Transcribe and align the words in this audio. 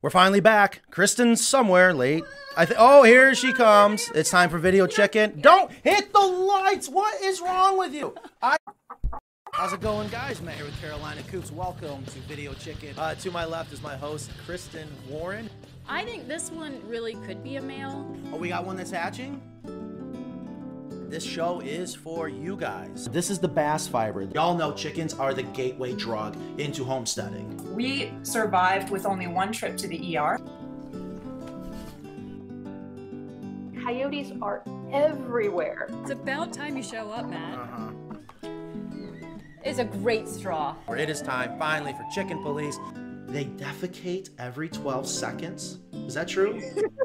We're 0.00 0.10
finally 0.10 0.38
back. 0.38 0.82
Kristen's 0.92 1.44
somewhere 1.44 1.92
late. 1.92 2.22
I 2.56 2.66
th- 2.66 2.76
oh, 2.78 3.02
here 3.02 3.34
she 3.34 3.52
comes. 3.52 4.08
It's 4.14 4.30
time 4.30 4.48
for 4.48 4.58
video 4.58 4.86
chicken. 4.86 5.40
Don't 5.40 5.72
hit 5.82 6.12
the 6.12 6.20
lights. 6.20 6.88
What 6.88 7.20
is 7.20 7.40
wrong 7.40 7.76
with 7.76 7.92
you? 7.92 8.14
I. 8.40 8.56
How's 9.52 9.72
it 9.72 9.80
going, 9.80 10.08
guys? 10.08 10.40
Matt 10.40 10.54
here 10.54 10.66
with 10.66 10.80
Carolina 10.80 11.20
Coops. 11.24 11.50
Welcome 11.50 12.04
to 12.04 12.18
Video 12.20 12.54
Chicken. 12.54 12.96
Uh, 12.96 13.16
to 13.16 13.32
my 13.32 13.44
left 13.44 13.72
is 13.72 13.82
my 13.82 13.96
host, 13.96 14.30
Kristen 14.46 14.86
Warren. 15.08 15.50
I 15.88 16.04
think 16.04 16.28
this 16.28 16.52
one 16.52 16.80
really 16.86 17.14
could 17.26 17.42
be 17.42 17.56
a 17.56 17.62
male. 17.62 18.06
Oh, 18.32 18.36
we 18.36 18.50
got 18.50 18.64
one 18.64 18.76
that's 18.76 18.92
hatching? 18.92 19.42
This 21.08 21.24
show 21.24 21.60
is 21.60 21.94
for 21.94 22.28
you 22.28 22.54
guys. 22.54 23.08
This 23.10 23.30
is 23.30 23.38
the 23.38 23.48
bass 23.48 23.88
fiber. 23.88 24.24
Y'all 24.34 24.54
know 24.54 24.72
chickens 24.72 25.14
are 25.14 25.32
the 25.32 25.42
gateway 25.42 25.94
drug 25.94 26.36
into 26.60 26.84
homesteading. 26.84 27.74
We 27.74 28.12
survived 28.22 28.90
with 28.90 29.06
only 29.06 29.26
one 29.26 29.50
trip 29.50 29.78
to 29.78 29.88
the 29.88 30.18
ER. 30.18 30.38
Coyotes 33.82 34.32
are 34.42 34.62
everywhere. 34.92 35.88
It's 36.02 36.10
about 36.10 36.52
time 36.52 36.76
you 36.76 36.82
show 36.82 37.10
up, 37.10 37.26
Matt. 37.26 37.58
Uh-huh. 37.58 38.50
It's 39.64 39.78
a 39.78 39.84
great 39.84 40.28
straw. 40.28 40.76
It 40.90 41.08
is 41.08 41.22
time 41.22 41.58
finally 41.58 41.94
for 41.94 42.04
chicken 42.12 42.42
police. 42.42 42.78
They 43.28 43.46
defecate 43.46 44.28
every 44.38 44.68
12 44.68 45.08
seconds. 45.08 45.78
Is 45.94 46.12
that 46.14 46.28
true? 46.28 46.60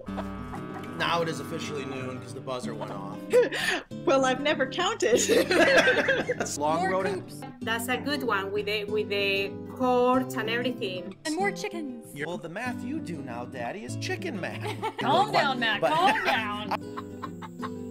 now 0.97 1.21
it 1.21 1.27
is 1.29 1.39
officially 1.39 1.85
noon 1.85 2.17
because 2.19 2.33
the 2.33 2.39
buzzer 2.41 2.73
went 2.73 2.91
off. 2.91 3.17
Well, 4.05 4.25
I've 4.25 4.41
never 4.41 4.65
counted. 4.67 5.17
That's 5.17 6.57
long 6.63 6.81
More 6.81 6.91
road. 6.91 7.05
coops 7.05 7.39
That's 7.61 7.87
a 7.87 7.95
good 7.95 8.21
one 8.21 8.51
with 8.51 8.65
the 8.65 8.83
with 8.83 9.07
the 9.07 9.49
courts 9.77 10.35
and 10.35 10.49
everything. 10.49 11.15
and 11.25 11.37
more 11.37 11.51
chickens. 11.51 12.05
Well, 12.25 12.37
the 12.37 12.49
math 12.49 12.83
you 12.83 12.99
do 12.99 13.19
now, 13.21 13.45
Daddy, 13.45 13.85
is 13.85 13.95
chicken 13.97 14.39
math. 14.41 14.61
Calm 14.99 15.31
But- 15.31 15.39
down, 15.39 15.59
Matt. 15.59 15.79
but- 15.79 15.93
Calm 15.93 16.25
down. 16.25 17.83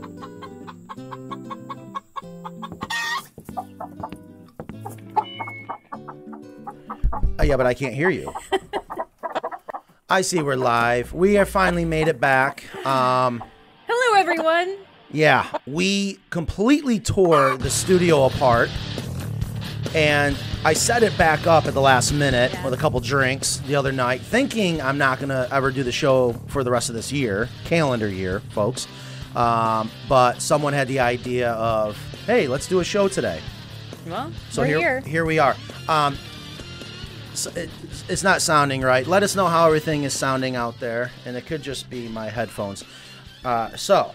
Oh, 7.39 7.43
yeah, 7.45 7.57
but 7.57 7.67
I 7.67 7.75
can't 7.75 7.95
hear 7.95 8.11
you. 8.11 8.33
I 10.13 10.21
see 10.21 10.43
we're 10.43 10.57
live. 10.57 11.15
We 11.15 11.35
have 11.35 11.49
finally 11.49 11.87
made 11.87 12.07
it 12.07 12.21
back. 12.21 12.65
Um, 12.87 13.43
Hello, 13.89 14.21
everyone. 14.21 14.77
yeah, 15.11 15.47
we 15.67 16.19
completely 16.29 17.01
tore 17.01 17.57
the 17.57 17.71
studio 17.71 18.27
apart. 18.27 18.69
And 19.95 20.37
I 20.67 20.75
set 20.75 21.03
it 21.03 21.17
back 21.17 21.47
up 21.47 21.65
at 21.65 21.73
the 21.73 21.81
last 21.81 22.13
minute 22.13 22.55
with 22.63 22.75
a 22.75 22.77
couple 22.77 23.01
drinks 23.01 23.57
the 23.67 23.75
other 23.75 23.91
night, 23.91 24.21
thinking 24.21 24.83
I'm 24.83 24.99
not 24.99 25.19
going 25.19 25.31
to 25.31 25.49
ever 25.51 25.71
do 25.71 25.83
the 25.83 25.93
show 25.93 26.35
for 26.49 26.63
the 26.63 26.71
rest 26.71 26.91
of 26.91 26.95
this 26.95 27.11
year, 27.11 27.49
calendar 27.65 28.07
year, 28.09 28.41
folks. 28.51 28.87
Um, 29.35 29.91
but 30.11 30.43
someone 30.43 30.75
had 30.75 30.89
the 30.89 31.01
idea 31.01 31.53
of, 31.53 31.97
hey, 32.27 32.49
let's 32.49 32.67
do 32.69 32.81
a 32.81 32.85
show 32.85 33.09
today. 33.09 33.41
Well, 34.07 34.31
So 34.51 34.61
we're 34.61 34.67
here, 34.67 34.79
here. 34.79 35.01
here 35.01 35.25
we 35.25 35.39
are. 35.39 35.57
Um, 35.89 36.19
so 37.33 37.51
it, 38.07 38.11
it's 38.13 38.23
not 38.23 38.43
sounding 38.43 38.83
right. 38.83 39.07
Let 39.07 39.23
us 39.23 39.35
know 39.37 39.47
how 39.47 39.67
everything 39.67 40.05
is 40.05 40.13
sounding 40.15 40.57
out 40.57 40.79
there, 40.81 41.11
and 41.27 41.37
it 41.37 41.47
could 41.47 41.63
just 41.63 41.89
be 41.91 42.09
my 42.09 42.29
headphones. 42.29 42.85
Uh, 43.45 43.75
so 43.77 44.13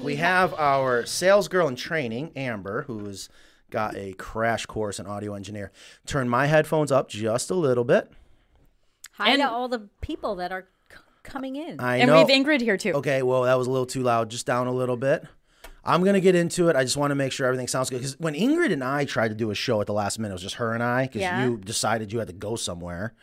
we 0.00 0.16
have 0.16 0.54
our 0.54 1.04
sales 1.06 1.48
girl 1.48 1.68
in 1.68 1.76
training, 1.76 2.32
Amber, 2.36 2.82
who's 2.82 3.28
got 3.70 3.94
a 3.96 4.12
crash 4.14 4.66
course 4.66 4.98
in 4.98 5.06
audio 5.06 5.34
engineer. 5.34 5.70
Turn 6.06 6.28
my 6.28 6.46
headphones 6.46 6.90
up 6.90 7.08
just 7.08 7.50
a 7.50 7.54
little 7.54 7.84
bit. 7.84 8.10
Hi 9.12 9.30
And- 9.30 9.42
to 9.42 9.48
all 9.50 9.68
the 9.68 9.88
people 10.00 10.34
that 10.36 10.50
are 10.50 10.66
c- 10.90 10.96
coming 11.22 11.56
in. 11.56 11.78
I 11.78 11.98
and 11.98 12.08
know. 12.08 12.14
we 12.14 12.18
have 12.20 12.28
Ingrid 12.28 12.60
here 12.62 12.76
too. 12.76 12.92
Okay, 12.94 13.22
well 13.22 13.42
that 13.42 13.54
was 13.58 13.66
a 13.66 13.70
little 13.70 13.86
too 13.86 14.02
loud. 14.02 14.30
Just 14.30 14.46
down 14.46 14.66
a 14.66 14.72
little 14.72 14.96
bit. 14.96 15.24
I'm 15.84 16.04
gonna 16.04 16.20
get 16.20 16.34
into 16.34 16.68
it. 16.68 16.76
I 16.76 16.82
just 16.84 16.96
want 16.96 17.10
to 17.10 17.14
make 17.14 17.32
sure 17.32 17.46
everything 17.46 17.68
sounds 17.68 17.90
good. 17.90 17.98
Because 17.98 18.18
when 18.20 18.34
Ingrid 18.34 18.72
and 18.72 18.84
I 18.84 19.04
tried 19.04 19.28
to 19.28 19.34
do 19.34 19.50
a 19.50 19.54
show 19.54 19.80
at 19.80 19.86
the 19.86 19.92
last 19.94 20.18
minute, 20.18 20.32
it 20.32 20.34
was 20.34 20.42
just 20.42 20.56
her 20.56 20.74
and 20.74 20.82
I. 20.82 21.06
Because 21.06 21.22
Yeah. 21.22 21.44
you 21.44 21.56
decided 21.56 22.12
you 22.12 22.18
had 22.18 22.28
to 22.28 22.34
go 22.34 22.56
somewhere. 22.56 23.14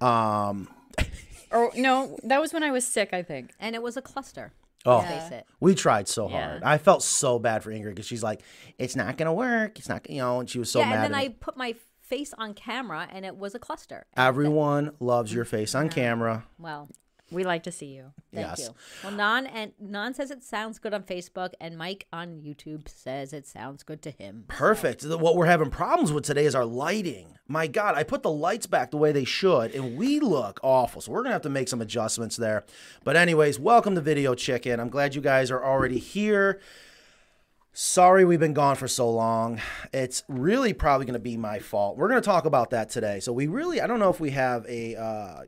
Um, 0.00 0.68
Or 1.50 1.70
no, 1.76 2.16
that 2.24 2.40
was 2.40 2.54
when 2.54 2.62
I 2.62 2.70
was 2.70 2.86
sick. 2.86 3.10
I 3.12 3.22
think. 3.22 3.50
and 3.60 3.74
it 3.74 3.82
was 3.82 3.96
a 3.98 4.02
cluster. 4.02 4.52
Oh. 4.86 4.96
Let's 4.98 5.28
face 5.28 5.38
it. 5.40 5.46
we 5.60 5.74
tried 5.74 6.08
so 6.08 6.28
Yeah. 6.28 6.48
hard. 6.48 6.62
I 6.64 6.78
felt 6.78 7.02
so 7.02 7.38
bad 7.38 7.62
for 7.62 7.70
Ingrid 7.70 7.90
because 7.90 8.06
she's 8.06 8.22
like, 8.22 8.40
"It's 8.78 8.96
not 8.96 9.16
gonna 9.18 9.34
work. 9.34 9.78
It's 9.78 9.88
not, 9.88 10.08
you 10.10 10.18
know." 10.18 10.40
And 10.40 10.48
she 10.50 10.58
was 10.58 10.72
so 10.72 10.80
yeah, 10.80 10.88
mad. 10.88 11.04
and 11.04 11.14
then 11.14 11.20
I 11.20 11.28
put 11.28 11.56
my 11.58 11.74
face 12.00 12.32
on 12.38 12.54
camera 12.54 13.06
and 13.12 13.24
it 13.26 13.36
was 13.36 13.54
a 13.54 13.58
cluster. 13.58 14.06
Everyone 14.16 14.92
loves 14.98 15.32
your 15.32 15.44
face 15.44 15.74
on 15.74 15.88
camera. 15.90 16.46
Well, 16.58 16.88
We 17.32 17.44
like 17.44 17.62
to 17.64 17.72
see 17.72 17.86
you. 17.86 18.12
thank 18.34 18.46
Yes. 18.46 18.60
you. 18.60 18.74
Well, 19.02 19.12
Non 19.12 19.46
and 19.46 19.72
Non 19.80 20.14
says 20.14 20.30
it 20.30 20.42
sounds 20.42 20.78
good 20.78 20.92
on 20.94 21.02
Facebook, 21.02 21.52
and 21.60 21.76
Mike 21.76 22.06
on 22.12 22.40
YouTube 22.42 22.88
says 22.88 23.32
it 23.32 23.46
sounds 23.46 23.82
good 23.82 24.02
to 24.02 24.10
him. 24.10 24.44
Perfect. 24.48 25.00
The- 25.02 25.18
What 25.18 25.36
we're 25.36 25.46
having 25.46 25.70
problems 25.70 26.12
with 26.12 26.24
today 26.24 26.44
is 26.46 26.54
our 26.54 26.64
lighting. 26.64 27.38
My 27.48 27.66
God, 27.66 27.94
I 27.96 28.02
put 28.02 28.22
the 28.22 28.30
lights 28.30 28.66
back 28.66 28.90
the 28.90 28.96
way 28.96 29.12
they 29.12 29.24
should, 29.24 29.74
and 29.74 29.96
we 29.96 30.20
look 30.20 30.60
awful. 30.62 31.00
So 31.00 31.12
we're 31.12 31.22
gonna 31.22 31.32
have 31.34 31.42
to 31.42 31.50
make 31.50 31.68
some 31.68 31.80
adjustments 31.80 32.36
there. 32.36 32.64
But 33.04 33.16
anyways, 33.16 33.58
welcome 33.58 33.94
to 33.94 34.00
Video 34.00 34.34
Chicken. 34.34 34.78
I'm 34.80 34.88
glad 34.90 35.14
you 35.14 35.20
guys 35.20 35.50
are 35.50 35.62
already 35.64 35.98
here. 35.98 36.60
Sorry 37.74 38.24
we've 38.26 38.38
been 38.40 38.52
gone 38.52 38.76
for 38.76 38.86
so 38.86 39.10
long. 39.10 39.58
It's 39.94 40.22
really 40.28 40.74
probably 40.74 41.06
going 41.06 41.14
to 41.14 41.18
be 41.20 41.38
my 41.38 41.58
fault. 41.58 41.96
We're 41.96 42.08
going 42.08 42.20
to 42.20 42.24
talk 42.24 42.44
about 42.44 42.68
that 42.70 42.90
today. 42.90 43.18
So 43.20 43.32
we 43.32 43.46
really, 43.46 43.80
I 43.80 43.86
don't 43.86 43.98
know 43.98 44.10
if 44.10 44.20
we 44.20 44.30
have 44.32 44.66
a 44.68 44.94
uh, 44.94 45.42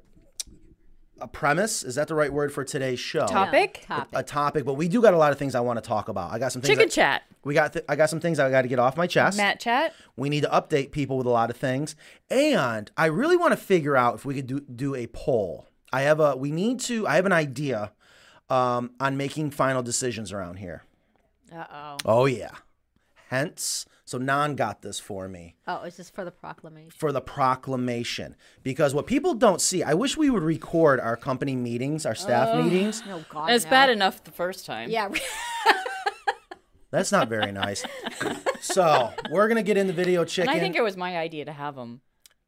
a 1.21 1.29
premise. 1.29 1.83
Is 1.83 1.95
that 1.95 2.09
the 2.09 2.15
right 2.15 2.33
word 2.33 2.53
for 2.53 2.65
today's 2.65 3.01
show? 3.01 3.27
Topic? 3.27 3.85
Topic. 3.87 4.09
A 4.13 4.23
topic, 4.23 4.65
but 4.65 4.75
we 4.75 4.89
do 4.89 5.01
got 5.01 5.15
a 5.15 5.17
lot 5.17 5.33
of 5.33 5.39
things 5.39 5.55
I 5.55 5.61
want 5.61 5.83
to 5.83 5.87
talk 5.87 6.09
about. 6.09 6.33
I 6.33 6.39
got 6.39 6.53
some 6.53 6.63
things. 6.63 6.71
Chicken 6.77 6.87
I- 6.87 6.89
chat. 6.89 7.23
We 7.45 7.55
got. 7.55 7.75
Th- 7.75 7.85
I 7.89 7.97
got 7.97 8.09
some 8.11 8.21
things 8.21 8.39
I 8.39 8.51
got 8.51 8.63
to 8.63 8.69
get 8.69 8.79
off 8.79 8.97
my 8.97 9.07
chest. 9.07 9.37
Matt 9.37 9.61
chat. 9.61 9.95
We 10.17 10.29
need 10.29 10.43
to 10.43 10.49
update 10.49 10.93
people 10.93 11.19
with 11.19 11.27
a 11.27 11.31
lot 11.31 11.51
of 11.51 11.57
things, 11.57 11.95
and 12.31 12.91
I 12.97 13.07
really 13.07 13.37
want 13.37 13.53
to 13.53 13.57
figure 13.59 13.97
out 13.97 14.15
if 14.15 14.25
we 14.25 14.35
could 14.35 14.47
do 14.47 14.61
do 14.61 14.95
a 14.95 15.07
poll. 15.09 15.69
I 15.93 16.03
have 16.03 16.21
a. 16.21 16.37
We 16.37 16.51
need 16.51 16.81
to. 16.81 17.07
I 17.07 17.17
have 17.17 17.27
an 17.27 17.33
idea 17.33 17.93
um, 18.49 18.93
on 18.99 19.17
making 19.17 19.51
final 19.51 19.83
decisions 19.83 20.33
around 20.33 20.57
here. 20.57 20.85
Uh 21.55 21.65
oh. 21.71 21.97
Oh 22.05 22.25
yeah. 22.27 22.51
Hence, 23.31 23.87
so 24.05 24.19
Nan 24.19 24.55
got 24.55 24.83
this 24.83 25.01
for 25.01 25.29
me 25.29 25.57
Oh, 25.67 25.83
is 25.83 25.97
this 25.97 26.11
for 26.11 26.25
the 26.25 26.31
proclamation? 26.31 26.91
for 26.91 27.11
the 27.11 27.21
proclamation 27.23 28.37
because 28.63 28.95
what 28.95 29.07
people 29.07 29.35
don't 29.35 29.61
see. 29.61 29.83
I 29.83 29.95
wish 29.95 30.17
we 30.17 30.29
would 30.31 30.43
record 30.43 31.01
our 31.01 31.17
company 31.17 31.57
meetings, 31.57 32.05
our 32.07 32.15
staff 32.15 32.55
meetings. 32.63 33.03
No, 33.07 33.25
God. 33.29 33.51
It's 33.51 33.65
no. 33.65 33.71
bad 33.71 33.91
enough 33.91 34.23
the 34.25 34.31
first 34.31 34.67
time. 34.67 34.91
Yeah. 34.91 35.09
That's 36.91 37.11
not 37.11 37.29
very 37.29 37.51
nice. 37.51 37.85
so 38.61 39.13
we're 39.31 39.49
gonna 39.49 39.63
get 39.65 39.77
in 39.77 39.87
the 39.89 39.93
video 39.93 40.21
And 40.21 40.31
chicken. 40.31 40.51
I 40.55 40.61
think 40.61 40.77
it 40.77 40.83
was 40.83 40.97
my 40.97 41.17
idea 41.19 41.45
to 41.47 41.53
have 41.53 41.75
them. 41.75 42.01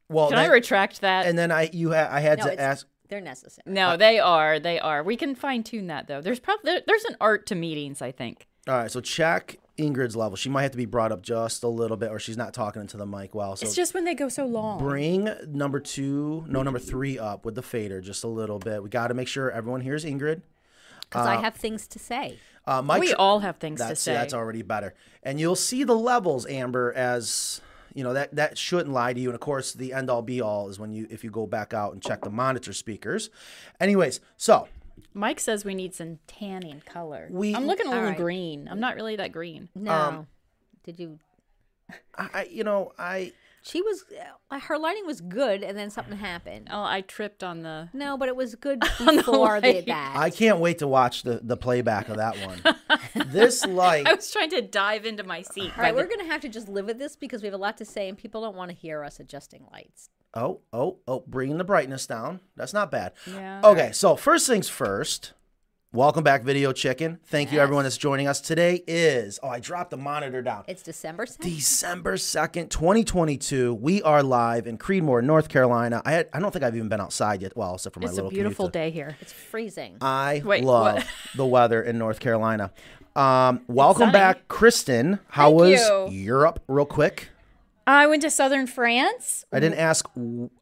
well, 0.08 0.28
Can 0.28 0.38
I 0.38 0.46
retract 0.46 1.00
that? 1.00 1.26
and 1.26 1.36
then 1.36 1.50
I 1.50 1.68
you 1.72 1.92
ha- 1.92 2.08
I 2.10 2.20
had 2.20 2.38
no, 2.38 2.44
to 2.46 2.60
ask. 2.60 2.86
they're 3.08 3.20
necessary. 3.20 3.64
no, 3.66 3.88
uh, 3.90 3.96
they 3.96 4.20
are. 4.20 4.60
They 4.60 4.78
are. 4.78 5.02
We 5.02 5.16
can 5.16 5.34
fine 5.34 5.64
tune 5.64 5.88
that 5.88 6.06
though. 6.06 6.20
There's 6.20 6.38
probably 6.38 6.70
there, 6.70 6.82
there's 6.86 7.04
an 7.06 7.16
art 7.20 7.46
to 7.46 7.54
meetings. 7.56 8.00
I 8.02 8.12
think. 8.12 8.46
All 8.68 8.74
right, 8.76 8.90
so 8.90 9.00
check 9.00 9.56
Ingrid's 9.78 10.16
level. 10.16 10.36
She 10.36 10.48
might 10.48 10.62
have 10.62 10.70
to 10.72 10.76
be 10.76 10.86
brought 10.86 11.12
up 11.12 11.22
just 11.22 11.62
a 11.62 11.68
little 11.68 11.96
bit, 11.96 12.10
or 12.10 12.18
she's 12.18 12.36
not 12.36 12.54
talking 12.54 12.80
into 12.80 12.96
the 12.96 13.06
mic 13.06 13.34
well. 13.34 13.56
So 13.56 13.66
it's 13.66 13.74
just 13.74 13.94
when 13.94 14.04
they 14.04 14.14
go 14.14 14.28
so 14.28 14.46
long. 14.46 14.78
bring 14.78 15.28
number 15.46 15.80
two, 15.80 16.44
no, 16.48 16.62
number 16.62 16.78
three 16.78 17.18
up 17.18 17.44
with 17.44 17.54
the 17.54 17.62
fader 17.62 18.00
just 18.00 18.24
a 18.24 18.28
little 18.28 18.58
bit. 18.58 18.82
We 18.82 18.88
got 18.88 19.08
to 19.08 19.14
make 19.14 19.28
sure 19.28 19.50
everyone 19.50 19.82
hears 19.82 20.04
Ingrid. 20.04 20.42
Because 21.08 21.26
I 21.26 21.36
have 21.36 21.54
things 21.54 21.86
to 21.88 21.98
say. 21.98 22.38
Uh, 22.66 22.82
Mike, 22.82 23.00
we 23.00 23.14
all 23.14 23.38
have 23.40 23.58
things 23.58 23.80
to 23.80 23.88
that's 23.88 24.00
say. 24.00 24.12
that's 24.12 24.34
already 24.34 24.62
better, 24.62 24.94
and 25.22 25.38
you'll 25.38 25.54
see 25.54 25.84
the 25.84 25.94
levels, 25.94 26.46
Amber, 26.46 26.92
as 26.96 27.60
you 27.94 28.02
know 28.02 28.12
that 28.12 28.34
that 28.34 28.58
shouldn't 28.58 28.92
lie 28.92 29.12
to 29.12 29.20
you. 29.20 29.28
And 29.28 29.34
of 29.34 29.40
course, 29.40 29.72
the 29.72 29.92
end 29.92 30.10
all 30.10 30.22
be 30.22 30.40
all 30.40 30.68
is 30.68 30.80
when 30.80 30.92
you 30.92 31.06
if 31.08 31.22
you 31.22 31.30
go 31.30 31.46
back 31.46 31.72
out 31.72 31.92
and 31.92 32.02
check 32.02 32.22
the 32.22 32.30
monitor 32.30 32.72
speakers. 32.72 33.30
Anyways, 33.78 34.20
so 34.36 34.66
Mike 35.14 35.40
says 35.40 35.64
we 35.64 35.74
need 35.74 35.94
some 35.94 36.18
tanning 36.26 36.82
color. 36.84 37.28
We- 37.30 37.54
I'm 37.54 37.66
looking 37.66 37.86
a 37.86 37.90
little 37.90 38.04
right. 38.10 38.16
green. 38.16 38.68
I'm 38.70 38.80
not 38.80 38.96
really 38.96 39.16
that 39.16 39.32
green. 39.32 39.68
No. 39.74 39.92
Um, 39.92 40.26
Did 40.84 40.98
you? 41.00 41.18
I, 42.16 42.28
I 42.34 42.48
you 42.50 42.64
know 42.64 42.92
I 42.98 43.32
She 43.62 43.80
was. 43.82 44.04
Uh, 44.50 44.58
her 44.60 44.76
lighting 44.78 45.06
was 45.06 45.20
good, 45.20 45.62
and 45.62 45.76
then 45.78 45.90
something 45.90 46.16
happened. 46.18 46.68
Oh, 46.70 46.82
I 46.82 47.00
tripped 47.00 47.42
on 47.44 47.62
the. 47.62 47.88
No, 47.92 48.16
but 48.16 48.28
it 48.28 48.36
was 48.36 48.54
good 48.56 48.80
the 48.98 49.12
before 49.16 49.60
the, 49.60 49.72
light. 49.74 49.86
that. 49.86 50.14
I 50.16 50.30
can't 50.30 50.58
wait 50.58 50.78
to 50.78 50.86
watch 50.88 51.22
the 51.22 51.40
the 51.42 51.56
playback 51.56 52.08
of 52.08 52.16
that 52.16 52.36
one. 52.44 52.60
this 53.28 53.64
light 53.66 54.06
I 54.06 54.14
was 54.14 54.30
trying 54.32 54.50
to 54.50 54.62
dive 54.62 55.06
into 55.06 55.22
my 55.22 55.42
seat. 55.42 55.70
All 55.70 55.76
by 55.76 55.82
right, 55.82 55.94
the- 55.94 56.02
we're 56.02 56.08
gonna 56.08 56.30
have 56.30 56.40
to 56.42 56.48
just 56.48 56.68
live 56.68 56.86
with 56.86 56.98
this 56.98 57.16
because 57.16 57.42
we 57.42 57.46
have 57.46 57.54
a 57.54 57.58
lot 57.58 57.76
to 57.78 57.84
say, 57.84 58.08
and 58.08 58.18
people 58.18 58.40
don't 58.42 58.56
want 58.56 58.70
to 58.70 58.76
hear 58.76 59.04
us 59.04 59.20
adjusting 59.20 59.66
lights. 59.72 60.10
Oh, 60.36 60.60
oh, 60.70 60.98
oh, 61.08 61.24
bringing 61.26 61.56
the 61.56 61.64
brightness 61.64 62.06
down. 62.06 62.40
That's 62.56 62.74
not 62.74 62.90
bad. 62.90 63.12
Yeah. 63.26 63.62
Okay, 63.64 63.90
so 63.92 64.16
first 64.16 64.46
things 64.46 64.68
first, 64.68 65.32
Welcome 65.92 66.24
back, 66.24 66.42
Video 66.42 66.72
Chicken. 66.72 67.20
Thank 67.24 67.52
you, 67.52 67.58
everyone 67.58 67.84
that's 67.84 67.96
joining 67.96 68.28
us. 68.28 68.42
Today 68.42 68.82
is, 68.86 69.38
oh, 69.42 69.48
I 69.48 69.60
dropped 69.60 69.90
the 69.92 69.96
monitor 69.96 70.42
down. 70.42 70.64
It's 70.68 70.82
December 70.82 71.24
2nd. 71.24 71.40
December 71.40 72.16
2nd, 72.16 72.68
2022. 72.68 73.72
We 73.72 74.02
are 74.02 74.22
live 74.22 74.66
in 74.66 74.76
Creedmoor, 74.76 75.24
North 75.24 75.48
Carolina. 75.48 76.02
I 76.04 76.12
had, 76.12 76.28
I 76.34 76.40
don't 76.40 76.50
think 76.50 76.64
I've 76.64 76.76
even 76.76 76.90
been 76.90 77.00
outside 77.00 77.40
yet. 77.40 77.56
Well, 77.56 77.76
except 77.76 77.94
for 77.94 78.00
my 78.00 78.08
It's 78.08 78.12
a 78.12 78.16
little 78.16 78.30
beautiful 78.30 78.66
commute 78.68 78.72
to- 78.74 78.78
day 78.78 78.90
here. 78.90 79.16
It's 79.22 79.32
freezing. 79.32 79.96
I 80.02 80.42
Wait, 80.44 80.64
love 80.64 81.02
the 81.34 81.46
weather 81.46 81.82
in 81.82 81.96
North 81.96 82.20
Carolina. 82.20 82.72
Um, 83.14 83.62
welcome 83.66 84.12
back, 84.12 84.48
Kristen. 84.48 85.18
How 85.28 85.48
Thank 85.48 85.60
was 85.60 85.80
you. 85.80 86.08
Europe, 86.10 86.62
real 86.68 86.84
quick? 86.84 87.30
I 87.88 88.06
went 88.08 88.22
to 88.22 88.30
southern 88.30 88.66
France. 88.66 89.44
I 89.52 89.60
didn't 89.60 89.78
ask. 89.78 90.08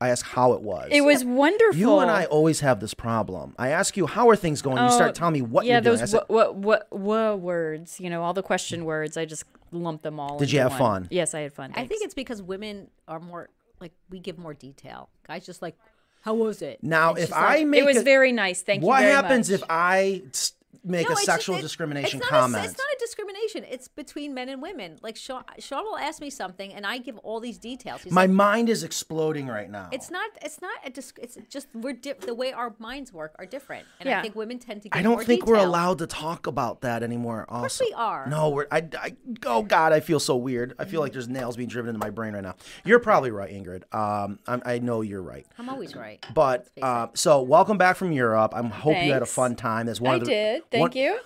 I 0.01 0.09
asked 0.11 0.25
how 0.25 0.53
it 0.53 0.61
was. 0.61 0.89
It 0.93 1.01
was 1.03 1.25
wonderful. 1.25 1.79
You 1.79 1.99
and 2.01 2.11
I 2.11 2.27
always 2.27 2.61
have 2.61 2.81
this 2.81 2.93
problem. 2.93 3.55
I 3.59 3.71
ask 3.71 3.97
you 3.97 4.07
how 4.07 4.29
are 4.29 4.37
things 4.37 4.61
going. 4.61 4.77
you 4.77 4.83
Oh, 4.85 4.89
start 4.91 5.15
telling 5.15 5.33
me 5.35 5.41
what 5.43 5.65
yeah, 5.65 5.75
you're 5.75 5.81
doing. 5.81 5.97
I 5.97 6.01
those 6.01 6.11
said, 6.11 6.21
what 6.29 6.55
what 6.57 6.91
what 6.93 6.93
what 6.93 7.41
words, 7.41 7.99
you 7.99 8.11
know, 8.11 8.23
all 8.23 8.35
the 8.35 8.43
question 8.43 8.85
words. 8.85 9.17
I 9.17 9.25
just 9.25 9.45
lump 9.73 10.03
them 10.03 10.21
all. 10.21 10.39
Did 10.39 10.53
you 10.53 10.61
have 10.61 10.73
one. 10.73 10.79
fun? 10.79 11.09
Yes, 11.11 11.35
I 11.35 11.41
had 11.41 11.53
fun. 11.55 11.73
I 11.75 11.87
think 11.87 12.05
it's 12.05 12.15
because 12.15 12.43
women 12.43 12.89
are 13.09 13.21
more 13.21 13.49
like 13.81 13.93
we 14.11 14.19
give 14.19 14.37
more 14.39 14.53
detail. 14.53 15.09
Guys 15.27 15.47
just 15.47 15.63
like, 15.63 15.77
how 16.21 16.35
was 16.35 16.61
it? 16.61 16.79
now, 16.83 17.11
And 17.11 17.19
if 17.21 17.25
she's 17.27 17.33
I 17.33 17.57
like, 17.59 17.67
make 17.69 17.81
it 17.83 17.87
was 17.87 17.97
a- 17.99 18.03
very 18.03 18.33
nice. 18.33 18.61
Thank 18.63 18.83
you. 18.83 18.87
what 18.89 19.03
happens 19.03 19.51
much. 19.51 19.61
if 19.61 19.67
I 19.71 20.23
s- 20.31 20.53
make 20.85 21.07
No, 21.07 21.11
a 21.11 21.13
it's 21.13 21.21
just- 21.21 21.27
sexual 21.27 21.57
it- 21.57 21.63
discrimination 21.63 22.21
it's 22.21 22.31
not 22.31 22.37
a- 22.39 22.41
comment? 22.43 22.65
it's 22.65 22.79
not 22.79 22.87
a 22.87 22.97
discrimination. 22.99 23.65
It's 23.69 23.89
between 23.89 24.35
men 24.35 24.49
and 24.49 24.61
women. 24.63 24.99
Like 25.03 25.17
Sean, 25.17 25.45
Sean 25.59 25.85
will 25.85 25.97
ask 25.99 26.21
me 26.21 26.31
something, 26.31 26.73
and 26.73 26.87
I 26.87 26.99
give 26.99 27.19
all 27.19 27.41
these 27.41 27.59
details. 27.59 28.03
He's 28.03 28.13
My 28.13 28.23
like, 28.23 28.31
mind 28.31 28.69
is 28.69 28.83
exploding 28.83 29.47
right 29.47 29.71
now. 29.71 29.89
it's 29.93 30.11
not. 30.11 30.31
It's 30.43 30.61
not 30.61 30.77
a. 30.85 30.91
Dis- 30.91 31.13
it's 31.21 31.37
just 31.49 31.69
we're 31.75 31.93
di- 31.93 32.13
the 32.15 32.35
way 32.35 32.53
our 32.53 32.75
minds 32.79 33.13
work 33.13 33.35
are 33.39 33.47
different, 33.47 33.87
and 34.01 34.09
I 34.09 34.23
think 34.23 34.35
women 34.35 34.59
tend 34.59 34.83
to. 34.83 34.89
Give 34.89 34.99
I 34.99 35.03
don't 35.03 35.13
more 35.15 35.25
think 35.25 35.47
we're 35.47 35.57
allowed 35.57 35.99
to 35.99 36.07
talk 36.07 36.47
about 36.47 36.81
that 36.83 37.03
anymore. 37.03 37.45
Also, 37.49 37.61
course 37.63 37.81
we 37.81 37.93
are. 37.95 38.27
No, 38.29 38.51
we're. 38.51 38.67
I, 38.71 38.87
I. 38.99 39.17
Oh 39.47 39.63
God, 39.63 39.93
I 39.93 40.01
feel 40.01 40.21
so 40.21 40.37
weird. 40.37 40.75
I 40.79 40.85
feel 40.85 41.01
like 41.01 41.13
there's 41.13 41.29
nails 41.29 41.57
being 41.57 41.69
driven 41.69 41.91
into 41.95 41.99
my 42.05 42.11
brain 42.11 42.35
right 42.35 42.43
now. 42.43 42.55
You're 42.85 42.99
probably 43.01 43.31
right, 43.31 43.51
Ingrid. 43.51 43.83
Um, 43.95 44.39
I'm, 44.47 44.63
I 44.65 44.79
know 44.79 45.01
you're 45.03 45.23
right. 45.23 45.47
I'm 45.59 45.69
always 45.69 45.95
right. 45.95 46.25
But 46.35 46.69
uh, 46.83 47.09
so 47.15 47.43
welcome 47.43 47.79
back 47.79 47.97
from 47.97 48.13
Europe. 48.13 48.55
I 48.55 48.63
hope 48.63 48.97
you 49.03 49.13
had 49.13 49.23
a 49.23 49.27
fun 49.27 49.55
time. 49.57 49.87
That's 49.87 50.01
one 50.01 50.13
I 50.13 50.15
of 50.17 50.21
the, 50.21 50.27
did. 50.27 50.63
Thank 50.71 50.81
one- 50.83 50.93
you. 50.93 51.19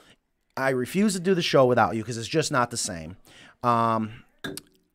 I 0.56 0.70
refuse 0.70 1.12
to 1.14 1.20
do 1.20 1.34
the 1.34 1.42
show 1.42 1.66
without 1.66 1.94
you 1.94 2.02
because 2.02 2.18
it's 2.18 2.26
just 2.28 2.50
not 2.50 2.70
the 2.70 2.76
same. 2.76 3.16
Um, 3.62 4.24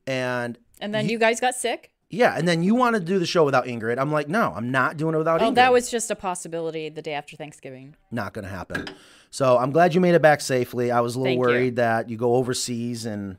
and 0.05 0.57
And 0.81 0.93
then 0.93 1.07
you 1.09 1.17
guys 1.17 1.39
got 1.39 1.55
sick. 1.55 1.91
yeah, 2.09 2.37
and 2.37 2.47
then 2.47 2.63
you 2.63 2.75
want 2.75 2.95
to 2.95 2.99
do 2.99 3.17
the 3.19 3.25
show 3.25 3.45
without 3.45 3.65
Ingrid. 3.65 3.97
I'm 3.97 4.11
like, 4.11 4.27
no, 4.27 4.51
I'm 4.55 4.71
not 4.71 4.97
doing 4.97 5.15
it 5.15 5.17
without 5.19 5.41
Oh, 5.41 5.51
Ingrid. 5.51 5.55
that 5.55 5.71
was 5.71 5.89
just 5.89 6.11
a 6.11 6.15
possibility 6.15 6.89
the 6.89 7.01
day 7.01 7.13
after 7.13 7.35
Thanksgiving. 7.37 7.95
not 8.11 8.33
going 8.33 8.43
to 8.43 8.51
happen. 8.51 8.89
So 9.31 9.57
I'm 9.57 9.71
glad 9.71 9.95
you 9.95 10.01
made 10.01 10.15
it 10.15 10.21
back 10.21 10.41
safely. 10.41 10.91
I 10.91 10.99
was 10.99 11.15
a 11.15 11.19
little 11.19 11.31
Thank 11.31 11.37
you. 11.37 11.41
worried 11.53 11.75
that 11.77 12.09
you 12.09 12.17
go 12.17 12.35
overseas 12.35 13.05
and 13.05 13.37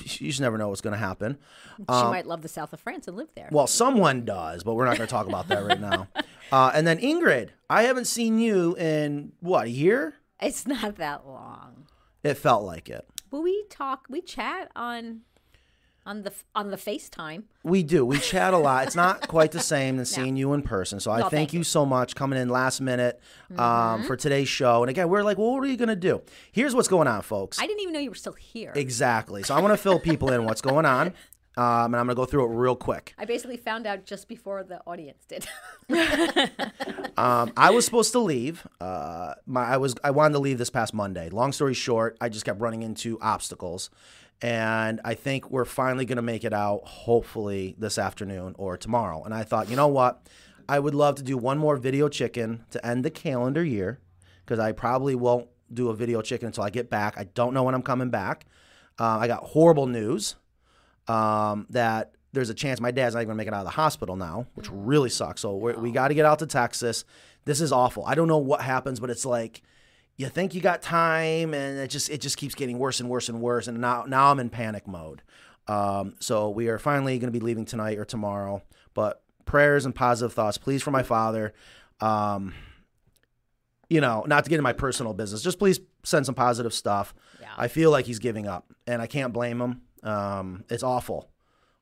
you 0.00 0.28
just 0.28 0.40
never 0.40 0.58
know 0.58 0.68
what's 0.68 0.80
going 0.80 0.92
to 0.92 0.98
happen. 0.98 1.38
she 1.78 1.84
might 1.88 2.26
love 2.26 2.42
the 2.42 2.48
south 2.48 2.72
of 2.72 2.80
France 2.80 3.08
and 3.08 3.16
live 3.16 3.28
there. 3.34 3.46
Um, 3.46 3.50
Well, 3.54 3.66
someone 3.66 4.24
does, 4.24 4.62
but 4.64 4.74
we're 4.74 4.84
not 4.84 4.96
going 4.96 5.06
to 5.06 5.10
talk 5.12 5.26
about 5.28 5.48
that 5.48 5.64
right 5.64 5.80
now. 5.80 6.08
Uh, 6.50 6.70
and 6.72 6.86
then 6.86 6.96
Ingrid, 6.96 7.50
I 7.68 7.82
haven't 7.82 8.06
seen 8.06 8.38
you 8.38 8.74
in 8.76 9.32
what 9.40 9.66
a 9.66 9.70
year. 9.70 10.14
it's 10.40 10.66
not 10.66 10.96
that 10.96 11.26
long. 11.26 11.86
It 12.22 12.34
felt 12.38 12.62
like 12.64 12.88
it. 12.88 13.06
But 13.30 13.40
we 13.42 13.64
talk, 13.68 14.06
we 14.08 14.22
chat 14.22 14.70
on, 14.74 15.20
on 16.08 16.22
the 16.22 16.32
on 16.54 16.70
the 16.70 16.76
FaceTime. 16.76 17.44
We 17.62 17.82
do. 17.84 18.04
We 18.04 18.18
chat 18.18 18.54
a 18.54 18.58
lot. 18.58 18.86
It's 18.86 18.96
not 18.96 19.28
quite 19.28 19.52
the 19.52 19.60
same 19.60 19.96
than 19.98 20.06
seeing 20.06 20.36
you 20.36 20.52
in 20.54 20.62
person. 20.62 20.98
So 21.00 21.10
I 21.10 21.18
No, 21.18 21.22
thank, 21.24 21.32
thank 21.32 21.52
you 21.52 21.60
you. 21.60 21.64
so 21.64 21.84
much 21.86 22.14
coming 22.16 22.38
in 22.40 22.48
last 22.48 22.80
minute 22.80 23.20
um, 23.56 24.02
for 24.04 24.16
today's 24.16 24.48
show. 24.48 24.82
And 24.82 24.90
again, 24.90 25.08
we're 25.08 25.22
like, 25.22 25.38
well, 25.38 25.52
what 25.52 25.62
are 25.62 25.66
you 25.66 25.76
going 25.76 25.88
to 25.88 25.96
do? 25.96 26.22
Here's 26.50 26.74
what's 26.74 26.88
going 26.88 27.06
on, 27.06 27.22
folks. 27.22 27.60
I 27.60 27.66
didn't 27.66 27.80
even 27.82 27.92
know 27.92 28.00
you 28.00 28.10
were 28.10 28.16
still 28.16 28.32
here. 28.32 28.72
exactly. 28.74 29.42
So 29.42 29.54
I 29.54 29.60
want 29.60 29.72
to 29.74 29.76
fill 29.78 30.00
people 30.00 30.30
in 30.32 30.44
what's 30.44 30.62
going 30.62 30.86
on. 30.86 31.12
Um, 31.56 31.86
and 31.92 31.96
I'm 31.96 32.06
going 32.06 32.10
to 32.10 32.14
go 32.14 32.24
through 32.24 32.44
it 32.44 32.54
real 32.56 32.76
quick. 32.76 33.14
I 33.18 33.24
basically 33.24 33.56
found 33.56 33.84
out 33.84 34.04
just 34.04 34.28
before 34.28 34.62
the 34.62 34.80
audience 34.86 35.24
did. 35.26 35.48
Um, 37.16 37.52
I 37.56 37.70
was 37.70 37.84
supposed 37.84 38.12
to 38.12 38.20
leave. 38.20 38.64
Uh, 38.80 39.34
my 39.44 39.64
I 39.64 39.76
was 39.76 39.96
I 40.04 40.12
wanted 40.12 40.34
to 40.34 40.38
leave 40.38 40.58
this 40.58 40.70
past 40.70 40.94
Monday. 40.94 41.28
Long 41.30 41.50
story 41.50 41.74
short, 41.74 42.16
I 42.20 42.28
just 42.28 42.44
kept 42.44 42.60
running 42.60 42.84
into 42.84 43.18
obstacles, 43.20 43.90
and 44.40 45.00
I 45.04 45.14
think 45.14 45.50
we're 45.50 45.64
finally 45.64 46.04
going 46.04 46.16
to 46.16 46.22
make 46.22 46.44
it 46.44 46.52
out. 46.52 46.82
Hopefully 46.84 47.74
this 47.78 47.98
afternoon 47.98 48.54
or 48.58 48.76
tomorrow. 48.76 49.24
And 49.24 49.34
I 49.34 49.42
thought, 49.42 49.68
you 49.68 49.76
know 49.76 49.88
what? 49.88 50.26
I 50.68 50.78
would 50.78 50.94
love 50.94 51.16
to 51.16 51.22
do 51.22 51.36
one 51.36 51.58
more 51.58 51.76
video 51.76 52.08
chicken 52.08 52.64
to 52.70 52.86
end 52.86 53.04
the 53.04 53.10
calendar 53.10 53.64
year 53.64 54.00
because 54.44 54.58
I 54.58 54.72
probably 54.72 55.14
won't 55.14 55.48
do 55.72 55.88
a 55.88 55.94
video 55.94 56.22
chicken 56.22 56.46
until 56.46 56.64
I 56.64 56.70
get 56.70 56.88
back. 56.88 57.14
I 57.16 57.24
don't 57.24 57.54
know 57.54 57.62
when 57.62 57.74
I'm 57.74 57.82
coming 57.82 58.10
back. 58.10 58.46
Uh, 58.98 59.18
I 59.18 59.26
got 59.26 59.44
horrible 59.44 59.86
news 59.86 60.36
um, 61.06 61.66
that 61.70 62.12
there's 62.32 62.50
a 62.50 62.54
chance 62.54 62.80
my 62.80 62.90
dad's 62.90 63.14
not 63.14 63.20
even 63.20 63.28
gonna 63.28 63.38
make 63.38 63.48
it 63.48 63.54
out 63.54 63.60
of 63.60 63.64
the 63.64 63.70
hospital 63.70 64.16
now, 64.16 64.46
which 64.54 64.68
really 64.70 65.08
sucks. 65.08 65.40
So 65.40 65.56
we're, 65.56 65.78
we 65.78 65.90
got 65.90 66.08
to 66.08 66.14
get 66.14 66.26
out 66.26 66.38
to 66.40 66.46
Texas. 66.46 67.04
This 67.44 67.60
is 67.60 67.72
awful. 67.72 68.04
I 68.06 68.14
don't 68.14 68.28
know 68.28 68.38
what 68.38 68.60
happens, 68.60 69.00
but 69.00 69.10
it's 69.10 69.24
like 69.24 69.62
you 70.18 70.28
think 70.28 70.52
you 70.52 70.60
got 70.60 70.82
time, 70.82 71.54
and 71.54 71.78
it 71.78 71.88
just 71.88 72.10
it 72.10 72.20
just 72.20 72.36
keeps 72.36 72.54
getting 72.54 72.78
worse 72.78 73.00
and 73.00 73.08
worse 73.08 73.28
and 73.30 73.40
worse. 73.40 73.68
And 73.68 73.80
now 73.80 74.04
now 74.06 74.30
I'm 74.30 74.40
in 74.40 74.50
panic 74.50 74.86
mode. 74.86 75.22
Um, 75.68 76.16
so 76.18 76.50
we 76.50 76.68
are 76.68 76.78
finally 76.78 77.18
going 77.18 77.32
to 77.32 77.38
be 77.38 77.44
leaving 77.44 77.64
tonight 77.64 77.98
or 77.98 78.04
tomorrow. 78.04 78.62
But 78.94 79.22
prayers 79.44 79.86
and 79.86 79.94
positive 79.94 80.32
thoughts, 80.32 80.58
please, 80.58 80.82
for 80.82 80.90
my 80.90 81.04
father. 81.04 81.54
Um, 82.00 82.52
you 83.88 84.00
know, 84.00 84.24
not 84.26 84.44
to 84.44 84.50
get 84.50 84.56
in 84.56 84.62
my 84.62 84.72
personal 84.72 85.14
business, 85.14 85.40
just 85.40 85.58
please 85.58 85.80
send 86.02 86.26
some 86.26 86.34
positive 86.34 86.74
stuff. 86.74 87.14
Yeah. 87.40 87.48
I 87.56 87.68
feel 87.68 87.90
like 87.90 88.04
he's 88.04 88.18
giving 88.18 88.46
up, 88.46 88.70
and 88.86 89.00
I 89.00 89.06
can't 89.06 89.32
blame 89.32 89.60
him. 89.60 89.82
Um, 90.02 90.64
it's 90.68 90.82
awful, 90.82 91.30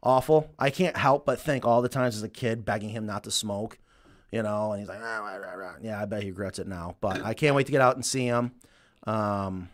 awful. 0.03 0.55
I 0.59 0.71
can't 0.71 0.97
help 0.97 1.25
but 1.25 1.41
think 1.41 1.65
all 1.65 1.81
the 1.81 1.89
times 1.89 2.17
as 2.17 2.23
a 2.23 2.29
kid 2.29 2.65
begging 2.65 2.91
him 2.91 3.07
not 3.07 3.25
to 3.25 3.31
smoke, 3.31 3.79
you 4.33 4.43
know, 4.43 4.73
and 4.73 4.81
he's 4.81 4.89
like, 4.89 5.01
"Ah, 5.03 5.19
rah, 5.21 5.37
rah, 5.37 5.53
rah." 5.55 5.75
yeah, 5.81 6.01
I 6.01 6.05
bet 6.05 6.23
he 6.23 6.31
regrets 6.31 6.59
it 6.59 6.67
now. 6.67 6.97
But 7.01 7.23
I 7.25 7.35
can't 7.35 7.55
wait 7.55 7.67
to 7.67 7.73
get 7.73 7.81
out 7.81 7.95
and 7.97 8.05
see 8.05 8.27
him. 8.27 8.53
Um, 9.07 9.69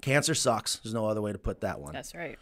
cancer 0.00 0.34
sucks. 0.34 0.76
There's 0.76 0.94
no 0.94 1.06
other 1.06 1.22
way 1.22 1.32
to 1.32 1.38
put 1.38 1.60
that 1.62 1.80
one. 1.80 1.92
That's 1.92 2.14
right. 2.14 2.38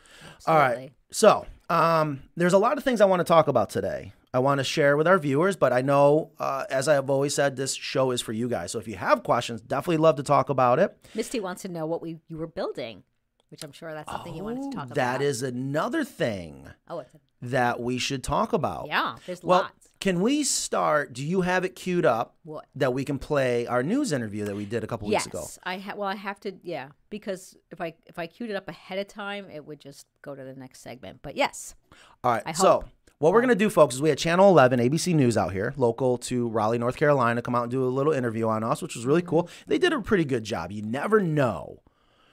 All 0.46 0.56
right. 0.56 0.92
So, 1.10 1.46
um, 1.70 2.22
there's 2.36 2.52
a 2.52 2.58
lot 2.58 2.78
of 2.78 2.84
things 2.84 3.00
I 3.00 3.04
want 3.06 3.20
to 3.20 3.24
talk 3.24 3.48
about 3.48 3.70
today. 3.70 4.12
I 4.34 4.38
want 4.38 4.58
to 4.58 4.64
share 4.64 4.96
with 4.98 5.06
our 5.06 5.18
viewers, 5.18 5.56
but 5.56 5.72
I 5.72 5.80
know, 5.80 6.30
uh, 6.38 6.64
as 6.68 6.88
I 6.88 6.94
have 6.94 7.08
always 7.08 7.34
said, 7.34 7.56
this 7.56 7.72
show 7.74 8.10
is 8.10 8.20
for 8.20 8.32
you 8.32 8.48
guys. 8.50 8.70
So 8.72 8.78
if 8.78 8.86
you 8.86 8.96
have 8.96 9.22
questions, 9.22 9.62
definitely 9.62 9.96
love 9.98 10.16
to 10.16 10.22
talk 10.22 10.50
about 10.50 10.78
it. 10.78 10.94
Misty 11.14 11.40
wants 11.40 11.62
to 11.62 11.68
know 11.68 11.86
what 11.86 12.02
we 12.02 12.18
you 12.28 12.36
were 12.36 12.46
building, 12.46 13.02
which 13.48 13.62
I'm 13.64 13.72
sure 13.72 13.94
that's 13.94 14.10
something 14.12 14.34
you 14.36 14.44
wanted 14.44 14.70
to 14.70 14.76
talk 14.76 14.84
about. 14.86 14.94
That 14.96 15.22
is 15.22 15.42
another 15.42 16.04
thing 16.04 16.68
Oh, 16.88 17.02
that 17.40 17.80
we 17.80 17.96
should 17.96 18.22
talk 18.22 18.52
about. 18.52 18.88
yeah. 18.88 19.16
There's 19.24 19.42
Well, 19.42 19.60
lots. 19.60 19.85
Can 20.06 20.20
we 20.20 20.44
start? 20.44 21.12
Do 21.12 21.24
you 21.26 21.40
have 21.40 21.64
it 21.64 21.74
queued 21.74 22.06
up 22.06 22.36
What? 22.44 22.64
that 22.76 22.94
we 22.94 23.04
can 23.04 23.18
play 23.18 23.66
our 23.66 23.82
news 23.82 24.12
interview 24.12 24.44
that 24.44 24.54
we 24.54 24.64
did 24.64 24.84
a 24.84 24.86
couple 24.86 25.10
Yes, 25.10 25.24
weeks 25.24 25.26
ago? 25.26 25.40
Yes, 25.40 25.58
I 25.64 25.78
ha- 25.78 25.94
well, 25.96 26.08
I 26.08 26.14
have 26.14 26.38
to, 26.40 26.52
yeah, 26.62 26.90
because 27.10 27.56
if 27.72 27.80
I 27.80 27.94
if 28.06 28.16
I 28.16 28.28
queued 28.28 28.50
it 28.50 28.54
up 28.54 28.68
ahead 28.68 29.00
of 29.00 29.08
time, 29.08 29.50
it 29.50 29.66
would 29.66 29.80
just 29.80 30.06
go 30.22 30.36
to 30.36 30.44
the 30.44 30.54
next 30.54 30.80
segment. 30.80 31.18
But 31.22 31.36
yes, 31.36 31.74
All 32.22 32.30
right. 32.30 32.42
I 32.46 32.52
so 32.52 32.70
hope. 32.70 32.84
what 33.18 33.32
we're 33.32 33.40
gonna 33.40 33.56
do, 33.56 33.68
folks, 33.68 33.96
is 33.96 34.00
we 34.02 34.08
had 34.08 34.18
Channel 34.18 34.48
11, 34.48 34.78
ABC 34.78 35.12
News 35.12 35.36
out 35.36 35.52
here, 35.52 35.74
local 35.76 36.18
to 36.18 36.48
Raleigh, 36.50 36.78
North 36.78 36.96
Carolina, 36.96 37.42
come 37.42 37.56
out 37.56 37.62
and 37.64 37.70
do 37.72 37.82
a 37.84 37.90
little 37.90 38.12
interview 38.12 38.46
on 38.46 38.62
us, 38.62 38.80
which 38.82 38.94
was 38.94 39.04
really 39.06 39.22
cool. 39.22 39.48
They 39.66 39.76
did 39.78 39.92
a 39.92 40.00
pretty 40.00 40.24
good 40.24 40.44
job. 40.44 40.70
You 40.70 40.82
never 40.82 41.18
know 41.20 41.82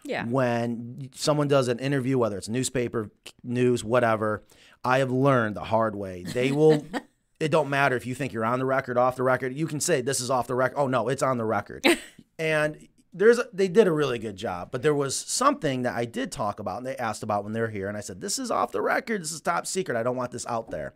Yeah. 0.03 0.25
when 0.27 1.09
someone 1.15 1.47
does 1.47 1.69
an 1.69 1.79
interview, 1.79 2.19
whether 2.19 2.37
it's 2.37 2.49
newspaper, 2.49 3.09
news, 3.43 3.83
whatever. 3.83 4.43
I 4.85 4.99
have 4.99 5.09
learned 5.11 5.55
the 5.55 5.63
hard 5.63 5.95
way. 5.95 6.21
They 6.23 6.51
will. 6.51 6.85
it 7.43 7.51
don't 7.51 7.69
matter 7.69 7.95
if 7.95 8.05
you 8.05 8.15
think 8.15 8.31
you're 8.31 8.45
on 8.45 8.59
the 8.59 8.65
record, 8.65 8.97
off 8.97 9.15
the 9.17 9.23
record. 9.23 9.53
You 9.53 9.67
can 9.67 9.79
say 9.79 10.01
this 10.01 10.21
is 10.21 10.29
off 10.29 10.47
the 10.47 10.55
record. 10.55 10.75
Oh 10.77 10.87
no, 10.87 11.09
it's 11.09 11.21
on 11.23 11.37
the 11.37 11.43
record. 11.45 11.85
and 12.39 12.87
there's 13.13 13.37
a, 13.37 13.47
they 13.53 13.67
did 13.67 13.85
a 13.85 13.91
really 13.91 14.17
good 14.17 14.35
job. 14.37 14.69
But 14.71 14.81
there 14.81 14.95
was 14.95 15.15
something 15.15 15.81
that 15.83 15.93
I 15.95 16.05
did 16.05 16.31
talk 16.31 16.59
about, 16.59 16.77
and 16.77 16.87
they 16.87 16.95
asked 16.95 17.21
about 17.21 17.43
when 17.43 17.53
they 17.53 17.59
were 17.61 17.67
here, 17.69 17.87
and 17.87 17.97
I 17.97 18.01
said 18.01 18.21
this 18.21 18.39
is 18.39 18.49
off 18.49 18.71
the 18.71 18.81
record. 18.81 19.21
This 19.21 19.31
is 19.33 19.41
top 19.41 19.67
secret. 19.67 19.97
I 19.97 20.03
don't 20.03 20.15
want 20.15 20.31
this 20.31 20.45
out 20.47 20.71
there. 20.71 20.93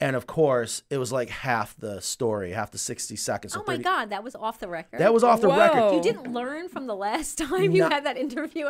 And 0.00 0.16
of 0.16 0.26
course, 0.26 0.82
it 0.90 0.98
was 0.98 1.12
like 1.12 1.28
half 1.28 1.76
the 1.76 2.00
story, 2.00 2.50
half 2.52 2.72
the 2.72 2.78
60 2.78 3.14
seconds. 3.14 3.52
so 3.52 3.60
oh 3.60 3.64
my 3.66 3.74
30 3.74 3.84
God, 3.84 4.10
that 4.10 4.24
was 4.24 4.34
off 4.34 4.58
the 4.58 4.68
record. 4.68 4.98
That 4.98 5.14
was 5.14 5.22
off 5.22 5.40
the 5.40 5.48
Whoa. 5.48 5.56
record. 5.56 5.94
You 5.94 6.02
didn't 6.02 6.32
learn 6.32 6.68
from 6.68 6.86
the 6.88 6.96
last 6.96 7.38
time 7.38 7.70
you 7.70 7.82
No. 7.82 7.88
had 7.90 8.04
that 8.04 8.16
interview. 8.16 8.66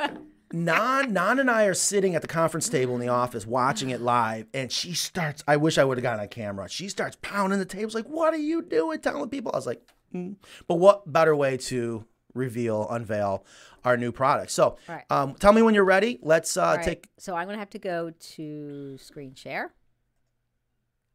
Non, 0.54 1.12
Non 1.12 1.40
and 1.40 1.50
I 1.50 1.64
are 1.64 1.74
sitting 1.74 2.14
at 2.14 2.22
the 2.22 2.28
conference 2.28 2.68
table 2.68 2.94
in 2.94 3.00
the 3.00 3.08
office 3.08 3.44
watching 3.44 3.90
it 3.90 4.00
live, 4.00 4.46
and 4.54 4.70
she 4.70 4.94
starts. 4.94 5.42
I 5.48 5.56
wish 5.56 5.78
I 5.78 5.84
would 5.84 5.98
have 5.98 6.02
gotten 6.02 6.20
on 6.20 6.28
camera. 6.28 6.68
She 6.68 6.88
starts 6.88 7.16
pounding 7.22 7.58
the 7.58 7.64
tables, 7.64 7.92
like, 7.92 8.06
"What 8.06 8.32
are 8.32 8.38
you 8.38 8.62
doing, 8.62 9.00
telling 9.00 9.28
people?" 9.30 9.50
I 9.52 9.56
was 9.56 9.66
like, 9.66 9.82
"Hmm." 10.12 10.34
"But 10.68 10.76
what 10.76 11.12
better 11.12 11.34
way 11.34 11.56
to 11.56 12.04
reveal, 12.34 12.86
unveil 12.88 13.44
our 13.84 13.96
new 13.96 14.12
product?" 14.12 14.52
So, 14.52 14.78
Right. 14.88 15.04
um, 15.10 15.34
tell 15.34 15.52
me 15.52 15.60
when 15.60 15.74
you're 15.74 15.84
ready. 15.84 16.20
Let's 16.22 16.56
uh, 16.56 16.74
right, 16.76 16.84
take. 16.84 17.08
So 17.18 17.34
I'm 17.34 17.48
gonna 17.48 17.58
have 17.58 17.70
to 17.70 17.80
go 17.80 18.10
to 18.10 18.96
screen 18.98 19.34
share. 19.34 19.74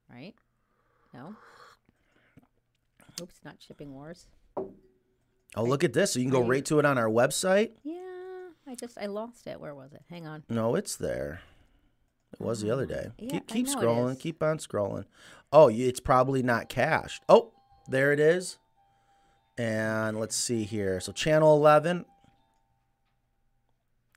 Right? 0.10 0.34
No. 1.14 1.38
Oops, 3.22 3.40
not 3.46 3.56
shipping 3.60 3.94
wars. 3.94 4.28
Oh, 5.56 5.64
look 5.64 5.86
at 5.86 5.94
this. 5.94 6.12
So 6.14 6.20
you 6.20 6.26
can 6.26 6.32
go 6.34 6.46
right 6.46 6.66
to 6.66 6.80
it 6.80 6.86
on 6.86 6.98
our 6.98 7.10
website. 7.10 7.72
Yeah, 7.84 8.09
I 8.70 8.76
just 8.76 8.98
I 9.00 9.08
lost 9.08 9.48
it. 9.48 9.60
Where 9.60 9.74
was 9.74 9.94
it? 9.94 10.04
Hang 10.12 10.28
on. 10.28 10.44
No, 10.48 10.76
it's 10.76 10.96
there. 10.96 11.42
It 12.32 12.40
was 12.40 12.62
the 12.62 12.70
other 12.70 12.86
day. 12.86 13.08
Uh, 13.08 13.12
yeah, 13.18 13.30
keep 13.32 13.44
I 13.50 13.54
keep 13.54 13.66
know 13.66 13.72
it 13.72 13.78
scrolling. 13.78 14.12
is. 14.12 14.18
Keep 14.20 14.44
on 14.44 14.58
scrolling. 14.60 15.06
Oh, 15.52 15.70
it's 15.70 16.00
probably 16.00 16.44
not 16.44 16.70
cached. 16.70 17.24
Oh, 17.28 17.52
there 17.88 18.14
it 18.14 18.20
is. 18.20 18.60
And 19.58 20.20
let's 20.20 20.36
see 20.36 20.64
here. 20.64 21.00
So 21.00 21.12
channel 21.12 21.56
11. 21.58 22.06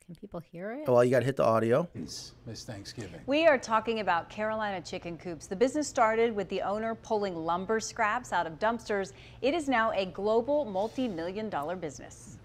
Can 0.04 0.14
people 0.16 0.40
hear 0.40 0.72
it? 0.72 0.84
Oh, 0.86 0.94
well, 0.94 1.04
you 1.04 1.10
got 1.10 1.20
to 1.20 1.24
hit 1.24 1.36
the 1.36 1.44
audio. 1.44 1.88
It's 1.94 2.32
Miss 2.44 2.64
Thanksgiving. 2.64 3.20
We 3.24 3.46
are 3.46 3.56
talking 3.56 4.00
about 4.00 4.28
Carolina 4.28 4.82
chicken 4.82 5.16
coops. 5.16 5.46
The 5.46 5.56
business 5.56 5.88
started 5.88 6.36
with 6.36 6.50
the 6.50 6.60
owner 6.60 6.94
pulling 6.94 7.34
lumber 7.34 7.80
scraps 7.80 8.30
out 8.34 8.46
of 8.46 8.58
dumpsters. 8.58 9.12
It 9.40 9.54
is 9.54 9.68
now 9.68 9.92
a 9.92 10.04
global 10.04 10.66
multi 10.66 11.08
million 11.08 11.48
dollar 11.48 11.76
business. 11.76 12.36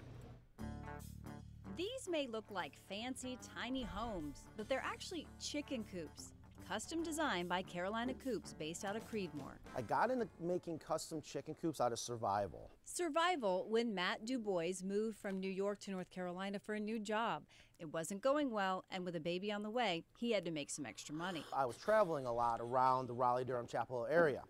These 2.08 2.12
may 2.12 2.26
look 2.26 2.50
like 2.50 2.72
fancy, 2.88 3.38
tiny 3.54 3.82
homes, 3.82 4.44
but 4.56 4.68
they're 4.68 4.84
actually 4.84 5.26
chicken 5.42 5.84
coops. 5.92 6.32
Custom 6.66 7.02
designed 7.02 7.48
by 7.48 7.60
Carolina 7.62 8.14
Coops 8.24 8.54
based 8.58 8.84
out 8.84 8.96
of 8.96 9.06
Creedmoor. 9.10 9.58
I 9.76 9.82
got 9.82 10.10
into 10.10 10.26
making 10.40 10.78
custom 10.78 11.20
chicken 11.20 11.54
coops 11.60 11.80
out 11.80 11.92
of 11.92 11.98
survival. 11.98 12.70
Survival 12.84 13.66
when 13.68 13.94
Matt 13.94 14.24
DuBois 14.24 14.82
moved 14.82 15.18
from 15.18 15.38
New 15.38 15.50
York 15.50 15.80
to 15.80 15.90
North 15.90 16.10
Carolina 16.10 16.58
for 16.58 16.74
a 16.74 16.80
new 16.80 16.98
job. 16.98 17.42
It 17.78 17.92
wasn't 17.92 18.22
going 18.22 18.50
well, 18.50 18.84
and 18.90 19.04
with 19.04 19.16
a 19.16 19.20
baby 19.20 19.52
on 19.52 19.62
the 19.62 19.70
way, 19.70 20.04
he 20.18 20.32
had 20.32 20.44
to 20.46 20.50
make 20.50 20.70
some 20.70 20.86
extra 20.86 21.14
money. 21.14 21.44
I 21.54 21.66
was 21.66 21.76
traveling 21.76 22.24
a 22.24 22.32
lot 22.32 22.60
around 22.60 23.08
the 23.08 23.14
Raleigh 23.14 23.44
Durham 23.44 23.66
Chapel 23.66 24.06
area. 24.10 24.42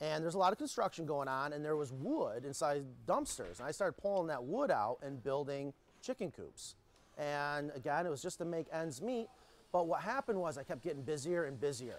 And 0.00 0.22
there's 0.22 0.34
a 0.34 0.38
lot 0.38 0.52
of 0.52 0.58
construction 0.58 1.06
going 1.06 1.28
on, 1.28 1.52
and 1.54 1.64
there 1.64 1.76
was 1.76 1.92
wood 1.92 2.44
inside 2.44 2.84
dumpsters. 3.06 3.58
And 3.58 3.66
I 3.66 3.72
started 3.72 3.94
pulling 4.00 4.28
that 4.28 4.44
wood 4.44 4.70
out 4.70 4.98
and 5.02 5.22
building 5.22 5.72
chicken 6.02 6.30
coops. 6.30 6.76
And 7.20 7.70
again, 7.76 8.06
it 8.06 8.10
was 8.10 8.22
just 8.22 8.38
to 8.38 8.44
make 8.44 8.66
ends 8.72 9.02
meet. 9.02 9.28
But 9.72 9.86
what 9.86 10.00
happened 10.00 10.40
was 10.40 10.58
I 10.58 10.62
kept 10.64 10.82
getting 10.82 11.02
busier 11.02 11.44
and 11.44 11.60
busier. 11.60 11.96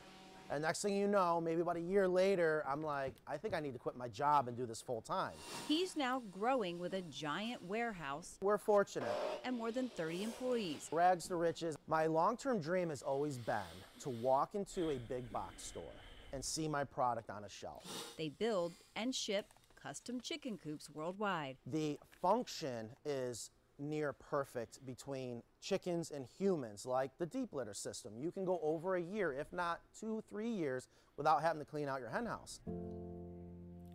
And 0.50 0.64
next 0.64 0.82
thing 0.82 0.98
you 0.98 1.08
know, 1.08 1.40
maybe 1.40 1.62
about 1.62 1.78
a 1.78 1.82
year 1.82 2.10
later, 2.10 2.66
I'm 2.68 2.84
like, 2.84 3.14
I 3.26 3.38
think 3.38 3.54
I 3.54 3.62
need 3.62 3.72
to 3.72 3.80
quit 3.80 3.96
my 3.96 4.10
job 4.10 4.50
and 4.50 4.58
do 4.58 4.66
this 4.66 4.82
full 4.82 5.00
time. 5.00 5.32
He's 5.70 5.96
now 5.96 6.22
growing 6.30 6.78
with 6.78 6.94
a 6.94 7.02
giant 7.04 7.64
warehouse 7.64 8.38
We're 8.42 8.58
fortunate. 8.58 9.08
and 9.46 9.56
more 9.58 9.72
than 9.72 9.88
30 9.88 10.24
employees. 10.24 10.90
Rags 10.92 11.30
to 11.30 11.38
riches. 11.38 11.78
My 11.88 12.08
long 12.08 12.36
term 12.36 12.60
dream 12.60 12.90
has 12.90 13.02
always 13.02 13.38
been 13.38 13.56
to 14.02 14.10
walk 14.10 14.56
into 14.56 14.90
a 14.90 14.98
big 14.98 15.32
box 15.32 15.64
store 15.64 15.84
and 16.34 16.44
see 16.44 16.68
my 16.68 16.84
product 16.84 17.30
on 17.30 17.46
a 17.46 17.50
shelf. 17.50 17.86
They 18.18 18.28
build 18.28 18.74
and 18.98 19.16
ship 19.16 19.46
custom 19.82 20.20
chicken 20.20 20.58
coops 20.62 20.90
worldwide. 20.94 21.58
the 21.66 21.98
function 22.22 22.90
is 23.06 23.50
near 23.82 24.14
perfect 24.14 24.86
between 24.86 25.44
chickens 25.60 26.12
and 26.12 26.26
humans, 26.26 26.86
like 26.86 27.12
the 27.18 27.26
deep 27.26 27.54
litter 27.54 27.74
system. 27.74 28.14
You 28.18 28.32
can 28.32 28.46
go 28.46 28.60
over 28.64 28.96
a 28.96 29.02
year, 29.02 29.34
if 29.34 29.52
not 29.52 29.82
two, 30.00 30.24
three 30.30 30.50
years, 30.50 30.88
without 31.18 31.42
having 31.42 31.60
to 31.60 31.66
clean 31.66 31.90
out 31.90 32.00
your 32.00 32.10
hen 32.10 32.26
house. 32.26 32.62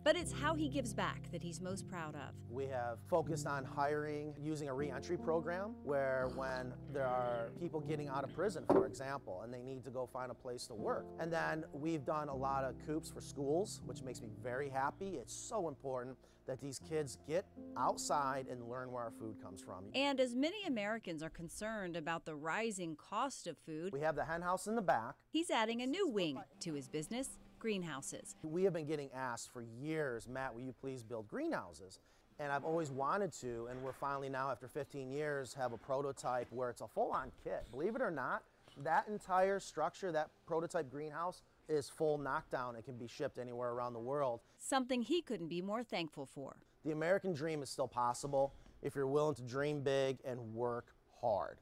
But 0.07 0.15
it's 0.15 0.31
how 0.31 0.55
he 0.55 0.69
gives 0.69 0.93
back 0.93 1.29
that 1.33 1.43
he's 1.43 1.59
most 1.59 1.85
proud 1.85 2.15
of. 2.15 2.33
We 2.49 2.65
have 2.67 2.99
focused 3.09 3.45
on 3.45 3.65
hiring 3.65 4.33
using 4.41 4.69
a 4.69 4.73
reentry 4.73 5.17
program 5.17 5.75
where 5.83 6.29
when 6.35 6.71
there 6.93 7.05
are 7.07 7.49
people 7.59 7.81
getting 7.81 8.07
out 8.07 8.23
of 8.23 8.33
prison, 8.33 8.63
for 8.71 8.85
example, 8.85 9.41
and 9.43 9.53
they 9.53 9.61
need 9.61 9.83
to 9.83 9.89
go 9.89 10.05
find 10.05 10.31
a 10.31 10.33
place 10.33 10.65
to 10.67 10.75
work. 10.75 11.05
And 11.19 11.29
then 11.29 11.65
we've 11.73 12.05
done 12.05 12.29
a 12.29 12.35
lot 12.35 12.63
of 12.63 12.75
coops 12.85 13.09
for 13.09 13.19
schools, 13.19 13.81
which 13.85 14.01
makes 14.01 14.21
me 14.21 14.29
very 14.41 14.69
happy. 14.69 15.17
It's 15.21 15.33
so 15.33 15.67
important 15.67 16.15
that 16.47 16.59
these 16.59 16.79
kids 16.79 17.17
get 17.27 17.45
outside 17.77 18.47
and 18.49 18.67
learn 18.67 18.91
where 18.91 19.03
our 19.03 19.11
food 19.11 19.35
comes 19.41 19.61
from. 19.61 19.83
And 19.93 20.19
as 20.19 20.33
many 20.33 20.63
Americans 20.65 21.21
are 21.21 21.29
concerned 21.29 21.95
about 21.95 22.25
the 22.25 22.35
rising 22.35 22.95
cost 22.95 23.47
of 23.47 23.57
food, 23.57 23.93
We 23.93 23.99
have 24.01 24.15
the 24.15 24.25
hen 24.25 24.41
house 24.41 24.67
in 24.67 24.75
the 24.75 24.81
back. 24.81 25.15
he's 25.31 25.51
adding 25.51 25.81
a 25.81 25.87
new 25.87 26.07
wing 26.07 26.39
to 26.61 26.73
his 26.73 26.87
business 26.87 27.37
greenhouses. 27.59 28.35
We 28.43 28.63
have 28.63 28.73
been 28.73 28.85
getting 28.85 29.09
asked 29.13 29.51
for 29.51 29.61
years, 29.61 30.27
Matt, 30.27 30.53
will 30.53 30.61
you 30.61 30.73
please 30.79 31.03
build 31.03 31.27
greenhouses? 31.27 31.99
And 32.39 32.51
I've 32.51 32.63
always 32.63 32.91
wanted 32.91 33.33
to, 33.41 33.67
and 33.71 33.81
we're 33.81 33.93
finally 33.93 34.29
now, 34.29 34.51
after 34.51 34.67
15 34.67 35.09
years, 35.11 35.55
have 35.55 35.73
a 35.73 35.77
prototype 35.77 36.47
where 36.51 36.69
it's 36.69 36.81
a 36.81 36.87
full 36.87 37.11
on 37.11 37.31
kit. 37.43 37.65
Believe 37.71 37.95
it 37.95 38.01
or 38.01 38.11
not, 38.11 38.43
that 38.83 39.07
entire 39.07 39.59
structure, 39.59 40.11
that 40.11 40.29
prototype 40.45 40.91
greenhouse, 40.91 41.41
is 41.69 41.89
full 41.89 42.17
knockdown. 42.17 42.75
It 42.75 42.85
can 42.85 42.97
be 42.97 43.07
shipped 43.07 43.37
anywhere 43.37 43.69
around 43.69 43.93
the 43.93 43.99
world. 43.99 44.41
Something 44.57 45.01
he 45.01 45.21
couldn't 45.21 45.47
be 45.47 45.61
more 45.61 45.83
thankful 45.83 46.25
for. 46.25 46.57
The 46.85 46.91
American 46.91 47.33
dream 47.33 47.61
is 47.61 47.69
still 47.69 47.87
possible 47.87 48.53
if 48.81 48.95
you're 48.95 49.07
willing 49.07 49.35
to 49.35 49.41
dream 49.41 49.81
big 49.81 50.19
and 50.23 50.39
work 50.53 50.93
hard. 51.21 51.57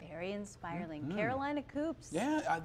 Very 0.00 0.32
inspiring. 0.32 1.10
Carolina 1.14 1.62
Coops. 1.62 2.08
Yeah, 2.12 2.40
I, 2.48 2.60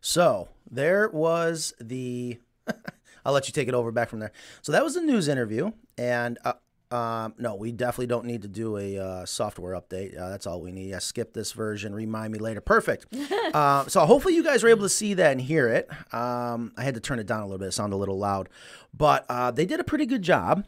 So 0.00 0.48
there 0.70 1.08
was 1.10 1.74
the. 1.80 2.38
I'll 3.24 3.32
let 3.32 3.46
you 3.46 3.52
take 3.52 3.68
it 3.68 3.74
over 3.74 3.92
back 3.92 4.08
from 4.08 4.18
there. 4.18 4.32
So 4.62 4.72
that 4.72 4.82
was 4.82 4.94
the 4.94 5.00
news 5.00 5.28
interview, 5.28 5.70
and 5.96 6.38
uh, 6.44 6.54
um, 6.92 7.34
no, 7.38 7.54
we 7.54 7.72
definitely 7.72 8.06
don't 8.08 8.26
need 8.26 8.42
to 8.42 8.48
do 8.48 8.76
a 8.76 8.98
uh, 8.98 9.26
software 9.26 9.80
update. 9.80 10.18
Uh, 10.18 10.28
that's 10.28 10.46
all 10.46 10.60
we 10.60 10.72
need. 10.72 10.90
Yeah, 10.90 10.98
skip 10.98 11.32
this 11.32 11.52
version. 11.52 11.94
Remind 11.94 12.32
me 12.32 12.38
later. 12.38 12.60
Perfect. 12.60 13.06
uh, 13.54 13.84
so 13.88 14.04
hopefully 14.04 14.34
you 14.34 14.44
guys 14.44 14.62
were 14.62 14.68
able 14.68 14.82
to 14.82 14.88
see 14.88 15.14
that 15.14 15.32
and 15.32 15.40
hear 15.40 15.68
it. 15.68 15.88
Um, 16.12 16.72
I 16.76 16.82
had 16.82 16.94
to 16.94 17.00
turn 17.00 17.18
it 17.18 17.26
down 17.26 17.40
a 17.40 17.44
little 17.44 17.58
bit. 17.58 17.68
It 17.68 17.72
sounded 17.72 17.96
a 17.96 17.98
little 17.98 18.18
loud, 18.18 18.48
but 18.92 19.24
uh, 19.28 19.50
they 19.50 19.64
did 19.64 19.80
a 19.80 19.84
pretty 19.84 20.06
good 20.06 20.22
job. 20.22 20.64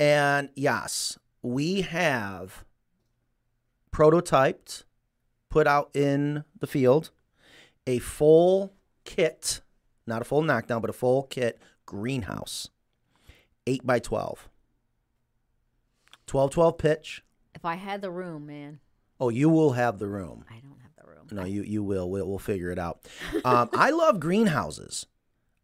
And 0.00 0.48
yes, 0.54 1.18
we 1.42 1.82
have 1.82 2.64
prototyped, 3.92 4.84
put 5.50 5.66
out 5.66 5.90
in 5.94 6.44
the 6.58 6.66
field 6.66 7.10
a 7.86 7.98
full 7.98 8.72
kit, 9.04 9.60
not 10.06 10.22
a 10.22 10.24
full 10.24 10.42
knockdown, 10.42 10.80
but 10.80 10.90
a 10.90 10.94
full 10.94 11.24
kit 11.24 11.58
greenhouse. 11.84 12.70
8 13.66 13.86
by 13.86 13.98
12. 13.98 14.48
12 16.26 16.50
12 16.50 16.78
pitch. 16.78 17.22
If 17.54 17.64
I 17.64 17.74
had 17.76 18.02
the 18.02 18.10
room, 18.10 18.46
man, 18.46 18.80
Oh, 19.18 19.30
you 19.30 19.48
will 19.48 19.72
have 19.72 19.98
the 19.98 20.06
room. 20.08 20.44
I 20.50 20.54
don't 20.60 20.78
have 20.82 20.90
the 21.00 21.10
room. 21.10 21.26
No, 21.32 21.44
you 21.44 21.62
you 21.62 21.82
will. 21.82 22.10
We'll, 22.10 22.26
we'll 22.28 22.38
figure 22.38 22.70
it 22.70 22.78
out. 22.78 23.00
Um, 23.44 23.70
I 23.72 23.90
love 23.90 24.20
greenhouses. 24.20 25.06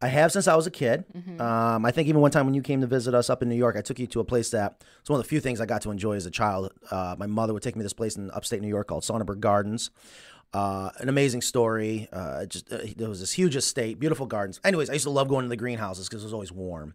I 0.01 0.09
have 0.09 0.33
since 0.33 0.49
I 0.49 0.57
was 0.57 0.67
a 0.67 0.71
kid. 0.71 1.05
Um, 1.39 1.85
I 1.85 1.93
think 1.93 2.09
even 2.09 2.21
one 2.21 2.33
time 2.33 2.45
when 2.47 2.55
you 2.55 2.63
came 2.63 2.81
to 2.81 2.89
visit 2.89 3.15
us 3.15 3.31
up 3.31 3.41
in 3.41 3.49
New 3.49 3.55
York, 3.55 3.77
I 3.77 3.83
took 3.83 4.01
you 4.01 4.07
to 4.09 4.21
a 4.21 4.25
place 4.25 4.51
that 4.51 4.83
it's 5.01 5.09
one 5.09 5.21
of 5.21 5.25
the 5.25 5.29
few 5.29 5.39
things 5.39 5.61
I 5.61 5.67
got 5.67 5.83
to 5.83 5.91
enjoy 5.93 6.15
as 6.17 6.27
a 6.27 6.31
child. 6.31 6.73
Uh, 6.91 7.15
my 7.19 7.27
mother 7.27 7.53
would 7.55 7.63
take 7.63 7.77
me 7.77 7.81
to 7.81 7.85
this 7.85 7.93
place 7.93 8.17
in 8.17 8.29
upstate 8.33 8.61
New 8.63 8.69
York 8.69 8.89
called 8.89 9.05
Sonnenberg 9.05 9.39
Gardens. 9.41 9.91
Uh, 10.53 10.91
an 10.99 11.09
amazing 11.09 11.41
story. 11.41 12.09
Uh, 12.13 12.47
just 12.47 12.73
uh, 12.73 12.79
there 12.97 13.09
was 13.09 13.21
this 13.21 13.33
huge 13.33 13.55
estate, 13.55 14.01
beautiful 14.01 14.27
gardens. 14.27 14.59
Anyways, 14.65 14.91
I 14.91 14.95
used 14.95 15.05
to 15.05 15.11
love 15.11 15.29
going 15.29 15.45
to 15.45 15.49
the 15.49 15.57
greenhouses 15.57 16.09
because 16.09 16.23
it 16.23 16.27
was 16.27 16.33
always 16.35 16.51
warm. 16.51 16.95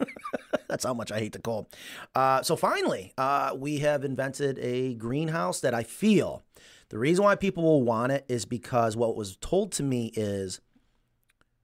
That's 0.68 0.84
how 0.84 0.94
much 0.94 1.10
I 1.10 1.18
hate 1.18 1.32
the 1.32 1.38
cold. 1.38 1.66
Uh, 2.14 2.42
so 2.42 2.56
finally, 2.56 3.12
uh, 3.16 3.54
we 3.56 3.78
have 3.78 4.04
invented 4.04 4.58
a 4.58 4.94
greenhouse 4.94 5.60
that 5.60 5.74
I 5.74 5.82
feel 5.82 6.42
the 6.90 6.98
reason 6.98 7.24
why 7.24 7.34
people 7.34 7.62
will 7.62 7.82
want 7.82 8.12
it 8.12 8.24
is 8.28 8.44
because 8.44 8.96
what 8.96 9.16
was 9.16 9.36
told 9.36 9.72
to 9.72 9.82
me 9.82 10.12
is 10.14 10.60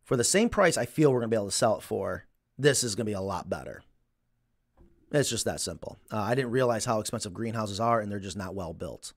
for 0.03 0.17
the 0.17 0.25
same 0.25 0.49
price 0.49 0.77
I 0.77 0.85
feel 0.85 1.13
we're 1.13 1.21
going 1.21 1.31
to 1.31 1.35
be 1.35 1.39
able 1.39 1.47
to 1.47 1.57
sell 1.57 1.79
it 1.79 1.83
for, 1.83 2.25
this 2.59 2.85
is 2.85 2.95
going 2.95 3.07
to 3.07 3.11
be 3.11 3.15
a 3.15 3.21
lot 3.23 3.49
better. 3.49 3.83
It's 5.11 5.31
just 5.31 5.45
that 5.47 5.61
simple. 5.61 5.99
Uh, 6.13 6.21
I 6.21 6.35
didn't 6.35 6.51
realize 6.51 6.85
how 6.85 7.01
expensive 7.01 7.33
greenhouses 7.33 7.81
are, 7.81 8.01
and 8.01 8.11
they're 8.11 8.19
just 8.19 8.37
not 8.37 8.55
well 8.55 8.75
built. 8.75 9.13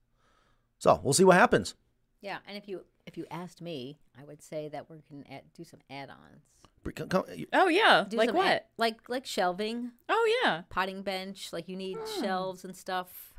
So 0.77 0.99
we'll 1.03 1.13
see 1.13 1.23
what 1.23 1.37
happens. 1.37 1.73
Yeah, 2.21 2.37
and 2.47 2.55
if 2.55 2.67
you 2.67 2.81
if 3.05 3.17
you 3.17 3.25
asked 3.31 3.61
me, 3.61 3.97
I 4.19 4.23
would 4.25 4.41
say 4.41 4.69
that 4.69 4.89
we 4.89 5.01
can 5.07 5.25
add, 5.31 5.43
do 5.55 5.63
some 5.63 5.79
add-ons. 5.89 6.43
Br- 6.87 6.91
come- 6.91 7.09
come- 7.09 7.25
Oh 7.53 7.67
yeah, 7.67 8.05
Do 8.07 8.17
like 8.17 8.29
some 8.29 8.37
what? 8.37 8.47
add- 8.47 8.63
like 8.77 9.09
like 9.09 9.25
shelving, 9.25 9.91
oh 10.09 10.41
yeah. 10.43 10.61
potting 10.69 11.01
bench. 11.01 11.51
Like 11.51 11.67
you 11.67 11.75
need 11.75 11.97
Hmm. 11.97 12.21
shelves 12.23 12.63
and 12.63 12.75
stuff, 12.75 13.33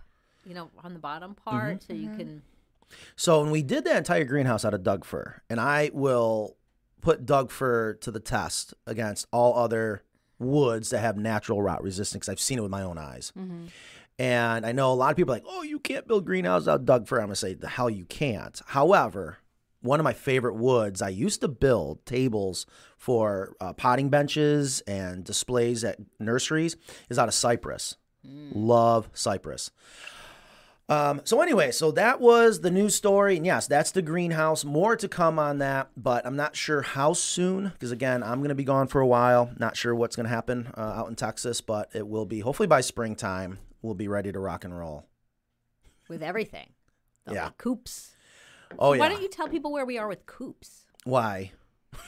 you 0.45 0.55
know, 0.55 0.71
on 0.83 0.93
the 0.93 1.01
bottom 1.01 1.33
mm-hmm. 1.35 1.51
part, 1.51 1.83
so 1.83 1.93
you 1.93 2.09
mm-hmm. 2.09 2.19
can. 2.19 2.43
So 3.17 3.43
when 3.43 3.51
we 3.51 3.63
did 3.63 3.85
that 3.85 3.97
entire 3.97 4.25
greenhouse 4.25 4.65
out 4.65 4.75
of 4.75 4.83
Doug 4.83 5.05
fir, 5.05 5.43
and 5.51 5.61
I 5.61 5.91
will 5.93 6.57
put 7.01 7.27
Doug 7.27 7.51
fir 7.51 7.95
to 7.95 8.11
the 8.11 8.21
test 8.21 8.75
against 8.87 9.27
all 9.33 9.55
other 9.57 10.03
woods 10.39 10.91
that 10.91 11.01
have 11.01 11.17
natural 11.17 11.63
rot 11.63 11.83
resistance. 11.83 12.29
I've 12.29 12.41
seen 12.41 12.59
it 12.59 12.63
with 12.63 12.71
my 12.71 12.83
own 12.83 12.99
eyes. 12.99 13.33
Mm-hmm. 13.39 13.67
And 14.21 14.67
I 14.67 14.73
know 14.73 14.93
a 14.93 14.95
lot 14.95 15.11
of 15.11 15.17
people 15.17 15.33
are 15.33 15.37
like, 15.37 15.45
oh, 15.47 15.63
you 15.63 15.79
can't 15.79 16.09
build 16.09 16.25
greenhouses 16.25 16.67
out 16.67 16.81
of 16.81 16.87
Doug 16.87 17.07
fir. 17.07 17.19
I'm 17.19 17.27
going 17.27 17.33
to 17.33 17.37
say, 17.37 17.55
the 17.55 17.69
hell 17.69 17.89
you 17.89 18.05
can't. 18.05 18.61
However, 18.67 19.39
one 19.89 19.99
of 19.99 20.05
my 20.05 20.13
favorite 20.13 20.55
woods, 20.55 21.01
I 21.01 21.09
used 21.09 21.41
to 21.41 21.49
build 21.49 22.05
tables 22.05 22.67
for 22.99 23.55
uh, 23.59 23.73
potting 23.73 24.11
benches 24.11 24.83
and 24.83 25.25
displays 25.25 25.83
at 25.83 25.99
nurseries, 26.21 26.77
is 27.09 27.19
out 27.19 27.29
of 27.29 27.35
cypress. 27.35 27.97
Love 28.23 29.09
cypress. 29.15 29.71
Um, 30.91 31.23
so 31.25 31.41
anyway, 31.41 31.71
so 31.71 31.91
that 31.93 32.21
was 32.21 32.61
the 32.61 32.71
news 32.71 32.95
story, 32.95 33.37
and 33.37 33.47
yes, 33.47 33.67
that's 33.67 33.91
the 33.91 34.03
greenhouse. 34.03 34.65
More 34.65 34.95
to 34.97 35.09
come 35.09 35.39
on 35.39 35.59
that, 35.59 35.89
but 35.97 36.27
I'm 36.27 36.37
not 36.37 36.55
sure 36.55 36.83
how 36.83 37.15
soon 37.15 37.71
because 37.73 37.91
again, 37.91 38.23
I'm 38.23 38.41
going 38.41 38.49
to 38.51 38.55
be 38.55 38.65
gone 38.65 38.89
for 38.89 39.01
a 39.01 39.07
while. 39.07 39.51
Not 39.59 39.77
sure 39.77 39.95
what's 39.95 40.17
going 40.17 40.25
to 40.25 40.31
happen 40.31 40.71
uh, 40.77 40.81
out 40.81 41.09
in 41.09 41.15
Texas, 41.15 41.61
but 41.61 41.91
it 41.95 42.07
will 42.07 42.27
be 42.27 42.41
hopefully 42.41 42.67
by 42.67 42.83
springtime. 42.83 43.59
We'll 43.81 43.95
be 43.95 44.09
ready 44.09 44.33
to 44.33 44.39
rock 44.39 44.65
and 44.65 44.79
roll. 44.79 45.07
with 46.09 46.23
everything. 46.23 46.73
Yeah. 47.31 47.51
coops. 47.59 48.17
Oh 48.79 48.93
yeah. 48.93 49.01
Why 49.01 49.09
don't 49.09 49.23
you 49.23 49.29
tell 49.29 49.49
people 49.49 49.73
where 49.73 49.87
we 49.87 49.99
are 49.99 50.09
with 50.09 50.27
coops? 50.27 50.87
Why? 51.05 51.53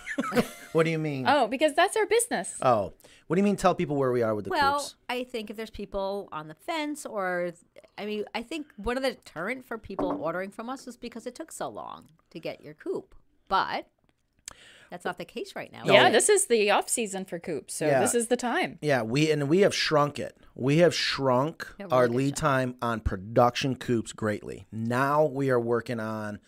what 0.73 0.85
do 0.85 0.91
you 0.91 0.99
mean? 0.99 1.25
Oh, 1.27 1.47
because 1.47 1.75
that's 1.75 1.97
our 1.97 2.07
business. 2.07 2.59
Oh, 2.63 2.93
what 3.27 3.37
do 3.37 3.41
you 3.41 3.45
mean? 3.45 3.57
Tell 3.57 3.75
people 3.75 3.97
where 3.97 4.13
we 4.13 4.23
are 4.23 4.35
with 4.35 4.45
the 4.45 4.51
coops? 4.51 4.61
well, 4.61 4.79
coops. 4.79 4.95
I 5.09 5.25
think 5.25 5.51
if 5.51 5.57
there's 5.57 5.71
people 5.71 6.29
on 6.33 6.49
the 6.49 6.55
fence, 6.55 7.07
or 7.07 7.53
I 7.97 8.05
mean, 8.07 8.25
I 8.35 8.43
think 8.43 8.67
one 8.77 8.97
of 8.97 9.03
the 9.03 9.13
deterrent 9.13 9.65
for 9.65 9.79
people 9.79 10.19
ordering 10.21 10.51
from 10.51 10.69
us 10.69 10.87
is 10.87 10.97
because 10.97 11.27
it 11.27 11.35
took 11.35 11.53
so 11.53 11.69
long 11.69 12.07
to 12.31 12.41
get 12.41 12.61
your 12.61 12.75
coop. 12.75 13.15
But 13.49 13.87
that's 14.91 15.05
not 15.05 15.19
the 15.19 15.25
case 15.25 15.55
right 15.57 15.73
now. 15.73 15.83
Yeah, 15.85 16.09
is 16.09 16.13
this 16.13 16.29
is 16.29 16.47
the 16.47 16.71
off 16.71 16.89
season 16.89 17.25
for 17.25 17.39
coops, 17.39 17.75
so 17.75 17.87
Yeah. 17.87 18.01
this 18.01 18.15
is 18.15 18.27
the 18.27 18.37
time. 18.37 18.79
Yeah, 18.83 19.03
we 19.03 19.31
and 19.31 19.49
we 19.49 19.61
have 19.61 19.75
shrunk 19.75 20.19
it. 20.19 20.37
We 20.55 20.79
have 20.79 20.95
shrunk 20.95 21.67
Yeah, 21.79 21.85
really 21.87 21.97
our 21.97 22.09
lead 22.09 22.31
job. 22.37 22.37
time 22.37 22.75
on 22.83 23.01
production 23.01 23.77
coops 23.77 24.13
greatly. 24.13 24.67
Now 24.73 25.25
we 25.25 25.51
are 25.51 25.61
working 25.61 26.01
on 26.01 26.41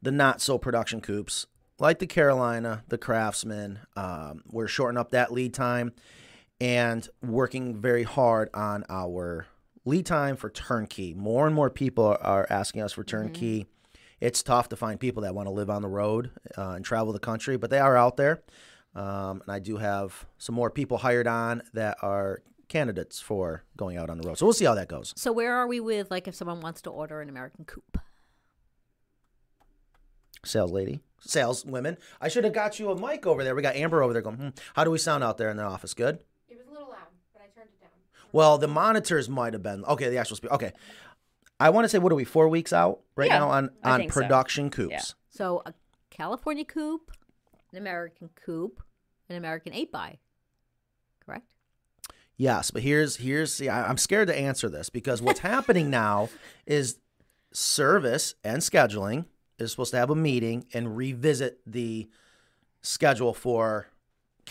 the 0.00 0.10
not 0.12 0.40
so 0.40 0.58
production 0.58 1.00
coops, 1.00 1.46
like 1.78 1.98
the 1.98 2.06
Carolina, 2.06 2.84
the 2.88 2.98
Craftsman. 2.98 3.80
Um, 3.96 4.42
we're 4.46 4.68
shortening 4.68 5.00
up 5.00 5.10
that 5.12 5.32
lead 5.32 5.54
time 5.54 5.92
and 6.60 7.08
working 7.22 7.80
very 7.80 8.02
hard 8.02 8.50
on 8.54 8.84
our 8.90 9.46
lead 9.86 10.04
time 10.06 10.36
for 10.36 10.50
turnkey. 10.50 11.14
More 11.14 11.46
and 11.46 11.54
more 11.54 11.70
people 11.70 12.16
are 12.20 12.46
asking 12.50 12.82
us 12.82 12.92
for 12.92 13.02
turnkey. 13.04 13.66
It's 14.20 14.42
tough 14.42 14.68
to 14.68 14.76
find 14.76 15.00
people 15.00 15.22
that 15.22 15.34
want 15.34 15.46
to 15.46 15.52
live 15.52 15.70
on 15.70 15.82
the 15.82 15.88
road 15.88 16.30
uh, 16.56 16.70
and 16.70 16.84
travel 16.84 17.12
the 17.12 17.18
country, 17.18 17.56
but 17.56 17.70
they 17.70 17.78
are 17.78 17.96
out 17.96 18.16
there. 18.16 18.42
Um, 18.94 19.40
and 19.42 19.50
I 19.50 19.60
do 19.60 19.76
have 19.76 20.26
some 20.38 20.54
more 20.54 20.70
people 20.70 20.98
hired 20.98 21.26
on 21.26 21.62
that 21.72 21.96
are 22.02 22.42
candidates 22.68 23.20
for 23.20 23.64
going 23.76 23.96
out 23.96 24.10
on 24.10 24.18
the 24.18 24.26
road. 24.26 24.38
So 24.38 24.46
we'll 24.46 24.52
see 24.52 24.64
how 24.64 24.74
that 24.74 24.88
goes. 24.88 25.12
So 25.16 25.32
where 25.32 25.54
are 25.54 25.66
we 25.66 25.80
with 25.80 26.10
like 26.10 26.28
if 26.28 26.34
someone 26.34 26.60
wants 26.60 26.82
to 26.82 26.90
order 26.90 27.20
an 27.20 27.28
American 27.28 27.64
coop? 27.64 27.98
Sales 30.44 30.70
lady, 30.70 31.00
sales 31.20 31.66
women. 31.66 31.98
I 32.20 32.28
should 32.28 32.44
have 32.44 32.54
got 32.54 32.78
you 32.78 32.90
a 32.90 32.98
mic 32.98 33.26
over 33.26 33.44
there. 33.44 33.54
We 33.54 33.62
got 33.62 33.76
Amber 33.76 34.02
over 34.02 34.12
there 34.12 34.22
going, 34.22 34.36
hmm, 34.36 34.48
how 34.74 34.84
do 34.84 34.90
we 34.90 34.98
sound 34.98 35.22
out 35.22 35.36
there 35.36 35.50
in 35.50 35.58
the 35.58 35.64
office? 35.64 35.92
Good? 35.92 36.20
It 36.48 36.56
was 36.56 36.66
a 36.66 36.70
little 36.70 36.88
loud, 36.88 37.08
but 37.34 37.42
I 37.42 37.46
turned 37.54 37.68
it 37.70 37.80
down. 37.80 37.90
Well, 38.32 38.56
the 38.56 38.68
monitors 38.68 39.28
might 39.28 39.52
have 39.52 39.62
been 39.62 39.84
okay. 39.84 40.08
The 40.08 40.16
actual 40.16 40.36
speaker. 40.36 40.54
Okay, 40.54 40.72
I 41.60 41.70
want 41.70 41.84
to 41.84 41.88
say 41.88 41.98
what 41.98 42.10
are 42.10 42.16
we 42.16 42.24
four 42.24 42.48
weeks 42.48 42.72
out 42.72 43.00
right 43.16 43.28
Yeah, 43.28 43.38
now 43.38 43.50
on 43.50 43.70
I 43.84 43.90
on 43.92 44.00
think 44.00 44.12
so. 44.12 44.20
production 44.22 44.70
coops. 44.70 44.90
Yeah. 44.92 45.02
So 45.28 45.62
a 45.66 45.74
California 46.10 46.64
coop, 46.64 47.12
an 47.70 47.78
American 47.78 48.30
coop, 48.34 48.82
an 49.28 49.36
American 49.36 49.72
eight 49.74 49.92
by. 49.92 50.18
Correct. 51.24 51.52
Yes, 52.36 52.70
but 52.70 52.82
here's 52.82 53.16
here's 53.16 53.52
see, 53.52 53.68
I, 53.68 53.88
I'm 53.88 53.98
scared 53.98 54.28
to 54.28 54.36
answer 54.36 54.68
this 54.68 54.88
because 54.88 55.20
what's 55.20 55.40
happening 55.40 55.90
now 56.02 56.30
is 56.66 56.98
service 57.52 58.34
and 58.42 58.62
scheduling 58.62 59.26
is 59.58 59.70
supposed 59.72 59.90
to 59.90 59.98
have 59.98 60.08
a 60.10 60.14
meeting 60.16 60.64
and 60.72 60.96
revisit 60.96 61.60
the 61.66 62.08
schedule 62.80 63.34
for 63.34 63.88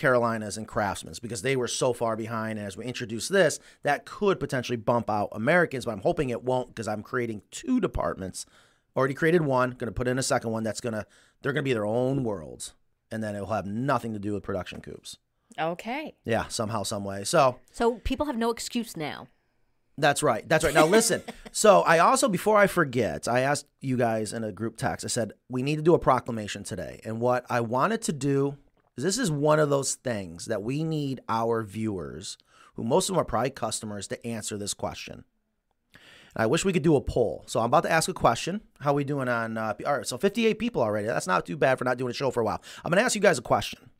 Carolinas 0.00 0.56
and 0.56 0.66
Craftsman's 0.66 1.20
because 1.20 1.42
they 1.42 1.56
were 1.56 1.68
so 1.68 1.92
far 1.92 2.16
behind. 2.16 2.58
And 2.58 2.66
as 2.66 2.74
we 2.74 2.86
introduce 2.86 3.28
this, 3.28 3.60
that 3.82 4.06
could 4.06 4.40
potentially 4.40 4.76
bump 4.76 5.10
out 5.10 5.28
Americans, 5.32 5.84
but 5.84 5.92
I'm 5.92 6.00
hoping 6.00 6.30
it 6.30 6.42
won't 6.42 6.68
because 6.68 6.88
I'm 6.88 7.02
creating 7.02 7.42
two 7.50 7.80
departments. 7.80 8.46
Already 8.96 9.12
created 9.12 9.42
one, 9.42 9.72
going 9.72 9.88
to 9.88 9.92
put 9.92 10.08
in 10.08 10.18
a 10.18 10.22
second 10.22 10.52
one 10.52 10.62
that's 10.62 10.80
going 10.80 10.94
to, 10.94 11.04
they're 11.42 11.52
going 11.52 11.62
to 11.62 11.68
be 11.68 11.74
their 11.74 11.84
own 11.84 12.24
worlds. 12.24 12.72
And 13.10 13.22
then 13.22 13.36
it 13.36 13.40
will 13.40 13.48
have 13.48 13.66
nothing 13.66 14.14
to 14.14 14.18
do 14.18 14.32
with 14.32 14.42
production 14.42 14.80
coops. 14.80 15.18
Okay. 15.58 16.14
Yeah, 16.24 16.46
somehow, 16.48 16.82
some 16.82 17.04
way. 17.04 17.24
So 17.24 17.58
So 17.70 17.96
people 17.96 18.24
have 18.24 18.38
no 18.38 18.50
excuse 18.50 18.96
now. 18.96 19.28
that's 19.98 20.22
right. 20.22 20.48
That's 20.48 20.64
right. 20.64 20.72
Now 20.72 20.86
listen. 20.86 21.22
so 21.52 21.82
I 21.82 21.98
also, 21.98 22.26
before 22.26 22.56
I 22.56 22.66
forget, 22.66 23.28
I 23.28 23.40
asked 23.40 23.66
you 23.82 23.98
guys 23.98 24.32
in 24.32 24.44
a 24.44 24.52
group 24.52 24.78
text. 24.78 25.04
I 25.04 25.08
said 25.08 25.34
we 25.50 25.62
need 25.62 25.76
to 25.76 25.82
do 25.82 25.92
a 25.92 25.98
proclamation 25.98 26.64
today, 26.64 27.00
and 27.04 27.20
what 27.20 27.44
I 27.50 27.60
wanted 27.60 28.00
to 28.02 28.12
do 28.12 28.36
is 28.46 28.69
this 29.02 29.18
is 29.18 29.30
one 29.30 29.58
of 29.58 29.70
those 29.70 29.94
things 29.94 30.46
that 30.46 30.62
we 30.62 30.82
need 30.82 31.20
our 31.28 31.62
viewers, 31.62 32.38
who 32.74 32.84
most 32.84 33.08
of 33.08 33.14
them 33.14 33.20
are 33.20 33.24
probably 33.24 33.50
customers, 33.50 34.08
to 34.08 34.26
answer 34.26 34.56
this 34.56 34.74
question. 34.74 35.24
And 36.34 36.44
I 36.44 36.46
wish 36.46 36.64
we 36.64 36.72
could 36.72 36.82
do 36.82 36.96
a 36.96 37.00
poll. 37.00 37.44
So 37.46 37.60
I'm 37.60 37.66
about 37.66 37.82
to 37.82 37.90
ask 37.90 38.08
a 38.08 38.14
question. 38.14 38.60
How 38.80 38.92
we 38.92 39.04
doing 39.04 39.28
on? 39.28 39.58
Uh, 39.58 39.74
all 39.86 39.98
right. 39.98 40.06
So 40.06 40.16
58 40.16 40.58
people 40.58 40.82
already. 40.82 41.06
That's 41.06 41.26
not 41.26 41.46
too 41.46 41.56
bad 41.56 41.78
for 41.78 41.84
not 41.84 41.98
doing 41.98 42.10
a 42.10 42.14
show 42.14 42.30
for 42.30 42.40
a 42.40 42.44
while. 42.44 42.62
I'm 42.84 42.90
going 42.90 42.98
to 43.00 43.04
ask 43.04 43.14
you 43.14 43.20
guys 43.20 43.38
a 43.38 43.42
question, 43.42 43.90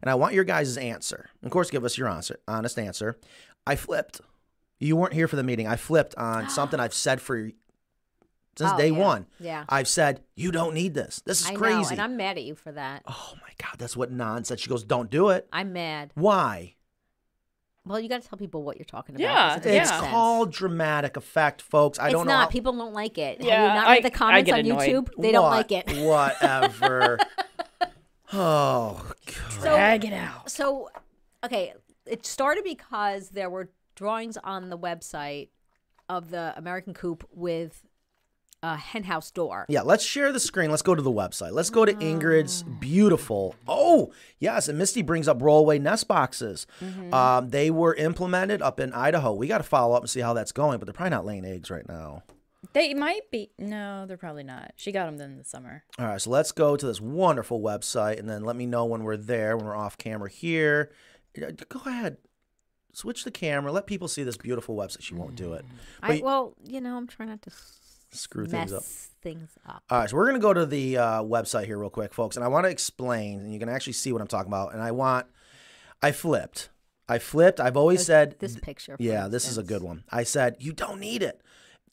and 0.00 0.10
I 0.10 0.14
want 0.14 0.34
your 0.34 0.44
guys' 0.44 0.76
answer. 0.76 1.28
Of 1.42 1.50
course, 1.50 1.70
give 1.70 1.84
us 1.84 1.98
your 1.98 2.08
answer, 2.08 2.38
honest 2.46 2.78
answer. 2.78 3.18
I 3.66 3.76
flipped. 3.76 4.20
You 4.78 4.96
weren't 4.96 5.14
here 5.14 5.28
for 5.28 5.36
the 5.36 5.44
meeting. 5.44 5.66
I 5.66 5.76
flipped 5.76 6.14
on 6.16 6.48
something 6.50 6.80
I've 6.80 6.94
said 6.94 7.20
for 7.20 7.50
since 8.56 8.70
Oh, 8.72 8.76
day 8.78 8.88
yeah. 8.90 8.98
one. 8.98 9.26
Yeah. 9.40 9.64
I've 9.68 9.88
said 9.88 10.20
you 10.36 10.50
don't 10.52 10.74
need 10.74 10.94
this. 10.94 11.22
This 11.24 11.40
is 11.42 11.46
I 11.48 11.54
crazy. 11.54 11.82
know, 11.82 11.88
and 11.90 12.00
I'm 12.00 12.16
mad 12.16 12.36
at 12.38 12.44
you 12.44 12.54
for 12.54 12.72
that. 12.72 13.02
oh 13.06 13.32
my 13.36 13.48
god, 13.62 13.78
that's 13.78 13.96
what 13.96 14.10
Nan 14.10 14.44
said. 14.44 14.60
She 14.60 14.68
goes, 14.68 14.84
"Don't 14.84 15.10
do 15.10 15.30
it." 15.30 15.48
I'm 15.52 15.72
mad. 15.72 16.10
Why? 16.14 16.74
Well, 17.84 17.98
you 17.98 18.08
got 18.08 18.22
to 18.22 18.28
tell 18.28 18.38
people 18.38 18.62
what 18.62 18.76
you're 18.76 18.84
talking 18.84 19.16
about. 19.16 19.22
Yeah, 19.24 19.56
it 19.56 19.66
It's 19.66 19.90
sense. 19.90 20.06
called 20.06 20.52
dramatic 20.52 21.16
effect, 21.16 21.60
folks. 21.60 21.98
I 21.98 22.06
it's 22.06 22.12
don't 22.12 22.26
know. 22.28 22.32
not. 22.34 22.44
how- 22.44 22.48
People 22.50 22.72
don't 22.74 22.92
like 22.94 23.18
it. 23.18 23.38
Have 23.38 23.46
Yeah, 23.46 23.62
you 23.68 23.74
not 23.74 23.86
I- 23.88 23.92
read 23.94 24.04
the 24.04 24.10
comments 24.12 24.52
on 24.52 24.60
annoyed. 24.60 24.88
YouTube? 24.88 25.08
They 25.18 25.32
don't 25.32 25.50
like 25.50 25.72
it. 25.72 25.88
Whatever. 26.06 27.18
oh, 28.32 29.12
God. 29.26 29.60
Drag 29.60 30.04
it 30.04 30.12
out. 30.12 30.50
So, 30.50 30.90
okay, 31.44 31.74
it 32.06 32.24
started 32.26 32.64
because 32.64 33.30
there 33.30 33.50
were 33.50 33.70
drawings 33.94 34.36
on 34.42 34.70
the 34.70 34.78
website 34.78 35.48
of 36.08 36.30
the 36.30 36.52
American 36.56 36.94
Coop 36.94 37.28
with 37.32 37.82
a 38.62 38.76
henhouse 38.76 39.30
door. 39.30 39.66
Yeah, 39.68 39.82
let's 39.82 40.04
share 40.04 40.32
the 40.32 40.40
screen. 40.40 40.70
Let's 40.70 40.82
go 40.82 40.94
to 40.94 41.02
the 41.02 41.10
website. 41.10 41.52
Let's 41.52 41.70
go 41.70 41.84
to 41.84 41.92
Ingrid's 41.94 42.62
beautiful. 42.62 43.56
Oh, 43.66 44.12
yes, 44.38 44.68
and 44.68 44.78
Misty 44.78 45.02
brings 45.02 45.26
up 45.26 45.40
rollaway 45.40 45.80
nest 45.80 46.06
boxes. 46.06 46.66
Um, 47.12 47.48
they 47.50 47.70
were 47.70 47.94
implemented 47.94 48.62
up 48.62 48.78
in 48.78 48.92
Idaho. 48.92 49.32
We 49.32 49.48
got 49.48 49.58
to 49.58 49.64
follow 49.64 49.94
up 49.96 50.02
and 50.02 50.10
see 50.10 50.20
how 50.20 50.32
that's 50.32 50.52
going, 50.52 50.78
but 50.78 50.86
they're 50.86 50.92
probably 50.92 51.10
not 51.10 51.26
laying 51.26 51.44
eggs 51.44 51.70
right 51.70 51.88
now. 51.88 52.22
They 52.72 52.94
might 52.94 53.30
be. 53.30 53.50
No, 53.58 54.06
they're 54.06 54.16
probably 54.16 54.44
not. 54.44 54.72
She 54.76 54.92
got 54.92 55.06
them 55.06 55.18
then 55.18 55.32
in 55.32 55.38
the 55.38 55.44
summer. 55.44 55.82
All 55.98 56.06
right, 56.06 56.20
so 56.20 56.30
let's 56.30 56.52
go 56.52 56.76
to 56.76 56.86
this 56.86 57.00
wonderful 57.00 57.60
website 57.60 58.18
and 58.20 58.28
then 58.28 58.44
let 58.44 58.54
me 58.54 58.66
know 58.66 58.84
when 58.84 59.02
we're 59.02 59.16
there, 59.16 59.56
when 59.56 59.66
we're 59.66 59.76
off 59.76 59.98
camera 59.98 60.30
here. 60.30 60.92
Uh, 61.36 61.50
Go 61.68 61.80
ahead. 61.84 62.18
Switch 62.92 63.24
the 63.24 63.30
camera. 63.30 63.72
Let 63.72 63.86
people 63.86 64.06
see 64.06 64.22
this 64.22 64.36
beautiful 64.36 64.76
website. 64.76 65.02
She 65.02 65.14
won't 65.14 65.34
do 65.34 65.54
it. 65.54 65.64
But 66.00 66.10
I, 66.10 66.20
well, 66.22 66.54
you 66.64 66.80
know, 66.80 66.96
I'm 66.96 67.06
trying 67.06 67.30
not 67.30 67.42
to 67.42 67.50
Screw 68.12 68.46
things 68.46 68.72
up. 68.72 68.82
things 69.22 69.50
up. 69.66 69.82
All 69.90 69.98
right, 70.00 70.10
so 70.10 70.16
we're 70.16 70.26
going 70.26 70.40
to 70.40 70.42
go 70.42 70.52
to 70.52 70.66
the 70.66 70.98
uh, 70.98 71.22
website 71.22 71.66
here 71.66 71.78
real 71.78 71.90
quick, 71.90 72.12
folks, 72.14 72.36
and 72.36 72.44
I 72.44 72.48
want 72.48 72.64
to 72.66 72.70
explain, 72.70 73.40
and 73.40 73.52
you 73.52 73.58
can 73.58 73.68
actually 73.68 73.94
see 73.94 74.12
what 74.12 74.20
I'm 74.20 74.28
talking 74.28 74.50
about. 74.50 74.74
And 74.74 74.82
I 74.82 74.90
want, 74.90 75.26
I 76.02 76.12
flipped. 76.12 76.68
I 77.08 77.18
flipped. 77.18 77.58
I've 77.60 77.76
always 77.76 78.00
This- 78.00 78.06
said, 78.06 78.36
this 78.38 78.56
picture, 78.56 78.96
Yeah, 78.98 79.28
this 79.28 79.48
is 79.48 79.58
a 79.58 79.62
good 79.62 79.82
one. 79.82 80.04
I 80.10 80.22
said, 80.24 80.56
you 80.60 80.72
don't 80.72 81.00
need 81.00 81.22
it. 81.22 81.40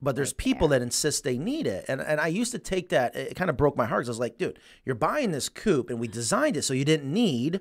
But 0.01 0.15
there's 0.15 0.31
people 0.31 0.69
that 0.69 0.81
insist 0.81 1.25
they 1.25 1.37
need 1.37 1.67
it. 1.67 1.83
And, 1.89 1.99
and 1.99 2.21
I 2.21 2.27
used 2.27 2.53
to 2.53 2.59
take 2.59 2.87
that, 2.89 3.15
it 3.17 3.35
kind 3.35 3.49
of 3.49 3.57
broke 3.57 3.75
my 3.75 3.85
heart. 3.85 4.05
I 4.05 4.09
was 4.09 4.19
like, 4.19 4.37
dude, 4.37 4.57
you're 4.85 4.95
buying 4.95 5.31
this 5.31 5.49
coop, 5.49 5.89
and 5.89 5.99
we 5.99 6.07
designed 6.21 6.55
it 6.57 6.61
so 6.63 6.73
you 6.73 6.85
didn't 6.85 7.11
need 7.11 7.59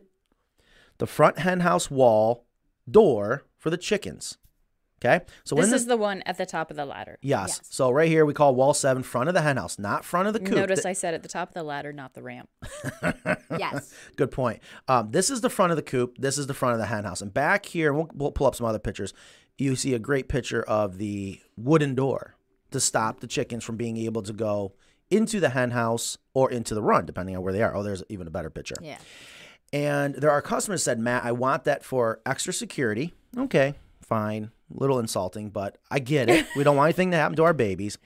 the 0.98 1.06
front 1.06 1.38
hen 1.40 1.60
house 1.60 1.90
wall 1.90 2.44
door 2.90 3.44
for 3.56 3.70
the 3.70 3.76
chickens. 3.76 4.38
Okay? 5.04 5.24
So 5.44 5.54
when 5.54 5.70
This 5.70 5.82
is 5.82 5.86
the 5.86 5.96
one 5.96 6.22
at 6.26 6.38
the 6.38 6.46
top 6.46 6.70
of 6.70 6.76
the 6.76 6.84
ladder. 6.84 7.18
Yes. 7.22 7.60
So 7.64 7.90
right 7.90 8.08
here 8.08 8.26
we 8.26 8.34
call 8.34 8.54
wall 8.54 8.74
seven 8.74 9.02
front 9.02 9.28
of 9.28 9.34
the 9.34 9.42
hen 9.42 9.56
house, 9.56 9.78
not 9.78 10.04
front 10.04 10.26
of 10.26 10.34
the 10.34 10.40
coop. 10.40 10.56
Notice 10.56 10.82
Th- 10.82 10.90
I 10.90 10.92
said 10.92 11.14
at 11.14 11.22
the 11.22 11.28
top 11.28 11.48
of 11.48 11.54
the 11.54 11.62
ladder, 11.62 11.92
not 11.92 12.14
the 12.14 12.22
ramp. 12.22 12.48
Yes. 13.58 13.92
Good 14.16 14.30
point. 14.30 14.60
Um, 14.88 15.10
this 15.10 15.30
is 15.30 15.40
the 15.40 15.50
front 15.50 15.72
of 15.72 15.76
the 15.76 15.82
coop. 15.82 16.18
This 16.18 16.38
is 16.38 16.46
the 16.46 16.54
front 16.54 16.74
of 16.74 16.80
the 16.80 16.86
hen 16.86 17.04
house. 17.04 17.22
And 17.22 17.32
back 17.32 17.66
here, 17.66 17.92
we'll, 17.92 18.08
we'll 18.14 18.30
pull 18.30 18.46
up 18.46 18.54
some 18.54 18.66
other 18.66 18.78
pictures. 18.78 19.14
You 19.56 19.74
see 19.74 19.94
a 19.94 19.98
great 19.98 20.28
picture 20.28 20.62
of 20.62 20.98
the 20.98 21.40
wooden 21.56 21.94
door 21.94 22.36
to 22.70 22.78
stop 22.78 23.20
the 23.20 23.26
chickens 23.26 23.64
from 23.64 23.76
being 23.76 23.96
able 23.96 24.22
to 24.22 24.32
go 24.32 24.74
into 25.10 25.40
the 25.40 25.48
hen 25.50 25.70
house 25.70 26.18
or 26.34 26.50
into 26.50 26.74
the 26.74 26.82
run, 26.82 27.06
depending 27.06 27.36
on 27.36 27.42
where 27.42 27.52
they 27.52 27.62
are. 27.62 27.74
Oh, 27.74 27.82
there's 27.82 28.02
even 28.08 28.26
a 28.26 28.30
better 28.30 28.50
picture. 28.50 28.76
Yeah. 28.80 28.98
And 29.72 30.14
there 30.14 30.30
are 30.30 30.42
customers 30.42 30.82
said, 30.82 30.98
Matt, 30.98 31.24
I 31.24 31.32
want 31.32 31.64
that 31.64 31.84
for 31.84 32.20
extra 32.24 32.52
security. 32.52 33.14
Okay, 33.36 33.74
fine. 34.00 34.50
A 34.74 34.80
little 34.80 34.98
insulting, 34.98 35.50
but 35.50 35.78
I 35.90 35.98
get 35.98 36.28
it. 36.28 36.46
we 36.56 36.64
don't 36.64 36.76
want 36.76 36.88
anything 36.88 37.10
to 37.12 37.16
happen 37.16 37.36
to 37.36 37.44
our 37.44 37.54
babies. 37.54 37.98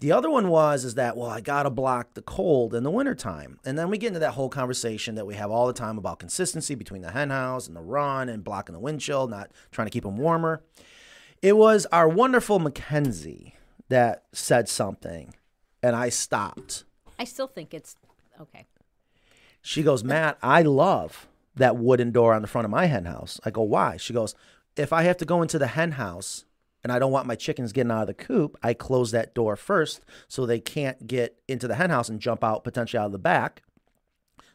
The 0.00 0.12
other 0.12 0.28
one 0.28 0.48
was 0.48 0.84
is 0.84 0.96
that 0.96 1.16
well 1.16 1.30
I 1.30 1.40
got 1.40 1.62
to 1.62 1.70
block 1.70 2.14
the 2.14 2.22
cold 2.22 2.74
in 2.74 2.82
the 2.82 2.90
wintertime. 2.90 3.58
And 3.64 3.78
then 3.78 3.88
we 3.88 3.98
get 3.98 4.08
into 4.08 4.18
that 4.20 4.32
whole 4.32 4.48
conversation 4.48 5.14
that 5.14 5.26
we 5.26 5.34
have 5.34 5.50
all 5.50 5.66
the 5.66 5.72
time 5.72 5.98
about 5.98 6.18
consistency 6.18 6.74
between 6.74 7.02
the 7.02 7.12
hen 7.12 7.30
house 7.30 7.68
and 7.68 7.76
the 7.76 7.80
run 7.80 8.28
and 8.28 8.42
blocking 8.44 8.74
the 8.74 8.80
wind 8.80 9.00
chill, 9.00 9.28
not 9.28 9.50
trying 9.70 9.86
to 9.86 9.90
keep 9.90 10.04
them 10.04 10.16
warmer. 10.16 10.62
It 11.40 11.56
was 11.56 11.86
our 11.92 12.08
wonderful 12.08 12.58
Mackenzie 12.58 13.54
that 13.88 14.24
said 14.32 14.68
something, 14.68 15.34
and 15.82 15.94
I 15.94 16.08
stopped. 16.08 16.84
I 17.18 17.24
still 17.24 17.46
think 17.46 17.74
it's 17.74 17.96
okay. 18.40 18.66
She 19.60 19.82
goes, 19.82 20.02
Matt, 20.02 20.38
I 20.42 20.62
love 20.62 21.28
that 21.56 21.76
wooden 21.76 22.10
door 22.10 22.34
on 22.34 22.42
the 22.42 22.48
front 22.48 22.64
of 22.64 22.70
my 22.70 22.86
hen 22.86 23.04
house. 23.04 23.40
I 23.44 23.50
go, 23.50 23.62
why? 23.62 23.96
She 23.96 24.12
goes, 24.12 24.34
if 24.76 24.92
I 24.92 25.02
have 25.04 25.16
to 25.18 25.24
go 25.24 25.42
into 25.42 25.58
the 25.58 25.68
hen 25.68 25.92
house 25.92 26.44
and 26.82 26.92
I 26.92 26.98
don't 26.98 27.12
want 27.12 27.26
my 27.26 27.34
chickens 27.34 27.72
getting 27.72 27.90
out 27.90 28.02
of 28.02 28.06
the 28.08 28.14
coop, 28.14 28.56
I 28.62 28.74
close 28.74 29.10
that 29.12 29.34
door 29.34 29.56
first 29.56 30.00
so 30.28 30.44
they 30.44 30.60
can't 30.60 31.06
get 31.06 31.40
into 31.48 31.66
the 31.68 31.76
hen 31.76 31.90
house 31.90 32.08
and 32.08 32.20
jump 32.20 32.44
out 32.44 32.64
potentially 32.64 33.00
out 33.00 33.06
of 33.06 33.12
the 33.12 33.18
back. 33.18 33.62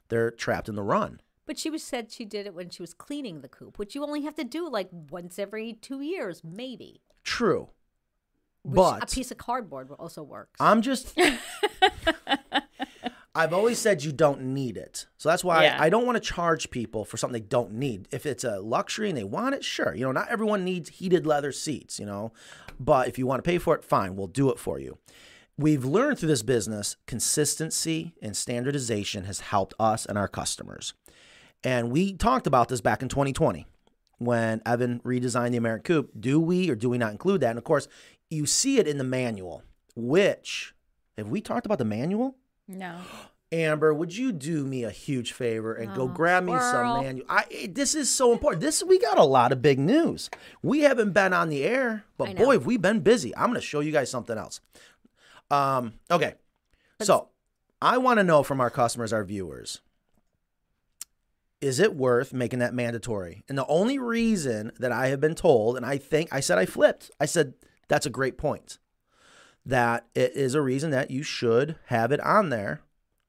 They're 0.10 0.32
trapped 0.32 0.70
in 0.70 0.76
the 0.76 0.84
run. 0.84 1.22
But 1.46 1.58
she 1.58 1.70
was 1.70 1.84
said 1.84 2.12
she 2.12 2.26
did 2.26 2.46
it 2.46 2.54
when 2.54 2.70
she 2.70 2.84
was 2.84 2.94
cleaning 2.94 3.42
the 3.42 3.48
coop, 3.48 3.80
which 3.80 3.96
you 3.96 4.04
only 4.04 4.22
have 4.22 4.36
to 4.36 4.44
do 4.44 4.70
like 4.70 4.90
once 4.92 5.40
every 5.40 5.74
two 5.74 6.02
years, 6.02 6.44
maybe. 6.44 7.02
True. 7.24 7.70
Which 8.64 8.76
But 8.76 9.04
a 9.04 9.08
piece 9.08 9.32
of 9.32 9.38
cardboard 9.38 9.90
also 9.98 10.22
works. 10.22 10.60
I'm 10.60 10.82
just. 10.82 11.18
I've 13.40 13.54
always 13.54 13.80
said 13.80 14.04
you 14.04 14.12
don't 14.12 14.42
need 14.42 14.76
it. 14.78 15.06
So 15.18 15.30
that's 15.30 15.44
why 15.44 15.64
Yeah. 15.64 15.78
I, 15.80 15.86
I 15.86 15.90
don't 15.90 16.06
want 16.06 16.16
to 16.16 16.32
charge 16.34 16.70
people 16.72 17.06
for 17.06 17.18
something 17.18 17.42
they 17.42 17.48
don't 17.48 17.74
need. 17.74 18.08
If 18.12 18.26
it's 18.26 18.44
a 18.44 18.60
luxury 18.60 19.10
and 19.10 19.18
they 19.18 19.24
want 19.24 19.56
it, 19.56 19.64
sure. 19.64 19.96
You 19.96 20.06
know, 20.06 20.12
not 20.12 20.30
everyone 20.30 20.64
needs 20.66 20.90
heated 20.90 21.26
leather 21.26 21.52
seats, 21.52 22.00
you 22.00 22.06
know. 22.06 22.34
But 22.80 23.08
if 23.08 23.18
you 23.18 23.26
want 23.26 23.44
to 23.44 23.50
pay 23.50 23.58
for 23.58 23.76
it, 23.76 23.84
fine, 23.84 24.16
we'll 24.16 24.28
do 24.28 24.50
it 24.52 24.60
for 24.60 24.80
you. 24.80 24.98
We've 25.58 25.84
learned 25.84 26.20
through 26.20 26.30
this 26.30 26.44
business 26.44 26.96
consistency 27.06 28.14
and 28.22 28.36
standardization 28.36 29.26
has 29.26 29.40
helped 29.42 29.74
us 29.80 30.06
and 30.06 30.18
our 30.18 30.28
customers. 30.28 30.94
And 31.64 31.92
we 31.92 32.14
talked 32.14 32.48
about 32.48 32.70
this 32.70 32.82
back 32.82 33.02
in 33.02 33.10
2020 33.10 33.66
when 34.18 34.62
Evan 34.66 35.00
redesigned 35.02 35.52
the 35.52 35.58
American 35.58 35.84
Coop. 35.84 36.12
Do 36.20 36.40
we 36.40 36.70
or 36.70 36.76
do 36.76 36.90
we 36.90 36.98
not 36.98 37.12
include 37.12 37.42
that? 37.42 37.50
And 37.52 37.58
of 37.58 37.64
course, 37.64 37.88
you 38.30 38.46
see 38.46 38.80
it 38.80 38.88
in 38.88 38.98
the 38.98 39.04
manual, 39.04 39.64
which, 39.96 40.74
have 41.18 41.28
we 41.30 41.42
talked 41.42 41.66
about 41.66 41.78
the 41.78 41.86
manual? 41.86 42.36
No. 42.70 43.00
Amber, 43.52 43.92
would 43.96 44.16
you 44.16 44.32
do 44.32 44.64
me 44.64 44.84
a 44.84 44.92
huge 44.92 45.32
favor 45.34 45.74
and 45.74 45.96
go 45.96 46.04
Oh, 46.04 46.08
grab 46.08 46.44
me 46.44 46.52
some 46.60 47.02
manual? 47.04 47.26
I, 47.28 47.46
it- 47.50 47.74
this 47.74 47.96
is 47.96 48.08
so 48.10 48.32
important. 48.32 48.62
This 48.62 48.84
we 48.84 49.00
got 49.00 49.18
a 49.18 49.24
lot 49.24 49.52
of 49.52 49.60
big 49.62 49.80
news. 49.80 50.30
We 50.62 50.82
haven't 50.82 51.14
been 51.14 51.34
on 51.34 51.50
the 51.50 51.64
air, 51.64 52.06
but 52.18 52.36
boy, 52.36 52.54
have 52.54 52.68
we 52.68 52.78
been 52.78 53.00
busy. 53.00 53.36
I'm 53.36 53.48
going 53.48 53.56
to 53.56 53.62
show 53.62 53.80
you 53.80 53.92
guys 53.92 54.12
something 54.12 54.38
else. 54.38 54.62
Um, 55.50 55.94
okay, 56.12 56.36
so 57.02 57.30
I 57.82 57.98
want 57.98 58.20
to 58.20 58.24
know 58.24 58.44
from 58.44 58.62
our 58.62 58.70
customers, 58.70 59.12
our 59.12 59.24
viewers, 59.24 59.82
is 61.60 61.80
it 61.80 61.96
worth 61.96 62.32
making 62.34 62.60
that 62.60 62.76
mandatory? 62.76 63.42
And 63.50 63.58
the 63.58 63.66
only 63.66 63.98
reason 63.98 64.72
that 64.80 64.92
I 64.92 65.08
have 65.08 65.20
been 65.20 65.34
told, 65.34 65.76
and 65.76 65.86
I 65.86 65.98
think 65.98 66.30
I 66.32 66.40
said 66.40 66.60
I 66.60 66.68
flipped, 66.68 67.10
I 67.20 67.26
said 67.26 67.56
that's 67.88 68.06
a 68.06 68.10
great 68.12 68.38
point 68.38 68.78
that 69.70 70.06
it 70.16 70.36
is 70.36 70.56
a 70.56 70.62
reason 70.62 70.92
that 70.92 71.12
you 71.12 71.24
should 71.24 71.76
have 71.86 72.12
it 72.12 72.20
on 72.22 72.50
there 72.50 72.82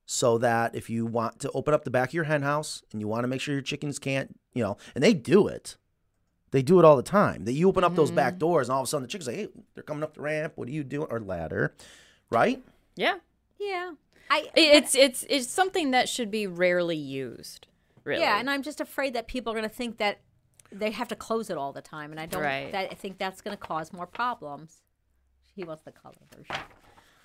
so 0.07 0.39
that 0.39 0.75
if 0.75 0.91
you 0.91 1.07
want 1.07 1.39
to 1.41 1.51
open 1.53 1.73
up 1.73 1.85
the 1.85 1.91
back 1.91 2.11
of 2.11 2.15
your 2.15 2.25
hen 2.25 2.43
house 2.43 2.83
and 2.91 3.01
you 3.01 3.07
want 3.07 3.23
to 3.23 3.29
make 3.29 3.41
sure 3.41 3.55
your 3.55 3.63
chickens 3.63 3.99
can't, 3.99 4.39
you 4.55 4.63
know, 4.63 4.77
and 4.95 5.05
they 5.05 5.15
do 5.15 5.47
it. 5.47 5.77
They 6.51 6.63
do 6.63 6.81
it 6.81 6.85
all 6.85 6.97
the 6.97 7.03
time. 7.03 7.45
That 7.45 7.53
you 7.53 7.69
open 7.69 7.85
up 7.85 7.95
those 7.95 8.11
back 8.11 8.33
mm-hmm. 8.33 8.41
doors 8.41 8.69
and 8.69 8.75
all 8.75 8.81
of 8.81 8.85
a 8.85 8.89
sudden 8.89 9.03
the 9.03 9.09
chickens 9.09 9.27
say, 9.27 9.37
"Hey, 9.37 9.49
they're 9.75 9.85
coming 9.85 10.03
up 10.03 10.15
the 10.15 10.23
ramp. 10.23 10.55
What 10.57 10.67
are 10.67 10.73
you 10.73 10.83
doing?" 10.83 11.07
Or 11.09 11.21
ladder, 11.21 11.75
right? 12.29 12.61
Yeah. 12.97 13.19
yeah. 13.61 13.93
I 14.29 14.51
It- 14.57 14.83
It's 14.83 14.95
it's 14.97 15.25
it's 15.29 15.49
something 15.49 15.93
that 15.93 16.09
should 16.09 16.31
be 16.31 16.49
rarely 16.49 16.97
used. 16.97 17.69
Really. 18.03 18.23
Yeah, 18.23 18.41
and 18.41 18.51
I'm 18.51 18.63
just 18.63 18.81
afraid 18.81 19.15
that 19.15 19.29
people 19.29 19.53
are 19.53 19.57
going 19.57 19.69
to 19.69 19.75
think 19.75 19.99
that 19.99 20.21
they 20.73 20.91
have 20.91 21.07
to 21.09 21.17
close 21.17 21.51
it 21.51 21.57
all 21.57 21.73
the 21.73 21.83
time, 21.83 22.11
and 22.11 22.19
I 22.19 22.27
don't. 22.27 22.43
Right. 22.43 22.73
That 22.73 22.89
I 22.91 22.95
think 22.95 23.19
that's 23.19 23.41
going 23.41 23.57
to 23.57 23.63
cause 23.63 23.93
more 23.93 24.07
problems. 24.07 24.83
He 25.55 25.65
wants 25.65 25.83
the 25.83 25.93
color 25.93 26.15
version. 26.35 26.63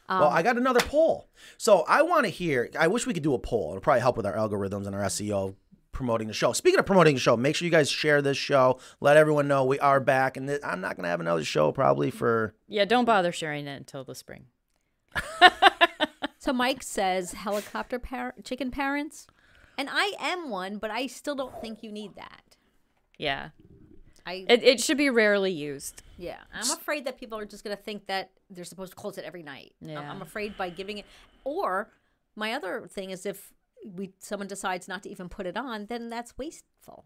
well, 0.10 0.30
I 0.30 0.40
um, 0.40 0.44
got 0.44 0.58
another 0.58 0.82
poll. 0.82 1.30
So 1.58 1.86
I 1.88 2.02
want 2.02 2.26
to 2.26 2.30
hear. 2.30 2.70
I 2.78 2.88
wish 2.88 3.06
we 3.06 3.14
could 3.14 3.24
do 3.24 3.34
a 3.34 3.40
poll. 3.40 3.70
It'll 3.72 3.82
probably 3.82 4.02
help 4.02 4.18
with 4.18 4.26
our 4.26 4.34
algorithms 4.36 4.86
and 4.88 4.96
our 4.96 5.02
SEO 5.04 5.56
promoting 5.92 6.28
the 6.28 6.34
show. 6.34 6.52
Speaking 6.52 6.80
of 6.80 6.86
promoting 6.86 7.16
the 7.16 7.22
show, 7.22 7.38
make 7.38 7.56
sure 7.56 7.66
you 7.66 7.72
guys 7.72 7.90
share 7.90 8.22
this 8.22 8.38
show. 8.38 8.80
Let 9.00 9.16
everyone 9.18 9.48
know 9.48 9.64
we 9.64 9.80
are 9.80 10.00
back, 10.00 10.38
and 10.38 10.50
that 10.50 10.66
I'm 10.66 10.82
not 10.82 10.96
going 10.96 11.04
to 11.04 11.10
have 11.10 11.22
another 11.22 11.44
show 11.44 11.72
probably 11.72 12.12
for. 12.12 12.54
yeah. 12.68 12.86
Don't 12.86 13.06
bother 13.06 13.32
sharing 13.32 13.68
it 13.68 13.78
until 13.78 14.04
the 14.04 14.16
spring. 14.16 14.46
So 16.46 16.54
Mike 16.54 16.84
says 16.84 17.32
helicopter 17.32 17.98
par- 17.98 18.36
chicken 18.44 18.70
parents, 18.70 19.26
and 19.80 19.90
I 19.92 20.14
am 20.20 20.52
one, 20.52 20.78
but 20.78 20.92
I 20.92 21.08
still 21.08 21.34
don't 21.34 21.60
think 21.60 21.82
you 21.82 21.92
need 21.92 22.16
that. 22.18 22.56
Yeah. 23.18 23.50
I 24.26 24.46
It 24.50 24.64
it 24.64 24.80
should 24.82 24.98
be 24.98 25.10
rarely 25.10 25.52
used. 25.52 26.02
yeah, 26.18 26.40
I'm 26.54 26.72
afraid 26.72 27.06
that 27.06 27.20
people 27.20 27.38
are 27.38 27.46
just 27.46 27.64
going 27.64 27.76
to 27.78 27.82
think 27.82 28.08
that 28.08 28.32
they're 28.50 28.64
supposed 28.66 28.92
to 28.92 28.96
close 28.96 29.18
it 29.18 29.24
every 29.26 29.44
night. 29.44 29.74
I'm- 29.82 29.90
Yeah. 29.92 30.12
I'm 30.12 30.22
afraid 30.22 30.58
by 30.58 30.70
giving 30.70 30.98
it, 30.98 31.06
or 31.44 31.90
my 32.36 32.54
other 32.54 32.88
thing 32.88 33.12
is 33.12 33.26
if 33.26 33.54
we 33.96 34.14
someone 34.20 34.48
decides 34.48 34.88
not 34.88 35.04
to 35.04 35.10
even 35.10 35.30
put 35.30 35.46
it 35.46 35.56
on, 35.56 35.86
then 35.86 36.10
that's 36.10 36.38
wasteful. 36.38 37.06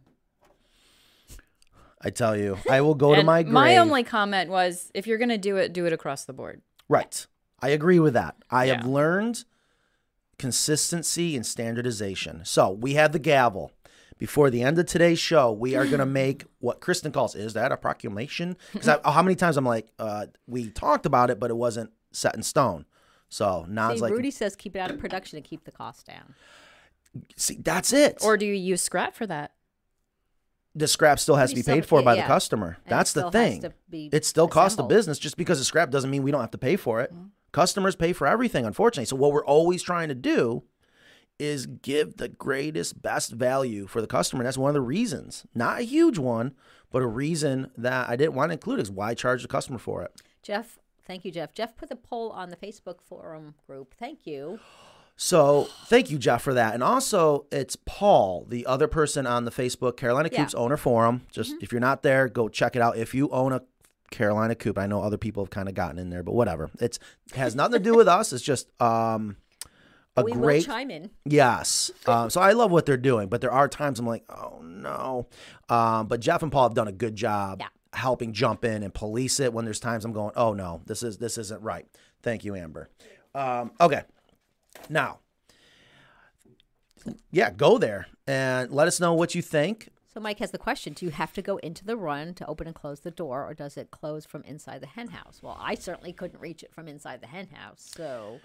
I 2.01 2.09
tell 2.09 2.37
you, 2.37 2.57
I 2.69 2.79
will 2.79 2.95
go 2.95 3.13
to 3.13 3.23
my 3.33 3.43
grave. 3.43 3.53
my 3.53 3.77
only 3.77 4.03
comment 4.03 4.49
was, 4.49 4.89
if 4.93 5.05
you're 5.05 5.17
gonna 5.17 5.37
do 5.37 5.57
it, 5.57 5.73
do 5.73 5.85
it 5.85 5.91
across 5.93 6.23
the 6.23 6.31
board. 6.33 6.61
Right. 6.87 7.27
I 7.61 7.69
agree 7.69 7.99
with 7.99 8.13
that. 8.13 8.35
I 8.49 8.67
have 8.67 8.85
learned 8.85 9.43
consistency 10.37 11.35
and 11.35 11.45
standardization. 11.45 12.45
So 12.45 12.69
we 12.71 12.93
have 12.93 13.11
the 13.11 13.19
gavel. 13.19 13.73
Before 14.19 14.51
the 14.51 14.61
end 14.61 14.77
of 14.77 14.85
today's 14.85 15.17
show, 15.17 15.51
we 15.51 15.75
are 15.75 15.85
going 15.85 15.99
to 15.99 16.05
make 16.05 16.43
what 16.59 16.81
Kristen 16.81 17.11
calls 17.11 17.35
is 17.35 17.53
that 17.53 17.71
a 17.71 17.77
proclamation? 17.77 18.57
Because 18.73 18.99
how 19.03 19.21
many 19.23 19.35
times 19.35 19.57
I'm 19.57 19.65
like, 19.65 19.87
uh, 19.97 20.27
we 20.45 20.69
talked 20.69 21.07
about 21.07 21.31
it, 21.31 21.39
but 21.39 21.49
it 21.49 21.55
wasn't 21.55 21.91
set 22.11 22.35
in 22.35 22.43
stone. 22.43 22.85
So 23.29 23.65
now 23.67 23.93
See, 23.93 24.01
like, 24.01 24.11
Rudy 24.11 24.31
says 24.31 24.55
keep 24.55 24.75
it 24.75 24.79
out 24.79 24.91
of 24.91 24.99
production 24.99 25.37
and 25.37 25.45
keep 25.45 25.63
the 25.63 25.71
cost 25.71 26.05
down. 26.05 26.35
see, 27.35 27.57
that's 27.59 27.93
it. 27.93 28.19
Or 28.21 28.37
do 28.37 28.45
you 28.45 28.53
use 28.53 28.81
scrap 28.81 29.15
for 29.15 29.25
that? 29.27 29.53
the 30.75 30.87
scrap 30.87 31.19
still 31.19 31.35
has 31.35 31.49
to 31.49 31.55
be 31.55 31.63
paid 31.63 31.85
for 31.85 32.01
by 32.01 32.15
yeah. 32.15 32.21
the 32.21 32.27
customer. 32.27 32.77
And 32.85 32.91
That's 32.91 33.13
the 33.13 33.29
thing. 33.31 33.63
It 33.91 34.25
still 34.25 34.47
costs 34.47 34.77
the 34.77 34.83
business. 34.83 35.19
Just 35.19 35.37
because 35.37 35.59
it's 35.59 35.67
scrap 35.67 35.91
doesn't 35.91 36.09
mean 36.09 36.23
we 36.23 36.31
don't 36.31 36.41
have 36.41 36.51
to 36.51 36.57
pay 36.57 36.75
for 36.75 37.01
it. 37.01 37.13
Customers 37.51 37.95
pay 37.95 38.13
for 38.13 38.27
everything, 38.27 38.65
unfortunately. 38.65 39.05
So 39.05 39.15
what 39.15 39.33
we're 39.33 39.45
always 39.45 39.81
trying 39.81 40.09
to 40.09 40.15
do 40.15 40.63
is 41.39 41.65
give 41.65 42.17
the 42.17 42.27
greatest, 42.27 43.01
best 43.01 43.31
value 43.31 43.87
for 43.87 44.01
the 44.01 44.07
customer. 44.07 44.43
That's 44.43 44.57
one 44.57 44.69
of 44.69 44.73
the 44.73 44.81
reasons, 44.81 45.45
not 45.55 45.79
a 45.79 45.83
huge 45.83 46.17
one, 46.17 46.53
but 46.91 47.01
a 47.01 47.07
reason 47.07 47.71
that 47.77 48.09
I 48.09 48.15
didn't 48.15 48.33
want 48.33 48.49
to 48.49 48.53
include 48.53 48.79
is 48.79 48.91
why 48.91 49.13
charge 49.13 49.41
the 49.41 49.47
customer 49.47 49.79
for 49.79 50.03
it. 50.03 50.21
Jeff, 50.43 50.77
thank 51.05 51.23
you, 51.25 51.31
Jeff. 51.31 51.53
Jeff 51.53 51.75
put 51.77 51.89
the 51.89 51.95
poll 51.95 52.31
on 52.31 52.49
the 52.49 52.55
Facebook 52.55 53.01
forum 53.01 53.55
group. 53.65 53.95
Thank 53.97 54.27
you. 54.27 54.59
So 55.15 55.67
thank 55.87 56.09
you, 56.09 56.17
Jeff, 56.17 56.41
for 56.41 56.53
that. 56.53 56.73
And 56.73 56.81
also, 56.81 57.45
it's 57.51 57.75
Paul, 57.75 58.45
the 58.47 58.65
other 58.65 58.87
person 58.87 59.27
on 59.27 59.43
the 59.43 59.51
Facebook 59.51 59.97
Carolina 59.97 60.29
Yeah. 60.31 60.37
Mm-hmm. 60.37 60.43
Coops 60.45 60.53
owner 60.55 60.77
forum. 60.77 61.21
Just 61.31 61.55
if 61.61 61.71
you're 61.73 61.81
not 61.81 62.03
there, 62.03 62.29
go 62.29 62.47
check 62.47 62.75
it 62.75 62.81
out. 62.81 62.95
If 62.95 63.13
you 63.13 63.29
own 63.29 63.51
a 63.51 63.61
Carolina 64.11 64.55
Coop, 64.55 64.77
I 64.77 64.87
know 64.87 65.01
other 65.01 65.17
people 65.17 65.43
have 65.43 65.49
kind 65.49 65.67
of 65.67 65.75
gotten 65.75 65.99
in 65.99 66.09
there, 66.09 66.23
but 66.23 66.35
whatever. 66.35 66.71
It's 66.79 66.99
it 67.31 67.35
has 67.35 67.53
nothing 67.53 67.73
to 67.73 67.79
do 67.79 67.93
with 67.95 68.07
us. 68.07 68.31
It's 68.31 68.41
just 68.41 68.69
um, 68.81 69.35
a 70.21 70.23
we 70.23 70.31
great 70.33 70.67
will 70.67 70.73
chime 70.73 70.91
in. 70.91 71.09
Yes. 71.25 71.91
Um, 72.05 72.29
so 72.29 72.41
I 72.41 72.51
love 72.53 72.71
what 72.71 72.85
they're 72.85 72.97
doing, 72.97 73.27
but 73.29 73.41
there 73.41 73.51
are 73.51 73.67
times 73.67 73.99
I'm 73.99 74.05
like, 74.07 74.23
oh 74.29 74.61
no. 74.63 75.27
Um, 75.69 76.07
but 76.07 76.19
Jeff 76.19 76.41
and 76.43 76.51
Paul 76.51 76.63
have 76.63 76.73
done 76.75 76.87
a 76.87 76.91
good 76.93 77.15
job 77.15 77.59
Yeah. 77.61 77.67
helping 77.93 78.33
jump 78.33 78.63
in 78.65 78.83
and 78.83 78.93
police 78.93 79.39
it 79.39 79.53
when 79.53 79.65
there's 79.65 79.79
times 79.79 80.05
I'm 80.05 80.13
going, 80.13 80.31
oh 80.35 80.53
no, 80.53 80.81
this 80.85 81.03
is 81.03 81.17
this 81.17 81.37
isn't 81.37 81.61
right. 81.61 81.87
Thank 82.21 82.43
you, 82.45 82.55
Amber. 82.55 82.89
Um, 83.35 83.71
okay. 83.79 84.03
Now, 84.89 85.19
yeah, 87.31 87.49
go 87.51 87.77
there 87.77 88.07
and 88.27 88.71
let 88.71 88.87
us 88.87 88.99
know 88.99 89.13
what 89.13 89.35
you 89.35 89.41
think. 89.41 89.89
So 90.13 90.19
Mike 90.19 90.39
has 90.39 90.51
the 90.51 90.57
question: 90.57 90.93
Do 90.93 91.05
you 91.05 91.11
have 91.11 91.33
to 91.33 91.41
go 91.41 91.57
into 91.57 91.85
the 91.85 91.95
run 91.95 92.33
to 92.35 92.45
open 92.47 92.67
and 92.67 92.75
close 92.75 93.01
the 93.01 93.11
door, 93.11 93.45
or 93.47 93.53
does 93.53 93.77
it 93.77 93.91
close 93.91 94.25
from 94.25 94.43
inside 94.43 94.81
the 94.81 94.87
hen 94.87 95.09
house? 95.09 95.39
Well, 95.41 95.57
I 95.61 95.75
certainly 95.75 96.13
couldn't 96.13 96.39
reach 96.39 96.63
it 96.63 96.73
from 96.73 96.87
inside 96.87 97.21
the 97.21 97.27
hen 97.27 97.47
house, 97.53 97.91
so 97.95 98.39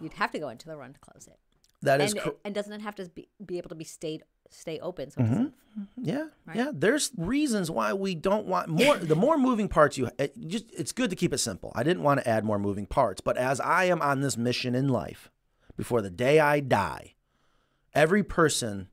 you'd 0.00 0.14
have 0.14 0.30
to 0.32 0.38
go 0.38 0.48
into 0.48 0.66
the 0.66 0.76
run 0.76 0.92
to 0.92 0.98
close 1.00 1.26
it. 1.26 1.38
That 1.82 2.00
is 2.00 2.12
and, 2.12 2.20
cor- 2.22 2.34
and 2.44 2.54
doesn't 2.54 2.72
it 2.72 2.80
have 2.80 2.96
to 2.96 3.08
be, 3.08 3.28
be 3.44 3.58
able 3.58 3.68
to 3.68 3.74
be 3.74 3.84
stayed 3.84 4.22
stay 4.50 4.80
open? 4.80 5.10
So 5.10 5.20
mm-hmm. 5.20 5.32
doesn't- 5.32 5.54
Yeah, 6.02 6.26
yeah. 6.54 6.70
There's 6.74 7.12
reasons 7.16 7.70
why 7.70 7.92
we 7.92 8.14
don't 8.14 8.46
want 8.46 8.68
more. 8.68 8.96
the 8.96 9.14
more 9.14 9.38
moving 9.38 9.68
parts 9.68 9.96
you, 9.96 10.10
it 10.18 10.34
just 10.48 10.64
it's 10.72 10.92
good 10.92 11.10
to 11.10 11.16
keep 11.16 11.32
it 11.32 11.38
simple. 11.38 11.72
I 11.74 11.82
didn't 11.82 12.02
want 12.02 12.20
to 12.20 12.28
add 12.28 12.44
more 12.44 12.58
moving 12.58 12.86
parts, 12.86 13.20
but 13.20 13.36
as 13.36 13.60
I 13.60 13.84
am 13.84 14.02
on 14.02 14.20
this 14.20 14.36
mission 14.36 14.74
in 14.74 14.88
life, 14.88 15.30
before 15.76 16.02
the 16.02 16.10
day 16.10 16.40
I 16.40 16.60
die, 16.60 17.14
every 17.94 18.24
person 18.24 18.88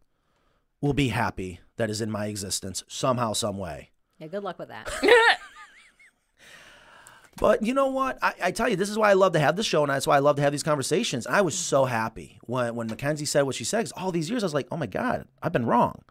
will 0.82 0.94
be 0.94 1.08
happy 1.08 1.60
that 1.78 1.90
is 1.90 2.02
in 2.02 2.12
my 2.12 2.28
existence 2.28 2.84
somehow, 2.88 3.34
some 3.34 3.58
way. 3.58 3.90
yeah. 4.20 4.28
Good 4.28 4.44
luck 4.44 4.60
with 4.60 4.68
that. 4.70 4.90
But 7.38 7.64
you 7.64 7.74
know 7.74 7.88
what? 7.88 8.18
I, 8.22 8.34
I 8.44 8.52
tell 8.52 8.70
you, 8.70 8.76
this 8.76 8.90
is 8.90 8.98
why 8.98 9.10
I 9.10 9.14
love 9.14 9.34
to 9.34 9.40
have 9.40 9.56
this 9.56 9.66
show, 9.66 9.84
and 9.84 9.92
that's 9.92 10.08
why 10.08 10.16
I 10.16 10.20
love 10.20 10.38
to 10.38 10.42
have 10.42 10.54
these 10.54 10.64
conversations. 10.64 11.28
I 11.28 11.42
was 11.42 11.58
so 11.58 11.86
happy 11.86 12.40
when 12.44 12.76
when 12.76 12.88
Mackenzie 12.88 13.26
said 13.26 13.44
what 13.44 13.56
she 13.56 13.64
said. 13.64 13.90
all 13.98 14.12
these 14.12 14.30
years, 14.30 14.44
I 14.44 14.46
was 14.46 14.54
like, 14.54 14.68
oh 14.72 14.78
my 14.78 14.88
god, 14.88 15.28
I've 15.42 15.52
been 15.52 15.66
wrong. 15.66 16.02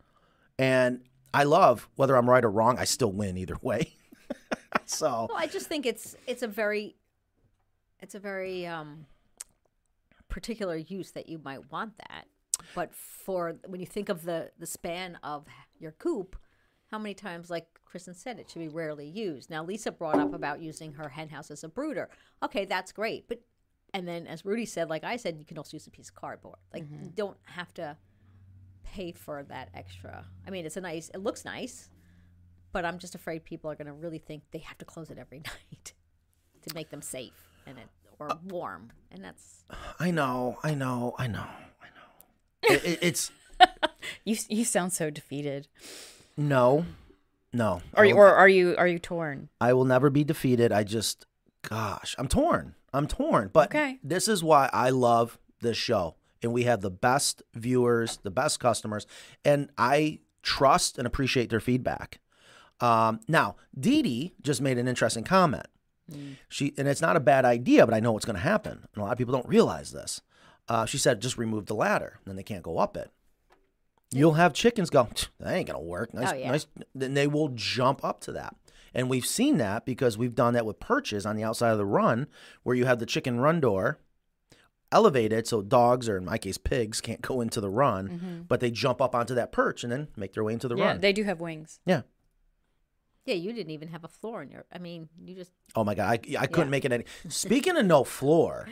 And 0.58 1.00
I 1.32 1.44
love 1.44 1.88
whether 1.96 2.16
I'm 2.16 2.28
right 2.28 2.44
or 2.44 2.50
wrong. 2.50 2.78
I 2.78 2.84
still 2.84 3.10
win 3.10 3.38
either 3.38 3.56
way. 3.62 3.94
so 4.84 5.26
well, 5.30 5.38
I 5.38 5.46
just 5.46 5.66
think 5.66 5.86
it's 5.86 6.14
it's 6.26 6.42
a 6.42 6.48
very 6.48 6.96
it's 8.00 8.14
a 8.14 8.20
very 8.20 8.66
um, 8.66 9.06
particular 10.28 10.76
use 10.76 11.12
that 11.12 11.28
you 11.28 11.40
might 11.42 11.72
want 11.72 11.96
that. 11.98 12.26
But 12.74 12.94
for 12.94 13.56
when 13.66 13.80
you 13.80 13.86
think 13.86 14.10
of 14.10 14.24
the 14.24 14.50
the 14.58 14.66
span 14.66 15.18
of 15.22 15.46
your 15.78 15.92
coop, 15.92 16.36
how 16.90 16.98
many 16.98 17.14
times, 17.14 17.50
like 17.50 17.66
Kristen 17.94 18.14
said, 18.14 18.40
it 18.40 18.50
should 18.50 18.58
be 18.58 18.66
rarely 18.66 19.06
used. 19.06 19.50
Now, 19.50 19.62
Lisa 19.62 19.92
brought 19.92 20.18
up 20.18 20.34
about 20.34 20.60
using 20.60 20.94
her 20.94 21.10
hen 21.10 21.28
house 21.28 21.48
as 21.52 21.62
a 21.62 21.68
brooder. 21.68 22.10
Okay, 22.42 22.64
that's 22.64 22.90
great, 22.90 23.28
but 23.28 23.40
and 23.92 24.08
then 24.08 24.26
as 24.26 24.44
Rudy 24.44 24.66
said, 24.66 24.90
like 24.90 25.04
I 25.04 25.14
said, 25.14 25.38
you 25.38 25.44
can 25.44 25.58
also 25.58 25.76
use 25.76 25.86
a 25.86 25.92
piece 25.92 26.08
of 26.08 26.16
cardboard. 26.16 26.56
Like 26.72 26.82
you 26.90 26.96
mm-hmm. 26.96 27.14
don't 27.14 27.36
have 27.44 27.72
to 27.74 27.96
pay 28.82 29.12
for 29.12 29.44
that 29.44 29.68
extra. 29.74 30.24
I 30.44 30.50
mean, 30.50 30.66
it's 30.66 30.76
a 30.76 30.80
nice. 30.80 31.08
It 31.10 31.18
looks 31.18 31.44
nice, 31.44 31.88
but 32.72 32.84
I'm 32.84 32.98
just 32.98 33.14
afraid 33.14 33.44
people 33.44 33.70
are 33.70 33.76
going 33.76 33.86
to 33.86 33.92
really 33.92 34.18
think 34.18 34.42
they 34.50 34.58
have 34.58 34.78
to 34.78 34.84
close 34.84 35.12
it 35.12 35.18
every 35.18 35.38
night 35.44 35.92
to 36.62 36.74
make 36.74 36.90
them 36.90 37.00
safe 37.00 37.48
and 37.64 37.78
it 37.78 37.86
or 38.18 38.32
uh, 38.32 38.36
warm, 38.48 38.90
and 39.12 39.22
that's 39.22 39.62
I 40.00 40.10
know, 40.10 40.58
I 40.64 40.74
know, 40.74 41.14
I 41.16 41.28
know, 41.28 41.46
I 41.80 41.86
know. 41.94 42.74
It, 42.74 42.84
it- 42.84 42.98
it's 43.02 43.30
You 44.24 44.36
you 44.48 44.64
sound 44.64 44.92
so 44.92 45.10
defeated. 45.10 45.68
no, 46.36 46.86
no. 47.54 47.80
Are 47.94 48.04
you 48.04 48.16
or 48.16 48.26
are 48.34 48.48
you 48.48 48.76
are 48.76 48.86
you 48.88 48.98
torn? 48.98 49.48
I 49.60 49.72
will 49.72 49.84
never 49.86 50.10
be 50.10 50.24
defeated. 50.24 50.72
I 50.72 50.84
just, 50.84 51.26
gosh, 51.62 52.14
I'm 52.18 52.28
torn. 52.28 52.74
I'm 52.92 53.06
torn. 53.06 53.50
But 53.52 53.68
Okay. 53.70 53.98
this 54.02 54.28
is 54.28 54.44
why 54.44 54.68
I 54.72 54.90
love 54.90 55.38
this 55.60 55.76
show. 55.76 56.16
And 56.42 56.52
we 56.52 56.64
have 56.64 56.82
the 56.82 56.90
best 56.90 57.42
viewers, 57.54 58.18
the 58.22 58.30
best 58.30 58.60
customers, 58.60 59.06
and 59.44 59.70
I 59.78 60.18
trust 60.42 60.98
and 60.98 61.06
appreciate 61.06 61.48
their 61.48 61.60
feedback. 61.60 62.20
Um, 62.80 63.20
now, 63.28 63.56
Dee 63.78 64.02
Dee 64.02 64.34
just 64.42 64.60
made 64.60 64.76
an 64.76 64.86
interesting 64.88 65.24
comment. 65.24 65.66
She 66.50 66.74
and 66.76 66.86
it's 66.86 67.00
not 67.00 67.16
a 67.16 67.20
bad 67.20 67.46
idea, 67.46 67.86
but 67.86 67.94
I 67.94 68.00
know 68.00 68.12
what's 68.12 68.26
going 68.26 68.36
to 68.36 68.42
happen. 68.42 68.72
And 68.94 69.00
a 69.00 69.04
lot 69.04 69.12
of 69.12 69.16
people 69.18 69.32
don't 69.32 69.48
realize 69.48 69.90
this. 69.92 70.20
Uh, 70.68 70.84
she 70.84 70.98
said, 70.98 71.20
just 71.22 71.38
remove 71.38 71.64
the 71.66 71.74
ladder, 71.74 72.18
then 72.26 72.36
they 72.36 72.42
can't 72.42 72.62
go 72.62 72.76
up 72.78 72.96
it. 72.96 73.10
You'll 74.12 74.34
have 74.34 74.52
chickens 74.52 74.90
go, 74.90 75.08
"Tch, 75.14 75.28
that 75.40 75.54
ain't 75.54 75.66
gonna 75.68 75.80
work. 75.80 76.14
Nice, 76.14 76.30
Oh, 76.32 76.34
yeah. 76.34 76.50
nice. 76.52 76.66
Then 76.94 77.14
they 77.14 77.26
will 77.26 77.48
jump 77.54 78.04
up 78.04 78.20
to 78.22 78.32
that. 78.32 78.54
And 78.94 79.10
we've 79.10 79.26
seen 79.26 79.58
that 79.58 79.84
because 79.84 80.16
we've 80.16 80.34
done 80.36 80.54
that 80.54 80.64
with 80.64 80.78
perches 80.78 81.26
on 81.26 81.34
the 81.36 81.42
outside 81.42 81.70
of 81.72 81.78
the 81.78 81.84
run, 81.86 82.28
where 82.62 82.76
you 82.76 82.84
have 82.86 83.00
the 83.00 83.06
chicken 83.06 83.40
run 83.40 83.60
door 83.60 83.98
elevated 84.92 85.46
so 85.48 85.60
dogs 85.62 86.08
or 86.08 86.16
in 86.16 86.24
my 86.24 86.38
case 86.38 86.56
pigs 86.58 87.00
can't 87.00 87.20
go 87.20 87.40
into 87.40 87.60
the 87.60 87.68
run, 87.70 88.08
mm-hmm. 88.08 88.40
but 88.42 88.60
they 88.60 88.70
jump 88.70 89.00
up 89.00 89.12
onto 89.14 89.34
that 89.34 89.50
perch 89.50 89.82
and 89.82 89.92
then 89.92 90.06
make 90.16 90.34
their 90.34 90.44
way 90.44 90.52
into 90.52 90.68
the 90.68 90.76
run. 90.76 90.82
yeah, 90.84 90.88
run. 90.92 91.00
they 91.00 91.12
do 91.12 91.24
have 91.24 91.40
wings. 91.40 91.80
yeah. 91.84 92.02
yeah. 93.24 93.34
You 93.34 93.52
didn't 93.52 93.72
even 93.72 93.88
have 93.88 94.04
a 94.04 94.08
floor 94.08 94.42
in 94.42 94.50
your. 94.52 94.64
I 94.72 94.78
mean, 94.78 95.08
you 95.20 95.34
just 95.34 95.50
Oh 95.74 95.82
my 95.82 95.96
god, 95.96 96.10
I, 96.10 96.36
I 96.38 96.46
couldn't 96.46 96.66
Yeah. 96.68 96.70
make 96.70 96.84
it 96.84 96.92
any. 96.92 97.04
Speaking 97.28 97.76
of 97.76 97.84
no 97.86 98.04
floor, 98.04 98.68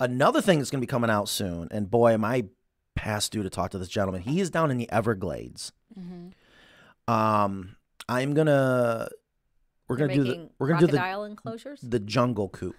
another 0.00 0.40
thing 0.40 0.58
that's 0.58 0.70
going 0.70 0.80
to 0.80 0.86
be 0.86 0.90
coming 0.90 1.10
out 1.10 1.28
soon, 1.28 1.68
and 1.70 1.90
boy, 1.90 2.12
am 2.12 2.24
I 2.24 2.46
past 2.96 3.30
due 3.30 3.44
to 3.44 3.50
talk 3.50 3.70
to 3.70 3.78
this 3.78 3.88
gentleman. 3.88 4.22
He 4.22 4.40
is 4.40 4.50
down 4.50 4.70
in 4.72 4.76
the 4.78 4.90
Everglades. 4.90 5.72
Um, 7.08 7.76
I'm 8.08 8.34
gonna 8.34 9.08
we're 9.88 9.98
you're 9.98 10.08
gonna 10.08 10.14
do 10.18 10.24
the 10.24 10.50
we're 10.58 10.68
gonna 10.68 10.80
do 10.80 10.86
the 10.88 11.22
enclosures. 11.24 11.80
the 11.80 12.00
jungle 12.00 12.48
coop. 12.48 12.76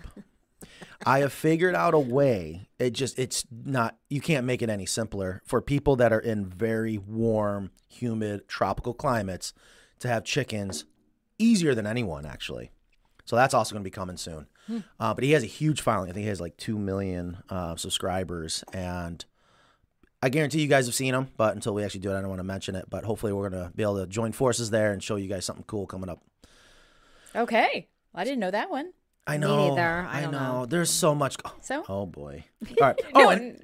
I 1.06 1.19
have 1.19 1.32
figured 1.32 1.75
out 1.75 1.93
a 1.93 1.99
way. 1.99 2.67
It 2.80 2.91
just 2.91 3.17
it's 3.19 3.45
not 3.51 3.97
you 4.10 4.19
can't 4.19 4.45
make 4.45 4.62
it 4.62 4.69
any 4.69 4.86
simpler 4.86 5.41
for 5.45 5.62
people 5.62 5.95
that 5.97 6.12
are 6.12 6.19
in 6.19 6.45
very 6.45 6.97
warm, 6.97 7.71
humid, 7.88 8.47
tropical 8.47 8.93
climates 8.93 9.53
to 9.99 10.08
have 10.08 10.23
chickens 10.23 10.86
easier 11.39 11.73
than 11.75 11.86
anyone 11.88 12.25
actually. 12.25 12.71
So 13.25 13.36
that's 13.36 13.53
also 13.53 13.73
going 13.73 13.84
to 13.84 13.88
be 13.88 13.91
coming 13.91 14.15
soon. 14.17 14.47
Uh, 14.99 15.13
but 15.13 15.23
he 15.23 15.32
has 15.32 15.43
a 15.43 15.47
huge 15.47 15.82
following. 15.82 16.10
I 16.10 16.13
think 16.13 16.23
he 16.23 16.30
has 16.30 16.41
like 16.41 16.58
two 16.58 16.77
million 16.77 17.38
uh, 17.49 17.75
subscribers, 17.77 18.63
and 18.73 19.23
I 20.27 20.29
guarantee 20.29 20.61
you 20.61 20.67
guys 20.67 20.85
have 20.87 20.93
seen 20.95 21.13
them, 21.13 21.29
But 21.37 21.55
until 21.55 21.73
we 21.73 21.83
actually 21.83 22.01
do 22.01 22.11
it, 22.11 22.17
I 22.17 22.19
don't 22.21 22.27
want 22.29 22.39
to 22.39 22.43
mention 22.43 22.75
it. 22.75 22.85
But 22.89 23.05
hopefully, 23.05 23.31
we're 23.31 23.49
going 23.49 23.63
to 23.63 23.71
be 23.73 23.83
able 23.83 23.99
to 24.01 24.07
join 24.07 24.33
forces 24.33 24.69
there 24.69 24.91
and 24.91 25.01
show 25.01 25.15
you 25.15 25.27
guys 25.29 25.45
something 25.45 25.63
cool 25.67 25.87
coming 25.87 26.09
up. 26.09 26.21
Okay, 27.35 27.87
I 28.13 28.23
didn't 28.23 28.39
know 28.39 28.51
that 28.51 28.69
one. 28.69 28.91
I 29.25 29.37
know. 29.37 29.57
Me 29.57 29.69
neither. 29.69 30.07
I 30.09 30.19
I 30.19 30.25
know. 30.25 30.31
know. 30.31 30.65
There's 30.65 30.89
so 30.89 31.13
much. 31.15 31.37
So? 31.61 31.83
Oh 31.87 32.05
boy. 32.05 32.43
All 32.81 32.87
right. 32.87 33.01
No, 33.13 33.25
Oh, 33.25 33.29
and, 33.29 33.61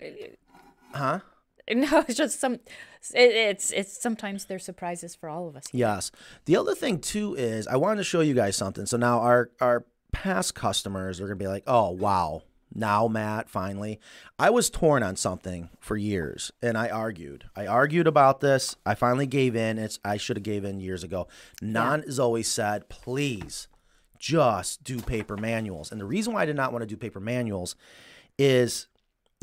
huh? 0.94 1.20
no, 1.74 2.04
it's 2.08 2.16
just 2.18 2.40
some. 2.40 2.54
It, 2.54 2.62
it's 3.14 3.72
it's 3.72 4.02
sometimes 4.02 4.46
they're 4.46 4.60
surprises 4.60 5.16
for 5.16 5.28
all 5.30 5.48
of 5.48 5.56
us. 5.56 5.64
Yes. 5.72 6.12
The 6.46 6.56
other 6.58 6.76
thing 6.76 7.00
too 7.00 7.36
is 7.36 7.68
I 7.68 7.76
wanted 7.78 7.98
to 7.98 8.04
show 8.04 8.22
you 8.22 8.34
guys 8.34 8.56
something. 8.56 8.86
So 8.86 8.98
now 8.98 9.20
our 9.20 9.50
our 9.62 9.86
past 10.12 10.56
customers 10.56 11.20
are 11.20 11.24
gonna 11.26 11.36
be 11.38 11.48
like, 11.48 11.64
oh 11.68 11.90
wow, 11.92 12.44
now 12.74 13.08
Matt 13.08 13.50
finally. 13.50 14.00
I 14.38 14.50
was 14.50 14.70
torn 14.70 15.04
on 15.04 15.16
something 15.16 15.70
for 15.80 15.98
years, 15.98 16.52
and 16.62 16.78
I 16.78 16.90
argued. 16.90 17.46
I 17.56 17.68
argued 17.68 18.08
about 18.08 18.42
this. 18.42 18.76
I 18.86 18.96
finally 18.96 19.28
gave 19.28 19.56
in. 19.56 19.78
It's 19.78 20.00
I 20.04 20.18
should 20.18 20.38
have 20.38 20.44
gave 20.44 20.66
in 20.66 20.80
years 20.80 21.04
ago. 21.04 21.28
Non 21.62 22.04
has 22.04 22.20
always 22.20 22.48
said, 22.48 22.90
please, 22.90 23.68
just 24.20 24.84
do 24.84 25.00
paper 25.00 25.38
manuals. 25.38 25.92
And 25.92 26.00
the 26.00 26.06
reason 26.06 26.34
why 26.34 26.44
I 26.44 26.46
did 26.46 26.56
not 26.56 26.72
want 26.72 26.82
to 26.82 26.88
do 26.88 26.98
paper 26.98 27.20
manuals 27.20 27.76
is 28.38 28.88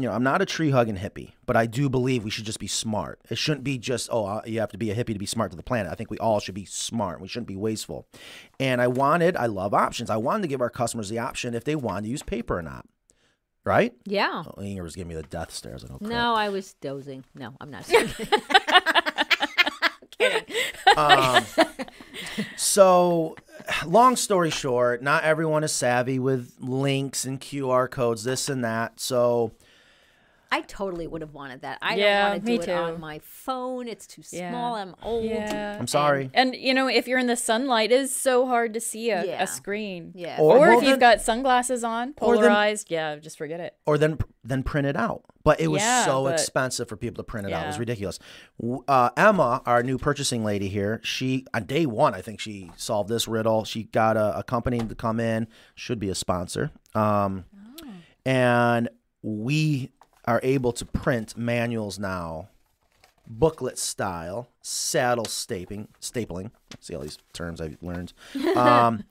you 0.00 0.08
know, 0.08 0.14
I'm 0.14 0.22
not 0.22 0.40
a 0.40 0.46
tree 0.46 0.70
hugging 0.70 0.96
hippie, 0.96 1.32
but 1.44 1.56
I 1.56 1.66
do 1.66 1.90
believe 1.90 2.24
we 2.24 2.30
should 2.30 2.46
just 2.46 2.58
be 2.58 2.66
smart. 2.66 3.20
It 3.28 3.36
shouldn't 3.36 3.64
be 3.64 3.76
just, 3.76 4.08
oh, 4.10 4.24
uh, 4.24 4.40
you 4.46 4.58
have 4.60 4.70
to 4.70 4.78
be 4.78 4.90
a 4.90 4.94
hippie 4.94 5.12
to 5.12 5.18
be 5.18 5.26
smart 5.26 5.50
to 5.50 5.58
the 5.58 5.62
planet. 5.62 5.92
I 5.92 5.94
think 5.94 6.10
we 6.10 6.16
all 6.16 6.40
should 6.40 6.54
be 6.54 6.64
smart. 6.64 7.20
We 7.20 7.28
shouldn't 7.28 7.48
be 7.48 7.56
wasteful. 7.56 8.06
And 8.58 8.80
I 8.80 8.88
wanted, 8.88 9.36
I 9.36 9.44
love 9.44 9.74
options. 9.74 10.08
I 10.08 10.16
wanted 10.16 10.42
to 10.42 10.48
give 10.48 10.62
our 10.62 10.70
customers 10.70 11.10
the 11.10 11.18
option 11.18 11.54
if 11.54 11.64
they 11.64 11.76
wanted 11.76 12.04
to 12.04 12.08
use 12.08 12.22
paper 12.22 12.56
or 12.56 12.62
not. 12.62 12.86
Right? 13.64 13.92
yeah. 14.06 14.42
Oh, 14.46 14.62
Inger 14.62 14.82
was 14.82 14.96
giving 14.96 15.08
me 15.10 15.14
the 15.14 15.22
death 15.22 15.52
stares. 15.52 15.84
I 15.84 15.88
don't 15.88 16.00
No, 16.02 16.34
I 16.34 16.48
was 16.48 16.72
dozing. 16.80 17.24
No, 17.34 17.54
I'm 17.60 17.70
not. 17.70 17.86
Um, 20.96 21.44
so, 22.56 23.36
long 23.86 24.16
story 24.16 24.50
short, 24.50 25.02
not 25.02 25.24
everyone 25.24 25.64
is 25.64 25.72
savvy 25.72 26.18
with 26.18 26.54
links 26.58 27.24
and 27.24 27.40
QR 27.40 27.90
codes, 27.90 28.24
this 28.24 28.48
and 28.48 28.64
that. 28.64 29.00
So, 29.00 29.52
I 30.52 30.62
totally 30.62 31.06
would 31.06 31.20
have 31.20 31.32
wanted 31.32 31.62
that. 31.62 31.78
I 31.80 31.94
Yeah, 31.94 32.22
don't 32.22 32.30
want 32.32 32.44
to 32.46 32.56
do 32.56 32.62
it 32.62 32.66
too. 32.66 32.72
on 32.72 32.98
my 33.00 33.20
phone. 33.22 33.86
It's 33.86 34.04
too 34.06 34.22
Yeah. 34.32 34.50
small. 34.50 34.74
I'm 34.74 34.96
old. 35.02 35.24
Yeah. 35.24 35.76
I'm 35.78 35.86
sorry. 35.86 36.28
And 36.34 36.56
you 36.56 36.74
know, 36.74 36.88
if 36.88 37.06
you're 37.06 37.20
in 37.20 37.28
the 37.28 37.36
sunlight, 37.36 37.92
it's 37.92 38.12
so 38.14 38.46
hard 38.48 38.74
to 38.74 38.80
see 38.80 39.10
a, 39.10 39.24
Yeah. 39.24 39.42
a 39.44 39.46
screen. 39.46 40.10
Yeah. 40.16 40.38
Or- 40.40 40.56
Or, 40.56 40.58
well, 40.60 40.78
if 40.78 40.82
you've 40.82 40.98
then- 40.98 41.18
got 41.18 41.20
sunglasses 41.20 41.84
on, 41.84 42.14
Or 42.20 42.34
then- 42.34 42.42
polarized, 42.44 42.90
yeah, 42.90 43.14
just 43.16 43.38
forget 43.38 43.60
it. 43.60 43.76
or 43.86 43.96
then 43.96 44.18
then 44.42 44.62
print 44.62 44.86
it 44.86 44.96
out. 44.96 45.22
But 45.44 45.60
it 45.60 45.68
was 45.68 45.82
Yeah, 45.82 46.04
so 46.06 46.24
but- 46.24 46.32
expensive 46.32 46.88
for 46.88 46.96
people 46.96 47.22
to 47.22 47.26
print 47.26 47.46
it 47.46 47.52
out. 47.52 47.64
It 47.64 47.66
was 47.68 47.78
ridiculous. 47.78 48.18
Uh, 48.88 49.10
Emma, 49.16 49.62
our 49.66 49.82
new 49.82 49.98
purchasing 49.98 50.42
lady 50.44 50.68
here, 50.68 51.00
she 51.04 51.46
on 51.54 51.64
day 51.64 51.86
one, 51.86 52.14
I 52.14 52.22
think 52.22 52.40
she 52.40 52.72
solved 52.76 53.08
this 53.08 53.28
riddle. 53.28 53.64
She 53.64 53.84
got 53.84 54.16
a, 54.16 54.38
a 54.38 54.42
company 54.42 54.78
to 54.80 54.94
come 54.94 55.20
in, 55.20 55.46
should 55.74 56.00
be 56.00 56.08
a 56.08 56.14
sponsor, 56.14 56.70
um, 56.94 57.44
and 58.24 58.88
we 59.22 59.92
are 60.30 60.40
able 60.44 60.70
to 60.72 60.86
print 60.86 61.36
manuals 61.36 61.98
now, 61.98 62.48
booklet 63.26 63.78
style, 63.78 64.48
saddle 64.62 65.24
stapling, 65.24 65.88
stapling. 66.00 66.52
See 66.78 66.94
all 66.94 67.02
these 67.02 67.18
terms 67.32 67.60
I've 67.60 67.76
learned. 67.82 68.12
Um, 68.56 69.04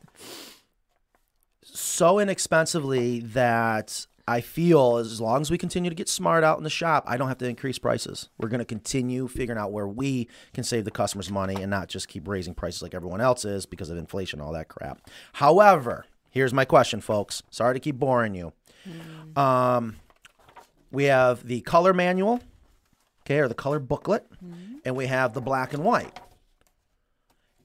so 1.61 2.17
inexpensively 2.19 3.19
that 3.19 4.07
I 4.27 4.41
feel 4.41 4.97
as 4.97 5.19
long 5.21 5.41
as 5.41 5.51
we 5.51 5.57
continue 5.57 5.89
to 5.89 5.95
get 5.95 6.09
smart 6.09 6.43
out 6.43 6.57
in 6.57 6.63
the 6.63 6.69
shop, 6.69 7.03
I 7.05 7.17
don't 7.17 7.27
have 7.27 7.37
to 7.39 7.47
increase 7.47 7.77
prices. 7.77 8.29
We're 8.37 8.49
going 8.49 8.59
to 8.59 8.65
continue 8.65 9.27
figuring 9.27 9.59
out 9.59 9.71
where 9.71 9.87
we 9.87 10.27
can 10.53 10.63
save 10.63 10.85
the 10.85 10.91
customers 10.91 11.29
money 11.29 11.55
and 11.55 11.69
not 11.69 11.89
just 11.89 12.07
keep 12.07 12.27
raising 12.27 12.55
prices 12.55 12.81
like 12.81 12.95
everyone 12.95 13.21
else 13.21 13.45
is 13.45 13.65
because 13.65 13.89
of 13.89 13.97
inflation, 13.97 14.41
all 14.41 14.53
that 14.53 14.67
crap. 14.67 15.01
However, 15.33 16.05
here's 16.29 16.53
my 16.53 16.65
question, 16.65 17.01
folks. 17.01 17.43
Sorry 17.49 17.75
to 17.75 17.79
keep 17.79 17.97
boring 17.97 18.33
you. 18.33 18.53
Um, 19.35 19.97
we 20.91 21.05
have 21.05 21.45
the 21.45 21.61
color 21.61 21.93
manual, 21.93 22.41
okay, 23.25 23.39
or 23.39 23.47
the 23.47 23.53
color 23.53 23.79
booklet, 23.79 24.25
and 24.85 24.95
we 24.95 25.07
have 25.07 25.33
the 25.33 25.41
black 25.41 25.73
and 25.73 25.83
white. 25.83 26.19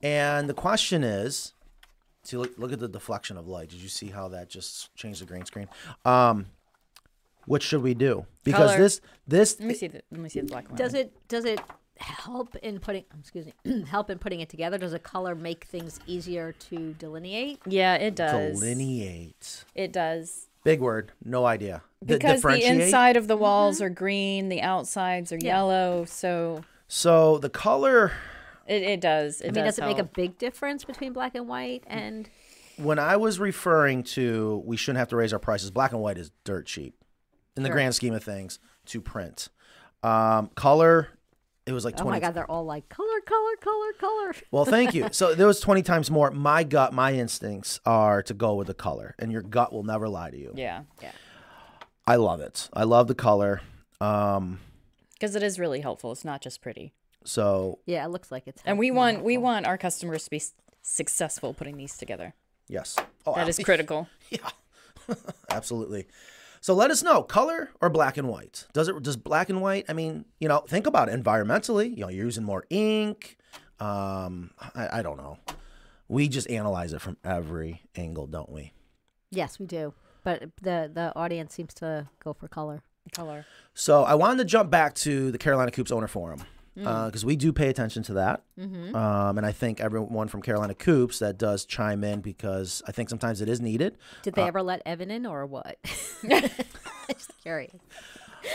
And 0.03 0.49
the 0.49 0.55
question 0.55 1.03
is, 1.03 1.55
See, 2.25 2.39
look, 2.39 2.57
look 2.57 2.73
at 2.73 2.81
the 2.81 2.89
deflection 2.89 3.37
of 3.37 3.47
light. 3.47 3.69
Did 3.69 3.81
you 3.81 3.89
see 3.89 4.09
how 4.09 4.29
that 4.29 4.49
just 4.49 4.95
changed 4.95 5.21
the 5.21 5.27
green 5.27 5.45
screen? 5.45 5.69
Um, 6.07 6.47
what 7.47 7.63
should 7.63 7.83
we 7.83 7.93
do? 7.93 8.25
Because 8.45 8.71
Color. 8.71 8.83
this, 8.83 9.01
this, 9.29 9.61
Let 9.61 9.69
me 9.69 9.75
see 9.75 9.89
the 9.89 10.03
let 10.11 10.21
me 10.21 10.29
see 10.31 10.41
the 10.41 10.47
black 10.47 10.69
one. 10.69 10.77
Does 10.77 10.95
it 10.95 11.13
does 11.29 11.45
it 11.45 11.61
help 11.99 12.57
in 12.57 12.81
putting 12.81 13.05
excuse 13.19 13.47
me 13.65 13.85
help 13.89 14.09
in 14.09 14.19
putting 14.19 14.41
it 14.41 14.49
together? 14.49 14.79
Does 14.79 14.95
a 14.95 14.99
color 14.99 15.35
make 15.35 15.65
things 15.65 16.01
easier 16.07 16.53
to 16.53 16.95
delineate? 16.95 17.61
Yeah, 17.67 17.97
it 17.97 18.15
does. 18.15 18.59
delineate. 18.59 19.67
It 19.75 19.93
does. 19.93 20.47
Big 20.65 20.81
word. 20.81 21.13
No 21.25 21.45
idea. 21.47 21.83
D- 22.05 22.15
Because 22.15 22.43
the 22.43 22.49
differentiate? 22.49 22.81
inside 22.81 23.17
of 23.17 23.29
the 23.29 23.37
walls 23.37 23.81
are 23.81 23.91
green, 23.91 24.49
the 24.49 24.61
outsides 24.63 25.31
are 25.33 25.37
Yeah. 25.37 25.57
yellow, 25.59 26.05
so 26.07 26.65
So 26.89 27.39
the 27.39 27.51
color. 27.51 28.13
it, 28.67 28.83
it 28.83 29.01
does. 29.01 29.41
It 29.41 29.45
I 29.45 29.51
mean, 29.53 29.65
does, 29.65 29.77
does 29.77 29.85
it 29.85 29.87
make 29.89 29.99
a 29.99 30.05
big 30.05 30.39
difference 30.39 30.85
between 30.85 31.13
black 31.13 31.35
and 31.35 31.47
white 31.47 31.85
and 31.87 32.29
when 32.77 32.99
I 32.99 33.17
was 33.17 33.39
referring 33.39 34.03
to 34.03 34.61
we 34.67 34.77
shouldn't 34.77 34.99
have 34.99 35.09
to 35.11 35.17
raise 35.17 35.33
our 35.33 35.39
prices, 35.39 35.71
black 35.71 35.93
and 35.93 36.01
white 36.01 36.19
is 36.19 36.33
dirt 36.43 36.67
cheap 36.67 36.97
in 37.57 37.63
the 37.63 37.69
Sure. 37.69 37.75
grand 37.75 37.95
scheme 37.95 38.15
of 38.15 38.25
things 38.25 38.59
to 38.87 39.01
print. 39.01 39.49
Um, 40.03 40.51
color, 40.57 41.09
it 41.67 41.73
was 41.73 41.85
like 41.85 41.95
Oh 41.99 42.03
20. 42.05 42.17
my 42.17 42.21
God, 42.21 42.35
they're 42.35 42.51
all 42.51 42.65
like 42.65 42.89
color, 42.89 43.21
color, 43.27 43.57
color, 43.61 43.93
color. 43.99 44.35
Well, 44.51 44.65
thank 44.65 44.95
you. 44.95 45.09
So 45.13 45.35
there 45.35 45.47
was 45.47 45.61
20 45.61 45.83
times 45.83 46.11
more. 46.11 46.31
My 46.31 46.63
gut, 46.65 46.93
my 46.93 47.13
instincts 47.15 47.81
are 47.87 48.23
to 48.25 48.35
go 48.35 48.55
with 48.55 48.67
the 48.67 48.75
color, 48.75 49.15
and 49.19 49.33
your 49.33 49.43
gut 49.43 49.73
will 49.73 49.83
never 49.85 50.09
lie 50.09 50.31
to 50.31 50.37
you. 50.39 50.53
Yeah. 50.55 50.83
Yeah. 51.03 51.13
I 52.07 52.17
love 52.17 52.41
it. 52.41 52.69
I 52.73 52.85
love 52.85 53.09
the 53.09 53.15
color. 53.15 53.63
Um, 54.01 54.61
Because 55.15 55.35
it 55.37 55.43
is 55.43 55.59
really 55.59 55.81
helpful. 55.81 56.13
It's 56.13 56.25
not 56.25 56.43
just 56.43 56.61
pretty. 56.61 56.93
so 57.25 57.79
Yeah, 57.87 58.05
it 58.05 58.09
looks 58.11 58.31
like 58.31 58.47
it's. 58.47 58.61
And 58.67 58.79
we 58.79 58.91
more 58.91 58.97
want 59.05 59.23
we 59.25 59.39
want 59.39 59.65
our 59.67 59.79
customers 59.79 60.25
to 60.25 60.31
be 60.31 60.43
successful 60.83 61.55
putting 61.55 61.77
these 61.79 61.97
together. 61.97 62.35
yes, 62.69 62.97
oh, 63.27 63.35
That 63.35 63.49
is 63.49 63.59
critical. 63.65 64.09
Yeah, 64.29 64.51
absolutely. 65.51 66.07
So 66.65 66.73
let 66.73 66.91
us 66.91 67.03
know 67.03 67.23
color 67.23 67.69
or 67.83 67.91
black 67.91 68.17
and 68.17 68.27
white. 68.27 68.67
Does 68.73 68.89
it 68.89 69.03
does 69.03 69.19
black 69.19 69.51
and 69.51 69.61
white? 69.61 69.85
I 69.87 69.93
mean, 69.93 70.25
you 70.39 70.49
know, 70.49 70.61
think 70.61 70.87
about 70.87 71.11
it 71.11 71.23
environmentally. 71.23 71.91
You 71.91 72.05
know, 72.05 72.09
you're 72.09 72.25
using 72.25 72.43
more 72.43 72.65
ink. 72.71 73.37
Um, 73.81 74.51
I, 74.75 75.01
I 75.01 75.03
don't 75.03 75.19
know. 75.19 75.37
We 76.09 76.27
just 76.27 76.49
analyze 76.49 76.95
it 76.95 77.03
from 77.03 77.19
every 77.23 77.83
angle, 77.97 78.27
don't 78.27 78.51
we? 78.51 78.73
Yes, 79.31 79.59
we 79.59 79.67
do. 79.67 79.93
But 80.23 80.53
the 80.63 80.91
the 80.91 81.13
audience 81.15 81.53
seems 81.53 81.75
to 81.75 82.09
go 82.19 82.33
for 82.33 82.49
color. 82.49 82.83
Color. 83.13 83.45
So 83.75 84.05
I 84.05 84.15
wanted 84.15 84.39
to 84.39 84.47
jump 84.47 84.71
back 84.71 84.95
to 84.95 85.31
the 85.33 85.37
Carolina 85.37 85.71
Coops 85.71 85.93
owner 85.93 86.09
forum 86.09 86.45
Mm. 86.77 87.07
because 87.07 87.25
we 87.25 87.37
do 87.37 87.53
pay 87.53 87.69
attention 87.69 88.03
to 88.05 88.15
that, 88.15 88.43
Mm-hmm. 88.59 88.97
um, 88.97 89.39
and 89.39 89.47
I 89.47 89.53
think 89.53 89.81
everyone 89.81 90.27
from 90.27 90.43
Carolina 90.43 90.75
Coops 90.75 91.21
that 91.21 91.39
does 91.39 91.65
chime 91.65 92.03
in 92.03 92.21
because 92.21 92.83
I 92.89 92.91
think 92.93 93.09
sometimes 93.09 93.41
it 93.41 93.49
is 93.49 93.61
needed. 93.61 93.97
Did 94.23 94.35
they 94.35 94.43
Uh, 94.43 94.47
ever 94.49 94.61
let 94.63 94.83
Evan 94.85 95.09
in 95.11 95.25
or 95.25 95.47
what? 95.47 95.77
Just 96.29 97.31
curious. 97.43 97.77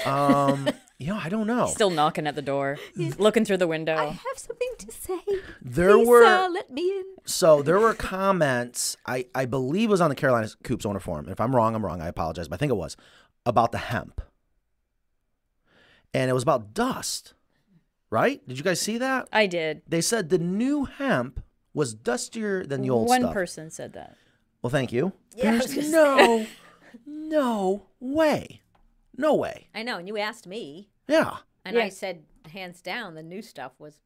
Um, 0.06 0.68
you 1.00 1.08
know, 1.08 1.16
I 1.18 1.30
don't 1.30 1.48
know. 1.48 1.68
Still 1.68 1.90
knocking 1.92 2.28
at 2.28 2.36
the 2.36 2.42
door, 2.42 2.78
looking 3.18 3.46
through 3.46 3.58
the 3.58 3.68
window. 3.68 3.96
I 3.96 4.06
have 4.08 4.38
something 4.38 4.70
to 4.80 4.92
say. 4.92 5.20
There 5.62 5.96
Please, 5.96 6.08
were 6.08 6.24
uh, 6.26 6.50
let 6.50 6.70
me 6.72 6.92
in. 6.92 7.06
So 7.26 7.62
there 7.64 7.80
were 7.80 7.94
comments, 7.94 8.98
I, 9.06 9.28
I 9.34 9.46
believe 9.46 9.88
it 9.90 9.92
was 9.92 10.02
on 10.02 10.10
the 10.10 10.16
Carolina 10.16 10.50
Coops 10.64 10.86
owner 10.86 11.00
forum. 11.00 11.30
If 11.30 11.40
I'm 11.40 11.56
wrong, 11.56 11.74
I'm 11.74 11.86
wrong. 11.86 12.02
I 12.02 12.08
apologize, 12.10 12.50
but 12.50 12.56
I 12.56 12.58
think 12.58 12.72
it 12.72 12.76
was 12.76 12.98
about 13.46 13.72
the 13.72 13.78
hemp. 13.78 14.20
And 16.14 16.30
it 16.30 16.34
was 16.34 16.44
about 16.44 16.74
dust, 16.74 17.34
right? 18.10 18.46
Did 18.48 18.58
you 18.58 18.64
guys 18.64 18.80
see 18.82 18.98
that? 18.98 19.28
I 19.32 19.46
did. 19.48 19.82
They 19.88 20.02
said 20.02 20.30
the 20.30 20.38
new 20.40 20.86
hemp 20.86 21.44
was 21.74 21.94
dustier 21.94 22.66
than 22.66 22.82
the 22.82 22.90
old 22.90 23.08
One 23.08 23.22
stuff. 23.22 23.34
person 23.34 23.70
said 23.72 23.94
that. 23.94 24.16
Well, 24.62 24.70
thank 24.72 24.92
you. 24.92 25.14
Yeah, 25.36 25.52
There's 25.52 25.90
no, 25.92 26.46
no 27.06 27.84
way. 28.00 28.62
No 29.18 29.36
way. 29.36 29.68
I 29.76 29.84
know, 29.84 29.98
and 29.98 30.08
you 30.08 30.18
asked 30.18 30.48
me, 30.48 30.90
Yeah. 31.08 31.38
and 31.66 31.76
Yeah. 31.76 31.84
I 31.84 31.90
said, 31.90 32.24
hands 32.52 32.82
down, 32.82 33.16
the 33.16 33.24
new 33.24 33.42
stuff 33.42 33.74
was 33.80 34.00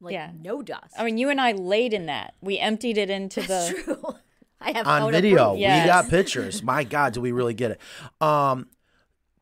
like 0.00 0.14
Yeah. 0.14 0.30
no 0.40 0.62
dust. 0.62 0.94
I 0.98 1.04
mean, 1.04 1.18
you 1.18 1.28
and 1.30 1.40
I 1.40 1.52
laid 1.52 1.92
in 1.92 2.06
that. 2.06 2.34
We 2.40 2.58
emptied 2.58 2.96
it 2.98 3.10
into 3.10 3.42
That's 3.42 3.72
the. 3.72 3.82
true. 3.82 4.14
I 4.60 4.70
have 4.72 4.86
on 4.86 5.10
video. 5.10 5.54
Yes. 5.54 5.84
We 5.84 5.88
got 5.88 6.08
pictures. 6.08 6.62
My 6.62 6.84
God, 6.84 7.12
do 7.12 7.20
we 7.20 7.32
really 7.32 7.54
get 7.54 7.72
it? 7.72 7.80
Um, 8.20 8.68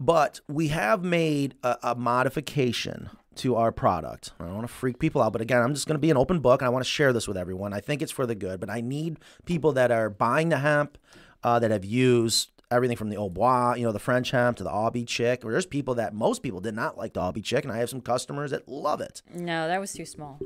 but 0.01 0.41
we 0.49 0.69
have 0.69 1.05
made 1.05 1.55
a, 1.63 1.77
a 1.83 1.95
modification 1.95 3.11
to 3.41 3.57
our 3.57 3.73
product. 3.73 4.33
I 4.41 4.45
don't 4.45 4.55
want 4.55 4.67
to 4.67 4.73
freak 4.73 4.99
people 4.99 5.23
out, 5.23 5.33
but 5.33 5.41
again, 5.43 5.63
I'm 5.63 5.75
just 5.75 5.87
going 5.87 5.95
to 5.95 6.01
be 6.01 6.11
an 6.11 6.17
open 6.17 6.41
book 6.41 6.61
and 6.63 6.67
I 6.67 6.71
want 6.71 6.85
to 6.85 6.91
share 6.91 7.13
this 7.13 7.27
with 7.29 7.37
everyone. 7.37 7.73
I 7.73 7.81
think 7.81 8.03
it's 8.03 8.13
for 8.13 8.27
the 8.27 8.35
good, 8.35 8.61
but 8.61 8.71
I 8.71 8.81
need 8.81 9.19
people 9.45 9.73
that 9.73 9.91
are 9.91 10.09
buying 10.11 10.49
the 10.51 10.59
hemp, 10.59 10.99
uh, 11.43 11.59
that 11.59 11.71
have 11.71 11.85
used 11.85 12.51
everything 12.71 12.97
from 12.97 13.09
the 13.09 13.17
Au 13.17 13.29
Bois, 13.29 13.75
you 13.75 13.85
know, 13.85 13.93
the 13.93 13.99
French 13.99 14.31
hemp 14.31 14.57
to 14.59 14.63
the 14.65 14.71
Aubie 14.71 15.07
chick. 15.07 15.41
There's 15.41 15.67
people 15.67 15.95
that 15.97 16.15
most 16.15 16.43
people 16.43 16.61
did 16.61 16.75
not 16.75 16.97
like 16.97 17.15
the 17.15 17.21
Aubie 17.21 17.43
chick, 17.43 17.65
and 17.65 17.73
I 17.73 17.79
have 17.79 17.91
some 17.91 18.01
customers 18.01 18.51
that 18.53 18.69
love 18.69 19.01
it. 19.01 19.23
No, 19.35 19.67
that 19.69 19.81
was 19.81 19.93
too 19.93 20.05
small. 20.07 20.39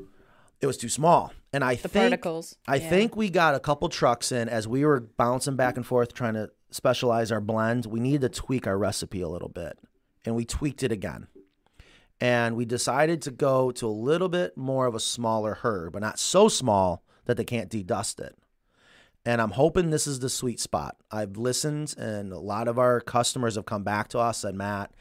It 0.61 0.67
was 0.67 0.77
too 0.77 0.89
small, 0.89 1.33
and 1.51 1.63
I 1.63 1.75
The 1.75 1.89
think 1.89 2.03
particles. 2.03 2.55
I 2.67 2.77
yeah. 2.77 2.89
think 2.89 3.15
we 3.15 3.29
got 3.29 3.55
a 3.55 3.59
couple 3.59 3.89
trucks 3.89 4.31
in 4.31 4.47
as 4.47 4.67
we 4.67 4.85
were 4.85 5.01
bouncing 5.01 5.57
back 5.57 5.75
and 5.75 5.85
forth 5.85 6.13
trying 6.13 6.33
to 6.35 6.49
specialize 6.71 7.31
our 7.31 7.41
blend. 7.41 7.85
We 7.85 7.99
needed 7.99 8.21
to 8.21 8.29
tweak 8.29 8.65
our 8.65 8.77
recipe 8.77 9.21
a 9.21 9.27
little 9.27 9.49
bit, 9.49 9.77
and 10.23 10.33
we 10.33 10.45
tweaked 10.45 10.81
it 10.81 10.91
again. 10.93 11.27
And 12.21 12.55
we 12.55 12.65
decided 12.65 13.21
to 13.23 13.31
go 13.31 13.71
to 13.71 13.87
a 13.87 13.89
little 13.89 14.29
bit 14.29 14.55
more 14.55 14.85
of 14.85 14.95
a 14.95 14.99
smaller 14.99 15.55
hurd, 15.55 15.91
but 15.91 16.01
not 16.01 16.19
so 16.19 16.47
small 16.47 17.03
that 17.25 17.37
they 17.37 17.43
can't 17.43 17.69
dedust 17.69 18.19
it. 18.19 18.37
And 19.25 19.41
I'm 19.41 19.51
hoping 19.51 19.89
this 19.89 20.07
is 20.07 20.19
the 20.19 20.29
sweet 20.29 20.59
spot. 20.59 20.97
I've 21.11 21.35
listened, 21.35 21.95
and 21.97 22.31
a 22.31 22.39
lot 22.39 22.67
of 22.67 22.77
our 22.77 23.01
customers 23.01 23.55
have 23.55 23.65
come 23.65 23.83
back 23.83 24.07
to 24.09 24.19
us 24.19 24.43
and 24.43 24.57
Matt, 24.57 24.91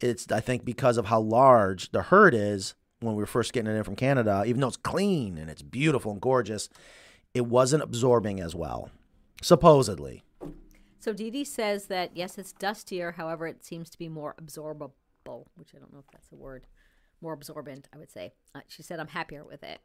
it's 0.00 0.30
I 0.30 0.40
think 0.40 0.64
because 0.64 0.98
of 0.98 1.06
how 1.06 1.20
large 1.20 1.90
the 1.92 2.02
hurd 2.02 2.34
is 2.34 2.74
when 3.00 3.14
we 3.14 3.22
were 3.22 3.26
first 3.26 3.52
getting 3.52 3.72
it 3.72 3.76
in 3.76 3.84
from 3.84 3.96
Canada, 3.96 4.44
even 4.46 4.60
though 4.60 4.68
it's 4.68 4.76
clean 4.76 5.38
and 5.38 5.48
it's 5.50 5.62
beautiful 5.62 6.12
and 6.12 6.20
gorgeous, 6.20 6.68
it 7.34 7.46
wasn't 7.46 7.82
absorbing 7.82 8.40
as 8.40 8.54
well, 8.54 8.90
supposedly. 9.40 10.22
So 11.00 11.12
Dee 11.12 11.44
says 11.44 11.86
that 11.86 12.10
yes, 12.14 12.38
it's 12.38 12.52
dustier. 12.52 13.12
However, 13.12 13.46
it 13.46 13.64
seems 13.64 13.90
to 13.90 13.98
be 13.98 14.08
more 14.08 14.34
absorbable, 14.40 14.92
which 15.56 15.70
I 15.74 15.78
don't 15.78 15.92
know 15.92 16.00
if 16.00 16.10
that's 16.12 16.30
a 16.32 16.36
word. 16.36 16.66
More 17.20 17.32
absorbent, 17.32 17.88
I 17.94 17.98
would 17.98 18.10
say. 18.10 18.32
Uh, 18.54 18.60
she 18.66 18.82
said, 18.82 19.00
"I'm 19.00 19.08
happier 19.08 19.44
with 19.44 19.62
it." 19.62 19.80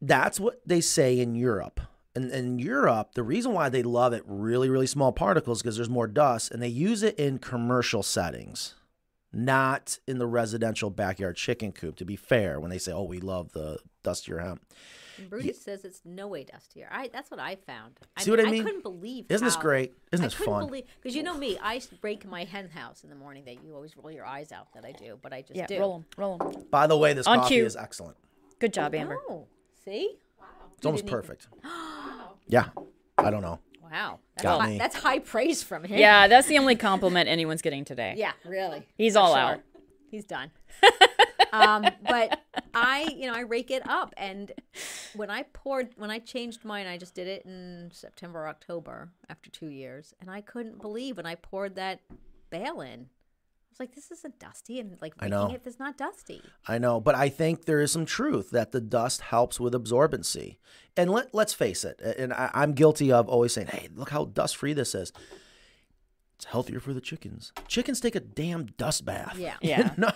That's 0.00 0.38
what 0.38 0.60
they 0.66 0.80
say 0.80 1.18
in 1.18 1.34
Europe. 1.34 1.80
And 2.14 2.30
in 2.30 2.58
Europe, 2.58 3.14
the 3.14 3.22
reason 3.22 3.52
why 3.52 3.68
they 3.68 3.82
love 3.82 4.12
it 4.12 4.22
really, 4.26 4.70
really 4.70 4.86
small 4.86 5.12
particles 5.12 5.60
because 5.60 5.76
there's 5.76 5.90
more 5.90 6.06
dust, 6.06 6.50
and 6.50 6.62
they 6.62 6.68
use 6.68 7.02
it 7.02 7.18
in 7.18 7.38
commercial 7.38 8.02
settings, 8.02 8.74
not 9.32 9.98
in 10.06 10.18
the 10.18 10.26
residential 10.26 10.88
backyard 10.90 11.36
chicken 11.36 11.72
coop. 11.72 11.96
To 11.96 12.04
be 12.04 12.16
fair, 12.16 12.58
when 12.60 12.70
they 12.70 12.78
say, 12.78 12.92
"Oh, 12.92 13.02
we 13.02 13.20
love 13.20 13.52
the 13.52 13.78
dustier 14.02 14.38
hemp," 14.38 14.64
And 15.18 15.30
Bruni 15.30 15.52
says 15.52 15.84
it's 15.84 16.00
no 16.04 16.26
way 16.28 16.44
dustier. 16.44 16.88
I 16.90 17.08
that's 17.12 17.30
what 17.30 17.40
I 17.40 17.56
found. 17.56 17.98
See 18.18 18.30
what 18.30 18.40
I 18.40 18.50
mean? 18.50 18.62
I 18.62 18.64
couldn't 18.64 18.82
believe. 18.82 19.26
Isn't 19.28 19.44
this 19.44 19.56
great? 19.56 19.94
Isn't 20.12 20.24
I 20.24 20.28
this 20.28 20.36
couldn't 20.36 20.52
fun? 20.70 20.82
because 21.02 21.16
you 21.16 21.22
know 21.22 21.36
me, 21.36 21.58
I 21.62 21.80
break 22.00 22.26
my 22.26 22.44
hen 22.44 22.68
house 22.70 23.02
in 23.04 23.10
the 23.10 23.16
morning. 23.16 23.44
That 23.46 23.62
you 23.64 23.74
always 23.74 23.96
roll 23.96 24.10
your 24.10 24.26
eyes 24.26 24.52
out. 24.52 24.72
That 24.74 24.84
I 24.84 24.92
do, 24.92 25.18
but 25.22 25.32
I 25.32 25.42
just 25.42 25.56
Yeah, 25.56 25.66
do. 25.66 25.78
Roll 26.16 26.38
them. 26.38 26.64
By 26.70 26.86
the 26.86 26.96
way, 26.96 27.12
this 27.12 27.26
On 27.26 27.38
coffee 27.40 27.54
cue. 27.56 27.64
is 27.66 27.76
excellent. 27.76 28.16
Good 28.58 28.72
job, 28.72 28.94
Amber. 28.94 29.18
Oh, 29.28 29.46
see? 29.84 30.16
It's 30.76 30.84
almost 30.86 31.04
didn't 31.06 31.18
even- 31.18 31.22
perfect. 31.22 31.48
yeah, 32.48 32.68
I 33.18 33.30
don't 33.30 33.42
know. 33.42 33.58
Wow, 33.82 34.18
that's, 34.34 34.42
Got 34.42 34.60
high, 34.60 34.68
me. 34.70 34.78
that's 34.78 34.96
high 34.96 35.18
praise 35.20 35.62
from 35.62 35.84
him. 35.84 35.98
Yeah, 35.98 36.26
that's 36.26 36.48
the 36.48 36.58
only 36.58 36.74
compliment 36.74 37.28
anyone's 37.28 37.62
getting 37.62 37.84
today. 37.84 38.14
Yeah, 38.16 38.32
really. 38.44 38.84
He's 38.98 39.14
all 39.14 39.32
sure. 39.32 39.38
out. 39.38 39.60
He's 40.10 40.24
done. 40.24 40.50
um, 41.52 41.86
but 42.08 42.40
I, 42.74 43.12
you 43.16 43.26
know, 43.26 43.34
I 43.34 43.40
rake 43.40 43.70
it 43.70 43.82
up, 43.88 44.14
and 44.16 44.52
when 45.14 45.30
I 45.30 45.44
poured, 45.52 45.90
when 45.96 46.10
I 46.10 46.18
changed 46.18 46.64
mine, 46.64 46.86
I 46.86 46.98
just 46.98 47.14
did 47.14 47.26
it 47.26 47.44
in 47.44 47.90
September, 47.92 48.40
or 48.40 48.48
October, 48.48 49.10
after 49.28 49.50
two 49.50 49.68
years, 49.68 50.14
and 50.20 50.30
I 50.30 50.40
couldn't 50.40 50.80
believe 50.80 51.16
when 51.16 51.26
I 51.26 51.34
poured 51.34 51.76
that 51.76 52.00
bale 52.50 52.80
in. 52.80 53.06
I 53.08 53.72
was 53.72 53.80
like, 53.80 53.94
"This 53.94 54.10
isn't 54.10 54.38
dusty," 54.38 54.80
and 54.80 54.96
like 55.00 55.14
I 55.18 55.28
know. 55.28 55.50
it, 55.50 55.62
it's 55.64 55.78
not 55.78 55.98
dusty. 55.98 56.42
I 56.66 56.78
know, 56.78 57.00
but 57.00 57.14
I 57.14 57.28
think 57.28 57.64
there 57.64 57.80
is 57.80 57.92
some 57.92 58.06
truth 58.06 58.50
that 58.50 58.72
the 58.72 58.80
dust 58.80 59.20
helps 59.20 59.60
with 59.60 59.74
absorbency. 59.74 60.56
And 60.96 61.10
let 61.10 61.34
let's 61.34 61.52
face 61.52 61.84
it, 61.84 62.00
and 62.00 62.32
I, 62.32 62.50
I'm 62.54 62.72
guilty 62.72 63.12
of 63.12 63.28
always 63.28 63.52
saying, 63.52 63.68
"Hey, 63.68 63.88
look 63.94 64.10
how 64.10 64.26
dust 64.26 64.56
free 64.56 64.72
this 64.72 64.94
is." 64.94 65.12
It's 66.36 66.44
healthier 66.44 66.80
for 66.80 66.92
the 66.92 67.00
chickens. 67.00 67.52
Chickens 67.66 67.98
take 67.98 68.14
a 68.14 68.20
damn 68.20 68.66
dust 68.66 69.06
bath. 69.06 69.36
Yeah. 69.38 69.56
Yeah. 69.62 69.94
no. 69.96 70.10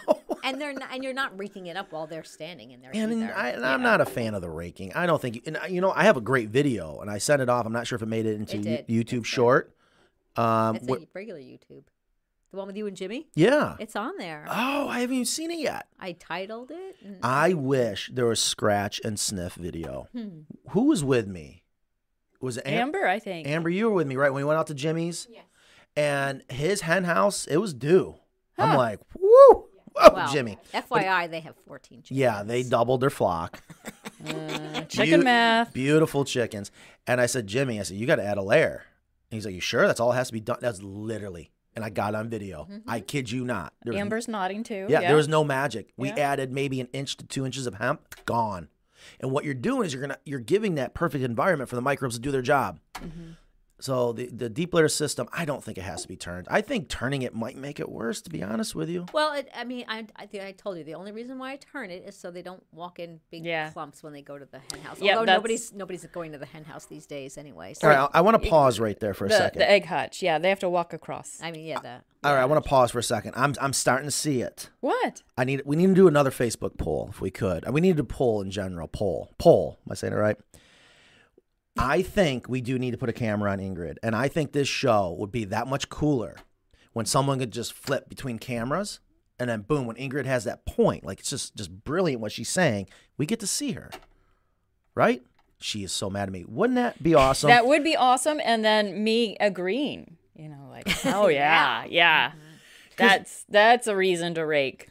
And 0.45 0.61
they're 0.61 0.73
not, 0.73 0.89
and 0.93 1.03
you're 1.05 1.13
not 1.15 1.39
raking 1.39 1.67
it 1.67 1.77
up 1.77 1.93
while 1.93 2.07
they're 2.07 2.25
standing 2.25 2.71
in 2.71 2.81
there 2.81 2.91
And 2.95 3.13
either. 3.13 3.35
I, 3.35 3.49
and 3.51 3.65
I'm 3.67 3.83
not 3.83 4.01
a 4.01 4.07
fan 4.07 4.35
of 4.35 4.43
the 4.43 4.51
raking. 4.51 4.93
I 4.95 5.07
don't 5.07 5.21
think, 5.21 5.37
you, 5.37 5.43
and 5.47 5.57
I- 5.57 5.67
you 5.69 5.81
know, 5.81 5.93
I 5.93 6.05
have 6.05 6.17
a 6.17 6.21
great 6.21 6.49
video, 6.51 7.01
and 7.01 7.11
I 7.11 7.19
sent 7.19 7.43
it 7.43 7.49
off. 7.49 7.67
I'm 7.67 7.73
not 7.73 7.87
sure 7.87 7.97
if 7.97 8.03
it 8.03 8.07
made 8.07 8.27
it 8.27 8.35
into 8.37 8.57
It 8.57 8.63
did. 8.63 8.89
YouTube 8.89 9.19
It's 9.21 9.29
Short. 9.29 9.75
Um, 10.37 10.77
It's 10.77 10.87
wh- 10.87 11.03
a 11.03 11.07
regular 11.15 11.41
YouTube, 11.41 11.85
the 12.51 12.57
one 12.57 12.67
with 12.67 12.77
you 12.77 12.87
and 12.87 12.97
Jimmy. 12.97 13.29
yeah. 13.35 13.77
It's 13.79 13.97
on 13.97 14.17
there. 14.17 14.45
Oh, 14.49 14.89
I 14.89 15.01
haven't 15.01 15.15
even 15.15 15.25
seen 15.27 15.51
it 15.51 15.59
yet. 15.59 15.87
I 15.99 16.13
titled 16.13 16.71
it. 16.71 16.97
And 17.05 17.19
I 17.23 17.53
wish 17.55 18.11
there 18.13 18.27
was 18.27 18.41
scratch 18.41 19.01
and 19.05 19.19
sniff 19.19 19.55
video. 19.55 20.09
Hmm. 20.13 20.41
Who 20.71 20.87
was 20.87 21.03
with 21.05 21.27
me? 21.27 21.65
Was 22.41 22.57
it 22.57 22.67
Am- 22.67 22.89
Amber, 22.89 23.07
I 23.07 23.19
think. 23.19 23.47
Amber, 23.47 23.69
you 23.69 23.89
were 23.91 23.95
with 23.95 24.07
me, 24.07 24.17
right? 24.17 24.33
When 24.33 24.43
we 24.43 24.49
went 24.49 24.59
out 24.59 24.67
to 24.69 24.75
Jimmy's? 24.75 25.27
Yes. 25.31 25.45
And 25.97 26.43
his 26.49 26.83
hen 26.83 27.05
house, 27.05 27.47
it 27.47 27.59
was 27.59 27.75
due. 27.75 28.15
I'm 28.57 28.77
like, 28.77 29.01
woo! 29.19 29.60
Oh, 30.01 30.13
Well, 30.15 30.33
Jimmy. 30.33 30.59
FYI, 30.73 31.31
they 31.31 31.41
have 31.41 31.55
14 31.67 32.03
chickens. 32.03 32.19
Yeah, 32.19 32.43
they 32.43 32.63
doubled 32.63 33.01
their 33.01 33.11
flock. 33.11 33.63
Uh, 34.23 34.83
chicken 34.83 35.21
Beau- 35.21 35.25
math. 35.25 35.73
Beautiful 35.73 36.27
chickens. 36.27 36.71
And 37.07 37.23
I 37.23 37.27
said, 37.27 37.47
Jimmy, 37.47 37.81
I 37.81 37.85
said, 37.85 37.97
you 37.97 38.07
got 38.07 38.17
to 38.17 38.23
add 38.25 38.37
a 38.37 38.43
layer. 38.43 38.83
And 39.31 39.37
he's 39.39 39.47
like, 39.47 39.55
you 39.55 39.63
sure? 39.63 39.87
That's 39.87 39.99
all 39.99 40.13
it 40.13 40.17
has 40.17 40.27
to 40.27 40.35
be 40.35 40.41
done? 40.41 40.59
That's 40.61 40.83
literally. 40.83 41.51
And 41.75 41.83
I 41.83 41.89
got 41.89 42.15
on 42.15 42.29
video. 42.29 42.69
I 42.87 43.01
kid 43.01 43.31
you 43.31 43.47
not. 43.47 43.73
There 43.83 43.95
was- 43.95 44.01
Amber's 44.01 44.29
nodding 44.29 44.63
too. 44.63 44.87
yeah, 44.91 45.01
there 45.01 45.17
was 45.17 45.27
no 45.27 45.43
magic. 45.43 45.95
We 45.97 46.09
Yeah. 46.09 46.17
added 46.19 46.53
maybe 46.53 46.83
an 46.83 46.89
inch 46.93 47.17
to 47.17 47.25
two 47.27 47.47
inches 47.47 47.67
of 47.67 47.77
hemp. 47.77 48.03
Gone. 48.27 48.69
And 49.21 49.31
what 49.31 49.47
you're 49.47 49.55
doing 49.55 49.87
is 49.87 49.95
you're 49.95 50.03
gonna 50.03 50.19
you're 50.27 50.39
giving 50.41 50.75
that 50.75 50.93
perfect 50.93 51.25
environment 51.25 51.71
for 51.71 51.77
the 51.77 51.83
microbes 51.83 52.17
to 52.17 52.21
do 52.21 52.31
their 52.31 52.43
job. 52.43 52.79
So 53.81 54.13
the 54.13 54.27
the 54.29 54.49
deep 54.49 54.75
litter 54.75 54.89
system, 54.89 55.29
I 55.33 55.45
don't 55.45 55.63
think 55.65 55.79
it 55.79 55.83
has 55.85 56.03
to 56.03 56.09
be 56.09 56.17
turned. 56.17 56.47
I 56.51 56.61
think 56.61 56.89
turning 56.89 57.23
it 57.23 57.35
might 57.35 57.57
make 57.57 57.81
it 57.81 57.89
worse. 57.89 58.21
To 58.23 58.31
be 58.31 58.43
honest 58.43 58.75
with 58.75 58.89
you, 58.89 59.07
Well, 59.13 59.33
it, 59.33 59.49
I 59.57 59.65
mean, 59.65 59.85
I, 59.89 60.07
I 60.17 60.29
I 60.41 60.53
told 60.53 60.79
you 60.79 60.85
the 60.85 60.95
only 60.95 61.13
reason 61.13 61.39
why 61.39 61.53
I 61.53 61.57
turn 61.57 61.91
it 61.91 62.05
is 62.07 62.17
so 62.17 62.31
they 62.31 62.43
don't 62.43 62.63
walk 62.73 62.99
in 62.99 63.21
big 63.31 63.45
Yeah. 63.45 63.71
clumps 63.71 64.03
when 64.03 64.13
they 64.13 64.23
go 64.23 64.39
to 64.39 64.45
the 64.45 64.59
hen 64.59 64.81
house. 64.83 64.99
Yeah, 65.01 65.19
Although 65.19 65.33
nobody's 65.35 65.73
nobody's 65.73 66.05
going 66.07 66.33
to 66.33 66.39
the 66.39 66.47
hen 66.47 66.65
house 66.65 66.87
these 66.87 67.07
days 67.07 67.39
anyway. 67.39 67.75
So 67.75 67.89
all 67.89 67.95
right, 67.97 68.11
I, 68.15 68.19
I 68.19 68.21
want 68.21 68.43
to 68.43 68.49
pause 68.49 68.79
right 68.79 68.99
there 69.01 69.15
for 69.15 69.27
a 69.27 69.29
The, 69.29 69.37
second. 69.37 69.61
the 69.61 69.71
egg 69.71 69.87
hutch. 69.87 70.23
Yeah, 70.23 70.39
they 70.39 70.49
have 70.51 70.61
to 70.61 70.69
walk 70.71 70.93
across. 70.93 71.39
I 71.43 71.51
mean, 71.51 71.65
yeah, 71.67 71.81
the 71.81 72.01
all 72.23 72.35
right, 72.35 72.43
I 72.43 72.45
want 72.45 72.63
to 72.63 72.69
pause 72.69 72.91
for 72.91 72.99
a 72.99 73.03
second. 73.03 73.33
I'm 73.35 73.55
I'm 73.61 73.73
starting 73.73 74.07
to 74.07 74.11
see 74.13 74.43
it. 74.43 74.69
What? 74.81 75.23
I 75.39 75.45
need 75.45 75.63
we 75.65 75.75
need 75.77 75.87
to 75.87 75.95
do 75.95 76.07
another 76.07 76.31
Facebook 76.31 76.77
poll 76.77 77.09
if 77.11 77.21
we 77.21 77.31
could. 77.31 77.69
We 77.71 77.81
need 77.81 77.97
to 77.97 78.05
poll 78.05 78.43
in 78.43 78.51
general. 78.51 78.89
Poll. 78.89 79.31
Poll. 79.39 79.79
Am 79.87 79.93
I 79.93 79.95
saying 79.95 80.13
it 80.13 80.17
right? 80.17 80.37
I 81.79 82.03
think 82.03 82.49
we 82.49 82.61
do 82.61 82.79
need 82.79 82.91
to 82.93 82.99
put 82.99 83.09
a 83.09 83.13
camera 83.13 83.51
on 83.51 83.59
Ingrid. 83.59 83.97
And 84.03 84.15
I 84.15 84.29
think 84.29 84.53
this 84.53 84.69
show 84.69 85.15
would 85.19 85.33
be 85.33 85.45
that 85.47 85.67
much 85.67 85.89
cooler 85.89 86.37
when 86.93 87.07
someone 87.07 87.39
could 87.39 87.53
just 87.53 87.73
flip 87.73 88.09
between 88.09 88.39
cameras 88.39 89.01
and 89.41 89.49
then 89.49 89.63
boom, 89.63 89.87
when 89.87 89.97
Ingrid 89.97 90.27
has 90.27 90.45
that 90.45 90.67
point, 90.67 91.03
like 91.05 91.21
it's 91.21 91.31
just 91.31 91.57
just 91.57 91.85
brilliant 91.85 92.21
what 92.21 92.31
she's 92.31 92.51
saying, 92.51 92.89
we 93.17 93.25
get 93.25 93.41
to 93.41 93.47
see 93.47 93.73
her. 93.73 93.91
Right? 94.95 95.23
She 95.59 95.83
is 95.83 95.93
so 95.93 96.11
mad 96.11 96.29
at 96.29 96.33
me. 96.33 96.45
Wouldn't 96.47 96.77
that 96.77 97.03
be 97.03 97.15
awesome? 97.15 97.49
That 97.49 97.67
would 97.67 97.83
be 97.83 97.97
awesome. 97.97 98.41
And 98.45 98.65
then 98.65 99.03
me 99.03 99.37
agreeing. 99.41 100.19
You 100.37 100.49
know, 100.49 100.69
like, 100.71 100.87
oh 101.07 101.29
yeah, 101.29 101.85
yeah. 101.89 102.31
Mm-hmm. 102.31 102.39
That's 102.99 103.45
that's 103.49 103.87
a 103.87 103.97
reason 103.97 104.35
to 104.35 104.45
rake. 104.45 104.89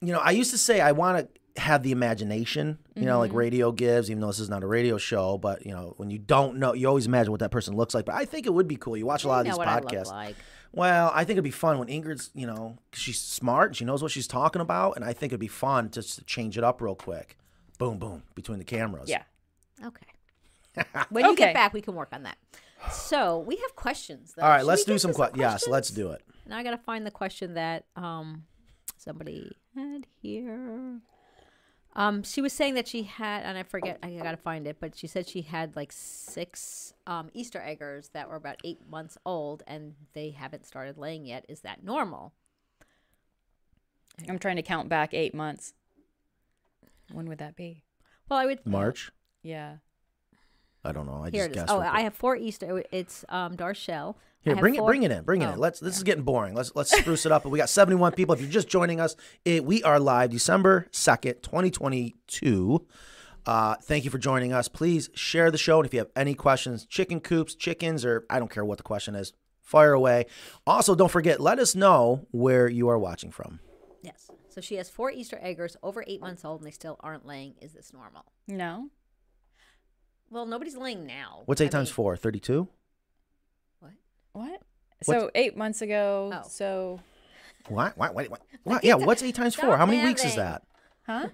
you 0.00 0.12
know, 0.12 0.18
I 0.18 0.32
used 0.32 0.50
to 0.50 0.58
say 0.58 0.80
I 0.80 0.90
want 0.90 1.18
to 1.18 1.40
have 1.56 1.82
the 1.84 1.92
imagination, 1.92 2.78
you 2.96 3.04
know, 3.04 3.18
like 3.20 3.32
radio 3.32 3.70
gives, 3.70 4.10
even 4.10 4.20
though 4.20 4.26
this 4.26 4.40
is 4.40 4.48
not 4.50 4.62
a 4.64 4.66
radio 4.66 4.98
show, 4.98 5.38
but 5.38 5.64
you 5.64 5.72
know, 5.72 5.94
when 5.98 6.10
you 6.10 6.18
don't 6.18 6.56
know, 6.58 6.72
you 6.74 6.88
always 6.88 7.06
imagine 7.06 7.30
what 7.30 7.40
that 7.40 7.50
person 7.52 7.76
looks 7.76 7.94
like. 7.94 8.04
But 8.06 8.16
I 8.16 8.24
think 8.24 8.46
it 8.46 8.50
would 8.54 8.66
be 8.66 8.76
cool. 8.76 8.96
You 8.96 9.06
watch 9.06 9.24
a 9.24 9.28
lot 9.28 9.40
of 9.40 9.46
know 9.46 9.52
these 9.52 9.58
what 9.58 9.68
I 9.68 9.76
look 9.78 9.84
podcasts. 9.90 10.10
like. 10.10 10.36
Well, 10.72 11.12
I 11.14 11.18
think 11.24 11.34
it'd 11.36 11.44
be 11.44 11.52
fun 11.52 11.78
when 11.78 11.86
Ingrid's, 11.86 12.30
you 12.34 12.48
know, 12.48 12.78
she's 12.92 13.20
smart, 13.20 13.68
and 13.68 13.76
she 13.76 13.84
knows 13.84 14.02
what 14.02 14.10
she's 14.10 14.26
talking 14.26 14.60
about, 14.60 14.96
and 14.96 15.04
I 15.04 15.12
think 15.12 15.30
it'd 15.32 15.38
be 15.38 15.46
fun 15.46 15.90
just 15.92 16.18
to 16.18 16.24
change 16.24 16.58
it 16.58 16.64
up 16.64 16.80
real 16.80 16.96
quick. 16.96 17.38
Boom, 17.78 17.98
boom, 17.98 18.24
between 18.34 18.58
the 18.58 18.64
cameras. 18.64 19.08
Yeah. 19.08 19.22
Okay. 19.84 20.06
When 21.10 21.24
you 21.24 21.30
Okay. 21.32 21.44
get 21.44 21.54
back, 21.54 21.72
we 21.72 21.80
can 21.80 21.94
work 21.94 22.08
on 22.12 22.24
that. 22.24 22.36
So 22.90 23.38
we 23.46 23.54
have 23.56 23.76
questions. 23.76 24.34
Though. 24.36 24.42
All 24.42 24.48
right, 24.48 24.58
Should 24.60 24.66
let's 24.66 24.80
we 24.82 24.86
do 24.86 24.92
get 24.94 25.00
some 25.02 25.10
to 25.12 25.14
questions. 25.14 25.40
Yes, 25.40 25.68
let's 25.68 25.90
do 25.90 26.10
it. 26.10 26.22
Now 26.48 26.58
I 26.58 26.64
gotta 26.64 26.76
find 26.78 27.06
the 27.06 27.10
question 27.12 27.54
that 27.54 27.84
um 27.94 28.44
somebody 28.98 29.52
had 29.76 30.06
here. 30.20 30.98
Um, 31.96 32.24
she 32.24 32.40
was 32.40 32.52
saying 32.52 32.74
that 32.74 32.88
she 32.88 33.04
had, 33.04 33.44
and 33.44 33.56
I 33.56 33.62
forget, 33.62 33.98
I 34.02 34.10
gotta 34.10 34.36
find 34.36 34.66
it, 34.66 34.78
but 34.80 34.96
she 34.96 35.06
said 35.06 35.28
she 35.28 35.42
had 35.42 35.76
like 35.76 35.92
six 35.92 36.92
um, 37.06 37.30
Easter 37.34 37.60
eggers 37.60 38.08
that 38.14 38.28
were 38.28 38.36
about 38.36 38.56
eight 38.64 38.80
months 38.88 39.16
old, 39.24 39.62
and 39.66 39.94
they 40.12 40.30
haven't 40.30 40.66
started 40.66 40.98
laying 40.98 41.24
yet. 41.24 41.44
Is 41.48 41.60
that 41.60 41.84
normal? 41.84 42.32
I'm 44.28 44.38
trying 44.38 44.56
to 44.56 44.62
count 44.62 44.88
back 44.88 45.14
eight 45.14 45.34
months. 45.34 45.74
When 47.12 47.28
would 47.28 47.38
that 47.38 47.54
be? 47.54 47.84
Well, 48.28 48.38
I 48.38 48.46
would 48.46 48.66
March. 48.66 49.12
Yeah. 49.42 49.76
I 50.84 50.92
don't 50.92 51.06
know. 51.06 51.22
I 51.24 51.30
Here 51.30 51.46
just 51.46 51.46
it 51.46 51.50
is. 51.50 51.56
guessed. 51.56 51.72
Oh, 51.72 51.80
I 51.80 52.00
have 52.02 52.14
four 52.14 52.36
Easter. 52.36 52.82
It's 52.90 53.24
um, 53.28 53.56
Darshell. 53.56 54.16
I 54.46 54.50
Here, 54.50 54.54
have 54.56 54.60
bring 54.60 54.74
it, 54.74 54.84
bring 54.84 55.02
it 55.04 55.10
in, 55.10 55.24
bring 55.24 55.42
it 55.42 55.46
Oh, 55.46 55.52
in. 55.54 55.58
Let's. 55.58 55.80
This 55.80 55.96
is 55.96 56.02
getting 56.02 56.22
boring. 56.24 56.54
Let's 56.54 56.72
let's 56.74 56.90
spruce 56.96 57.24
it 57.24 57.32
up. 57.32 57.44
But 57.44 57.48
We 57.50 57.58
got 57.58 57.68
71 57.70 58.12
people. 58.12 58.34
If 58.34 58.40
you're 58.42 58.50
just 58.50 58.68
joining 58.68 59.00
us, 59.00 59.16
it, 59.44 59.64
we 59.64 59.82
are 59.84 59.98
live 59.98 60.30
December 60.30 60.86
2nd, 60.92 61.40
2022. 61.42 62.86
Uh, 63.46 63.74
thank 63.82 64.04
you 64.04 64.10
for 64.10 64.18
joining 64.18 64.52
us. 64.52 64.68
Please 64.68 65.10
share 65.14 65.50
the 65.50 65.58
show, 65.58 65.78
and 65.78 65.86
if 65.86 65.92
you 65.92 65.98
have 66.00 66.10
any 66.16 66.34
questions, 66.34 66.86
chicken 66.86 67.20
coops, 67.20 67.54
chickens, 67.54 68.04
or 68.04 68.24
I 68.30 68.38
don't 68.38 68.50
care 68.50 68.64
what 68.64 68.78
the 68.78 68.84
question 68.84 69.14
is, 69.14 69.32
fire 69.62 69.92
away. 69.92 70.26
Also, 70.66 70.94
don't 70.94 71.10
forget, 71.10 71.40
let 71.40 71.58
us 71.58 71.74
know 71.74 72.26
where 72.30 72.68
you 72.68 72.88
are 72.88 72.98
watching 72.98 73.30
from. 73.30 73.60
Yes. 74.02 74.30
So 74.48 74.60
she 74.60 74.76
has 74.76 74.88
four 74.88 75.10
Easter 75.10 75.38
eggers 75.42 75.76
over 75.82 76.04
eight 76.06 76.20
months 76.20 76.44
old, 76.44 76.60
and 76.60 76.66
they 76.66 76.70
still 76.72 76.96
aren't 77.00 77.26
laying. 77.26 77.54
Is 77.60 77.72
this 77.72 77.92
normal? 77.92 78.24
No. 78.48 78.88
Well, 80.30 80.46
nobody's 80.46 80.76
laying 80.76 81.06
now. 81.06 81.42
What's 81.44 81.60
I 81.60 81.64
eight 81.64 81.70
times 81.70 81.88
mean, 81.90 81.94
four? 81.94 82.16
32. 82.16 82.66
What? 84.34 84.60
What? 85.04 85.20
So 85.20 85.30
eight 85.34 85.56
months 85.56 85.80
ago. 85.80 86.30
Oh. 86.34 86.48
So, 86.48 87.00
What? 87.68 87.96
What? 87.96 88.14
What? 88.14 88.30
what? 88.30 88.42
what? 88.64 88.84
Yeah. 88.84 88.94
What's 88.94 89.22
eight 89.22 89.34
times 89.34 89.54
four? 89.54 89.76
How 89.76 89.86
many 89.86 90.04
weeks 90.04 90.24
is 90.24 90.36
that? 90.36 90.62
huh? 91.06 91.28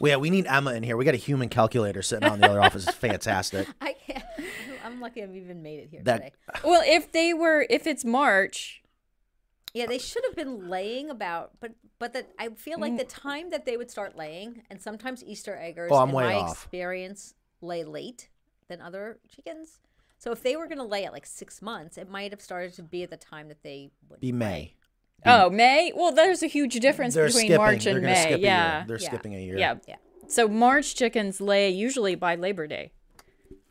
Well, 0.00 0.10
yeah, 0.10 0.16
we 0.16 0.30
need 0.30 0.46
Emma 0.46 0.72
in 0.74 0.82
here. 0.82 0.96
We 0.96 1.04
got 1.04 1.14
a 1.14 1.18
human 1.18 1.48
calculator 1.48 2.02
sitting 2.02 2.28
out 2.28 2.34
in 2.34 2.40
the 2.40 2.50
other 2.50 2.60
office. 2.60 2.86
It's 2.86 2.96
fantastic. 2.96 3.68
I 3.80 3.94
can't. 4.06 4.24
I'm 4.84 5.00
lucky 5.00 5.22
I've 5.22 5.34
even 5.34 5.62
made 5.62 5.80
it 5.80 5.88
here 5.90 6.02
That 6.04 6.16
today. 6.16 6.32
well, 6.64 6.82
if 6.84 7.12
they 7.12 7.32
were, 7.32 7.66
if 7.70 7.86
it's 7.86 8.04
March, 8.04 8.82
Yeah, 9.72 9.86
they 9.86 9.98
should 9.98 10.24
have 10.26 10.36
been 10.36 10.68
laying 10.68 11.10
about, 11.10 11.52
but 11.60 11.72
but 11.98 12.12
that 12.12 12.30
I 12.38 12.48
feel 12.50 12.78
like 12.78 12.98
the 12.98 13.04
mm. 13.04 13.08
time 13.22 13.50
that 13.50 13.64
they 13.64 13.76
would 13.76 13.90
start 13.90 14.16
laying, 14.16 14.62
and 14.70 14.82
sometimes 14.82 15.24
Easter 15.24 15.56
eggers, 15.56 15.90
Oh, 15.92 15.96
I'm 15.96 16.08
in 16.08 16.14
my 16.14 16.34
off. 16.34 16.52
experience, 16.52 17.34
lay 17.60 17.84
late 17.84 18.28
than 18.68 18.80
other 18.80 19.20
chickens. 19.28 19.80
So 20.18 20.32
if 20.32 20.42
they 20.42 20.56
were 20.56 20.66
going 20.66 20.78
to 20.78 20.84
lay 20.84 21.04
at 21.04 21.12
like 21.12 21.26
six 21.26 21.60
months, 21.60 21.98
it 21.98 22.08
might 22.08 22.30
have 22.32 22.40
started 22.40 22.72
to 22.74 22.82
be 22.82 23.02
at 23.02 23.10
the 23.10 23.16
time 23.16 23.48
that 23.48 23.62
they 23.62 23.90
would 24.08 24.20
be 24.20 24.32
lay. 24.32 24.38
May. 24.38 24.74
oh 25.26 25.50
May. 25.50 25.92
Well, 25.94 26.12
there's 26.12 26.42
a 26.42 26.46
huge 26.46 26.74
difference 26.80 27.14
They're 27.14 27.26
between 27.26 27.42
skipping. 27.46 27.56
March 27.58 27.84
They're 27.84 27.96
and 27.96 28.06
May. 28.06 28.22
skip 28.22 28.38
a 28.38 28.40
yeah. 28.40 28.76
year. 28.78 28.84
They're 28.88 28.98
Yeah. 29.00 29.08
skipping 29.08 29.34
a 29.34 29.38
year. 29.40 29.58
Yeah. 29.58 29.74
Yeah. 29.86 29.96
So 30.28 30.48
March 30.48 30.94
chickens 30.94 31.40
lay 31.40 31.68
usually 31.70 32.14
by 32.14 32.34
Labor 32.36 32.66
Day. 32.66 32.92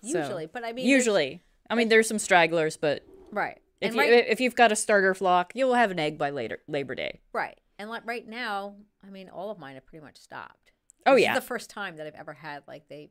So- 0.03 0.19
Usually, 0.19 0.45
but 0.47 0.63
I 0.63 0.73
mean, 0.73 0.85
there's- 0.85 0.99
usually. 1.05 1.43
I 1.69 1.75
mean, 1.75 1.89
there's 1.89 2.07
some 2.07 2.19
stragglers, 2.19 2.77
but 2.77 3.03
right? 3.31 3.59
if 3.81 3.87
and 3.87 3.95
you 3.95 4.01
right, 4.01 4.27
if 4.27 4.39
you've 4.41 4.53
got 4.55 4.71
a 4.71 4.75
starter 4.75 5.13
flock, 5.15 5.53
you'll 5.55 5.73
have 5.73 5.89
an 5.91 5.97
egg 5.99 6.17
by 6.17 6.29
later 6.29 6.59
Labor 6.67 6.93
Day. 6.93 7.21
right, 7.31 7.57
and 7.79 7.89
like 7.89 8.05
right 8.05 8.27
now, 8.27 8.75
I 9.03 9.09
mean, 9.09 9.29
all 9.29 9.49
of 9.49 9.57
mine 9.57 9.75
have 9.75 9.85
pretty 9.85 10.03
much 10.05 10.17
stopped. 10.17 10.71
Oh, 11.05 11.15
This 11.15 11.23
yeah. 11.23 11.33
is 11.33 11.39
the 11.39 11.45
first 11.47 11.69
time 11.69 11.95
that 11.97 12.05
I've 12.05 12.15
ever 12.15 12.33
had 12.33 12.63
like 12.67 12.87
they 12.89 13.09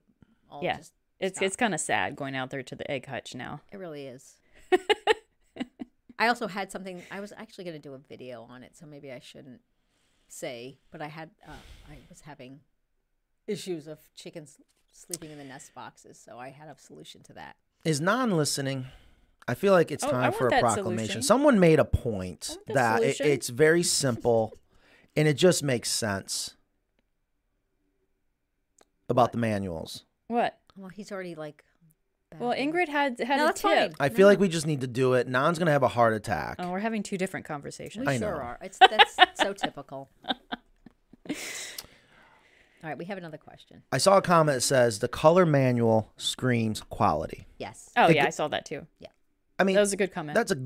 all 0.51 0.62
Yeah. 0.62 0.76
just. 0.76 0.93
It's 1.23 1.37
stopped. 1.37 1.47
it's 1.47 1.57
kind 1.57 1.73
of 1.75 1.81
sad 1.81 2.16
going 2.16 2.35
out 2.37 2.51
there 2.51 2.62
to 2.62 2.75
the 2.75 2.91
egg 2.91 3.07
hutch 3.07 3.35
now. 3.35 3.61
It 3.70 3.79
really 3.79 4.07
is. 4.07 4.37
I 6.18 6.29
also 6.29 6.49
had 6.49 6.70
something. 6.70 7.03
I 7.11 7.20
was 7.20 7.33
actually 7.37 7.64
going 7.64 7.81
to 7.81 7.89
do 7.89 7.95
a 7.95 7.99
video 7.99 8.43
on 8.49 8.62
it, 8.62 8.77
so 8.77 8.87
maybe 8.87 9.11
I 9.12 9.20
shouldn't 9.20 9.61
say. 10.29 10.79
But 10.91 11.01
I 11.01 11.09
had. 11.09 11.31
Uh, 11.47 11.53
I 11.91 11.97
was 12.11 12.20
having 12.23 12.61
issues 13.47 13.87
of 13.87 13.99
chickens 14.14 14.59
sleeping 14.93 15.31
in 15.31 15.39
the 15.39 15.45
nest 15.45 15.75
boxes, 15.75 16.20
so 16.23 16.39
I 16.39 16.51
had 16.51 16.68
a 16.68 16.77
solution 16.79 17.23
to 17.25 17.33
that. 17.35 17.57
Is 17.85 18.01
non-listening? 18.01 18.87
I 19.49 19.55
feel 19.55 19.73
like 19.73 19.91
it's 19.91 20.05
Oh, 20.05 20.11
time 20.11 20.23
want 20.23 20.37
for 20.37 20.47
a 20.49 20.61
proclamation. 20.61 20.97
solution. 21.07 21.23
Someone 21.23 21.59
made 21.59 21.81
a 21.81 21.85
point 21.85 22.57
that 22.68 23.03
it, 23.03 23.20
it's 23.20 23.49
very 23.49 23.83
simple, 23.83 24.57
and 25.16 25.27
it 25.27 25.35
just 25.35 25.62
makes 25.64 25.91
sense 25.91 26.57
about 29.09 29.33
the 29.33 29.39
manuals. 29.39 30.05
What? 30.29 30.59
Well, 30.77 30.89
he's 30.89 31.12
already 31.12 31.35
like. 31.35 31.64
Well. 32.39 32.55
Ingrid 32.57 32.89
had 32.89 33.18
had 33.20 33.37
No, 33.37 33.45
a 33.45 33.47
that's 33.49 33.61
tip. 33.61 33.70
fine. 33.70 33.93
I 34.01 34.09
feel 34.09 34.27
like 34.27 34.41
we 34.41 34.49
just 34.49 34.66
need 34.66 34.81
to 34.81 34.87
do 34.87 35.12
it. 35.12 35.29
Nan's 35.29 35.59
gonna 35.59 35.70
have 35.70 35.83
a 35.83 35.89
heart 35.89 36.14
attack. 36.14 36.57
Oh, 36.59 36.70
we're 36.70 36.79
having 36.79 37.03
two 37.03 37.18
different 37.18 37.45
conversations. 37.45 38.07
We 38.07 38.14
I 38.14 38.18
sure 38.18 38.31
know. 38.33 38.39
are. 38.39 38.59
It's 38.62 38.79
that's 38.79 39.16
so 39.35 39.53
typical. 39.53 40.09
All 42.85 42.89
right, 42.89 42.99
we 42.99 43.05
have 43.05 43.18
another 43.18 43.37
question. 43.39 43.83
I 43.93 43.99
saw 43.99 44.16
a 44.16 44.23
comment 44.23 44.57
that 44.57 44.61
says 44.62 44.99
the 44.99 45.09
color 45.09 45.47
manual 45.47 46.11
screams 46.16 46.81
quality. 46.81 47.47
Yes. 47.59 47.91
Oh 47.97 48.07
Think 48.07 48.16
yeah, 48.16 48.27
I 48.27 48.31
saw 48.31 48.49
that 48.49 48.64
too. 48.64 48.87
Yeah. 48.99 49.09
I 49.59 49.64
mean, 49.64 49.75
That 49.77 49.83
was 49.83 49.93
a 49.93 49.97
good 49.97 50.12
comment. 50.12 50.35
that's 50.35 50.51
a 50.51 50.57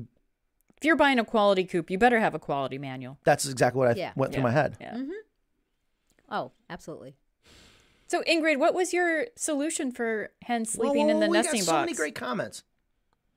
if 0.77 0.83
you're 0.85 0.95
buying 0.95 1.19
a 1.19 1.25
quality 1.25 1.63
coop, 1.63 1.91
you 1.91 1.97
better 1.97 2.19
have 2.19 2.33
a 2.33 2.39
quality 2.39 2.77
manual. 2.77 3.17
that's 3.23 3.47
exactly 3.47 3.79
what 3.79 3.89
I 3.89 3.93
Yeah. 3.99 4.13
went 4.15 4.33
through 4.33 4.43
my 4.43 4.51
head. 4.51 4.77
Yeah. 4.79 4.93
Mm-hmm. 4.95 5.11
Oh, 6.29 6.51
absolutely. 6.69 7.15
So 8.07 8.23
Ingrid, 8.23 8.57
what 8.57 8.73
was 8.73 8.93
your 8.93 9.27
solution 9.35 9.91
for 9.91 10.31
hens 10.43 10.71
sleeping 10.71 11.05
Whoa, 11.07 11.11
in 11.11 11.19
the 11.19 11.25
whoa, 11.27 11.31
we 11.31 11.37
nesting 11.37 11.59
got 11.61 11.65
so 11.65 11.71
box? 11.73 11.85
many 11.87 11.95
great 11.95 12.15
comments. 12.15 12.63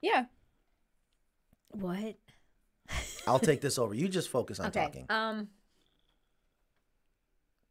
Yeah. 0.01 0.27
What? 1.73 2.17
I'll 3.27 3.39
take 3.51 3.61
this 3.61 3.79
over. 3.79 3.95
You 3.95 4.09
just 4.09 4.29
focus 4.29 4.61
on 4.61 4.67
okay. 4.69 4.81
talking. 4.85 5.07
Um. 5.09 5.49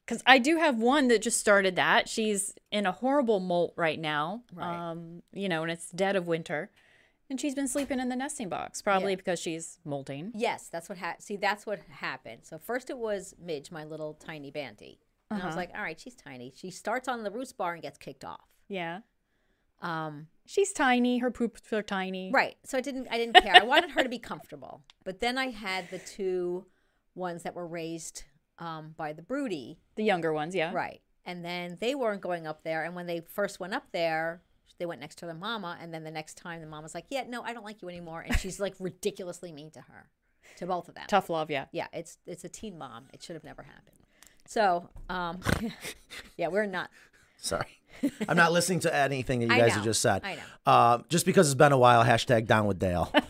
Because 0.05 0.23
I 0.25 0.39
do 0.39 0.57
have 0.57 0.77
one 0.77 1.07
that 1.09 1.21
just 1.21 1.39
started 1.39 1.75
that. 1.75 2.09
She's 2.09 2.55
in 2.71 2.87
a 2.87 2.91
horrible 2.91 3.39
molt 3.39 3.73
right 3.75 3.99
now. 3.99 4.41
Right. 4.53 4.89
Um, 4.89 5.21
you 5.31 5.47
know, 5.47 5.61
and 5.61 5.71
it's 5.71 5.91
dead 5.91 6.15
of 6.15 6.25
winter. 6.27 6.71
And 7.29 7.39
she's 7.39 7.53
been 7.53 7.67
sleeping 7.67 7.99
in 7.99 8.09
the 8.09 8.15
nesting 8.15 8.49
box, 8.49 8.81
probably 8.81 9.11
Yeah. 9.11 9.17
because 9.17 9.39
she's 9.39 9.77
molting. 9.85 10.31
Yes, 10.33 10.67
that's 10.67 10.89
what 10.89 10.97
happened. 10.97 11.23
See, 11.23 11.35
that's 11.37 11.67
what 11.67 11.79
happened. 11.91 12.39
So 12.43 12.57
first 12.57 12.89
it 12.89 12.97
was 12.97 13.35
Midge, 13.39 13.69
my 13.69 13.83
little 13.83 14.15
tiny 14.15 14.49
banty, 14.49 14.97
and 15.31 15.41
I 15.41 15.45
was 15.45 15.53
Uh-huh. 15.53 15.59
like, 15.61 15.71
"All 15.75 15.81
right, 15.81 15.99
she's 15.99 16.15
tiny." 16.15 16.51
She 16.55 16.71
starts 16.71 17.07
on 17.07 17.23
the 17.23 17.31
roost 17.31 17.57
bar 17.57 17.73
and 17.73 17.81
gets 17.81 17.97
kicked 17.97 18.25
off. 18.25 18.47
Yeah. 18.67 19.01
Um, 19.81 20.27
She's 20.45 20.73
tiny. 20.73 21.19
Her 21.19 21.31
poops 21.31 21.71
are 21.71 21.83
tiny. 21.83 22.31
right. 22.33 22.57
So 22.65 22.77
I 22.77 22.81
didn't. 22.81 23.07
I 23.09 23.17
didn't 23.17 23.35
care. 23.41 23.55
I 23.55 23.63
wanted 23.63 23.91
her 23.91 24.03
to 24.03 24.09
be 24.09 24.19
comfortable. 24.19 24.83
But 25.03 25.19
then 25.19 25.37
I 25.37 25.51
had 25.51 25.89
the 25.89 25.99
two 25.99 26.65
ones 27.15 27.43
that 27.43 27.53
were 27.55 27.67
raised 27.67 28.23
um, 28.57 28.93
by 28.97 29.13
the 29.13 29.21
broody. 29.21 29.79
The 29.95 30.03
younger 30.03 30.33
ones, 30.33 30.53
yeah. 30.55 30.73
Right. 30.73 31.01
and 31.25 31.45
then 31.45 31.77
they 31.79 31.93
weren't 31.95 32.21
going 32.21 32.45
up 32.47 32.63
there. 32.63 32.83
And 32.83 32.95
when 32.95 33.05
they 33.05 33.21
first 33.21 33.59
went 33.59 33.73
up 33.73 33.91
there, 33.91 34.41
they 34.79 34.85
went 34.85 34.99
next 35.01 35.15
to 35.19 35.25
their 35.25 35.35
mama, 35.35 35.77
and 35.79 35.93
then 35.93 36.03
the 36.03 36.11
next 36.11 36.35
time 36.35 36.59
the 36.61 36.67
mama's 36.67 36.93
like, 36.95 37.05
"Yeah, 37.09 37.23
no, 37.27 37.41
I 37.43 37.53
don't 37.53 37.63
like 37.65 37.81
you 37.81 37.87
anymore," 37.89 38.21
and 38.21 38.37
she's 38.39 38.59
like 38.59 38.75
ridiculously 38.79 39.51
mean 39.51 39.71
to 39.71 39.81
her, 39.81 40.09
to 40.57 40.65
both 40.65 40.89
of 40.89 40.95
them. 40.95 41.05
Tough 41.07 41.29
love, 41.29 41.49
yeah. 41.51 41.65
Yeah, 41.71 41.87
it's 41.93 42.17
it's 42.25 42.43
a 42.43 42.49
teen 42.49 42.77
mom. 42.77 43.07
It 43.13 43.21
should 43.23 43.35
have 43.35 43.43
never 43.43 43.63
happened. 43.63 43.98
So, 44.49 44.89
um, 45.09 45.41
yeah, 46.37 46.47
we're 46.47 46.65
not. 46.65 46.89
Sorry. 47.37 47.67
I'm 48.27 48.35
not 48.35 48.51
listening 48.51 48.79
to 48.79 48.95
anything 48.95 49.41
that 49.41 49.45
you 49.49 49.53
I 49.53 49.59
guys 49.59 49.69
know. 49.69 49.75
have 49.75 49.83
just 49.83 50.01
said. 50.01 50.23
I 50.25 50.35
know. 50.35 50.41
Uh, 50.65 50.97
just 51.07 51.27
because 51.27 51.47
it's 51.47 51.55
been 51.55 51.71
a 51.71 51.77
while, 51.77 52.03
hashtag 52.03 52.47
down 52.47 52.65
with 52.65 52.79
Dale. 52.79 53.11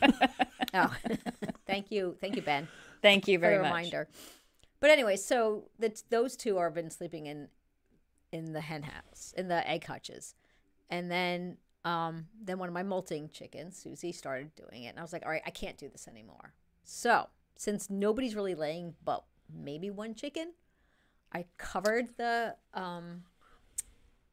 Oh, 0.72 0.96
thank 1.66 1.90
you, 1.90 2.16
thank 2.22 2.36
you, 2.36 2.44
Ben. 2.44 2.68
Thank 3.02 3.28
you 3.28 3.40
for 3.40 3.42
very 3.42 3.56
the 3.58 3.64
much. 3.64 3.70
reminder. 3.70 4.08
But 4.80 4.92
anyway, 4.92 5.16
so 5.16 5.64
the, 5.80 6.00
those 6.12 6.36
two 6.38 6.60
are 6.60 6.70
been 6.70 6.92
sleeping 6.92 7.26
in 7.26 7.48
in 8.32 8.54
the 8.54 8.62
hen 8.62 8.84
house, 8.84 9.34
in 9.36 9.48
the 9.48 9.68
egg 9.68 9.84
hutches, 9.86 10.36
and 10.92 11.10
then 11.10 11.58
um, 11.86 12.28
then 12.40 12.60
one 12.60 12.70
of 12.70 12.74
my 12.76 12.84
molting 12.84 13.30
chickens, 13.34 13.78
Susie, 13.78 14.12
started 14.12 14.52
doing 14.54 14.84
it, 14.84 14.90
and 14.90 15.00
I 15.00 15.02
was 15.02 15.12
like, 15.12 15.24
all 15.26 15.32
right, 15.32 15.42
I 15.44 15.50
can't 15.50 15.76
do 15.76 15.90
this 15.90 16.08
anymore. 16.08 16.54
So 16.84 17.30
since 17.56 17.90
nobody's 17.90 18.36
really 18.36 18.54
laying, 18.54 18.94
but 19.04 19.24
maybe 19.52 19.90
one 19.90 20.14
chicken, 20.14 20.54
I 21.34 21.46
covered 21.58 22.18
the 22.18 22.56
um, 22.74 23.24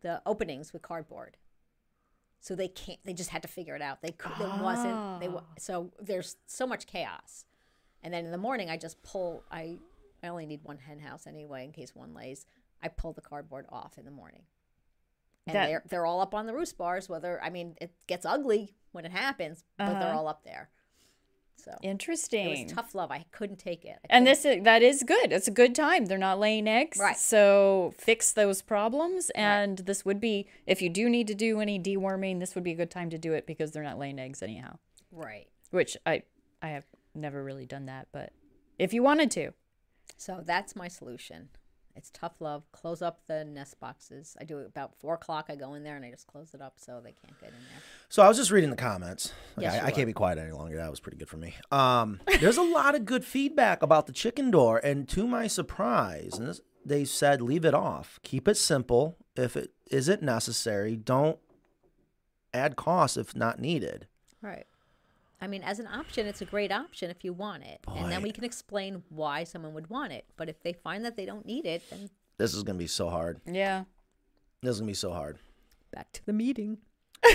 the 0.02 0.22
openings 0.26 0.72
with 0.72 0.82
cardboard. 0.82 1.36
So 2.40 2.54
they 2.54 2.68
can't. 2.68 2.98
They 3.04 3.12
just 3.12 3.30
had 3.30 3.42
to 3.42 3.48
figure 3.48 3.74
it 3.74 3.82
out. 3.82 4.02
They 4.02 4.12
could. 4.12 4.32
It 4.40 4.62
wasn't. 4.62 5.20
They. 5.20 5.28
So 5.58 5.90
there's 6.00 6.36
so 6.46 6.66
much 6.66 6.86
chaos. 6.86 7.44
And 8.02 8.14
then 8.14 8.24
in 8.24 8.30
the 8.30 8.38
morning, 8.38 8.70
I 8.70 8.76
just 8.76 9.02
pull. 9.02 9.42
I 9.50 9.78
I 10.22 10.28
only 10.28 10.46
need 10.46 10.60
one 10.62 10.78
hen 10.78 11.00
house 11.00 11.26
anyway, 11.26 11.64
in 11.64 11.72
case 11.72 11.94
one 11.94 12.14
lays. 12.14 12.46
I 12.82 12.88
pull 12.88 13.12
the 13.12 13.20
cardboard 13.20 13.66
off 13.70 13.98
in 13.98 14.04
the 14.04 14.10
morning, 14.12 14.42
and 15.46 15.56
That- 15.56 15.66
they're 15.66 15.82
they're 15.88 16.06
all 16.06 16.20
up 16.20 16.34
on 16.34 16.46
the 16.46 16.54
roost 16.54 16.78
bars. 16.78 17.08
Whether 17.08 17.42
I 17.42 17.50
mean, 17.50 17.76
it 17.80 17.92
gets 18.06 18.24
ugly 18.24 18.74
when 18.92 19.04
it 19.04 19.12
happens, 19.12 19.64
but 19.76 19.86
they're 19.98 20.08
Uh-huh. 20.10 20.18
all 20.18 20.28
up 20.28 20.44
there. 20.44 20.70
So 21.56 21.76
Interesting. 21.82 22.50
it 22.50 22.64
was 22.64 22.72
tough 22.72 22.94
love. 22.94 23.10
I 23.10 23.24
couldn't 23.32 23.58
take 23.58 23.84
it. 23.84 23.98
And 24.08 24.24
couldn't- 24.24 24.24
this 24.24 24.44
is, 24.44 24.64
that 24.64 24.82
is 24.82 25.02
good. 25.02 25.32
It's 25.32 25.48
a 25.48 25.50
good 25.50 25.74
time. 25.74 26.06
They're 26.06 26.16
not 26.18 26.38
laying 26.38 26.68
eggs. 26.68 26.98
Right. 26.98 27.16
So 27.16 27.92
fix 27.98 28.32
those 28.32 28.62
problems. 28.62 29.30
And 29.34 29.78
this 29.78 30.04
would 30.04 30.20
be, 30.20 30.46
if 30.66 30.80
you 30.80 30.88
do 30.88 31.08
need 31.08 31.26
to 31.28 31.34
do 31.34 31.60
any 31.60 31.80
deworming, 31.80 32.38
this 32.40 32.54
would 32.54 32.62
be 32.64 32.72
a 32.72 32.76
good 32.76 32.90
time 32.90 33.10
to 33.10 33.18
do 33.18 33.32
it 33.32 33.46
because 33.46 33.72
they're 33.72 33.82
not 33.82 33.98
laying 33.98 34.18
eggs 34.18 34.42
anyhow. 34.42 34.78
right. 35.10 35.48
Which 35.70 35.96
I 36.06 36.22
I 36.62 36.68
have 36.68 36.84
never 37.14 37.42
really 37.42 37.66
done 37.66 37.86
that, 37.86 38.06
but 38.12 38.32
if 38.78 38.94
you 38.94 39.02
wanted 39.02 39.30
to. 39.32 39.50
So 40.16 40.42
that's 40.44 40.76
my 40.76 40.86
solution. 40.86 41.48
It's 41.96 42.10
tough 42.10 42.40
love. 42.40 42.70
Close 42.72 43.00
up 43.00 43.20
the 43.26 43.44
nest 43.44 43.80
boxes. 43.80 44.36
I 44.40 44.44
do 44.44 44.58
it 44.58 44.66
about 44.66 44.94
four 44.98 45.14
o'clock. 45.14 45.46
I 45.48 45.56
go 45.56 45.74
in 45.74 45.82
there 45.82 45.96
and 45.96 46.04
I 46.04 46.10
just 46.10 46.26
close 46.26 46.52
it 46.52 46.60
up 46.60 46.74
so 46.76 47.00
they 47.02 47.12
can't 47.12 47.40
get 47.40 47.48
in 47.48 47.54
there. 47.70 47.82
So 48.08 48.22
I 48.22 48.28
was 48.28 48.36
just 48.36 48.50
reading 48.50 48.70
the 48.70 48.76
comments. 48.76 49.32
Like, 49.56 49.64
Yes, 49.64 49.82
I, 49.82 49.86
I 49.86 49.90
can't 49.90 50.06
be 50.06 50.12
quiet 50.12 50.38
any 50.38 50.52
longer. 50.52 50.76
That 50.76 50.90
was 50.90 51.00
pretty 51.00 51.16
good 51.16 51.28
for 51.28 51.38
me. 51.38 51.54
Um, 51.72 52.20
there's 52.40 52.58
a 52.58 52.62
lot 52.62 52.94
of 52.94 53.04
good 53.04 53.24
feedback 53.24 53.82
about 53.82 54.06
the 54.06 54.12
chicken 54.12 54.50
door, 54.50 54.78
and 54.84 55.08
to 55.08 55.26
my 55.26 55.46
surprise, 55.46 56.38
this, 56.38 56.60
they 56.84 57.04
said 57.04 57.40
leave 57.40 57.64
it 57.64 57.74
off. 57.74 58.20
Keep 58.22 58.46
it 58.48 58.56
simple. 58.56 59.16
If 59.34 59.56
it 59.56 59.72
isn't 59.90 60.22
necessary, 60.22 60.96
don't 60.96 61.38
add 62.52 62.76
costs 62.76 63.16
if 63.16 63.34
not 63.34 63.58
needed. 63.58 64.06
Right. 64.42 64.66
I 65.46 65.48
mean, 65.48 65.62
as 65.62 65.78
an 65.78 65.86
option, 65.86 66.26
it's 66.26 66.42
a 66.42 66.44
great 66.44 66.72
option 66.72 67.08
if 67.08 67.22
you 67.24 67.32
want 67.32 67.62
it. 67.62 67.78
And 67.94 68.10
then 68.10 68.20
we 68.20 68.32
can 68.32 68.42
explain 68.42 69.04
why 69.10 69.44
someone 69.44 69.74
would 69.74 69.88
want 69.88 70.12
it. 70.12 70.24
But 70.36 70.48
if 70.48 70.60
they 70.64 70.72
find 70.72 71.04
that 71.04 71.16
they 71.16 71.24
don't 71.24 71.46
need 71.46 71.64
it, 71.66 71.88
then 71.88 72.10
This 72.36 72.52
is 72.52 72.64
gonna 72.64 72.78
be 72.78 72.88
so 72.88 73.08
hard. 73.08 73.40
Yeah. 73.46 73.84
This 74.60 74.72
is 74.74 74.80
gonna 74.80 74.90
be 74.90 74.94
so 74.94 75.12
hard. 75.12 75.38
back 75.92 76.10
to 76.14 76.26
the 76.26 76.32
meeting. 76.32 76.78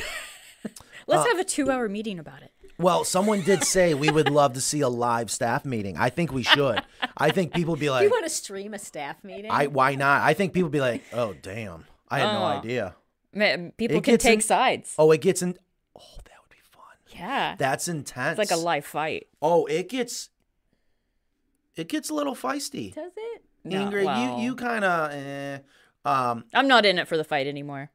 Let's 1.07 1.23
uh, 1.25 1.29
have 1.29 1.39
a 1.39 1.43
two 1.43 1.71
hour 1.71 1.87
meeting 1.89 2.19
about 2.19 2.41
it. 2.43 2.51
Well, 2.77 3.03
someone 3.05 3.41
did 3.43 3.63
say 3.75 3.93
we 3.93 4.09
would 4.11 4.29
love 4.29 4.53
to 4.53 4.61
see 4.61 4.81
a 4.81 4.89
live 4.89 5.31
staff 5.31 5.63
meeting. 5.63 5.95
I 5.97 6.09
think 6.09 6.33
we 6.33 6.43
should. 6.43 6.83
I 7.17 7.31
think 7.31 7.53
people 7.53 7.71
would 7.75 7.79
be 7.79 7.89
like, 7.95 8.03
you 8.03 8.09
want 8.09 8.25
to 8.25 8.29
stream 8.29 8.73
a 8.73 8.79
staff 8.79 9.23
meeting? 9.23 9.49
I 9.49 9.67
why 9.67 9.95
not? 9.95 10.21
I 10.21 10.33
think 10.33 10.53
people 10.53 10.65
would 10.67 10.71
be 10.73 10.81
like, 10.81 11.03
oh 11.13 11.33
damn, 11.41 11.85
I 12.09 12.19
had 12.19 12.33
no 12.33 12.41
Oh. 12.41 12.45
idea. 12.45 12.95
Ma- 13.33 13.69
People 13.77 13.97
It 13.97 14.03
can 14.03 14.17
take 14.17 14.35
in- 14.35 14.41
sides. 14.41 14.93
Oh, 14.99 15.11
it 15.11 15.21
gets 15.21 15.41
in. 15.41 15.57
Oh, 15.97 16.01
that 16.25 16.33
would 16.41 16.49
be 16.49 16.61
fun. 16.71 16.83
Yeah. 17.13 17.55
That's 17.57 17.87
intense. 17.87 18.39
it's 18.39 18.51
like 18.51 18.57
a 18.57 18.61
live 18.61 18.85
fight. 18.85 19.27
Oh, 19.41 19.65
it 19.65 19.89
gets. 19.89 20.29
It 21.75 21.87
gets 21.87 22.09
a 22.09 22.13
little 22.13 22.35
feisty. 22.35 22.93
Does 22.93 23.11
it? 23.15 23.43
No, 23.63 23.85
Ingrid, 23.85 24.05
well, 24.05 24.37
you 24.39 24.43
you 24.45 24.55
kind 24.55 24.83
of. 24.83 25.11
Eh. 25.11 25.59
Um. 26.03 26.45
I'm 26.53 26.67
not 26.67 26.85
in 26.85 26.97
it 26.99 27.07
for 27.07 27.15
the 27.17 27.23
fight 27.23 27.47
anymore. 27.47 27.91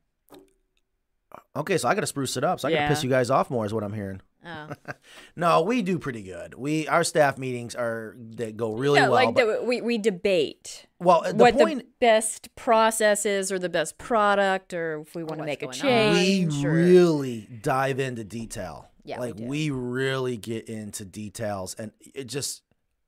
Okay, 1.54 1.76
so 1.76 1.88
I 1.88 1.94
got 1.94 2.00
to 2.02 2.06
spruce 2.06 2.36
it 2.36 2.44
up. 2.44 2.60
So 2.60 2.68
I 2.68 2.70
got 2.70 2.76
to 2.76 2.82
Yeah. 2.84 2.88
piss 2.88 3.02
you 3.04 3.10
guys 3.10 3.30
off 3.30 3.50
more, 3.50 3.66
is 3.66 3.74
what 3.74 3.82
I'm 3.84 3.92
hearing. 3.92 4.20
Oh. 4.44 4.68
No, 5.38 5.60
we 5.62 5.82
do 5.82 5.98
pretty 5.98 6.22
good. 6.22 6.54
We 6.54 6.88
our 6.88 7.04
staff 7.04 7.36
meetings 7.36 7.74
are 7.74 8.16
they 8.18 8.52
go 8.52 8.72
really 8.74 9.00
no, 9.00 9.10
well. 9.10 9.24
like 9.26 9.34
but- 9.34 9.60
the, 9.60 9.64
we 9.66 9.80
we 9.82 9.98
debate 9.98 10.86
well, 10.98 11.22
the 11.26 11.34
what 11.34 11.54
point 11.54 11.80
the 11.80 11.86
best 12.00 12.54
process 12.54 13.26
is, 13.26 13.52
or 13.52 13.58
the 13.58 13.68
best 13.68 13.98
product, 13.98 14.72
or 14.72 15.00
if 15.00 15.14
we 15.14 15.24
want 15.24 15.40
to 15.40 15.44
make 15.46 15.62
a 15.62 15.68
change. 15.68 16.54
on. 16.54 16.60
we 16.62 16.66
or- 16.66 16.72
really 16.72 17.48
dive 17.62 17.98
into 18.00 18.24
detail. 18.24 18.88
Yeah, 19.06 19.20
we 19.20 19.26
like 19.26 19.36
do. 19.36 19.44
we 19.44 19.70
really 19.70 20.36
get 20.36 20.68
into 20.68 21.04
details, 21.04 21.74
and 21.78 21.92
it 22.14 22.24
just 22.24 22.62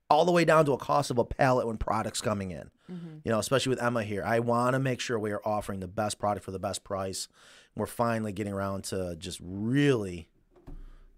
all 0.09 0.25
the 0.25 0.31
way 0.31 0.43
down 0.45 0.65
to 0.65 0.71
a 0.73 0.77
cost 0.77 1.11
of 1.11 1.19
a 1.19 1.25
pallet 1.25 1.67
when 1.67 1.77
products 1.77 2.19
coming 2.21 2.49
in. 2.51 2.71
Mm-hmm. 2.91 3.17
You 3.23 3.31
know, 3.31 3.37
especially 3.39 3.69
with 3.69 3.83
Emma 3.83 4.03
here, 4.03 4.23
I 4.25 4.39
want 4.39 4.73
to 4.73 4.79
make 4.79 4.99
sure 4.99 5.19
we 5.19 5.31
are 5.31 5.41
offering 5.45 5.79
the 5.81 5.87
best 5.87 6.17
product 6.17 6.43
for 6.43 6.51
the 6.51 6.57
best 6.59 6.83
price. 6.83 7.27
We're 7.75 7.85
finally 7.85 8.31
getting 8.31 8.53
around 8.53 8.85
to 8.85 9.15
just 9.17 9.39
really 9.43 10.27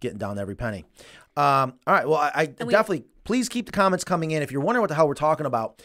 getting 0.02 0.18
down 0.18 0.36
to 0.36 0.42
every 0.42 0.56
penny. 0.56 0.84
Um, 1.38 1.76
all 1.88 1.94
right, 1.94 2.08
well, 2.08 2.18
I, 2.18 2.54
I 2.60 2.64
we- 2.64 2.72
definitely 2.72 3.06
please 3.24 3.48
keep 3.48 3.68
the 3.68 3.72
comments 3.72 4.04
coming 4.04 4.32
in. 4.32 4.42
If 4.42 4.52
you're 4.52 4.62
wondering 4.62 4.82
what 4.82 4.90
the 4.90 4.96
hell 4.96 5.08
we're 5.08 5.14
talking 5.14 5.46
about, 5.46 5.82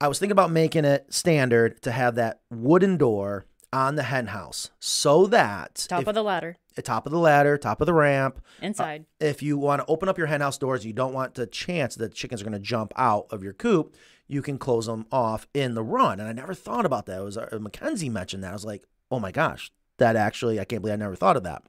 I 0.00 0.06
was 0.06 0.18
thinking 0.18 0.32
about 0.32 0.50
making 0.52 0.84
it 0.84 1.12
standard 1.12 1.82
to 1.82 1.90
have 1.90 2.14
that 2.16 2.40
wooden 2.50 2.96
door 2.96 3.46
on 3.72 3.96
the 3.96 4.04
hen 4.04 4.28
house 4.28 4.70
so 4.78 5.26
that 5.26 5.86
top 5.88 6.02
if- 6.02 6.08
of 6.08 6.14
the 6.14 6.22
ladder, 6.22 6.56
top 6.82 7.06
of 7.06 7.12
the 7.12 7.18
ladder, 7.18 7.56
top 7.56 7.80
of 7.80 7.86
the 7.86 7.94
ramp. 7.94 8.40
inside. 8.60 9.06
If 9.20 9.42
you 9.42 9.56
want 9.56 9.80
to 9.80 9.86
open 9.86 10.08
up 10.08 10.18
your 10.18 10.26
henhouse 10.26 10.58
doors, 10.58 10.84
you 10.84 10.92
don't 10.92 11.14
want 11.14 11.34
the 11.34 11.46
chance 11.46 11.94
that 11.96 12.14
chickens 12.14 12.40
are 12.40 12.44
going 12.44 12.52
to 12.52 12.58
jump 12.58 12.92
out 12.96 13.26
of 13.30 13.42
your 13.42 13.52
coop. 13.52 13.94
You 14.26 14.42
can 14.42 14.58
close 14.58 14.86
them 14.86 15.06
off 15.12 15.46
in 15.54 15.74
the 15.74 15.82
run. 15.82 16.20
And 16.20 16.28
I 16.28 16.32
never 16.32 16.54
thought 16.54 16.86
about 16.86 17.06
that. 17.06 17.20
It 17.20 17.24
was 17.24 17.36
uh, 17.36 17.58
Mackenzie 17.60 18.08
mentioned 18.08 18.42
that. 18.42 18.50
I 18.50 18.54
was 18.54 18.64
like, 18.64 18.84
oh 19.10 19.20
my 19.20 19.30
gosh, 19.30 19.70
that 19.98 20.16
actually, 20.16 20.58
I 20.58 20.64
can't 20.64 20.82
believe 20.82 20.94
I 20.94 20.96
never 20.96 21.16
thought 21.16 21.36
of 21.36 21.42
that. 21.44 21.62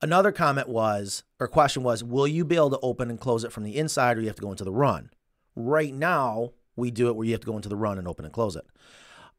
Another 0.00 0.32
comment 0.32 0.68
was, 0.68 1.22
or 1.38 1.46
question 1.46 1.82
was, 1.84 2.02
will 2.02 2.26
you 2.26 2.44
be 2.44 2.56
able 2.56 2.70
to 2.70 2.80
open 2.80 3.08
and 3.08 3.20
close 3.20 3.44
it 3.44 3.52
from 3.52 3.62
the 3.62 3.76
inside 3.76 4.18
or 4.18 4.20
you 4.20 4.26
have 4.26 4.36
to 4.36 4.42
go 4.42 4.50
into 4.50 4.64
the 4.64 4.72
run? 4.72 5.10
Right 5.54 5.94
now, 5.94 6.52
we 6.74 6.90
do 6.90 7.08
it 7.08 7.16
where 7.16 7.26
you 7.26 7.32
have 7.32 7.40
to 7.42 7.46
go 7.46 7.56
into 7.56 7.68
the 7.68 7.76
run 7.76 7.98
and 7.98 8.08
open 8.08 8.24
and 8.24 8.34
close 8.34 8.56
it. 8.56 8.66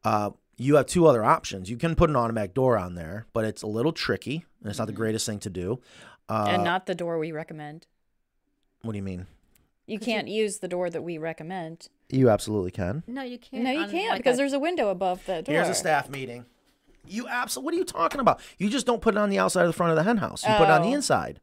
Uh, 0.04 0.30
you 0.56 0.76
have 0.76 0.86
two 0.86 1.06
other 1.06 1.24
options. 1.24 1.68
You 1.70 1.76
can 1.76 1.94
put 1.94 2.10
an 2.10 2.16
automatic 2.16 2.54
door 2.54 2.76
on 2.78 2.94
there, 2.94 3.26
but 3.32 3.44
it's 3.44 3.62
a 3.62 3.66
little 3.66 3.92
tricky 3.92 4.44
and 4.60 4.70
it's 4.70 4.78
not 4.78 4.86
the 4.86 4.92
greatest 4.92 5.26
thing 5.26 5.38
to 5.40 5.50
do. 5.50 5.80
Uh, 6.28 6.46
and 6.48 6.64
not 6.64 6.86
the 6.86 6.94
door 6.94 7.18
we 7.18 7.32
recommend. 7.32 7.86
what 8.82 8.92
do 8.92 8.98
you 8.98 9.02
mean? 9.02 9.26
You 9.86 9.98
can't 9.98 10.28
use 10.28 10.58
the 10.58 10.68
door 10.68 10.88
that 10.88 11.02
we 11.02 11.18
recommend. 11.18 11.88
You 12.08 12.30
absolutely 12.30 12.70
can. 12.70 13.02
No, 13.06 13.22
you 13.22 13.38
can't. 13.38 13.64
No, 13.64 13.70
you 13.70 13.80
on, 13.80 13.90
can't 13.90 14.08
like, 14.10 14.18
because 14.20 14.36
a- 14.36 14.38
there's 14.38 14.52
a 14.54 14.58
window 14.58 14.88
above 14.88 15.24
the 15.26 15.42
door. 15.42 15.54
Here's 15.54 15.68
a 15.68 15.74
staff 15.74 16.08
meeting. 16.08 16.46
You 17.06 17.28
absolutely. 17.28 17.64
What 17.66 17.74
are 17.74 17.78
you 17.78 17.84
talking 17.84 18.20
about? 18.20 18.40
You 18.56 18.70
just 18.70 18.86
don't 18.86 19.02
put 19.02 19.14
it 19.14 19.18
on 19.18 19.28
the 19.28 19.38
outside 19.38 19.62
of 19.62 19.66
the 19.68 19.72
front 19.74 19.90
of 19.90 19.96
the 19.96 20.04
hen 20.04 20.16
house. 20.18 20.42
You 20.42 20.54
put 20.54 20.64
it 20.64 20.70
on 20.70 20.80
the 20.82 20.88
Oh. 20.88 20.94
inside. 20.94 21.40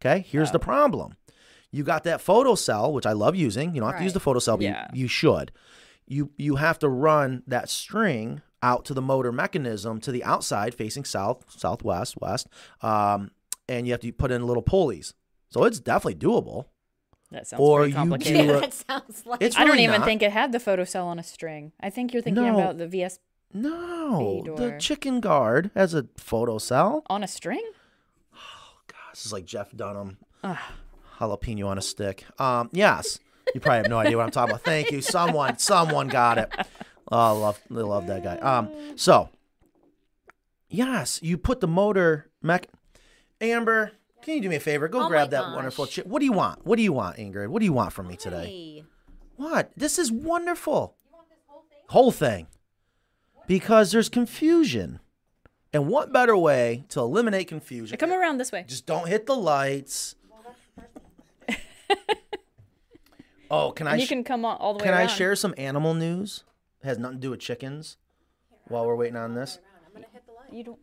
Okay. 0.00 0.24
Here's 0.26 0.50
the 0.50 0.58
problem. 0.58 1.16
You 1.70 1.82
got 1.84 2.04
that 2.04 2.20
photo 2.22 2.54
cell, 2.54 2.90
which 2.92 3.04
I 3.04 3.12
love 3.12 3.34
using. 3.36 3.74
You 3.74 3.80
don't 3.82 3.90
have 3.90 3.98
to 3.98 4.04
use 4.04 4.12
the 4.14 4.20
photo 4.20 4.38
cell, 4.38 4.56
but 4.56 4.64
Yeah. 4.64 4.86
you, 4.94 5.02
you 5.02 5.08
should. 5.08 5.52
You 6.06 6.30
you 6.36 6.56
have 6.56 6.78
to 6.80 6.88
run 6.88 7.42
that 7.46 7.68
string 7.68 8.42
out 8.62 8.84
to 8.86 8.94
the 8.94 9.02
motor 9.02 9.32
mechanism 9.32 10.00
to 10.00 10.12
the 10.12 10.24
outside, 10.24 10.74
facing 10.74 11.04
south, 11.04 11.44
southwest, 11.48 12.20
west, 12.20 12.46
um, 12.82 13.30
and 13.68 13.86
you 13.86 13.92
have 13.92 14.00
to 14.00 14.12
put 14.12 14.30
in 14.30 14.46
little 14.46 14.62
pulleys. 14.62 15.14
So 15.50 15.64
it's 15.64 15.80
definitely 15.80 16.16
doable. 16.16 16.66
That 17.30 17.46
sounds 17.46 17.60
Or 17.60 17.78
pretty 17.80 17.90
you 17.92 17.96
complicated. 17.96 18.40
do 18.42 18.46
Yeah, 18.52 18.56
a- 18.58 18.60
that 18.60 18.74
sounds 18.74 19.26
like. 19.26 19.42
It's 19.42 19.56
I 19.56 19.64
don't 19.64 19.78
even 19.80 20.00
not. 20.00 20.04
think 20.06 20.22
it 20.22 20.30
had 20.32 20.52
the 20.52 20.60
photo 20.60 20.84
cell 20.84 21.06
on 21.08 21.18
a 21.18 21.22
string. 21.22 21.72
I 21.80 21.90
think 21.90 22.12
you're 22.12 22.22
thinking 22.22 22.44
No. 22.44 22.54
about 22.58 22.78
the 22.78 22.86
VS 22.86 23.18
No, 23.52 24.42
Feed 24.44 24.56
the 24.56 24.76
chicken 24.78 25.20
guard 25.20 25.70
has 25.74 25.94
a 25.94 26.06
photo 26.16 26.58
cell. 26.58 27.02
on 27.08 27.22
a 27.22 27.28
string. 27.28 27.64
Oh 28.34 28.78
god, 28.86 29.12
this 29.12 29.24
is 29.26 29.32
like 29.32 29.44
Jeff 29.46 29.72
Dunham. 29.74 30.18
Jalapeno 31.18 31.66
on 31.68 31.78
a 31.78 31.82
stick. 31.82 32.24
Um, 32.38 32.68
yes. 32.72 33.18
You 33.54 33.60
probably 33.60 33.78
have 33.78 33.88
no 33.88 33.98
idea 33.98 34.16
what 34.16 34.22
I'm 34.24 34.30
talking 34.30 34.52
about. 34.52 34.64
Thank 34.64 34.90
you. 34.92 35.00
Someone, 35.02 35.58
someone 35.58 36.08
got 36.08 36.38
it. 36.38 36.52
Oh, 37.12 37.18
I 37.18 37.30
love, 37.30 37.60
I 37.70 37.74
love 37.74 38.06
that 38.06 38.22
guy. 38.24 38.36
Um, 38.38 38.70
so 38.96 39.28
yes, 40.68 41.20
you 41.22 41.36
put 41.36 41.60
the 41.60 41.68
motor 41.68 42.30
mech. 42.42 42.68
Amber, 43.40 43.92
can 44.22 44.36
you 44.36 44.40
do 44.42 44.48
me 44.48 44.56
a 44.56 44.60
favor? 44.60 44.88
Go 44.88 45.00
Oh 45.00 45.02
my 45.04 45.08
grab 45.08 45.30
that 45.30 45.42
gosh. 45.42 45.54
wonderful 45.54 45.86
chip. 45.86 46.06
What 46.06 46.20
do 46.20 46.24
you 46.24 46.32
want? 46.32 46.64
What 46.64 46.76
do 46.76 46.82
you 46.82 46.92
want, 46.92 47.18
Ingrid? 47.18 47.48
What 47.48 47.58
do 47.60 47.66
you 47.66 47.72
want 47.74 47.92
from 47.92 48.06
me 48.08 48.16
today? 48.16 48.46
Hey. 48.46 48.84
What? 49.36 49.70
This 49.76 49.98
is 49.98 50.10
wonderful. 50.10 50.94
Whole 51.90 52.10
thing. 52.12 52.46
because 53.46 53.92
there's 53.92 54.08
confusion. 54.08 55.00
And 55.74 55.88
what 55.88 56.12
better 56.12 56.36
way 56.36 56.84
to 56.90 57.00
eliminate 57.00 57.48
confusion? 57.48 57.98
Come 57.98 58.12
around 58.12 58.38
this 58.38 58.50
way. 58.52 58.64
Just 58.66 58.86
don't 58.86 59.08
hit 59.08 59.26
the 59.26 59.34
lights. 59.36 60.14
oh, 63.54 63.72
can 63.72 63.86
I? 63.86 63.96
You 63.96 64.06
sh- 64.06 64.08
can 64.08 64.24
come 64.24 64.44
all, 64.44 64.56
all 64.56 64.74
the 64.74 64.78
way 64.78 64.84
can 64.84 64.94
I 64.94 65.06
share 65.06 65.34
some 65.36 65.54
animal 65.56 65.94
news? 65.94 66.44
It 66.82 66.86
has 66.86 66.98
nothing 66.98 67.18
to 67.18 67.20
do 67.22 67.30
with 67.30 67.40
chickens. 67.40 67.96
While 68.68 68.86
we're 68.86 68.94
waiting 68.96 69.16
on 69.16 69.34
this, 69.34 69.58
You 70.50 70.64
don't. 70.64 70.78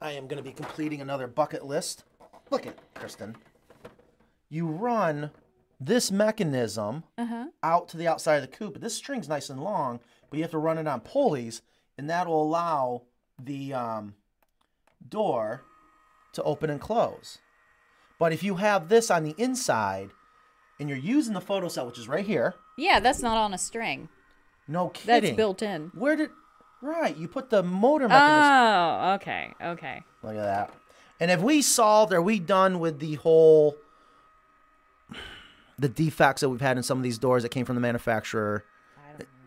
I 0.00 0.12
am 0.12 0.26
going 0.26 0.36
to 0.42 0.42
be 0.48 0.52
completing 0.52 1.00
another 1.00 1.26
bucket 1.26 1.64
list. 1.64 2.04
Look 2.50 2.66
at 2.66 2.76
Kristen. 2.94 3.36
You 4.48 4.66
run 4.66 5.30
this 5.80 6.10
mechanism 6.12 7.04
Uh-huh. 7.18 7.46
out 7.62 7.88
to 7.88 7.96
the 7.96 8.06
outside 8.08 8.36
of 8.36 8.42
the 8.42 8.56
coop. 8.56 8.80
This 8.80 8.94
string's 8.94 9.28
nice 9.28 9.50
and 9.50 9.62
long, 9.62 10.00
but 10.30 10.36
you 10.36 10.42
have 10.44 10.50
to 10.52 10.58
run 10.58 10.78
it 10.78 10.86
on 10.86 11.00
pulleys, 11.00 11.62
and 11.98 12.08
that 12.10 12.26
will 12.26 12.42
allow 12.42 13.02
the 13.42 13.72
um, 13.74 14.14
door 15.08 15.62
to 16.34 16.42
open 16.42 16.70
and 16.70 16.80
close. 16.80 17.38
But 18.18 18.32
if 18.32 18.42
you 18.42 18.56
have 18.56 18.88
this 18.88 19.10
on 19.10 19.24
the 19.24 19.34
inside, 19.38 20.10
and 20.78 20.88
you're 20.88 20.98
using 20.98 21.34
the 21.34 21.40
photo 21.40 21.68
cell, 21.68 21.86
which 21.86 21.98
is 21.98 22.08
right 22.08 22.24
here, 22.26 22.54
Yeah, 22.76 23.00
that's 23.00 23.22
not 23.22 23.36
on 23.36 23.54
a 23.54 23.58
string. 23.58 24.08
no 24.68 24.88
kidding. 24.88 25.22
That's 25.22 25.36
built 25.36 25.62
in. 25.62 25.90
Where 25.94 26.16
did? 26.16 26.30
Right, 26.82 27.16
you 27.16 27.28
put 27.28 27.48
the 27.50 27.62
motor 27.62 28.08
mechanism. 28.08 28.52
Oh, 28.52 29.12
okay, 29.14 29.54
okay. 29.62 30.02
Look 30.22 30.36
at 30.36 30.42
that. 30.42 30.70
And 31.20 31.30
have 31.30 31.42
we 31.42 31.62
solved? 31.62 32.12
Are 32.12 32.20
we 32.20 32.38
done 32.38 32.78
with 32.78 32.98
the 32.98 33.14
whole 33.14 33.76
the 35.78 35.88
defects 35.88 36.40
that 36.42 36.48
we've 36.48 36.60
had 36.60 36.76
in 36.76 36.82
some 36.82 36.98
of 36.98 37.02
these 37.04 37.18
doors 37.18 37.42
that 37.42 37.48
came 37.50 37.64
from 37.64 37.74
the 37.74 37.80
manufacturer? 37.80 38.64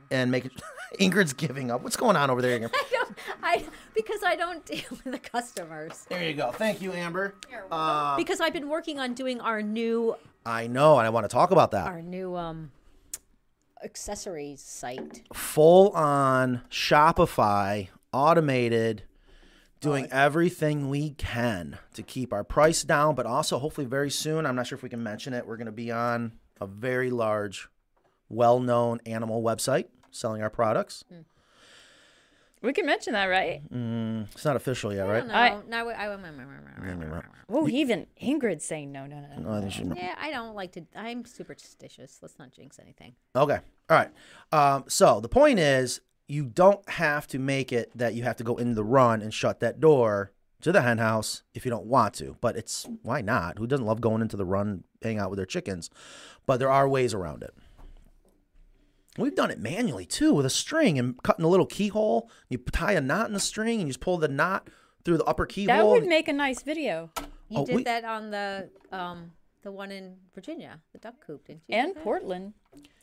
And 0.10 0.32
make 0.32 0.46
it. 0.46 0.54
Ingrid's 1.02 1.34
giving 1.34 1.70
up. 1.70 1.82
What's 1.84 1.98
going 1.98 2.16
on 2.16 2.30
over 2.30 2.42
there, 2.42 2.58
Ingrid? 2.58 2.72
I 2.74 2.86
don't, 2.92 3.18
I 3.44 3.66
because 3.94 4.24
I 4.24 4.38
don't 4.38 4.66
deal 4.66 4.86
with 4.90 5.04
the 5.04 5.20
customers. 5.20 6.06
there 6.08 6.24
you 6.24 6.34
go. 6.34 6.52
Thank 6.54 6.82
you, 6.82 6.94
Amber. 6.94 7.36
Uh, 7.70 8.16
Because 8.16 8.40
I've 8.40 8.54
been 8.54 8.70
working 8.70 8.98
on 9.00 9.14
doing 9.14 9.42
our 9.42 9.62
new 9.62 10.16
I 10.48 10.68
know, 10.68 10.98
and 10.98 11.06
I 11.06 11.10
want 11.10 11.26
to 11.26 11.34
talk 11.34 11.52
about 11.52 11.72
that. 11.72 11.88
our 11.88 12.02
new 12.02 12.36
um 12.36 12.72
accessories 13.84 14.62
site. 14.62 15.24
Full 15.34 15.90
on 15.90 16.62
Shopify, 16.70 17.90
automated, 18.14 19.04
doing 19.82 20.08
everything 20.12 20.90
we 20.90 21.12
can 21.12 21.78
to 21.94 22.02
keep 22.02 22.34
our 22.34 22.44
price 22.44 22.84
down, 22.84 23.14
but 23.14 23.26
also 23.26 23.60
hopefully 23.60 23.86
very 23.86 24.10
soon. 24.10 24.46
I'm 24.46 24.56
not 24.56 24.68
sure 24.68 24.78
if 24.78 24.84
we 24.84 24.90
can 24.90 25.04
mention 25.04 25.34
it. 25.34 25.46
We're 25.46 25.58
going 25.58 25.68
to 25.68 25.72
be 25.72 25.92
on 25.92 26.32
a 26.60 26.66
very 26.66 27.10
large, 27.12 27.68
well 28.30 28.60
known 28.60 29.00
animal 29.06 29.44
website 29.44 29.86
selling 30.12 30.42
our 30.42 30.50
products. 30.50 31.04
We 32.62 32.74
can 32.74 32.86
mention 32.86 33.14
that, 33.14 33.26
right? 33.26 33.62
Mm, 33.72 34.28
it's 34.32 34.44
not 34.46 34.56
official 34.56 34.94
yet, 34.94 35.08
I 35.08 35.12
right? 35.12 35.20
don't 35.20 35.28
know. 35.28 35.34
I- 35.36 35.84
no, 35.84 35.90
I, 35.90 36.08
I, 36.14 37.22
Oh, 37.50 37.68
even 37.70 38.08
Ingrid's 38.22 38.66
saying 38.66 38.92
no, 38.92 39.06
no, 39.06 39.20
no. 39.20 39.28
Oh, 39.48 39.58
I 39.58 39.62
think 39.62 39.72
she- 39.72 39.84
yeah, 40.02 40.16
I 40.20 40.32
don't 40.32 40.56
like 40.56 40.74
to. 40.74 40.86
I'm 40.96 41.24
superstitious. 41.26 42.20
Let's 42.22 42.38
not 42.38 42.52
jinx 42.52 42.78
anything. 42.80 43.14
Okay. 43.36 43.60
All 43.90 43.98
right. 43.98 44.12
Um, 44.52 44.84
so 44.88 45.20
the 45.22 45.30
point 45.30 45.60
is, 45.60 46.02
you 46.28 46.46
don't 46.46 46.88
have 46.90 47.26
to 47.28 47.40
make 47.40 47.72
it 47.72 47.92
that 47.96 48.14
you 48.16 48.24
have 48.24 48.36
to 48.38 48.44
go 48.44 48.58
in 48.58 48.74
the 48.76 48.84
run 48.84 49.22
and 49.22 49.34
shut 49.34 49.60
that 49.62 49.80
door 49.80 50.34
to 50.62 50.72
the 50.72 50.82
hen 50.82 50.98
house 50.98 51.44
if 51.54 51.64
you 51.64 51.70
don't 51.72 51.86
want 51.86 52.14
to. 52.16 52.36
But 52.42 52.58
it's 52.58 52.86
why 53.04 53.22
not? 53.22 53.60
Who 53.60 53.68
doesn't 53.68 53.86
love 53.86 54.02
going 54.02 54.22
into 54.22 54.36
the 54.36 54.46
run, 54.46 54.84
hang 55.02 55.18
out 55.20 55.30
with 55.30 55.38
their 55.38 55.46
chickens? 55.46 55.90
But 56.46 56.58
there 56.58 56.72
are 56.72 56.88
ways 56.90 57.14
around 57.14 57.44
it. 57.44 57.54
We've 59.18 59.36
done 59.36 59.52
it 59.52 59.60
manually 59.60 60.06
too 60.06 60.34
with 60.34 60.46
a 60.46 60.50
string 60.50 61.00
and 61.00 61.22
cutting 61.24 61.44
a 61.44 61.48
little 61.48 61.66
keyhole. 61.66 62.30
You 62.50 62.58
tie 62.60 62.94
a 62.94 63.02
knot 63.02 63.28
in 63.28 63.34
the 63.34 63.40
string 63.40 63.80
and 63.80 63.88
you 63.88 63.94
just 63.94 64.00
pull 64.00 64.18
the 64.18 64.28
knot 64.28 64.70
through 65.04 65.18
the 65.18 65.24
upper 65.26 65.46
keyhole. 65.46 65.68
That 65.68 65.82
keyhole. 65.82 65.92
would 65.94 66.06
make 66.08 66.28
a 66.28 66.34
nice 66.34 66.62
video. 66.64 67.10
You 67.50 67.60
Oh, 67.60 67.66
did 67.66 67.76
we- 67.76 67.84
that 67.84 68.04
on 68.06 68.30
the 68.32 68.70
um 68.92 69.32
the 69.64 69.72
one 69.72 69.92
in 69.92 70.16
Virginia, 70.34 70.80
the 70.94 71.00
duck 71.00 71.16
coop, 71.26 71.46
didn't 71.48 71.62
you? 71.68 71.76
And? 71.76 71.96
Portland. 71.96 72.54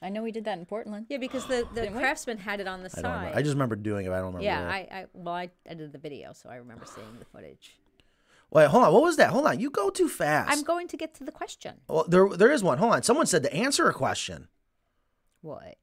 I 0.00 0.08
know 0.08 0.22
we 0.22 0.30
did 0.32 0.44
that 0.44 0.56
in 0.58 0.64
Portland. 0.66 1.06
Yeah, 1.08 1.18
because 1.18 1.46
the 1.46 1.66
the 1.74 1.80
Didn't 1.82 1.94
we? 1.96 2.00
craftsman 2.00 2.38
had 2.38 2.60
it 2.60 2.68
on 2.68 2.82
the 2.82 2.90
I 2.96 3.00
don't 3.02 3.10
side. 3.10 3.32
I 3.34 3.42
just 3.42 3.54
remember 3.54 3.76
doing 3.76 4.06
it. 4.06 4.10
I 4.12 4.16
don't 4.18 4.26
remember. 4.34 4.44
yeah. 4.44 4.66
I, 4.68 4.78
I 4.90 5.06
well 5.14 5.34
I 5.34 5.50
edited 5.66 5.92
the 5.92 5.98
video, 5.98 6.32
so 6.32 6.48
I 6.48 6.56
remember 6.56 6.84
seeing 6.86 7.18
the 7.18 7.24
footage. 7.24 7.76
Wait, 8.50 8.68
hold 8.68 8.84
on. 8.84 8.92
What 8.92 9.02
was 9.02 9.16
that? 9.16 9.30
Hold 9.30 9.46
on. 9.46 9.58
You 9.58 9.68
go 9.68 9.90
too 9.90 10.08
fast. 10.08 10.50
I'm 10.52 10.62
going 10.62 10.86
to 10.88 10.96
get 10.96 11.14
to 11.16 11.24
the 11.24 11.32
question. 11.32 11.80
well, 11.88 12.04
there, 12.06 12.28
there 12.28 12.52
is 12.52 12.62
one. 12.62 12.78
Hold 12.78 12.92
on. 12.92 13.02
Someone 13.02 13.26
said 13.26 13.42
to 13.42 13.52
answer 13.52 13.88
a 13.88 13.92
question. 13.94 14.46
What? 15.40 15.76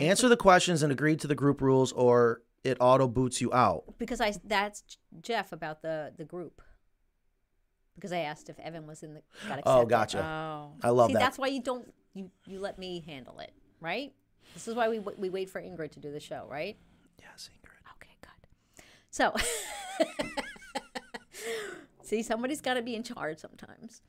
Answer 0.00 0.28
the 0.28 0.36
questions 0.36 0.82
and 0.82 0.92
agree 0.92 1.16
to 1.16 1.26
the 1.26 1.34
group 1.34 1.60
rules, 1.60 1.92
or 1.92 2.42
it 2.64 2.76
auto 2.80 3.06
boots 3.08 3.40
you 3.40 3.52
out. 3.52 3.84
Because 3.98 4.20
I 4.20 4.34
that's 4.44 4.82
Jeff 5.22 5.52
about 5.52 5.82
the 5.82 6.12
the 6.16 6.24
group. 6.24 6.62
Because 7.94 8.12
I 8.12 8.20
asked 8.20 8.48
if 8.48 8.58
Evan 8.58 8.86
was 8.86 9.02
in 9.02 9.14
the 9.14 9.22
got. 9.46 9.60
Oh, 9.66 9.84
gotcha. 9.84 10.24
Oh. 10.24 10.72
I 10.82 10.90
love 10.90 11.08
See, 11.08 11.14
that. 11.14 11.20
that's 11.20 11.38
why 11.38 11.48
you 11.48 11.62
don't 11.62 11.92
you 12.14 12.30
you 12.46 12.60
let 12.60 12.78
me 12.78 13.02
handle 13.06 13.38
it, 13.40 13.52
right? 13.80 14.12
This 14.54 14.66
is 14.68 14.74
why 14.74 14.88
we 14.88 14.98
we 14.98 15.28
wait 15.30 15.50
for 15.50 15.60
Ingrid 15.60 15.92
to 15.92 16.00
do 16.00 16.10
the 16.10 16.20
show, 16.20 16.46
right? 16.50 16.76
yes, 17.20 17.50
Ingrid. 17.52 17.92
Okay, 17.96 18.16
good. 18.22 18.84
So, 19.10 19.34
see, 22.02 22.22
somebody's 22.22 22.60
got 22.60 22.74
to 22.74 22.82
be 22.82 22.94
in 22.94 23.02
charge 23.02 23.38
sometimes. 23.38 24.02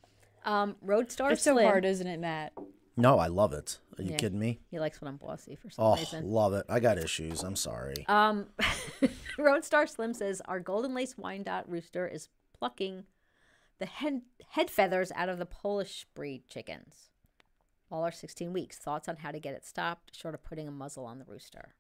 Um, 0.45 0.75
Roadstar 0.85 1.33
It's 1.33 1.43
so 1.43 1.53
Slim. 1.53 1.65
hard, 1.65 1.85
isn't 1.85 2.07
it, 2.07 2.19
Matt? 2.19 2.53
No, 2.97 3.17
I 3.19 3.27
love 3.27 3.53
it. 3.53 3.79
Are 3.97 4.03
you 4.03 4.11
Yeah. 4.11 4.17
kidding 4.17 4.39
me? 4.39 4.59
He 4.69 4.79
likes 4.79 4.99
when 5.01 5.07
I'm 5.07 5.17
bossy 5.17 5.55
for 5.55 5.69
some 5.69 5.85
Oh, 5.85 5.95
reason. 5.95 6.29
love 6.29 6.53
it. 6.53 6.65
I 6.67 6.79
got 6.79 6.97
issues. 6.97 7.41
I'm 7.43 7.55
sorry. 7.55 8.05
Um, 8.07 8.49
Roadstar 9.37 9.87
Slim 9.89 10.13
says 10.13 10.41
our 10.45 10.59
golden 10.59 10.93
lace 10.93 11.17
Wyandotte 11.17 11.69
rooster 11.69 12.07
is 12.07 12.27
plucking 12.53 13.05
the 13.79 13.85
head 13.85 14.21
head 14.49 14.69
feathers 14.69 15.11
out 15.13 15.29
of 15.29 15.37
the 15.39 15.45
Polish 15.45 16.05
breed 16.13 16.47
chickens. 16.47 17.09
All 17.89 18.03
are 18.03 18.11
16 18.11 18.53
weeks. 18.53 18.77
Thoughts 18.77 19.07
on 19.09 19.17
how 19.17 19.31
to 19.31 19.39
get 19.39 19.53
it 19.55 19.65
stopped, 19.65 20.15
short 20.15 20.33
of 20.35 20.43
putting 20.43 20.67
a 20.67 20.71
muzzle 20.71 21.05
on 21.05 21.17
the 21.19 21.25
rooster. 21.25 21.73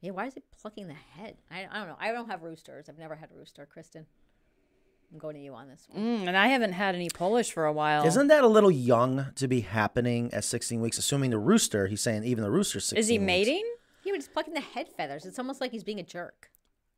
Yeah, 0.00 0.10
why 0.10 0.26
is 0.26 0.36
it 0.36 0.44
plucking 0.60 0.88
the 0.88 0.94
head? 0.94 1.36
I, 1.50 1.66
I 1.70 1.78
don't 1.78 1.88
know. 1.88 1.96
I 2.00 2.10
don't 2.12 2.28
have 2.28 2.42
roosters. 2.42 2.88
I've 2.88 2.98
never 2.98 3.14
had 3.14 3.30
a 3.30 3.34
rooster, 3.34 3.66
Kristen. 3.66 4.06
I'm 5.12 5.18
going 5.18 5.34
to 5.34 5.40
you 5.42 5.54
on 5.54 5.68
this 5.68 5.86
one. 5.90 6.02
Mm, 6.02 6.28
and 6.28 6.36
I 6.36 6.46
haven't 6.48 6.72
had 6.72 6.94
any 6.94 7.08
Polish 7.10 7.52
for 7.52 7.66
a 7.66 7.72
while. 7.72 8.06
Isn't 8.06 8.28
that 8.28 8.42
a 8.44 8.46
little 8.48 8.70
young 8.70 9.26
to 9.36 9.46
be 9.46 9.60
happening 9.60 10.32
at 10.32 10.42
16 10.44 10.80
weeks? 10.80 10.96
Assuming 10.96 11.30
the 11.30 11.38
rooster, 11.38 11.86
he's 11.86 12.00
saying 12.00 12.24
even 12.24 12.42
the 12.42 12.50
rooster's 12.50 12.84
16 12.86 12.98
Is 12.98 13.08
he 13.08 13.18
weeks. 13.18 13.26
mating? 13.26 13.64
Yeah, 14.04 14.12
but 14.12 14.16
he's 14.16 14.28
plucking 14.28 14.54
the 14.54 14.60
head 14.60 14.88
feathers. 14.96 15.26
It's 15.26 15.38
almost 15.38 15.60
like 15.60 15.70
he's 15.70 15.84
being 15.84 16.00
a 16.00 16.02
jerk. 16.02 16.50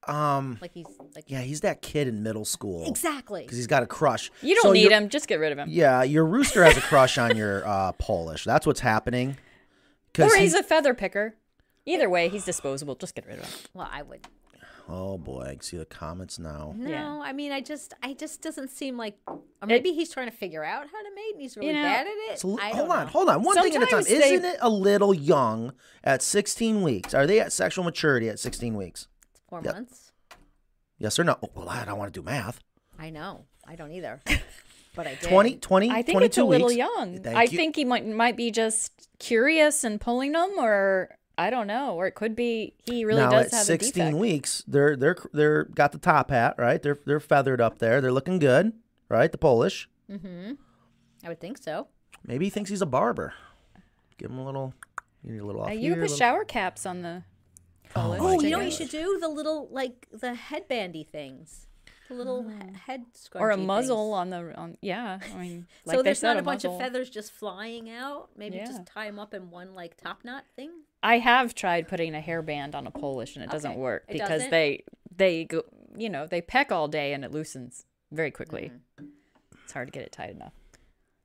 Um, 0.06 0.58
Like 0.60 0.72
he's 0.74 0.86
like 1.16 1.24
yeah, 1.28 1.40
he's 1.40 1.62
that 1.62 1.80
kid 1.82 2.06
in 2.08 2.22
middle 2.22 2.44
school. 2.44 2.86
exactly. 2.86 3.42
Because 3.42 3.56
he's 3.56 3.66
got 3.66 3.82
a 3.82 3.86
crush. 3.86 4.30
You 4.42 4.54
don't 4.54 4.62
So 4.64 4.72
need 4.72 4.92
him. 4.92 5.08
Just 5.08 5.26
get 5.26 5.40
rid 5.40 5.50
of 5.50 5.58
him. 5.58 5.68
Yeah, 5.70 6.02
your 6.02 6.24
rooster 6.26 6.62
has 6.62 6.76
a 6.76 6.80
crush 6.92 7.16
on 7.18 7.36
your 7.36 7.66
uh, 7.66 7.92
Polish. 7.92 8.44
That's 8.44 8.66
what's 8.66 8.80
happening. 8.80 9.38
Or 10.18 10.28
he- 10.36 10.42
he's 10.42 10.54
a 10.54 10.62
feather 10.62 10.94
picker. 10.94 11.34
Either 11.86 12.08
way, 12.08 12.28
he's 12.28 12.44
disposable. 12.44 12.94
Just 12.94 13.14
get 13.14 13.26
rid 13.26 13.38
of 13.38 13.44
him. 13.44 13.58
Well, 13.74 13.88
I 13.90 14.02
would. 14.02 14.26
Oh 14.89 15.16
boy, 15.16 15.43
I 15.43 15.51
can 15.53 15.61
see 15.62 15.76
the 15.78 15.87
comments 15.87 16.39
now. 16.39 16.74
No, 16.76 16.91
Yeah. 16.91 17.20
I 17.22 17.32
mean, 17.32 17.53
I 17.53 17.61
just, 17.62 17.95
I 18.03 18.12
just 18.12 18.43
doesn't 18.43 18.68
seem 18.70 18.97
like, 18.99 19.16
or 19.26 19.41
maybe 19.66 19.93
he's 19.93 20.11
trying 20.12 20.30
to 20.30 20.37
figure 20.37 20.62
out 20.62 20.87
how 20.93 21.03
to 21.03 21.09
mate, 21.14 21.32
and 21.32 21.41
he's 21.41 21.57
really 21.57 21.72
know, 21.72 21.82
bad 21.82 22.07
at 22.07 22.12
it. 22.12 22.32
It's 22.32 22.45
I 22.45 22.49
hold 22.49 22.89
don't 22.89 22.91
on, 22.91 23.05
know. 23.07 23.11
hold 23.11 23.28
on. 23.30 23.43
One 23.43 23.62
thing 23.62 23.74
at 23.76 23.82
a 23.82 23.87
time. 23.87 24.03
They- 24.03 24.11
Isn't 24.35 24.45
it 24.45 24.59
a 24.61 24.68
little 24.68 25.14
young 25.14 25.72
at 26.03 26.20
16 26.20 26.82
weeks? 26.82 27.14
Are 27.14 27.26
they 27.26 27.41
at 27.41 27.51
sexual 27.53 27.82
maturity 27.85 28.28
at 28.28 28.39
16 28.39 28.74
weeks? 28.76 29.09
It's 29.30 29.41
four 29.49 29.62
Yep. 29.64 29.74
months. 29.74 30.12
Yes 30.99 31.18
or 31.18 31.24
no? 31.24 31.39
Oh, 31.43 31.49
well, 31.55 31.68
I 31.70 31.85
don't 31.87 31.99
want 31.99 32.12
to 32.12 32.20
do 32.20 32.24
math. 32.24 32.61
I 32.99 33.09
know. 33.11 33.47
I 33.66 33.76
don't 33.76 33.91
either. 33.91 34.20
but 34.95 35.07
I 35.07 35.14
did. 35.14 35.22
20, 35.30 35.57
20, 35.57 35.91
I 35.91 35.95
think 36.03 36.18
22 36.18 36.24
it's 36.26 36.39
a 36.39 36.45
little 36.45 36.66
weeks. 36.68 36.76
young. 36.78 37.22
Thank 37.22 37.37
I 37.37 37.43
you. 37.45 37.57
think 37.57 37.74
he 37.76 37.85
might 37.87 38.07
might 38.07 38.37
be 38.37 38.51
just 38.51 39.09
curious 39.18 39.82
and 39.82 39.99
pulling 40.01 40.32
them, 40.32 40.51
or 40.59 41.16
I 41.37 41.51
don't 41.51 41.66
know, 41.66 41.95
or 41.97 42.07
it 42.07 42.14
could 42.14 42.37
be 42.37 42.74
he 42.85 43.05
really 43.05 43.22
now 43.22 43.30
does 43.30 43.47
at 43.47 43.53
have 43.53 43.66
16 43.66 43.91
a 43.91 44.05
defect. 44.07 44.16
weeks, 44.20 44.64
they're 44.68 44.97
they're 44.97 45.16
they're 45.32 45.64
got 45.64 45.93
the 45.93 45.99
top 45.99 46.30
hat, 46.30 46.55
right? 46.59 46.80
They're 46.80 46.99
they're 47.07 47.20
feathered 47.20 47.61
up 47.61 47.78
there. 47.78 48.01
They're 48.01 48.12
looking 48.12 48.39
good, 48.39 48.72
right? 49.09 49.30
The 49.32 49.39
Polish. 49.39 49.89
Mm-hmm. 50.11 50.53
I 51.24 51.28
would 51.28 51.41
think 51.41 51.59
so. 51.59 51.89
Maybe 52.26 52.47
he 52.47 52.51
thinks 52.51 52.70
he's 52.70 52.82
a 52.82 52.87
barber. 52.87 53.35
Give 54.18 54.30
him 54.30 54.39
a 54.39 54.45
little. 54.45 54.74
You 55.24 55.32
need 55.32 55.39
a 55.41 55.47
little 55.47 55.62
off 55.62 55.70
Uh, 55.70 55.72
you 55.72 55.80
here, 55.80 55.95
put 55.95 56.01
little- 56.03 56.16
shower 56.16 56.45
caps 56.45 56.87
on 56.87 57.03
the. 57.03 57.22
Polish 57.91 58.20
Oh, 58.22 58.41
you 58.41 58.51
know 58.51 58.59
what 58.59 58.64
you 58.66 58.70
should 58.72 58.91
do? 58.91 59.18
The 59.20 59.28
little, 59.28 59.68
like, 59.70 60.09
the 60.11 60.32
headbandy 60.35 61.07
things. 61.07 61.68
The 62.09 62.14
little 62.14 62.43
he- 62.49 62.76
head 62.87 63.05
scrunchie 63.14 63.41
or 63.41 63.51
a 63.51 63.57
muzzle 63.57 64.09
things. 64.09 64.14
on 64.14 64.30
the 64.30 64.57
on 64.59 64.76
yeah 64.82 65.20
i 65.35 65.39
mean 65.39 65.66
like 65.87 65.97
so 65.97 66.03
there's 66.03 66.18
said, 66.18 66.35
not 66.35 66.37
a, 66.39 66.43
bunch 66.43 66.64
muzzle. 66.64 66.74
of 66.76 66.80
feathers 66.82 67.09
just 67.09 67.32
flying 67.32 67.89
out. 67.89 68.28
Maybe 68.37 68.57
Yeah. 68.57 68.66
just 68.66 68.85
tie 68.85 69.07
them 69.07 69.18
up 69.18 69.32
in 69.32 69.51
one 69.51 69.74
like 69.74 69.97
top 69.97 70.24
knot 70.24 70.45
thing. 70.57 70.70
I 71.05 71.18
have 71.18 71.55
tried 71.55 71.86
putting 71.86 72.14
a 72.16 72.20
hairband 72.20 72.74
on 72.74 72.86
a 72.86 72.90
polish 72.90 73.36
and 73.36 73.44
it 73.44 73.50
doesn't 73.50 73.72
Okay. 73.72 73.80
work 73.80 74.05
because 74.09 74.28
doesn't? 74.28 74.50
they 74.50 74.82
they 75.16 75.44
go 75.44 75.62
you 75.96 76.11
know 76.11 76.26
they 76.26 76.40
peck 76.40 76.72
all 76.72 76.88
day 76.88 77.12
and 77.12 77.24
it 77.24 77.30
loosens 77.30 77.84
very 78.11 78.30
quickly 78.32 78.72
Mm-hmm. 79.00 79.07
it's 79.62 79.72
hard 79.72 79.86
to 79.88 79.92
get 79.92 80.02
it 80.02 80.11
tight 80.12 80.30
enough 80.30 80.55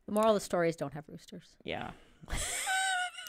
The 0.06 0.12
moral 0.14 0.32
of 0.36 0.36
the 0.36 0.46
story 0.46 0.70
is 0.70 0.76
don't 0.76 0.94
have 0.94 1.06
roosters. 1.08 1.56
yeah 1.64 1.92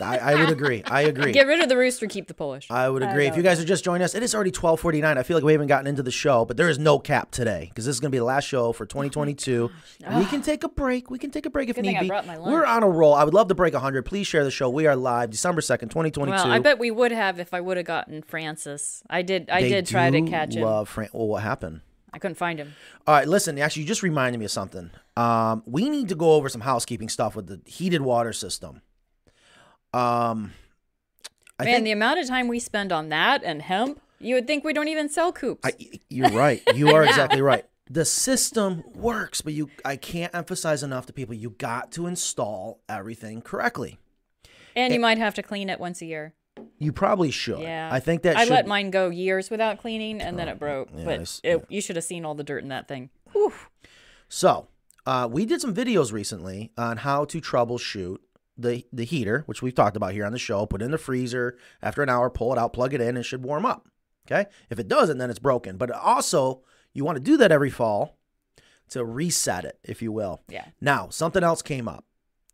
I, 0.02 0.16
I 0.18 0.34
would 0.34 0.50
agree. 0.50 0.82
I 0.86 1.02
agree. 1.12 1.32
Get 1.32 1.46
rid 1.46 1.60
of 1.60 1.68
the 1.68 1.76
rooster, 1.76 2.06
keep 2.06 2.26
the 2.28 2.34
Polish. 2.34 2.70
I 2.70 2.88
would 2.88 3.02
agree. 3.02 3.26
If 3.26 3.36
you 3.36 3.42
guys 3.42 3.60
are 3.60 3.64
just 3.64 3.84
joining 3.84 4.02
us, 4.04 4.14
it 4.14 4.22
is 4.22 4.34
already 4.34 4.50
1249. 4.50 5.18
I 5.18 5.22
feel 5.22 5.36
like 5.36 5.44
we 5.44 5.52
haven't 5.52 5.66
gotten 5.68 5.86
into 5.86 6.02
the 6.02 6.10
show, 6.10 6.44
but 6.44 6.56
there 6.56 6.68
is 6.68 6.78
no 6.78 6.98
cap 6.98 7.30
today 7.30 7.66
because 7.70 7.84
this 7.86 7.94
is 7.96 8.00
going 8.00 8.10
to 8.10 8.14
be 8.14 8.18
the 8.18 8.24
last 8.24 8.44
show 8.44 8.72
for 8.72 8.86
2022. 8.86 9.70
we 10.16 10.24
can 10.26 10.42
take 10.42 10.64
a 10.64 10.68
break. 10.68 11.10
We 11.10 11.18
can 11.18 11.30
take 11.30 11.46
a 11.46 11.50
break 11.50 11.68
if 11.68 11.76
Good 11.76 11.82
need 11.82 11.88
thing 11.90 11.96
I 11.98 12.02
be. 12.02 12.08
brought 12.08 12.26
my 12.26 12.36
lunch. 12.36 12.52
We're 12.52 12.64
on 12.66 12.82
a 12.82 12.88
roll. 12.88 13.14
I 13.14 13.24
would 13.24 13.34
love 13.34 13.48
to 13.48 13.54
break 13.54 13.74
100. 13.74 14.04
Please 14.04 14.26
share 14.26 14.44
the 14.44 14.50
show. 14.50 14.68
We 14.70 14.86
are 14.86 14.96
live 14.96 15.30
December 15.30 15.60
2nd, 15.60 15.90
2022. 15.90 16.30
well, 16.30 16.50
I 16.50 16.58
bet 16.58 16.78
we 16.78 16.90
would 16.90 17.12
have 17.12 17.38
if 17.38 17.52
I 17.54 17.60
would 17.60 17.76
have 17.76 17.86
gotten 17.86 18.22
Francis. 18.22 19.02
I 19.10 19.22
did. 19.22 19.50
I 19.50 19.62
They 19.62 19.68
did 19.68 19.86
try 19.86 20.10
to 20.10 20.22
catch 20.22 20.54
him. 20.56 20.62
Love 20.62 20.88
Fran- 20.88 21.10
well, 21.12 21.28
what 21.28 21.42
happened? 21.42 21.80
I 22.12 22.18
couldn't 22.18 22.34
find 22.36 22.58
him. 22.58 22.74
All 23.06 23.14
right, 23.14 23.28
listen. 23.28 23.56
Actually, 23.58 23.82
you 23.82 23.88
just 23.88 24.02
reminded 24.02 24.38
me 24.38 24.44
of 24.44 24.50
something. 24.50 24.90
Um, 25.16 25.62
we 25.64 25.88
need 25.88 26.08
to 26.08 26.16
go 26.16 26.32
over 26.34 26.48
some 26.48 26.60
housekeeping 26.62 27.08
stuff 27.08 27.36
with 27.36 27.46
the 27.46 27.60
heated 27.70 28.02
water 28.02 28.32
system. 28.32 28.82
Um, 29.92 30.52
I 31.58 31.64
Man, 31.64 31.74
think 31.74 31.84
the 31.84 31.90
amount 31.92 32.20
of 32.20 32.26
time 32.26 32.48
we 32.48 32.58
spend 32.58 32.92
on 32.92 33.08
that 33.10 33.42
and 33.44 33.60
hemp, 33.62 34.00
you 34.18 34.34
would 34.34 34.46
think 34.46 34.64
we 34.64 34.72
don't 34.72 34.88
even 34.88 35.08
sell 35.08 35.32
coops. 35.32 35.60
I, 35.64 35.72
you're 36.08 36.30
right. 36.30 36.62
You 36.74 36.90
are 36.94 37.04
exactly 37.04 37.42
right. 37.42 37.64
The 37.90 38.04
system 38.04 38.84
works, 38.94 39.40
but 39.40 39.52
you 39.52 39.68
I 39.84 39.96
can't 39.96 40.34
emphasize 40.34 40.82
enough 40.82 41.06
to 41.06 41.12
people 41.12 41.34
you 41.34 41.50
got 41.50 41.90
to 41.92 42.06
install 42.06 42.80
everything 42.88 43.42
correctly. 43.42 43.98
and 44.76 44.94
you 44.94 45.00
might 45.00 45.18
have 45.18 45.34
to 45.34 45.42
clean 45.42 45.68
it 45.68 45.80
once 45.80 46.00
a 46.00 46.06
year. 46.06 46.34
You 46.78 46.92
probably 46.92 47.30
should. 47.30 47.60
Yeah. 47.60 47.88
I 47.90 47.98
think 48.00 48.22
that 48.22 48.36
I 48.36 48.44
should 48.44 48.52
let 48.52 48.66
mine 48.66 48.90
go 48.90 49.08
years 49.10 49.50
without 49.50 49.78
cleaning, 49.78 50.20
and 50.20 50.38
then 50.38 50.46
it 50.48 50.58
broke. 50.58 50.88
yeah, 50.94 51.04
but 51.04 51.40
it, 51.42 51.64
you 51.68 51.80
should 51.80 51.96
have 51.96 52.04
seen 52.04 52.24
all 52.24 52.34
the 52.34 52.44
dirt 52.44 52.62
in 52.62 52.68
that 52.68 52.86
thing. 52.86 53.10
So, 54.28 54.68
uh, 55.06 55.28
we 55.30 55.44
did 55.46 55.60
some 55.60 55.74
videos 55.74 56.12
recently 56.12 56.70
on 56.76 56.98
how 56.98 57.24
to 57.26 57.40
troubleshoot 57.40 58.18
the 58.60 58.84
the 58.92 59.04
heater, 59.04 59.42
which 59.46 59.62
we've 59.62 59.74
talked 59.74 59.96
about 59.96 60.12
here 60.12 60.24
on 60.24 60.32
the 60.32 60.38
show. 60.38 60.66
Put 60.66 60.82
it 60.82 60.84
in 60.84 60.90
the 60.90 60.98
freezer 60.98 61.56
after 61.82 62.02
an 62.02 62.08
hour, 62.08 62.30
pull 62.30 62.52
it 62.52 62.58
out, 62.58 62.72
plug 62.72 62.94
it 62.94 63.00
in, 63.00 63.08
and 63.08 63.18
it 63.18 63.24
should 63.24 63.44
warm 63.44 63.66
up. 63.66 63.88
Okay. 64.30 64.48
If 64.68 64.78
it 64.78 64.88
doesn't, 64.88 65.18
then 65.18 65.30
it's 65.30 65.38
broken. 65.38 65.76
But 65.76 65.90
also, 65.90 66.62
you 66.92 67.04
want 67.04 67.16
to 67.16 67.22
do 67.22 67.36
that 67.38 67.52
every 67.52 67.70
fall 67.70 68.16
to 68.90 69.04
reset 69.04 69.64
it, 69.64 69.78
if 69.84 70.02
you 70.02 70.12
will. 70.12 70.40
Yeah. 70.48 70.66
Now, 70.80 71.08
something 71.08 71.42
else 71.42 71.62
came 71.62 71.88
up 71.88 72.04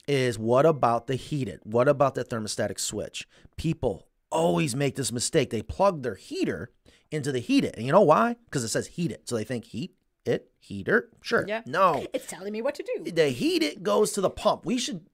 is 0.06 0.38
what 0.38 0.64
about 0.64 1.06
the 1.06 1.16
heated? 1.16 1.60
What 1.64 1.88
about 1.88 2.14
the 2.14 2.24
thermostatic 2.24 2.78
switch? 2.78 3.26
People 3.56 4.06
always 4.30 4.76
make 4.76 4.96
this 4.96 5.12
mistake. 5.12 5.50
They 5.50 5.62
plug 5.62 6.02
their 6.02 6.14
heater 6.14 6.70
into 7.10 7.32
the 7.32 7.40
heat 7.40 7.64
it. 7.64 7.74
And 7.76 7.86
you 7.86 7.92
know 7.92 8.02
why? 8.02 8.36
Because 8.44 8.64
it 8.64 8.68
says 8.68 8.88
heat 8.88 9.10
it. 9.10 9.28
So 9.28 9.36
they 9.36 9.44
think 9.44 9.64
heat 9.66 9.94
it, 10.24 10.50
heater. 10.58 11.10
Sure. 11.22 11.44
Yeah. 11.46 11.62
No. 11.66 12.06
It's 12.12 12.26
telling 12.26 12.52
me 12.52 12.62
what 12.62 12.74
to 12.76 12.82
do. 12.82 13.10
The 13.10 13.28
heat 13.28 13.62
it 13.62 13.82
goes 13.82 14.12
to 14.12 14.20
the 14.20 14.30
pump. 14.30 14.66
We 14.66 14.78
should 14.78 15.06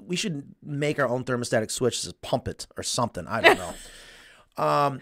we 0.00 0.16
should 0.16 0.54
make 0.62 0.98
our 0.98 1.08
own 1.08 1.24
thermostatic 1.24 1.70
switch 1.70 2.02
to 2.02 2.14
pump 2.22 2.48
it 2.48 2.66
or 2.76 2.82
something. 2.82 3.26
I 3.26 3.40
don't 3.40 3.58
know. 3.58 3.74
um 4.62 5.00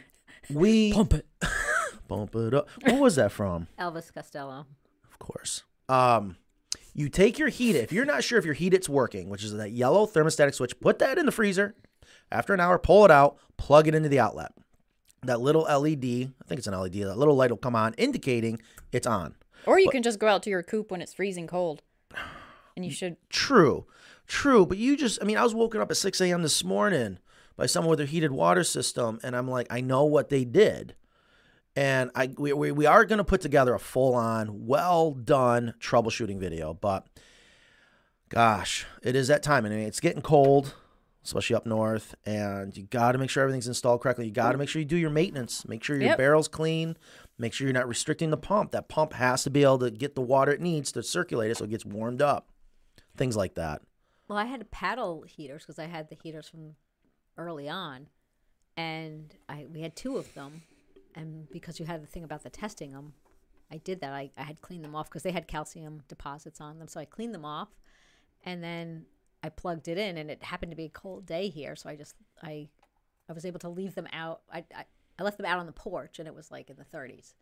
we 0.49 0.93
pump 0.93 1.15
it. 1.15 1.27
pump 2.09 2.35
it 2.35 2.55
up. 2.55 2.69
What 2.83 3.01
was 3.01 3.17
that 3.17 3.33
from? 3.33 3.69
Elvis 3.79 4.13
Costello. 4.13 4.67
Of 5.11 5.19
course. 5.19 5.63
Um, 5.89 6.37
you 6.95 7.09
take 7.09 7.39
your 7.39 7.49
heat. 7.49 7.77
If 7.77 7.93
you're 7.93 8.05
not 8.05 8.25
sure 8.25 8.39
if 8.39 8.45
your 8.45 8.55
heat 8.55 8.75
it's 8.75 8.89
working, 8.89 9.29
which 9.29 9.45
is 9.45 9.53
that 9.55 9.71
yellow 9.71 10.07
thermostatic 10.07 10.55
switch, 10.55 10.79
put 10.81 10.99
that 10.99 11.19
in 11.19 11.27
the 11.27 11.33
freezer. 11.33 11.75
After 12.33 12.55
an 12.55 12.61
hour, 12.61 12.79
pull 12.79 13.05
it 13.05 13.11
out, 13.11 13.39
plug 13.57 13.89
it 13.89 13.95
into 13.95 14.09
the 14.09 14.21
outlet. 14.21 14.53
That 15.23 15.41
little 15.41 15.63
LED, 15.63 16.05
I 16.05 16.49
think 16.49 16.59
it's 16.59 16.67
an 16.67 16.79
LED. 16.79 16.95
That 16.95 17.19
little 17.19 17.35
light 17.37 17.51
will 17.51 17.59
come 17.59 17.77
on, 17.77 17.95
indicating 17.95 18.61
it's 18.93 19.07
on. 19.07 19.35
Or 19.67 19.79
you 19.79 19.91
can 19.91 20.03
just 20.03 20.19
go 20.19 20.29
out 20.29 20.43
to 20.45 20.51
your 20.51 20.63
coop 20.63 20.91
when 20.91 21.03
it's 21.03 21.13
freezing 21.13 21.47
cold, 21.47 21.83
and 22.77 22.85
you 22.85 22.91
should. 22.91 23.17
True, 23.29 23.87
true. 24.31 24.65
But 24.65 24.79
you 24.79 24.97
just, 24.97 25.19
I 25.21 25.25
mean, 25.27 25.37
I 25.37 25.43
was 25.43 25.55
woken 25.55 25.81
up 25.81 25.91
at 25.91 25.97
6 25.97 26.21
a.m. 26.21 26.43
this 26.43 26.63
morning 26.65 27.19
by 27.57 27.67
someone 27.67 27.91
with 27.91 27.99
their 27.99 28.07
heated 28.07 28.33
water 28.33 28.65
system, 28.65 29.19
and 29.23 29.37
I'm 29.37 29.49
like, 29.49 29.67
I 29.71 29.81
know 29.81 30.05
what 30.05 30.29
they 30.31 30.45
did. 30.45 30.95
And 31.77 32.11
I 32.15 32.35
we, 32.39 32.53
we, 32.53 32.73
we 32.73 32.87
are 32.87 33.05
going 33.05 33.19
to 33.19 33.25
put 33.25 33.41
together 33.41 33.75
a 33.75 33.79
full 33.79 34.15
on, 34.15 34.67
well 34.67 35.13
done 35.13 35.75
troubleshooting 35.81 36.39
video. 36.39 36.73
But 36.75 37.07
gosh, 38.29 38.87
it 39.03 39.15
is 39.15 39.29
that 39.29 39.43
time. 39.43 39.67
I 39.67 39.69
mean, 39.69 39.81
it's 39.81 40.01
getting 40.01 40.23
cold, 40.23 40.75
especially 41.25 41.57
up 41.57 41.67
north, 41.67 42.15
and 42.25 42.77
you 42.77 42.85
got 42.85 43.13
to 43.13 43.19
make 43.19 43.31
sure 43.31 43.43
everything's 43.43 43.69
installed 43.69 44.01
correctly. 44.01 44.27
You 44.27 44.33
got 44.33 44.53
to 44.53 44.59
make 44.59 44.69
sure 44.69 44.81
you 44.81 44.87
do 44.87 44.97
your 44.97 45.11
maintenance, 45.11 45.67
make 45.69 45.85
sure 45.85 45.97
your 45.97 46.07
Yep. 46.07 46.19
barrel's 46.19 46.49
clean, 46.49 46.97
make 47.39 47.53
sure 47.53 47.67
you're 47.67 47.75
not 47.75 47.89
restricting 47.89 48.31
the 48.31 48.37
pump. 48.37 48.73
That 48.73 48.89
pump 48.89 49.13
has 49.15 49.45
to 49.45 49.51
be 49.51 49.63
able 49.63 49.79
to 49.81 49.91
get 49.91 50.15
the 50.15 50.23
water 50.23 50.53
it 50.53 50.61
needs 50.61 50.91
to 50.93 51.03
circulate 51.03 51.51
it 51.51 51.57
so 51.57 51.65
it 51.65 51.71
gets 51.71 51.85
warmed 51.87 52.21
up. 52.23 52.49
Things 53.17 53.37
like 53.37 53.55
that. 53.55 53.83
Well, 54.31 54.39
I 54.39 54.45
had 54.45 54.71
paddle 54.71 55.23
heaters 55.23 55.65
because 55.65 55.81
I 55.81 55.87
had 55.87 56.09
the 56.09 56.15
heaters 56.15 56.49
from 56.49 56.77
early 57.37 57.69
on, 57.69 58.07
and 58.77 59.35
I 59.49 59.67
we 59.69 59.81
had 59.81 59.97
two 59.97 60.19
of 60.19 60.33
them, 60.35 60.63
and 61.17 61.51
because 61.51 61.81
you 61.81 61.87
had 61.87 62.01
the 62.01 62.07
thing 62.07 62.23
about 62.23 62.45
the 62.45 62.49
testing 62.49 62.93
them, 62.93 63.15
I 63.73 63.79
did 63.79 64.01
that. 64.03 64.13
I, 64.13 64.31
I 64.39 64.45
had 64.45 64.61
cleaned 64.61 64.85
them 64.85 64.95
off 64.95 65.11
because 65.11 65.25
they 65.25 65.33
had 65.33 65.49
calcium 65.49 66.05
deposits 66.07 66.61
on 66.61 66.79
them, 66.79 66.87
so 66.87 67.01
I 67.01 67.07
cleaned 67.07 67.35
them 67.35 67.45
off, 67.45 67.71
and 68.45 68.63
then 68.63 69.07
I 69.43 69.49
plugged 69.49 69.89
it 69.89 69.99
in, 69.99 70.17
and 70.17 70.31
it 70.31 70.45
happened 70.45 70.71
to 70.71 70.77
be 70.77 70.85
a 70.85 70.91
cold 70.91 71.27
day 71.27 71.49
here, 71.49 71.75
so 71.75 71.91
I 71.91 71.97
just 71.97 72.15
I 72.41 72.69
I 73.29 73.33
was 73.33 73.45
able 73.45 73.59
to 73.59 73.69
leave 73.69 73.97
them 73.97 74.07
out. 74.13 74.43
I 74.49 74.59
I, 74.73 74.85
I 75.19 75.25
left 75.25 75.39
them 75.39 75.47
out 75.47 75.59
on 75.59 75.67
the 75.67 75.73
porch, 75.73 76.21
and 76.21 76.29
it 76.29 76.37
was 76.37 76.53
like 76.53 76.71
in 76.71 76.77
the 76.77 76.85
30s, 76.97 77.35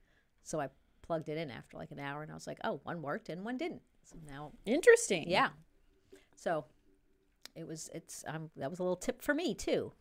so 0.42 0.58
I 0.58 0.70
plugged 1.02 1.28
it 1.28 1.36
in 1.36 1.50
after 1.50 1.76
like 1.76 1.90
an 1.90 2.00
hour, 2.00 2.22
and 2.22 2.30
I 2.30 2.34
was 2.34 2.46
like, 2.46 2.60
oh, 2.64 2.80
one 2.84 3.02
worked 3.02 3.28
and 3.28 3.44
one 3.44 3.58
didn't. 3.58 3.82
So 4.04 4.16
now 4.26 4.52
Interesting. 4.64 5.28
yeah. 5.28 5.50
So 6.34 6.64
it 7.58 7.66
was 7.66 7.90
it's 7.92 8.24
um 8.28 8.50
that 8.56 8.70
was 8.70 8.78
a 8.78 8.82
little 8.82 8.96
tip 8.96 9.20
for 9.20 9.34
me 9.34 9.52
too. 9.52 9.92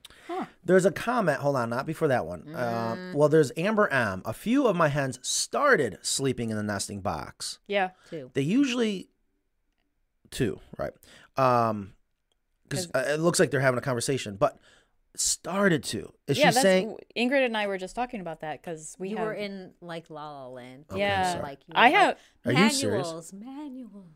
There's 0.64 0.86
a 0.86 0.92
comment. 0.92 1.40
Hold 1.40 1.56
on, 1.56 1.70
not 1.70 1.86
before 1.86 2.08
that 2.08 2.26
one. 2.26 2.44
Mm. 2.44 2.56
Um, 2.56 3.14
well, 3.14 3.30
there's 3.30 3.52
Amber 3.58 3.88
M. 3.90 4.22
A 4.26 4.34
few 4.34 4.68
of 4.68 4.76
my 4.76 4.90
hens 4.90 5.20
started 5.22 5.98
sleeping 6.02 6.52
in 6.52 6.58
the 6.58 6.64
nesting 6.64 7.02
box. 7.02 7.60
Yeah. 7.68 7.90
Too. 8.10 8.30
They 8.34 8.42
usually 8.42 9.10
two, 10.30 10.60
right? 10.78 10.94
Um, 11.36 11.94
because 12.70 12.90
it 12.94 13.20
looks 13.20 13.40
like 13.40 13.50
they're 13.50 13.62
having 13.62 13.78
a 13.78 13.82
conversation, 13.82 14.36
but 14.36 14.60
started 15.20 15.84
to. 15.86 16.14
Is 16.28 16.38
yeah. 16.38 16.50
she 16.50 16.54
That's, 16.54 16.62
saying? 16.62 16.98
Ingrid 17.16 17.46
and 17.46 17.58
I 17.58 17.68
were 17.68 17.78
just 17.78 17.96
talking 17.96 18.22
about 18.22 18.42
that 18.42 18.62
because 18.62 18.96
we 19.00 19.10
you 19.10 19.18
have. 19.18 19.26
were 19.26 19.34
in 19.34 19.72
like 19.82 20.10
La 20.10 20.32
La 20.32 20.48
Land. 20.48 20.86
Okay, 20.92 21.00
yeah. 21.00 21.32
sorry. 21.32 21.44
Like 21.44 21.60
you 21.68 21.74
I 21.76 21.90
were 21.90 21.96
like, 21.96 22.02
have. 22.02 22.18
Are 22.46 22.64
you 22.64 22.70
serious? 22.70 23.34
manuals, 23.34 23.34
manuals. 23.34 24.06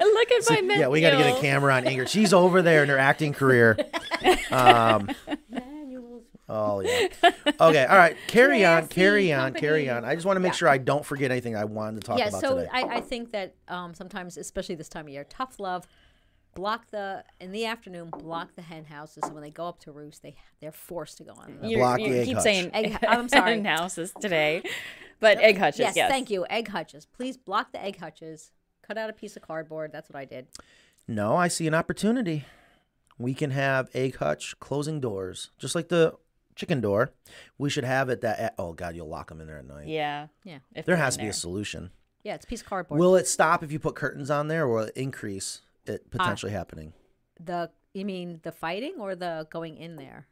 Look 0.00 0.32
at 0.32 0.50
my 0.50 0.60
menu. 0.62 0.82
Yeah, 0.82 0.88
we 0.88 1.00
got 1.00 1.10
to 1.10 1.16
get 1.16 1.36
a 1.36 1.40
camera 1.40 1.74
on 1.74 1.84
Ingrid. 1.84 2.08
She's 2.08 2.32
over 2.32 2.62
there 2.62 2.82
in 2.82 2.88
her 2.88 2.98
acting 2.98 3.32
career. 3.32 3.76
Um, 4.50 5.10
manuals. 5.50 6.22
oh 6.48 6.80
yeah. 6.80 7.08
Okay. 7.60 7.84
All 7.84 7.96
right. 7.96 8.16
Carry 8.28 8.64
on. 8.64 8.86
Carry 8.86 9.32
on. 9.32 9.52
Carry 9.52 9.90
on. 9.90 10.04
I 10.04 10.14
just 10.14 10.24
want 10.24 10.36
to 10.36 10.40
make 10.40 10.54
sure 10.54 10.68
I 10.68 10.78
don't 10.78 11.04
forget 11.04 11.30
anything 11.30 11.56
I 11.56 11.64
wanted 11.64 12.00
to 12.00 12.06
talk 12.06 12.18
yeah, 12.18 12.28
about 12.28 12.40
so 12.40 12.56
today. 12.56 12.68
I, 12.72 12.82
I 12.82 13.00
think 13.00 13.32
that 13.32 13.56
um, 13.68 13.92
sometimes, 13.92 14.38
especially 14.38 14.76
this 14.76 14.88
time 14.88 15.06
of 15.06 15.12
year, 15.12 15.24
tough 15.24 15.58
love. 15.58 15.86
Block 16.54 16.90
the 16.90 17.24
in 17.40 17.52
the 17.52 17.66
afternoon. 17.66 18.10
Block 18.10 18.54
the 18.56 18.62
hen 18.62 18.84
houses. 18.84 19.22
So 19.26 19.32
when 19.32 19.42
they 19.42 19.50
go 19.50 19.66
up 19.68 19.80
to 19.80 19.92
roost, 19.92 20.22
they 20.22 20.34
they're 20.60 20.72
forced 20.72 21.18
to 21.18 21.24
go 21.24 21.32
on. 21.32 21.56
them. 21.60 21.64
You, 21.70 21.78
Block 21.78 22.00
you 22.00 22.12
the 22.12 22.18
egg 22.20 22.26
keep 22.26 22.34
hutch. 22.36 22.42
saying 22.44 22.70
Egg 22.74 22.98
I'm 23.08 23.28
sorry. 23.28 23.56
hen 23.56 23.64
houses 23.64 24.12
today, 24.20 24.62
but 25.20 25.38
egg 25.38 25.58
hutches. 25.58 25.80
Yes, 25.80 25.96
Yes, 25.96 26.10
thank 26.10 26.30
you. 26.30 26.46
Egg 26.50 26.68
hutches. 26.68 27.06
Please 27.06 27.36
block 27.36 27.72
the 27.72 27.82
egg 27.82 27.98
hutches. 27.98 28.50
Cut 28.86 28.98
out 28.98 29.08
a 29.10 29.14
piece 29.14 29.36
of 29.36 29.42
cardboard. 29.42 29.92
That's 29.92 30.08
what 30.08 30.16
I 30.16 30.24
did. 30.24 30.46
No, 31.08 31.36
I 31.36 31.48
see 31.48 31.66
an 31.66 31.74
opportunity. 31.74 32.44
We 33.18 33.34
can 33.34 33.50
have 33.50 33.88
egg 33.94 34.16
hutch 34.16 34.58
closing 34.60 35.00
doors, 35.00 35.50
just 35.58 35.74
like 35.74 35.88
the 35.88 36.14
chicken 36.56 36.80
door. 36.80 37.12
We 37.58 37.70
should 37.70 37.84
have 37.84 38.08
it 38.08 38.20
that. 38.22 38.54
oh 38.58 38.72
God, 38.72 38.94
you'll 38.96 39.08
lock 39.08 39.28
them 39.28 39.40
in 39.40 39.46
there 39.46 39.58
at 39.58 39.66
night. 39.66 39.86
Yeah. 39.88 40.28
Yeah. 40.44 40.58
if 40.74 40.84
There 40.86 40.96
has 40.96 41.14
in 41.16 41.20
to 41.20 41.24
be 41.26 41.30
a 41.30 41.32
solution. 41.32 41.90
Yeah, 42.22 42.34
it's 42.34 42.44
a 42.44 42.48
piece 42.48 42.62
of 42.62 42.66
cardboard. 42.66 42.98
Will 42.98 43.16
it 43.16 43.26
stop 43.26 43.62
if 43.62 43.70
you 43.70 43.78
put 43.78 43.94
curtains 43.94 44.30
on 44.30 44.48
there, 44.48 44.64
or 44.64 44.68
will 44.76 44.84
it 44.84 44.96
increase 44.96 45.60
it 45.86 46.10
potentially 46.10 46.52
happening? 46.52 46.92
the 47.40 47.68
you 47.92 48.04
mean 48.04 48.38
the 48.44 48.52
fighting 48.52 48.94
or 49.00 49.14
the 49.16 49.46
going 49.50 49.76
in 49.76 49.96
there? 49.96 50.26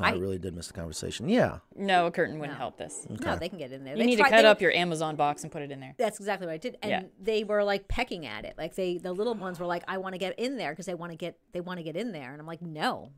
Oh, 0.00 0.04
I, 0.04 0.10
I- 0.10 0.16
really 0.16 0.38
did 0.38 0.54
miss 0.54 0.66
the 0.68 0.72
conversation. 0.72 1.28
Yeah. 1.28 1.58
No, 1.76 2.06
a 2.06 2.10
curtain 2.10 2.38
wouldn't 2.38 2.56
No. 2.56 2.62
help 2.62 2.76
this. 2.78 3.06
No, 3.08 3.36
they 3.36 3.48
can 3.48 3.58
get 3.58 3.70
in 3.72 3.84
there. 3.84 3.94
You 3.94 4.00
They 4.02 4.06
need 4.06 4.16
tried- 4.18 4.30
to 4.30 4.36
cut 4.36 4.42
they- 4.42 4.48
up 4.48 4.60
your 4.60 4.72
Amazon 4.72 5.16
box 5.16 5.42
and 5.42 5.52
put 5.52 5.62
it 5.62 5.70
in 5.70 5.80
there. 5.80 5.94
That's 5.98 6.18
exactly 6.18 6.46
what 6.46 6.54
I 6.54 6.56
did, 6.58 6.76
and 6.82 6.90
Yeah. 6.90 7.02
they 7.20 7.44
were 7.44 7.62
like 7.64 7.86
pecking 7.88 8.26
at 8.26 8.44
it. 8.44 8.54
Like 8.58 8.74
they, 8.74 8.98
the 8.98 9.12
little 9.12 9.34
ones 9.34 9.58
were 9.60 9.66
like, 9.66 9.84
"I 9.88 9.98
want 9.98 10.14
to 10.14 10.18
get 10.18 10.38
in 10.38 10.56
there 10.56 10.70
because 10.72 10.86
they 10.86 10.94
want 10.94 11.12
to 11.12 11.16
get, 11.16 11.38
they 11.52 11.60
want 11.60 11.78
to 11.78 11.84
get 11.84 11.96
in 11.96 12.12
there," 12.12 12.32
and 12.32 12.40
I'm 12.40 12.46
like, 12.46 12.62
"No." 12.62 13.10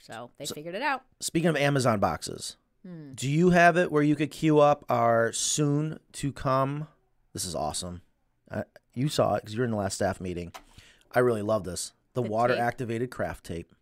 So 0.00 0.30
they 0.38 0.46
figured 0.46 0.74
it 0.74 0.82
out. 0.82 1.04
Speaking 1.20 1.48
of 1.48 1.56
Amazon 1.56 2.00
boxes, 2.00 2.56
Hmm. 2.84 3.12
do 3.14 3.30
you 3.30 3.50
have 3.50 3.76
it 3.76 3.92
where 3.92 4.02
you 4.02 4.16
could 4.16 4.30
queue 4.30 4.58
up 4.58 4.84
our 4.88 5.32
soon 5.32 6.00
to 6.14 6.32
come? 6.32 6.88
This 7.32 7.44
is 7.44 7.54
awesome. 7.54 8.02
I, 8.50 8.64
you 8.94 9.08
saw 9.08 9.34
it 9.36 9.42
because 9.42 9.54
you 9.54 9.60
were 9.60 9.64
in 9.64 9.70
the 9.70 9.76
last 9.76 9.94
staff 9.94 10.20
meeting. 10.20 10.52
I 11.14 11.20
really 11.20 11.42
love 11.42 11.64
this. 11.64 11.92
The, 12.14 12.22
The 12.22 12.28
water 12.28 12.54
tape? 12.54 12.62
activated 12.62 13.10
kraft 13.10 13.44
tape. 13.46 13.72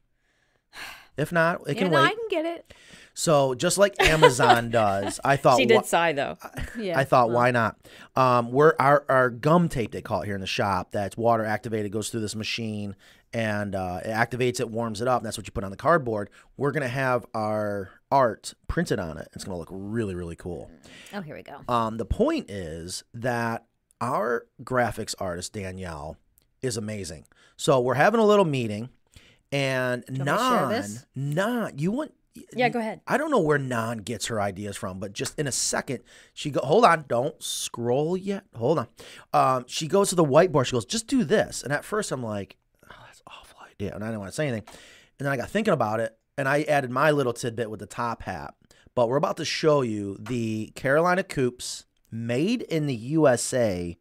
If 1.17 1.33
not, 1.33 1.61
it 1.69 1.75
Yeah, 1.77 1.83
can 1.83 1.91
no, 1.91 1.97
wait. 1.97 2.05
I 2.07 2.09
can 2.15 2.29
get 2.31 2.47
it. 2.47 2.73
So 3.13 3.55
just 3.55 3.77
like 3.77 4.01
Amazon 4.01 4.71
does, 4.71 5.21
I 5.23 5.37
thought 5.37 5.59
She 5.59 5.67
wha- 5.67 5.81
did 5.81 5.87
sigh 5.87 6.13
though. 6.13 6.39
Yeah, 6.79 6.99
I 6.99 7.05
thought, 7.05 7.31
why 7.31 7.51
not? 7.51 7.77
Um, 8.17 8.51
we're 8.53 8.75
our, 8.79 9.05
our 9.09 9.29
gum 9.29 9.69
tape 9.69 9.91
they 9.91 10.01
call 10.01 10.23
it 10.23 10.27
here 10.27 10.35
in 10.37 10.41
the 10.41 10.47
shop. 10.47 10.93
That's 10.93 11.19
water 11.19 11.45
activated, 11.45 11.93
goes 11.93 12.09
through 12.09 12.21
this 12.21 12.35
machine, 12.37 12.97
and 13.35 13.75
uh, 13.75 14.01
it 14.03 14.09
activates 14.09 14.61
it, 14.61 14.71
warms 14.71 15.03
it 15.03 15.09
up. 15.09 15.21
And 15.21 15.27
that's 15.27 15.37
what 15.37 15.47
you 15.47 15.53
put 15.53 15.65
on 15.65 15.71
the 15.73 15.77
cardboard. 15.77 16.31
We're 16.57 16.71
gonna 16.71 16.89
have 16.89 17.27
our 17.35 17.91
art 18.11 18.55
printed 18.67 18.99
on 18.99 19.19
it. 19.19 19.29
It's 19.35 19.45
gonna 19.45 19.59
look 19.59 19.69
really, 19.71 20.15
really 20.15 20.37
cool. 20.37 20.71
Oh, 21.13 21.21
here 21.21 21.35
we 21.35 21.43
go. 21.43 21.59
Um, 21.69 21.99
the 21.99 22.07
point 22.07 22.51
is 22.51 23.05
that 23.13 23.67
our 24.01 24.47
graphics 24.63 25.15
artist 25.19 25.53
Danielle 25.53 26.17
is 26.63 26.77
amazing. 26.77 27.27
So 27.57 27.81
we're 27.81 27.95
having 27.95 28.21
a 28.21 28.25
little 28.25 28.45
meeting, 28.45 28.89
and 29.53 30.05
you 30.09 30.25
want 30.25 30.71
me 30.71 30.77
to 30.77 30.83
share 30.83 30.99
non, 31.15 31.63
non, 31.63 31.79
you 31.79 31.91
want. 31.91 32.15
Yeah, 32.55 32.69
go 32.69 32.79
ahead. 32.79 33.01
I 33.07 33.19
don't 33.19 33.31
know 33.31 33.41
where 33.41 33.59
Non 33.59 33.99
gets 33.99 34.27
her 34.27 34.41
ideas 34.41 34.77
from, 34.77 35.01
but 35.01 35.13
just 35.13 35.39
in 35.39 35.47
a 35.47 35.53
second, 35.53 36.01
she 36.33 36.51
go. 36.51 36.61
Hold 36.61 36.85
on, 36.85 37.05
don't 37.09 37.43
scroll 37.43 38.17
yet. 38.17 38.45
Hold 38.55 38.79
on. 38.79 38.87
Um, 39.33 39.65
she 39.67 39.89
goes 39.89 40.11
to 40.11 40.15
the 40.15 40.25
whiteboard. 40.25 40.67
She 40.67 40.73
goes, 40.73 40.85
"Just 40.85 41.07
do 41.09 41.25
this." 41.25 41.63
And 41.63 41.73
at 41.73 41.85
first, 41.85 42.13
I'm 42.13 42.23
like, 42.23 42.57
"Oh, 42.89 42.95
that's 43.05 43.19
an 43.19 43.25
awful 43.27 43.59
idea," 43.69 43.95
and 43.95 44.05
I 44.05 44.09
didn't 44.09 44.21
want 44.21 44.31
to 44.31 44.37
say 44.37 44.47
anything. 44.47 44.65
And 45.19 45.27
then 45.27 45.33
I 45.33 45.37
got 45.37 45.51
thinking 45.51 45.75
about 45.75 46.01
it, 46.01 46.17
and 46.39 46.49
I 46.49 46.63
added 46.63 46.91
my 46.91 47.11
little 47.11 47.33
tidbit 47.33 47.69
with 47.69 47.81
the 47.81 47.87
top 47.87 48.23
hat. 48.23 48.55
But 48.95 49.09
we're 49.09 49.17
about 49.17 49.37
to 49.39 49.45
show 49.45 49.83
you 49.83 50.17
the 50.21 50.73
Carolina 50.75 51.25
Coops 51.25 51.85
made 52.11 52.63
in 52.63 52.87
the 52.87 52.95
USA 52.95 53.97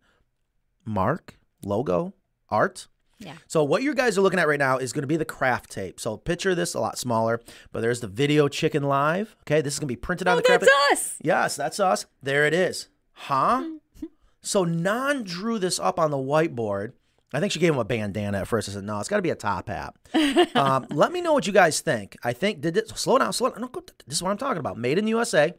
mark, 0.86 1.38
logo, 1.64 2.14
art. 2.51 2.87
Yeah. 3.19 3.33
So 3.47 3.63
what 3.65 3.83
you 3.83 3.93
guys 3.93 4.17
are 4.17 4.21
looking 4.21 4.39
at 4.39 4.47
right 4.47 4.59
now 4.59 4.77
is 4.77 4.93
going 4.93 5.01
to 5.03 5.07
be 5.07 5.17
the 5.17 5.25
kraft 5.25 5.71
tape. 5.71 5.99
So 5.99 6.15
picture 6.15 6.55
this 6.55 6.73
a 6.73 6.79
lot 6.79 6.97
smaller, 6.97 7.41
but 7.73 7.81
there's 7.81 7.99
the 7.99 8.07
video 8.07 8.47
chicken 8.47 8.83
live. 8.83 9.35
Okay, 9.41 9.59
this 9.61 9.73
is 9.73 9.79
going 9.79 9.87
to 9.89 9.91
be 9.93 9.97
printed 9.97 10.27
on 10.27 10.33
Oh, 10.33 10.37
the 10.37 10.43
craft. 10.43 10.61
that's 10.61 10.91
us. 10.93 11.15
Yes, 11.21 11.55
that's 11.57 11.79
us. 11.81 12.05
There 12.23 12.45
it 12.45 12.53
is. 12.53 12.87
Huh? 13.11 13.65
so 14.41 14.63
Non 14.63 15.23
drew 15.23 15.59
this 15.59 15.79
up 15.79 15.99
on 15.99 16.11
the 16.11 16.17
whiteboard. 16.17 16.93
I 17.33 17.39
think 17.41 17.51
she 17.51 17.59
gave 17.59 17.73
him 17.73 17.79
a 17.79 17.83
bandana 17.83 18.39
at 18.39 18.47
first. 18.47 18.69
I 18.69 18.71
said, 18.71 18.85
no, 18.85 18.99
it's 18.99 19.09
got 19.09 19.17
to 19.17 19.21
be 19.21 19.29
a 19.29 19.35
top 19.35 19.67
hat. 19.67 19.93
um, 20.55 20.87
let 20.89 21.11
me 21.11 21.19
know 21.21 21.33
what 21.33 21.45
you 21.45 21.53
guys 21.53 21.79
think. 21.81 22.15
I 22.23 22.31
think, 22.33 22.61
did 22.61 22.75
it, 22.77 22.89
slow 22.97 23.17
down, 23.19 23.33
slow 23.33 23.49
down. 23.51 23.61
No, 23.61 23.83
this 24.07 24.17
is 24.17 24.23
what 24.23 24.31
I'm 24.31 24.37
talking 24.37 24.59
about. 24.59 24.77
Made 24.77 24.97
in 24.97 25.05
USA. 25.07 25.53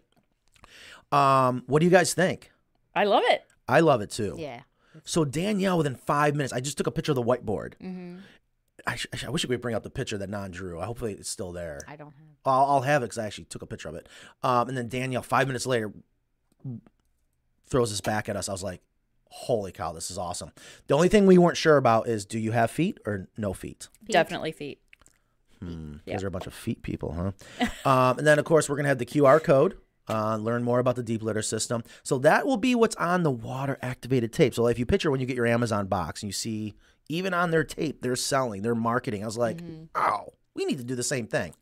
Um, 1.12 1.62
what 1.66 1.80
do 1.80 1.84
you 1.84 1.90
guys 1.90 2.14
think? 2.14 2.50
I 2.94 3.04
love 3.04 3.22
it. 3.26 3.44
I 3.68 3.80
love 3.80 4.00
it 4.00 4.10
too. 4.10 4.34
Yeah. 4.38 4.62
So 5.04 5.24
Danielle, 5.24 5.78
within 5.78 5.94
five 5.94 6.34
minutes, 6.34 6.52
I 6.52 6.60
just 6.60 6.76
took 6.76 6.86
a 6.86 6.90
picture 6.90 7.12
of 7.12 7.16
the 7.16 7.22
whiteboard. 7.22 7.74
Mm-hmm. 7.82 8.18
I, 8.86 8.96
sh- 8.96 9.06
I 9.26 9.30
wish 9.30 9.44
we 9.44 9.54
could 9.54 9.60
bring 9.60 9.74
up 9.74 9.82
the 9.82 9.90
picture 9.90 10.16
that 10.18 10.30
Non 10.30 10.50
drew. 10.50 10.80
I 10.80 10.86
hopefully 10.86 11.12
it's 11.12 11.28
still 11.28 11.52
there. 11.52 11.80
I 11.86 11.96
don't 11.96 12.12
have. 12.12 12.26
I'll, 12.44 12.64
I'll 12.64 12.80
have 12.80 13.02
it 13.02 13.06
because 13.06 13.18
I 13.18 13.26
actually 13.26 13.44
took 13.44 13.62
a 13.62 13.66
picture 13.66 13.88
of 13.88 13.94
it. 13.94 14.08
Um, 14.42 14.68
and 14.68 14.76
then 14.76 14.88
Danielle, 14.88 15.22
five 15.22 15.46
minutes 15.46 15.66
later, 15.66 15.92
throws 17.66 17.90
this 17.90 18.00
back 18.00 18.28
at 18.28 18.36
us. 18.36 18.48
I 18.48 18.52
was 18.52 18.62
like, 18.62 18.80
holy 19.26 19.72
cow, 19.72 19.92
this 19.92 20.10
is 20.10 20.18
awesome. 20.18 20.50
The 20.86 20.94
only 20.94 21.08
thing 21.08 21.26
we 21.26 21.38
weren't 21.38 21.56
sure 21.56 21.76
about 21.76 22.08
is 22.08 22.24
do 22.24 22.38
you 22.38 22.52
have 22.52 22.70
feet 22.70 22.98
or 23.06 23.28
no 23.36 23.52
feet? 23.52 23.88
Definitely 24.08 24.52
feet. 24.52 24.80
Hmm. 25.60 25.96
Yeah. 26.06 26.14
These 26.14 26.24
are 26.24 26.28
a 26.28 26.30
bunch 26.30 26.46
of 26.46 26.54
feet 26.54 26.82
people, 26.82 27.12
huh? 27.12 27.66
um, 27.88 28.18
and 28.18 28.26
then, 28.26 28.38
of 28.38 28.44
course, 28.44 28.68
we're 28.68 28.76
going 28.76 28.84
to 28.84 28.88
have 28.88 28.98
the 28.98 29.06
QR 29.06 29.42
code. 29.42 29.76
Uh, 30.10 30.36
learn 30.36 30.62
more 30.62 30.78
about 30.78 30.96
the 30.96 31.02
deep 31.02 31.22
litter 31.22 31.42
system. 31.42 31.82
So 32.02 32.18
that 32.18 32.46
will 32.46 32.56
be 32.56 32.74
what's 32.74 32.96
on 32.96 33.22
the 33.22 33.30
water 33.30 33.78
activated 33.82 34.32
tape. 34.32 34.54
So 34.54 34.66
if 34.66 34.78
you 34.78 34.86
picture 34.86 35.10
when 35.10 35.20
you 35.20 35.26
get 35.26 35.36
your 35.36 35.46
Amazon 35.46 35.86
box 35.86 36.22
and 36.22 36.28
you 36.28 36.32
see 36.32 36.74
even 37.08 37.34
on 37.34 37.50
their 37.50 37.64
tape, 37.64 38.02
they're 38.02 38.16
selling, 38.16 38.62
they're 38.62 38.74
marketing. 38.74 39.22
I 39.22 39.26
was 39.26 39.38
like, 39.38 39.60
oh, 39.94 40.34
we 40.54 40.64
need 40.64 40.78
to 40.78 40.84
do 40.84 40.94
the 40.94 41.02
same 41.02 41.26
thing. 41.26 41.54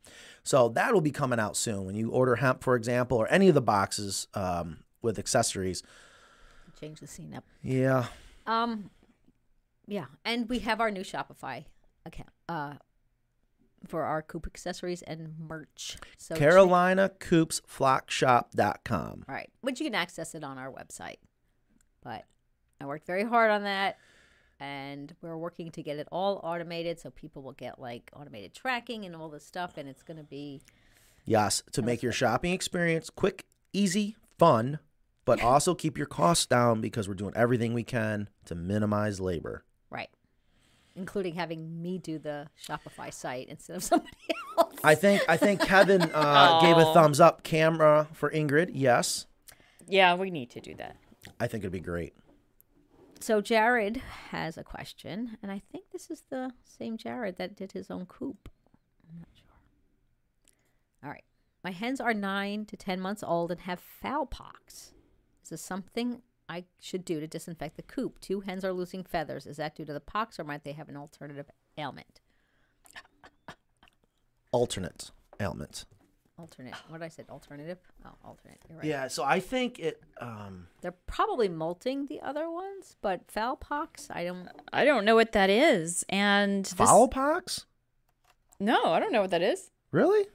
So 0.43 0.71
that 0.71 0.95
will 0.95 1.01
be 1.01 1.11
coming 1.11 1.39
out 1.39 1.57
soon. 1.57 1.85
When 1.85 1.95
you 1.95 2.11
order 2.11 2.37
hemp, 2.37 2.63
for 2.63 2.75
example, 2.75 3.19
or 3.19 3.29
any 3.31 3.49
of 3.49 3.55
the 3.55 3.61
boxes 3.61 4.29
um, 4.35 4.79
with 5.03 5.19
accessories. 5.19 5.83
Change 6.81 7.01
the 7.01 7.07
scene 7.07 7.35
up. 7.35 7.45
Yeah. 7.63 8.07
Um, 8.47 8.91
yeah, 9.87 10.07
and 10.25 10.49
we 10.49 10.61
have 10.61 10.81
our 10.81 10.91
new 10.91 11.03
Shopify 11.03 11.65
account 12.05 12.31
uh, 12.49 12.75
for 13.87 14.03
our 14.05 14.23
coop 14.23 14.47
accessories 14.47 15.03
and 15.03 15.35
merch. 15.39 15.97
So 16.17 16.35
check- 16.35 16.41
Carolina 16.41 17.11
right, 19.29 19.51
which 19.61 19.81
you 19.81 19.87
can 19.87 19.95
access 19.95 20.35
it 20.35 20.43
on 20.45 20.59
our 20.59 20.71
website. 20.73 21.19
But 22.03 22.25
I 22.81 22.87
worked 22.87 23.07
very 23.07 23.25
hard 23.25 23.51
on 23.51 23.65
that, 23.65 23.99
and 24.61 25.15
we're 25.21 25.37
working 25.37 25.71
to 25.73 25.83
get 25.83 25.99
it 25.99 26.09
all 26.11 26.41
automated 26.43 26.99
so 27.01 27.11
people 27.11 27.43
will 27.43 27.53
get 27.53 27.79
like 27.81 28.11
automated 28.15 28.55
tracking 28.55 29.05
and 29.05 29.15
all 29.15 29.29
this 29.29 29.45
stuff, 29.45 29.77
and 29.77 29.89
it's 29.89 30.03
going 30.03 30.19
to 30.19 30.25
be 30.25 30.63
Yes, 31.25 31.63
to 31.73 31.83
make 31.83 32.03
your 32.03 32.13
shopping 32.13 32.55
experience 32.55 33.11
quick, 33.11 33.45
easy, 33.75 34.17
fun, 34.39 34.79
but 35.27 35.43
also 35.43 35.75
keep 35.75 35.99
your 35.99 36.07
costs 36.07 36.47
down 36.47 36.81
because 36.81 37.07
we're 37.07 37.13
doing 37.13 37.35
everything 37.37 37.75
we 37.75 37.83
can 37.85 38.31
to 38.47 38.55
minimize 38.55 39.21
labor. 39.21 39.63
Right, 40.99 41.01
including 41.01 41.35
having 41.35 41.81
me 41.83 41.99
do 41.99 42.19
the 42.19 42.49
Shopify 42.67 43.13
site 43.13 43.49
instead 43.49 43.77
of 43.77 43.85
somebody 43.85 44.11
else. 44.59 44.75
I 44.83 44.95
think 44.95 45.23
I 45.29 45.37
think 45.37 45.61
Kevin 45.61 46.03
uh, 46.03 46.61
gave 46.63 46.77
a 46.77 46.93
thumbs 46.93 47.21
up 47.21 47.43
camera 47.43 48.09
for 48.13 48.31
Ingrid. 48.31 48.71
Yes, 48.75 49.27
Yeah, 49.87 50.15
we 50.15 50.31
need 50.31 50.51
to 50.51 50.61
do 50.61 50.75
that. 50.77 50.97
I 51.41 51.47
think 51.47 51.63
it'd 51.63 51.73
be 51.73 51.81
great. 51.81 52.15
So 53.21 53.41
Jared 53.41 53.97
has 54.31 54.57
a 54.57 54.63
question, 54.63 55.39
and 55.43 55.51
I 55.51 55.61
think 55.73 55.91
this 55.93 56.11
is 56.11 56.23
the 56.31 56.53
same 56.65 56.97
Jared 56.97 57.37
that 57.39 57.57
did 57.57 57.73
his 57.73 57.91
own 57.91 58.07
coop. 58.07 58.49
I'm 59.11 59.19
not 59.19 59.29
sure. 59.35 59.45
All 61.03 61.11
right. 61.11 61.25
My 61.65 61.73
hens 61.73 62.01
are 62.01 62.15
nine 62.15 62.65
to 62.67 62.77
ten 62.77 63.01
months 63.01 63.25
old 63.25 63.51
and 63.51 63.61
have 63.63 63.81
fowl 63.81 64.27
pox. 64.27 64.93
Is 65.43 65.51
this 65.51 65.63
something 65.63 66.23
I 66.49 66.65
should 66.81 67.05
do 67.05 67.21
to 67.21 67.27
disinfect 67.27 67.77
the 67.77 67.83
coop? 67.83 68.21
Two 68.21 68.41
hens 68.41 68.65
are 68.65 68.73
losing 68.73 69.05
feathers. 69.05 69.47
Is 69.47 69.59
that 69.59 69.75
due 69.77 69.85
to 69.85 69.93
the 69.93 70.01
pox, 70.01 70.39
or 70.41 70.45
might 70.45 70.65
they 70.65 70.73
have 70.73 70.89
an 70.89 70.97
alternative 70.97 71.51
ailment? 71.77 72.21
Alternate 74.51 75.11
ailment. 75.41 75.85
Alternate. 76.39 76.75
What 76.89 77.01
did 77.01 77.05
I 77.05 77.09
say? 77.09 77.25
Alternative? 77.29 77.79
Oh, 78.07 78.11
alternate. 78.25 78.59
You're 78.69 78.79
right. 78.79 78.87
Yeah, 78.87 79.09
so 79.09 79.25
I 79.25 79.41
think 79.41 79.79
it. 79.81 80.01
Um, 80.21 80.69
They're 80.81 80.95
probably 81.07 81.49
molting 81.49 82.07
the 82.07 82.21
other 82.23 82.49
ones, 82.49 82.97
but 83.03 83.29
fowl 83.31 83.57
pox, 83.57 84.09
I 84.11 84.25
don't. 84.25 84.49
I 84.73 84.85
don't 84.85 85.05
know 85.05 85.17
what 85.17 85.33
that 85.33 85.51
is. 85.51 86.05
And 86.09 86.65
this- 86.65 86.73
fowl 86.75 87.09
pox? 87.09 87.67
No, 88.61 88.87
I 88.93 89.01
don't 89.01 89.13
know 89.13 89.21
what 89.21 89.31
that 89.31 89.43
is. 89.43 89.71
Really? 89.91 90.27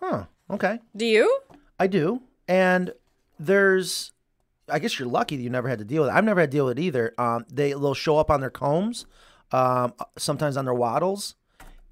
Huh. 0.00 0.24
Okay. 0.50 0.80
Do 0.96 1.04
you? 1.06 1.38
I 1.78 1.86
do. 1.86 2.22
And 2.48 2.92
there's, 3.38 4.12
I 4.72 4.78
guess 4.78 4.98
you're 4.98 5.08
lucky 5.08 5.36
that 5.36 5.42
you 5.42 5.50
never 5.50 5.68
had 5.68 5.78
to 5.78 5.84
deal 5.84 6.02
with 6.02 6.10
it. 6.10 6.14
I've 6.14 6.24
never 6.24 6.40
had 6.40 6.50
to 6.50 6.56
deal 6.56 6.66
with 6.66 6.78
it 6.78 6.82
either. 6.82 7.14
Um, 7.18 7.44
they, 7.52 7.70
they'll 7.70 7.94
show 7.94 8.18
up 8.18 8.30
on 8.30 8.40
their 8.40 8.50
combs, 8.50 9.06
um, 9.52 9.92
sometimes 10.16 10.56
on 10.56 10.64
their 10.64 10.74
wattles. 10.74 11.34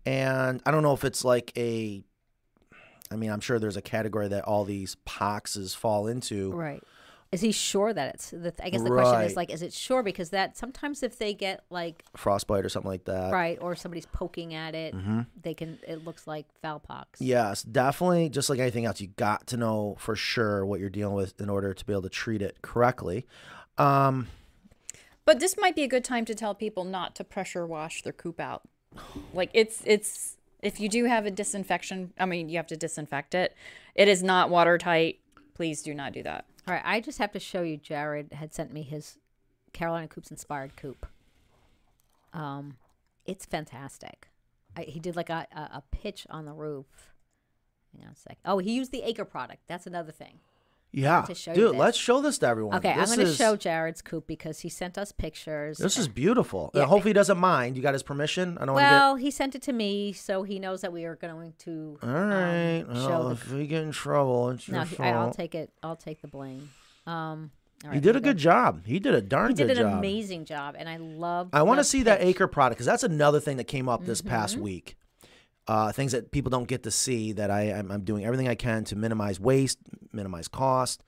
And 0.07 0.63
I 0.65 0.71
don't 0.71 0.83
know 0.83 0.95
if 0.95 1.05
it's 1.05 1.25
like 1.25 1.53
a, 1.57 2.03
I 3.11 3.17
mean, 3.17 3.31
I'm 3.31 3.41
sure 3.41 3.59
there's 3.59 3.77
a 3.77 3.83
category 3.83 4.29
that 4.29 4.45
all 4.45 4.65
these 4.65 4.97
poxes 5.07 5.77
fall 5.77 6.07
into. 6.07 6.53
Right. 6.53 6.83
Is 7.33 7.41
he 7.43 7.53
sure 7.53 7.93
that 7.93 8.15
it's 8.15 8.31
the 8.31 8.53
I 8.61 8.71
guess 8.71 8.83
the 8.83 8.91
question 8.91 9.21
is 9.23 9.37
like 9.37 9.51
is 9.53 9.63
it 9.63 9.73
sure 9.73 10.03
because 10.03 10.31
that 10.31 10.57
sometimes 10.57 11.03
if 11.05 11.17
they 11.17 11.33
get 11.33 11.63
like 11.71 12.05
Frostbite 12.17 12.65
or 12.65 12.69
something 12.69 12.91
like 12.91 13.05
that. 13.05 13.33
right 13.33 13.57
or 13.61 13.77
somebody's 13.77 14.07
poking 14.07 14.53
at 14.53 14.75
it 14.75 14.95
Mhm. 14.97 15.27
they 15.41 15.55
can 15.55 15.79
it 15.87 16.05
looks 16.05 16.27
like 16.27 16.47
fowl 16.61 16.81
pox. 16.81 17.21
Yes, 17.21 17.63
definitely. 17.63 18.31
Just 18.31 18.51
like 18.51 18.59
anything 18.59 18.85
else, 18.85 19.01
you 19.01 19.07
got 19.09 19.47
to 19.49 19.57
know 19.57 19.95
for 20.01 20.17
sure 20.17 20.67
what 20.67 20.81
you're 20.81 20.91
dealing 20.91 21.15
with 21.15 21.41
in 21.41 21.49
order 21.49 21.73
to 21.73 21.85
be 21.87 21.93
able 21.93 22.03
to 22.03 22.09
treat 22.09 22.43
it 22.43 22.63
correctly. 22.63 23.27
Um, 23.79 24.27
But 25.25 25.39
this 25.39 25.57
might 25.57 25.77
be 25.77 25.85
a 25.85 25.89
good 25.89 26.03
time 26.05 26.25
to 26.25 26.35
tell 26.35 26.55
people 26.57 26.83
not 26.83 27.15
to 27.15 27.23
pressure 27.25 27.65
wash 27.65 28.03
their 28.03 28.13
coop 28.13 28.41
out. 28.41 28.63
Like 29.33 29.51
it's 29.55 29.83
it's 29.87 30.37
if 30.63 30.81
you 30.81 30.89
do 30.89 31.05
have 31.05 31.27
a 31.27 31.31
disinfection, 31.31 32.13
I 32.19 32.27
mean 32.27 32.49
you 32.49 32.57
have 32.57 32.67
to 32.67 32.77
disinfect 32.77 33.37
it. 33.37 33.55
It 33.95 34.09
is 34.09 34.21
not 34.25 34.51
watertight. 34.51 35.21
Please 35.55 35.83
do 35.83 35.95
not 35.95 36.13
do 36.13 36.23
that. 36.23 36.47
All 36.67 36.75
right, 36.75 36.83
I 36.85 37.01
just 37.01 37.19
have 37.19 37.33
to 37.33 37.41
show 37.41 37.63
you 37.63 37.77
Jared 37.77 38.33
had 38.33 38.55
sent 38.55 38.73
me 38.73 38.83
his 38.83 39.19
Carolina 39.73 40.09
Coops 40.09 40.31
inspired 40.31 40.77
coop. 40.77 41.07
Um 42.33 42.77
it's 43.27 43.45
fantastic. 43.45 44.29
I, 44.77 44.83
he 44.83 44.99
did 44.99 45.17
like 45.17 45.31
a, 45.31 45.47
a, 45.53 45.61
a 45.61 45.83
pitch 45.91 46.27
on 46.31 46.47
the 46.47 46.53
roof. 46.53 47.13
Hang 47.93 48.07
on 48.07 48.13
a 48.13 48.17
sec. 48.17 48.39
Oh, 48.45 48.59
he 48.59 48.73
used 48.73 48.93
the 48.93 49.03
acre 49.03 49.25
product. 49.25 49.63
That's 49.67 49.87
another 49.87 50.13
thing. 50.13 50.41
Yeah, 50.93 51.23
to 51.23 51.35
show 51.35 51.53
you 51.53 51.57
dude, 51.69 51.77
let's 51.77 51.97
show 51.97 52.21
this 52.21 52.39
to 52.39 52.47
everyone. 52.49 52.77
Okay, 52.79 52.95
This 52.95 53.11
I'm 53.11 53.17
going 53.17 53.27
to 53.27 53.31
is- 53.33 53.37
show 53.37 53.57
Jared's 53.57 54.03
coop 54.03 54.27
because 54.27 54.61
he 54.61 54.69
sent 54.69 54.99
us 54.99 55.13
pictures. 55.13 55.79
This 55.79 55.97
is 55.97 56.09
beautiful. 56.09 56.71
Yeah. 56.75 56.85
Hopefully 56.87 57.11
he 57.11 57.15
doesn't 57.15 57.39
mind. 57.39 57.77
You 57.77 57.83
got 57.83 57.95
his 57.95 58.03
permission. 58.03 58.59
I 58.59 58.65
don't 58.65 58.75
Well, 58.75 59.17
he 59.17 59.31
sent 59.31 59.55
it 59.55 59.63
to 59.63 59.73
me, 59.73 60.13
so 60.13 60.43
he 60.43 60.59
knows 60.59 60.81
that 60.81 60.93
we 60.93 61.05
are 61.05 61.17
going 61.17 61.55
to. 61.61 61.99
All 62.03 62.09
right. 62.09 62.85
um, 62.89 62.95
show 62.95 63.09
well, 63.09 63.25
the- 63.29 63.33
if 63.35 63.53
we 63.53 63.67
get 63.67 63.83
in 63.83 63.93
trouble, 63.93 64.51
it's 64.51 64.67
your 64.69 64.79
No, 64.79 64.85
he- 64.85 64.99
I, 64.99 65.11
I'll 65.13 65.33
take 65.33 65.55
it. 65.55 65.71
I'll 65.83 65.97
take 65.97 66.23
the 66.23 66.29
blame. 66.29 66.71
Um, 67.07 67.51
all 67.85 67.93
he 67.93 68.01
did 68.01 68.15
a 68.15 68.19
we 68.19 68.25
good 68.25 68.37
job. 68.37 68.85
He 68.85 68.99
did 68.99 69.15
a 69.15 69.23
darn 69.23 69.55
did 69.55 69.69
good 69.69 69.69
job. 69.69 69.77
He 69.77 69.83
did 69.85 69.87
an 69.93 69.99
amazing 69.99 70.45
job, 70.45 70.75
and 70.79 70.89
I 70.89 70.99
love. 70.99 71.49
I 71.53 71.63
want 71.63 71.79
to 71.81 71.85
see 71.85 72.03
that 72.03 72.21
acre 72.23 72.47
product 72.47 72.77
because 72.77 72.87
that's 72.87 73.05
another 73.05 73.41
thing 73.41 73.57
that 73.57 73.65
came 73.65 73.89
up 73.89 74.05
this 74.05 74.21
past 74.21 74.55
Mm-hmm. 74.57 74.65
week. 74.65 74.97
Uh, 75.69 75.93
things 75.93 76.13
that 76.13 76.33
people 76.33 76.51
don't 76.51 76.67
get 76.67 76.83
to 76.83 76.91
see 76.91 77.33
that 77.33 77.51
I 77.51 77.73
I'm, 77.73 77.91
I'm 77.93 78.03
doing 78.03 78.25
everything 78.25 78.49
I 78.49 78.55
can 78.57 78.85
to 78.85 78.97
minimize 78.97 79.39
waste, 79.39 79.79
minimize 80.13 80.49
cost. 80.49 81.05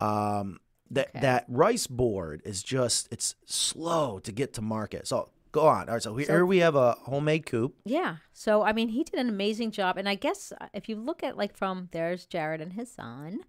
Um, 0.00 0.58
that 0.90 1.08
Okay. 1.10 1.20
that 1.20 1.44
rice 1.48 1.86
board 1.86 2.42
is 2.44 2.62
just 2.62 3.08
it's 3.10 3.34
slow 3.46 4.18
to 4.20 4.32
get 4.32 4.52
to 4.54 4.62
market. 4.62 5.06
So 5.08 5.30
Go 5.52 5.66
on. 5.68 5.86
All 5.90 5.94
right. 5.96 6.02
So, 6.02 6.16
here, 6.16 6.26
here 6.28 6.46
we 6.46 6.60
have 6.60 6.74
a 6.76 6.92
homemade 7.02 7.44
coop. 7.44 7.74
Yeah. 7.84 8.16
So 8.32 8.62
I 8.62 8.72
mean, 8.72 8.88
he 8.88 9.04
did 9.04 9.16
an 9.20 9.28
amazing 9.28 9.70
job, 9.70 9.98
and 9.98 10.08
I 10.08 10.14
guess 10.14 10.50
uh, 10.58 10.68
if 10.72 10.88
you 10.88 10.96
look 10.96 11.22
at 11.22 11.36
like 11.36 11.54
from 11.54 11.90
there's 11.92 12.24
Jared 12.24 12.62
and 12.62 12.72
his 12.72 12.90
son. 12.90 13.40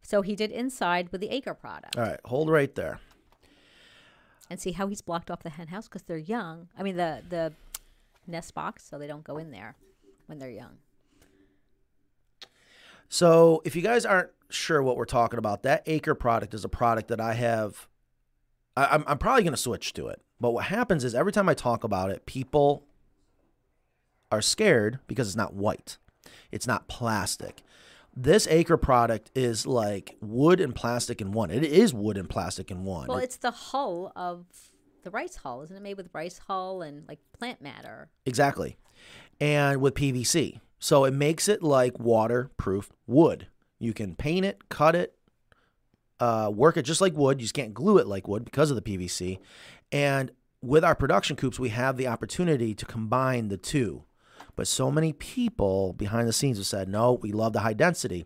So 0.00 0.22
he 0.22 0.34
did 0.36 0.50
inside 0.50 1.12
with 1.12 1.20
the 1.20 1.28
acre 1.28 1.52
product, 1.54 1.96
All 1.98 2.02
right. 2.02 2.20
Hold 2.24 2.48
right 2.50 2.74
there. 2.74 2.98
and 4.50 4.60
see 4.60 4.72
how 4.72 4.86
he's 4.86 5.00
blocked 5.02 5.30
off 5.30 5.42
the 5.42 5.50
hen 5.50 5.68
house 5.68 5.86
because 5.88 6.02
they're 6.04 6.16
young. 6.16 6.68
I 6.78 6.82
mean 6.82 6.96
the 6.96 7.22
the 7.28 7.52
nest 8.26 8.54
box, 8.54 8.84
so 8.88 8.98
they 8.98 9.06
don't 9.06 9.24
go 9.24 9.38
in 9.38 9.50
there 9.50 9.76
when 10.26 10.38
they're 10.38 10.50
young. 10.50 10.78
So, 13.08 13.62
if 13.64 13.76
you 13.76 13.82
guys 13.82 14.04
aren't 14.04 14.30
sure 14.48 14.82
what 14.82 14.96
we're 14.96 15.04
talking 15.04 15.38
about, 15.38 15.62
that 15.62 15.82
Acre 15.86 16.14
product 16.14 16.54
is 16.54 16.64
a 16.64 16.68
product 16.68 17.08
that 17.08 17.20
I 17.20 17.34
have. 17.34 17.86
I, 18.76 18.86
I'm, 18.86 19.04
I'm 19.06 19.18
probably 19.18 19.42
going 19.42 19.52
to 19.52 19.58
switch 19.60 19.92
to 19.94 20.08
it. 20.08 20.22
But 20.40 20.50
what 20.50 20.64
happens 20.66 21.04
is 21.04 21.14
every 21.14 21.32
time 21.32 21.48
I 21.48 21.54
talk 21.54 21.84
about 21.84 22.10
it, 22.10 22.26
people 22.26 22.86
are 24.32 24.42
scared 24.42 24.98
because 25.06 25.28
it's 25.28 25.36
not 25.36 25.54
white, 25.54 25.98
it's 26.50 26.66
not 26.66 26.88
plastic. 26.88 27.62
This 28.16 28.46
Acre 28.46 28.76
product 28.76 29.30
is 29.34 29.66
like 29.66 30.16
wood 30.20 30.60
and 30.60 30.72
plastic 30.74 31.20
in 31.20 31.32
one. 31.32 31.50
It 31.50 31.64
is 31.64 31.92
wood 31.92 32.16
and 32.16 32.28
plastic 32.28 32.70
in 32.70 32.84
one. 32.84 33.08
Well, 33.08 33.18
it's 33.18 33.36
the 33.36 33.50
hull 33.50 34.12
of 34.14 34.46
the 35.04 35.10
rice 35.10 35.36
hull, 35.36 35.62
isn't 35.62 35.76
it? 35.76 35.82
Made 35.82 35.96
with 35.96 36.08
rice 36.12 36.38
hull 36.38 36.82
and 36.82 37.06
like 37.06 37.20
plant 37.38 37.62
matter. 37.62 38.10
Exactly. 38.26 38.76
And 39.40 39.80
with 39.80 39.94
PVC. 39.94 40.60
So 40.78 41.04
it 41.04 41.14
makes 41.14 41.48
it 41.48 41.62
like 41.62 41.98
waterproof 41.98 42.90
wood. 43.06 43.46
You 43.78 43.92
can 43.92 44.14
paint 44.16 44.44
it, 44.44 44.68
cut 44.68 44.94
it, 44.94 45.14
uh, 46.20 46.50
work 46.54 46.76
it 46.76 46.82
just 46.82 47.00
like 47.00 47.14
wood. 47.14 47.40
You 47.40 47.44
just 47.44 47.54
can't 47.54 47.74
glue 47.74 47.98
it 47.98 48.06
like 48.06 48.28
wood 48.28 48.44
because 48.44 48.70
of 48.70 48.76
the 48.76 48.82
PVC. 48.82 49.38
And 49.92 50.30
with 50.62 50.84
our 50.84 50.94
production 50.94 51.36
coops, 51.36 51.58
we 51.58 51.68
have 51.70 51.96
the 51.96 52.06
opportunity 52.06 52.74
to 52.74 52.86
combine 52.86 53.48
the 53.48 53.56
two. 53.56 54.04
But 54.56 54.68
so 54.68 54.90
many 54.90 55.12
people 55.12 55.92
behind 55.92 56.28
the 56.28 56.32
scenes 56.32 56.58
have 56.58 56.66
said, 56.66 56.88
no, 56.88 57.14
we 57.14 57.32
love 57.32 57.52
the 57.52 57.60
high 57.60 57.72
density. 57.72 58.24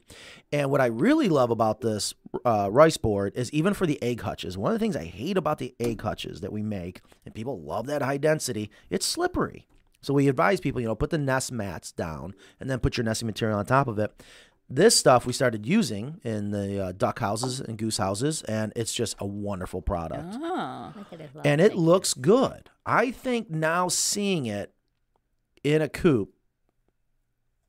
And 0.53 0.71
what 0.71 0.81
I 0.81 0.87
really 0.87 1.29
love 1.29 1.51
about 1.51 1.81
this 1.81 2.15
uh, 2.45 2.69
rice 2.71 2.97
board 2.97 3.33
is 3.35 3.51
even 3.53 3.75
for 3.75 3.87
the 3.87 4.03
egg 4.03 4.21
hutches, 4.21 4.59
one 4.59 4.73
of 4.73 4.79
the 4.79 4.83
things 4.85 4.97
I 4.97 5.05
hate 5.05 5.37
about 5.37 5.59
the 5.59 5.75
egg 5.81 6.03
hutches 6.03 6.41
that 6.43 6.53
we 6.53 6.63
make, 6.63 7.01
and 7.25 7.35
people 7.35 7.61
love 7.61 7.87
that 7.87 8.03
high 8.03 8.19
density, 8.19 8.71
it's 8.91 9.07
slippery. 9.07 9.67
So 10.01 10.15
we 10.15 10.29
advise 10.29 10.61
people, 10.61 10.81
you 10.81 10.87
know, 10.87 10.95
put 10.95 11.11
the 11.11 11.19
nest 11.19 11.51
mats 11.51 11.91
down 11.93 12.35
and 12.61 12.71
then 12.71 12.79
put 12.79 12.97
your 12.97 13.05
nesting 13.05 13.27
material 13.27 13.59
on 13.59 13.67
top 13.67 13.89
of 13.89 13.99
it. 13.99 14.13
This 14.71 14.95
stuff 14.95 15.25
we 15.25 15.33
started 15.33 15.65
using 15.65 16.21
in 16.25 16.51
the 16.51 16.85
uh, 16.85 16.93
duck 16.93 17.21
houses 17.21 17.59
and 17.59 17.79
goose 17.79 17.97
houses, 17.97 18.43
and 18.43 18.71
it's 18.77 18.93
just 18.93 19.17
a 19.19 19.27
wonderful 19.27 19.81
product. 19.81 20.35
Oh. 20.35 20.93
Look 20.95 21.13
at 21.13 21.21
it. 21.23 21.31
And 21.43 21.61
it 21.61 21.75
looks 21.75 22.13
good. 22.13 22.69
I 22.85 23.11
think 23.11 23.51
now 23.51 23.89
seeing 23.89 24.45
it 24.45 24.75
in 25.65 25.83
a 25.83 25.89
coop, 25.89 26.31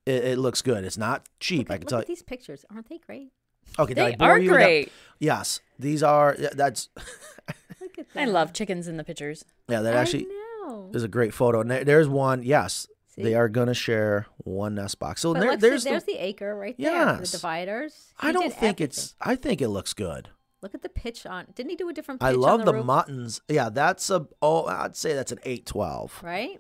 it, 0.06 0.24
it 0.24 0.38
looks 0.40 0.62
good. 0.62 0.84
It's 0.84 0.98
not 0.98 1.28
cheap. 1.40 1.70
Look 1.70 1.72
I 1.72 1.78
can 1.78 1.82
look 1.84 1.90
tell 1.90 2.00
at 2.00 2.08
these 2.08 2.24
pictures. 2.24 2.66
Aren't 2.74 2.90
they 2.90 2.98
great? 2.98 3.32
Okay, 3.78 3.94
they 3.94 4.16
are 4.20 4.40
you 4.40 4.50
with 4.50 4.60
that? 4.60 4.66
great. 4.66 4.92
Yes, 5.20 5.62
these 5.78 6.02
are. 6.02 6.36
That's 6.54 6.90
Look 7.82 7.98
at 8.00 8.08
I 8.16 8.26
love 8.26 8.52
chickens 8.54 8.88
in 8.88 8.98
the 8.98 9.04
pictures. 9.04 9.46
yeah. 9.68 9.82
That 9.82 9.96
I 9.96 10.02
actually 10.02 10.26
know. 10.26 10.90
is 10.94 11.04
a 11.04 11.08
great 11.08 11.34
photo. 11.34 11.62
And 11.62 11.70
there- 11.70 11.84
there's 11.84 12.08
one. 12.08 12.42
Yes, 12.44 12.88
See? 13.10 13.22
they 13.24 13.36
are 13.36 13.48
gonna 13.48 13.74
share 13.76 14.26
one 14.38 14.76
nest 14.76 14.98
box. 15.00 15.22
So 15.22 15.34
there, 15.34 15.52
look, 15.52 15.52
see, 15.62 15.70
there's 15.70 15.84
there's, 15.84 16.04
the, 16.06 16.14
the, 16.14 16.24
acre 16.24 16.56
right 16.56 16.76
there. 16.80 16.92
Yes. 16.92 17.32
The 17.32 17.38
dividers. 17.38 18.14
I 18.20 18.32
don't 18.32 18.44
did 18.50 18.54
think 18.54 18.82
it's. 18.82 19.14
I 19.22 19.36
think 19.36 19.62
it 19.62 19.70
looks 19.70 19.94
good. 19.94 20.30
Look 20.62 20.74
at 20.76 20.82
the 20.82 20.90
pitch 20.90 21.26
on. 21.26 21.46
Didn't 21.56 21.70
he 21.70 21.76
do 21.78 21.88
a 21.88 21.94
different 21.94 22.20
pitch 22.20 22.28
I 22.28 22.34
on 22.34 22.40
love 22.40 22.66
the, 22.66 22.74
roof? 22.74 22.86
muntins. 22.86 23.40
Yeah, 23.48 23.70
that's 23.70 24.10
a. 24.10 24.28
Oh, 24.42 24.66
I'd 24.66 24.96
say 24.98 25.14
that's 25.14 25.32
an 25.32 25.40
eight 25.44 25.66
twelve. 25.68 26.20
Right? 26.24 26.60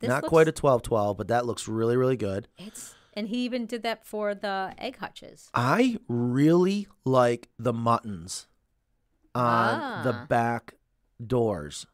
This 0.00 0.08
Not 0.08 0.22
looks- 0.22 0.30
quite 0.30 0.48
a 0.48 0.52
12-12, 0.52 1.16
but 1.16 1.28
that 1.28 1.46
looks 1.46 1.68
really 1.68 1.96
really 1.96 2.16
good. 2.16 2.48
It's 2.58 2.94
and 3.16 3.28
he 3.28 3.44
even 3.44 3.66
did 3.66 3.82
that 3.84 4.04
for 4.04 4.34
the 4.34 4.74
egg 4.78 4.96
hutches. 4.98 5.48
I 5.54 5.98
really 6.08 6.88
like 7.04 7.48
the 7.58 7.72
muntins 7.72 8.46
on 9.34 10.02
the 10.04 10.12
Ah. 10.12 10.26
back 10.28 10.74
doors. 11.24 11.86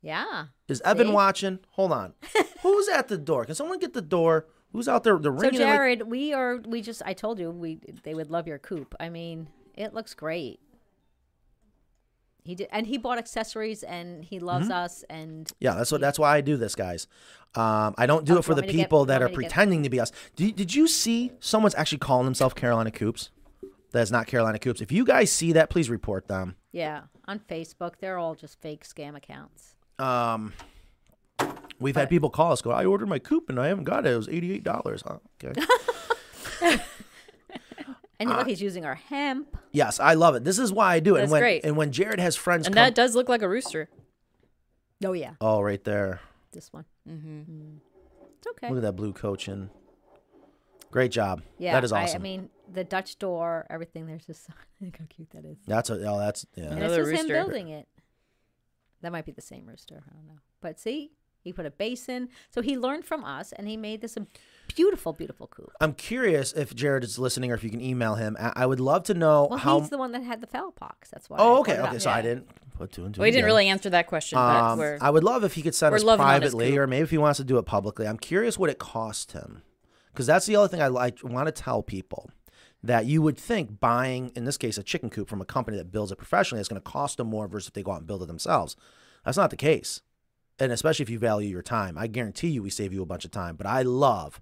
Yeah. 0.00 0.46
Is 0.68 0.80
Evan 0.82 1.08
See? 1.08 1.12
watching? 1.12 1.58
Hold 1.72 1.92
on. 1.92 2.14
Who's 2.62 2.88
at 2.88 3.08
the 3.08 3.18
door? 3.18 3.44
Can 3.44 3.54
someone 3.54 3.78
get 3.78 3.92
the 3.94 4.00
door? 4.02 4.46
Who's 4.72 4.88
out 4.88 5.02
there? 5.04 5.16
The 5.18 5.24
So 5.24 5.30
ringing. 5.30 5.60
like- 5.60 5.68
Jared, 5.68 6.02
we 6.02 6.32
are 6.32 6.56
we 6.66 6.80
just 6.82 7.02
I 7.04 7.12
told 7.14 7.38
you 7.38 7.50
we 7.50 7.80
they 8.04 8.14
would 8.14 8.30
love 8.30 8.46
your 8.46 8.58
coop. 8.58 8.94
I 9.00 9.08
mean, 9.08 9.48
it 9.74 9.92
looks 9.94 10.14
great. 10.14 10.60
He 12.48 12.54
did 12.54 12.68
and 12.72 12.86
he 12.86 12.96
bought 12.98 13.18
accessories 13.18 13.82
and 13.82 14.24
he 14.24 14.38
loves 14.40 14.64
Mm-hmm. 14.68 14.72
us 14.84 15.04
and 15.10 15.50
yeah, 15.60 15.74
that's 15.74 15.92
what. 15.92 16.00
That's 16.00 16.18
why 16.18 16.34
I 16.36 16.40
do 16.40 16.56
this, 16.56 16.74
guys. 16.74 17.06
Um, 17.54 17.94
I 17.98 18.06
don't 18.06 18.24
do 18.24 18.34
Oh, 18.36 18.38
it 18.38 18.44
for 18.44 18.54
the 18.54 18.62
to 18.62 18.66
get- 18.66 18.74
people 18.76 19.04
that 19.06 19.20
are 19.22 19.26
to 19.28 19.30
get- 19.30 19.36
pretending 19.36 19.82
to 19.82 19.90
be 19.90 20.00
us. 20.00 20.12
Did, 20.36 20.56
did 20.56 20.74
you 20.74 20.88
see 20.88 21.32
someone's 21.40 21.74
actually 21.74 21.98
calling 21.98 22.24
themselves 22.24 22.54
Carolina 22.54 22.90
Coops? 22.90 23.30
That's 23.92 24.10
not 24.10 24.26
Carolina 24.26 24.58
Coops. 24.58 24.80
If 24.80 24.90
you 24.92 25.04
guys 25.04 25.30
see 25.32 25.52
that, 25.52 25.70
please 25.70 25.88
report 25.90 26.28
them. 26.28 26.56
yeah, 26.72 27.02
on 27.26 27.38
Facebook, 27.38 27.94
they're 28.00 28.18
all 28.18 28.34
just 28.34 28.60
fake 28.60 28.84
scam 28.86 29.16
accounts. 29.16 29.76
Um, 29.98 30.52
we've 31.80 31.96
had 31.96 32.08
people 32.10 32.30
call 32.30 32.52
us, 32.52 32.60
go, 32.62 32.70
I 32.70 32.84
ordered 32.84 33.08
my 33.08 33.18
coop 33.18 33.48
and 33.48 33.58
I 33.60 33.68
haven't 33.68 33.84
got 33.84 34.06
it. 34.06 34.12
It 34.12 34.16
was 34.16 34.28
eighty 34.28 34.52
eight 34.52 34.64
dollars. 34.64 35.02
Huh? 35.06 35.18
Okay. 35.44 35.60
And 38.20 38.30
Uh, 38.30 38.38
look, 38.38 38.46
he's 38.48 38.60
using 38.60 38.84
our 38.84 38.96
hemp. 38.96 39.56
yes, 39.72 40.00
I 40.00 40.14
love 40.14 40.34
it. 40.34 40.44
This 40.44 40.58
is 40.58 40.72
why 40.72 40.94
I 40.94 41.00
do 41.00 41.14
it. 41.16 41.18
and 41.20 41.22
That's 41.24 41.32
when 41.32 41.40
great. 41.42 41.64
and 41.64 41.76
when 41.76 41.92
Jared 41.92 42.18
has 42.20 42.34
friends 42.36 42.66
And 42.66 42.74
come, 42.74 42.84
that 42.84 42.94
does 42.94 43.14
look 43.14 43.28
like 43.28 43.42
a 43.42 43.48
rooster. 43.48 43.88
Oh 45.04 45.12
yeah, 45.12 45.34
oh, 45.40 45.60
right 45.60 45.82
there. 45.84 46.20
this 46.52 46.72
one. 46.72 46.84
Mm-hmm. 47.08 47.76
It's 48.38 48.46
okay. 48.48 48.68
Look 48.68 48.78
at 48.78 48.82
that 48.82 48.96
blue 48.96 49.12
coaching. 49.12 49.70
Great 50.90 51.12
job. 51.12 51.42
Yeah, 51.58 51.72
that 51.74 51.84
is 51.84 51.92
awesome. 51.92 52.20
I, 52.20 52.22
mean, 52.22 52.50
the 52.72 52.82
Dutch 52.82 53.18
door, 53.18 53.66
everything. 53.70 54.06
There's 54.06 54.24
just 54.26 54.48
look 54.80 54.96
how 54.96 55.04
cute 55.08 55.30
that 55.30 55.44
is. 55.44 55.58
that's 55.66 55.90
a 55.90 55.94
oh, 56.10 56.18
that's 56.18 56.46
yeah. 56.54 56.64
And 56.64 56.78
Another 56.78 57.02
it's 57.02 57.10
just 57.10 57.22
him 57.22 57.28
building 57.28 57.68
it. 57.68 57.86
That 59.02 59.12
might 59.12 59.26
be 59.26 59.32
the 59.32 59.42
same 59.42 59.66
rooster. 59.66 60.02
I 60.10 60.12
don't 60.14 60.26
know. 60.26 60.40
But 60.60 60.80
see, 60.80 61.12
he 61.48 61.52
put 61.52 61.66
a 61.66 61.70
basin. 61.70 62.28
So 62.50 62.62
he 62.62 62.78
learned 62.78 63.04
from 63.04 63.24
us, 63.24 63.52
and 63.52 63.66
he 63.68 63.76
made 63.76 64.00
this 64.00 64.16
a 64.16 64.26
beautiful, 64.74 65.12
beautiful 65.12 65.46
coop. 65.48 65.72
I'm 65.80 65.94
curious 65.94 66.52
if 66.52 66.74
Jared 66.74 67.02
is 67.04 67.18
listening 67.18 67.50
or 67.50 67.54
if 67.54 67.64
you 67.64 67.70
can 67.70 67.80
email 67.80 68.14
him. 68.14 68.36
I, 68.38 68.52
I 68.56 68.66
would 68.66 68.80
love 68.80 69.02
to 69.04 69.14
know 69.14 69.48
Well, 69.50 69.58
how. 69.58 69.80
he's 69.80 69.90
the 69.90 69.98
one 69.98 70.12
that 70.12 70.22
had 70.22 70.40
the 70.40 70.46
fowl 70.46 70.72
pox. 70.72 71.10
That's 71.10 71.28
why. 71.28 71.38
Oh, 71.40 71.62
brought 71.64 71.74
okay, 71.76 71.76
up. 71.82 71.88
okay. 71.90 71.98
So 71.98 72.10
I 72.10 72.22
didn't 72.22 72.48
put 72.76 72.92
two 72.92 73.04
and 73.04 73.14
two. 73.14 73.20
Well, 73.20 73.26
he 73.26 73.32
didn't 73.32 73.46
really 73.46 73.68
answer 73.68 73.90
that 73.90 74.06
question, 74.06 74.36
but 74.36 74.62
Um, 74.62 74.78
we're, 74.78 74.98
I 75.00 75.10
would 75.10 75.24
love 75.24 75.42
if 75.44 75.54
he 75.54 75.62
could 75.62 75.74
send 75.74 75.92
we're 75.92 75.96
us 75.96 76.04
loving 76.04 76.24
on 76.26 76.42
his 76.42 76.52
privately, 76.54 76.76
or 76.78 76.86
maybe 76.86 77.02
if 77.02 77.10
he 77.10 77.18
wants 77.18 77.38
to 77.38 77.44
do 77.44 77.58
it 77.58 77.64
publicly. 77.66 78.06
I'm 78.06 78.18
curious 78.18 78.58
what 78.58 78.70
it 78.70 78.78
cost 78.78 79.32
him, 79.32 79.62
because 80.12 80.26
that's 80.26 80.46
the 80.46 80.56
other 80.56 80.68
thing 80.68 80.82
I 80.82 80.88
like. 80.88 81.18
Want 81.24 81.46
to 81.46 81.52
tell 81.52 81.82
people 81.82 82.30
that 82.84 83.06
you 83.06 83.20
would 83.22 83.36
think 83.36 83.80
buying, 83.80 84.30
in 84.36 84.44
this 84.44 84.56
case, 84.56 84.78
a 84.78 84.84
chicken 84.84 85.10
coop 85.10 85.28
from 85.28 85.40
a 85.40 85.44
company 85.44 85.76
that 85.78 85.90
builds 85.90 86.12
it 86.12 86.16
professionally 86.16 86.60
is 86.60 86.68
going 86.68 86.80
to 86.80 86.88
cost 86.88 87.16
them 87.16 87.26
more 87.26 87.48
versus 87.48 87.66
if 87.68 87.74
they 87.74 87.82
go 87.82 87.90
out 87.90 87.98
and 87.98 88.06
build 88.06 88.22
it 88.22 88.26
themselves. 88.26 88.76
That's 89.24 89.36
not 89.36 89.50
the 89.50 89.56
case, 89.56 90.00
and 90.58 90.72
especially 90.72 91.04
if 91.04 91.10
you 91.10 91.18
value 91.18 91.48
your 91.48 91.62
time, 91.62 91.96
I 91.96 92.06
guarantee 92.06 92.48
you 92.48 92.62
we 92.62 92.70
save 92.70 92.92
you 92.92 93.02
a 93.02 93.06
bunch 93.06 93.24
of 93.24 93.30
time. 93.30 93.56
But 93.56 93.66
I 93.66 93.82
love 93.82 94.40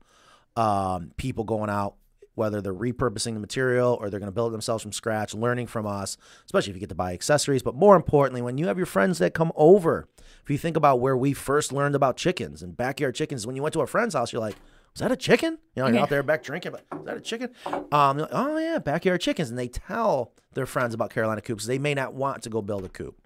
um, 0.57 1.13
people 1.17 1.45
going 1.45 1.71
out. 1.71 1.95
Whether 2.35 2.61
they're 2.61 2.75
repurposing 2.75 3.33
the 3.33 3.41
material 3.41 3.97
or 3.99 4.11
they're 4.11 4.21
going 4.21 4.29
to 4.29 4.35
build 4.35 4.53
themselves 4.53 4.83
from 4.83 4.93
scratch, 4.93 5.33
learning 5.33 5.69
from 5.69 5.87
us, 5.87 6.19
especially 6.45 6.73
if 6.73 6.77
you 6.77 6.81
get 6.81 6.91
to 6.91 6.95
buy 6.95 7.15
accessories. 7.15 7.63
But 7.63 7.75
more 7.75 7.97
importantly, 7.97 8.43
when 8.43 8.59
you 8.59 8.67
have 8.67 8.77
your 8.77 8.85
friends 8.85 9.19
that 9.21 9.33
come 9.33 9.53
over, 9.57 10.07
if 10.43 10.51
you 10.51 10.59
think 10.59 10.77
about 10.77 11.01
where 11.01 11.17
we 11.17 11.33
first 11.33 11.73
learned 11.73 11.95
about 11.95 12.19
chickens 12.19 12.63
and 12.63 12.77
backyard 12.77 13.15
chickens, 13.15 13.47
when 13.47 13.57
you 13.57 13.63
went 13.63 13.73
to 13.73 13.81
a 13.81 13.87
friend's 13.87 14.15
house, 14.15 14.35
you're 14.35 14.43
like, 14.43 14.57
"Was 14.93 15.01
that 15.01 15.11
a 15.11 15.17
chicken?" 15.17 15.57
You 15.75 15.83
know, 15.83 15.89
you're 15.89 16.01
out 16.01 16.09
there 16.11 16.23
back 16.23 16.43
drinking, 16.43 16.73
but 16.73 16.85
is 17.01 17.07
that 17.07 17.17
a 17.17 17.23
chicken? 17.23 17.55
Um, 17.91 18.19
like, 18.19 18.29
oh 18.31 18.59
yeah, 18.59 18.81
backyard 18.81 19.23
chickens, 19.23 19.49
and 19.49 19.59
they 19.59 19.69
tell 19.69 20.35
their 20.53 20.67
friends 20.67 20.93
about 20.93 21.09
Carolina 21.09 21.41
coops. 21.41 21.65
They 21.65 21.79
may 21.79 21.95
not 21.95 22.13
want 22.13 22.43
to 22.43 22.51
go 22.51 22.61
build 22.61 22.85
a 22.85 22.91
coop. 22.91 23.17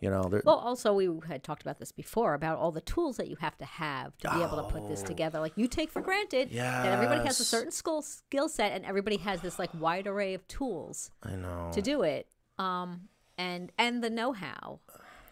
You 0.00 0.10
know, 0.10 0.30
Well, 0.44 0.56
also 0.58 0.92
we 0.94 1.08
had 1.26 1.42
talked 1.42 1.62
about 1.62 1.78
this 1.78 1.90
before 1.92 2.34
about 2.34 2.58
all 2.58 2.70
the 2.70 2.80
tools 2.80 3.16
that 3.16 3.26
you 3.28 3.36
have 3.40 3.56
to 3.58 3.64
have 3.64 4.16
to 4.18 4.30
be 4.30 4.42
able 4.42 4.56
to 4.58 4.62
put 4.72 4.88
this 4.88 5.02
together. 5.02 5.40
Like 5.40 5.54
you 5.56 5.66
take 5.66 5.90
for 5.90 6.00
granted 6.00 6.50
that 6.52 6.86
everybody 6.92 7.24
has 7.26 7.40
a 7.40 7.42
Oh. 7.42 7.44
Certain 7.44 7.72
skill 7.72 8.02
skill 8.02 8.48
set, 8.48 8.72
and 8.72 8.84
everybody 8.84 9.16
has 9.18 9.40
this 9.40 9.58
like 9.58 9.70
wide 9.74 10.06
array 10.06 10.34
of 10.34 10.46
tools 10.48 11.10
I 11.22 11.34
know. 11.36 11.70
to 11.72 11.82
do 11.82 12.02
it. 12.02 12.28
Um, 12.58 13.08
and 13.36 13.72
and 13.78 14.02
the 14.02 14.10
know 14.10 14.32
how. 14.32 14.80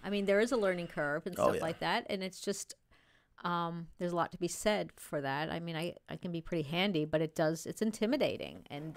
I 0.02 0.10
mean, 0.10 0.24
there 0.26 0.40
is 0.40 0.52
a 0.52 0.56
learning 0.56 0.86
curve 0.88 1.26
and 1.26 1.34
Oh, 1.38 1.44
stuff 1.44 1.56
yeah. 1.56 1.62
like 1.62 1.78
that, 1.80 2.06
and 2.10 2.22
it's 2.22 2.40
just 2.40 2.74
um, 3.44 3.88
there's 3.98 4.12
a 4.12 4.16
lot 4.16 4.32
to 4.32 4.38
be 4.38 4.48
said 4.48 4.90
for 4.96 5.20
that. 5.20 5.50
I 5.50 5.60
mean, 5.60 5.76
I 5.76 5.94
I 6.08 6.16
can 6.16 6.32
be 6.32 6.40
pretty 6.40 6.68
handy, 6.68 7.04
but 7.04 7.20
it 7.20 7.34
does 7.34 7.66
it's 7.66 7.82
intimidating, 7.82 8.64
and 8.70 8.96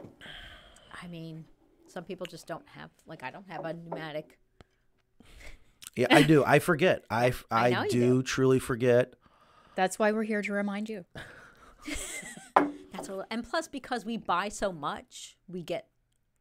I 1.04 1.08
mean, 1.08 1.46
some 1.88 2.04
people 2.04 2.26
just 2.26 2.48
don't 2.48 2.68
have 2.70 2.90
like 3.06 3.22
I 3.24 3.30
don't 3.32 3.48
have 3.50 3.66
a 3.66 3.74
pneumatic. 3.74 4.40
Yeah, 5.96 6.08
I 6.10 6.24
do. 6.24 6.44
I 6.46 6.60
forget. 6.60 7.04
I 7.10 7.34
I 7.52 7.74
I, 7.74 7.88
do, 7.88 7.90
do. 7.90 8.24
truly 8.24 8.60
forget. 8.60 9.14
that's 9.76 10.00
why 10.00 10.12
we're 10.12 10.24
here 10.24 10.42
to 10.42 10.54
remind 10.54 10.90
you. 10.90 11.06
That's 12.92 13.08
a, 13.08 13.26
and 13.32 13.50
plus 13.50 13.70
because 13.70 14.04
we 14.04 14.18
buy 14.18 14.50
so 14.50 14.74
much, 14.74 15.38
we 15.48 15.62
get 15.64 15.88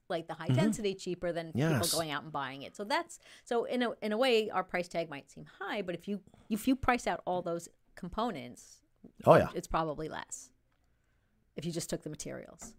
like 0.08 0.26
the 0.26 0.34
high 0.34 0.46
mm-hmm. 0.46 0.56
density 0.56 0.94
cheaper 0.94 1.30
than. 1.30 1.52
Yes. 1.54 1.72
people 1.72 2.00
going 2.00 2.10
out 2.10 2.24
and 2.24 2.32
buying 2.32 2.62
it. 2.62 2.74
So 2.74 2.82
that's 2.82 3.20
so 3.44 3.64
in 3.64 3.82
a 3.82 3.90
in 4.02 4.10
a 4.12 4.16
way 4.18 4.50
our 4.50 4.64
price 4.64 4.88
tag 4.88 5.08
might 5.08 5.30
seem 5.30 5.44
high, 5.60 5.82
but 5.82 5.94
if 5.94 6.08
you 6.08 6.20
if 6.50 6.66
you 6.66 6.74
price 6.74 7.06
out 7.06 7.20
all 7.26 7.42
those 7.42 7.68
components, 7.94 8.78
Oh 9.24 9.36
yeah. 9.36 9.48
it's 9.54 9.68
probably 9.68 10.08
less. 10.08 10.50
If 11.56 11.64
you 11.64 11.72
just 11.72 11.90
took 11.90 12.02
the 12.02 12.10
materials. 12.10 12.74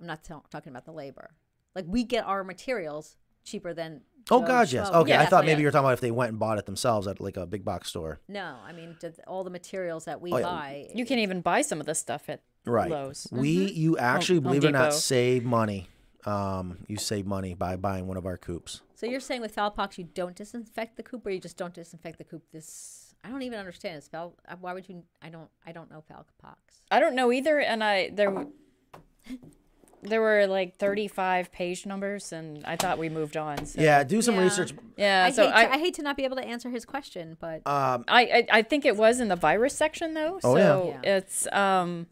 I'm 0.00 0.06
not 0.06 0.24
ta- 0.24 0.42
talking 0.50 0.70
about 0.70 0.86
the 0.86 0.92
labor. 0.92 1.32
Like 1.74 1.84
we 1.86 2.04
get 2.04 2.24
our 2.24 2.42
materials 2.44 3.16
cheaper 3.50 3.74
than 3.74 4.00
Oh 4.30 4.40
God, 4.40 4.70
yes. 4.70 4.88
Schmo. 4.90 4.94
Okay, 5.02 5.10
Yeah, 5.10 5.22
I 5.22 5.26
thought 5.26 5.44
maybe 5.44 5.60
you 5.62 5.66
were 5.66 5.72
talking 5.72 5.86
about 5.86 5.94
if 5.94 6.00
they 6.00 6.10
went 6.10 6.30
and 6.30 6.38
bought 6.38 6.58
it 6.58 6.66
themselves 6.66 7.06
at 7.08 7.20
like 7.20 7.36
a 7.36 7.46
big 7.46 7.64
box 7.64 7.88
store. 7.88 8.20
No, 8.28 8.56
I 8.64 8.72
mean 8.72 8.96
all 9.26 9.42
the 9.44 9.50
materials 9.50 10.04
that 10.04 10.20
we 10.20 10.32
Oh, 10.32 10.36
yeah. 10.38 10.42
buy. 10.44 10.88
You 10.94 11.04
can 11.04 11.18
even 11.18 11.40
buy 11.40 11.62
some 11.62 11.80
of 11.80 11.86
this 11.86 11.98
stuff 11.98 12.28
at 12.28 12.42
Right. 12.66 12.90
Lowe's. 12.90 13.26
We 13.32 13.72
you 13.72 13.96
actually 13.98 14.36
Home 14.36 14.44
believe 14.44 14.64
it 14.64 14.68
or 14.68 14.72
not 14.72 14.92
save 14.94 15.44
money. 15.44 15.88
Um, 16.26 16.84
you 16.86 16.98
save 16.98 17.26
money 17.26 17.54
by 17.54 17.76
buying 17.76 18.06
one 18.06 18.18
of 18.18 18.26
our 18.26 18.36
coops. 18.36 18.82
So 18.94 19.06
you're 19.06 19.20
saying 19.20 19.40
with 19.40 19.54
fowl 19.54 19.70
pox 19.70 19.96
you 19.96 20.04
don't 20.04 20.36
disinfect 20.36 20.96
the 20.98 21.02
coop, 21.02 21.26
or 21.26 21.30
you 21.30 21.40
just 21.40 21.56
don't 21.56 21.72
disinfect 21.72 22.18
the 22.18 22.24
coop? 22.24 22.42
This 22.52 23.14
I 23.24 23.30
don't 23.30 23.40
even 23.42 23.58
understand. 23.58 23.96
Is 23.96 24.06
fowl? 24.08 24.36
uh, 24.46 24.56
Why 24.60 24.74
would 24.74 24.86
you? 24.88 25.02
I 25.22 25.30
don't. 25.30 25.48
I 25.66 25.72
don't 25.72 25.90
know 25.90 26.02
fowl 26.06 26.26
pox. 26.40 26.60
I 26.90 27.00
don't 27.00 27.14
know 27.14 27.32
either, 27.32 27.58
and 27.58 27.82
I 27.82 28.10
there 28.12 28.30
w- 28.30 28.52
there 30.02 30.20
were 30.20 30.46
like 30.46 30.76
35 30.76 31.52
page 31.52 31.84
numbers, 31.86 32.32
and 32.32 32.64
I 32.64 32.76
thought 32.76 32.98
we 32.98 33.08
moved 33.08 33.36
on. 33.36 33.66
So. 33.66 33.80
Yeah, 33.80 34.02
do 34.04 34.22
some 34.22 34.34
Yeah. 34.36 34.42
research. 34.42 34.72
yeah. 34.96 35.24
I 35.26 35.30
so 35.30 35.44
hate. 35.46 35.54
I, 35.54 35.64
to, 35.66 35.72
I 35.74 35.78
hate 35.78 35.94
to 35.94 36.02
not 36.02 36.16
be 36.16 36.24
able 36.24 36.36
to 36.36 36.44
answer 36.44 36.70
his 36.70 36.84
question, 36.84 37.36
but 37.40 37.66
Um, 37.66 38.04
I, 38.08 38.22
I 38.22 38.46
I 38.58 38.62
think 38.62 38.84
it 38.84 38.96
was 38.96 39.20
in 39.20 39.28
the 39.28 39.36
virus 39.36 39.74
section 39.76 40.14
though. 40.14 40.40
Oh, 40.42 40.56
yeah. 40.56 40.62
so 40.62 40.98
Yeah. 41.04 41.16
it's 41.16 41.46
um 41.52 42.06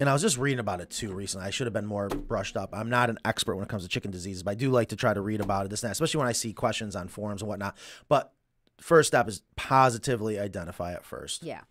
and 0.00 0.08
I 0.08 0.12
was 0.12 0.22
just 0.22 0.38
reading 0.38 0.60
about 0.60 0.80
it 0.80 0.90
too 0.90 1.12
recently. 1.12 1.46
I 1.46 1.50
should 1.50 1.66
have 1.66 1.74
been 1.74 1.86
more 1.86 2.08
brushed 2.08 2.56
up. 2.56 2.70
I'm 2.72 2.88
not 2.88 3.10
an 3.10 3.18
expert 3.24 3.56
when 3.56 3.64
it 3.64 3.68
comes 3.68 3.82
to 3.82 3.88
chicken 3.88 4.10
diseases, 4.12 4.44
but 4.44 4.52
I 4.52 4.54
do 4.54 4.70
like 4.70 4.88
to 4.90 4.96
try 4.96 5.12
to 5.12 5.20
read 5.20 5.40
about 5.40 5.66
it, 5.66 5.70
this 5.70 5.82
and 5.82 5.88
that, 5.88 5.92
especially 5.92 6.18
when 6.18 6.28
I 6.28 6.32
see 6.32 6.52
questions 6.52 6.94
on 6.94 7.08
forums 7.08 7.42
and 7.42 7.48
whatnot. 7.48 7.76
But 8.08 8.32
first 8.80 9.08
step 9.08 9.26
is 9.28 9.42
positively 9.56 10.38
identify 10.38 10.92
it 10.92 11.04
first. 11.04 11.42
yeah. 11.42 11.62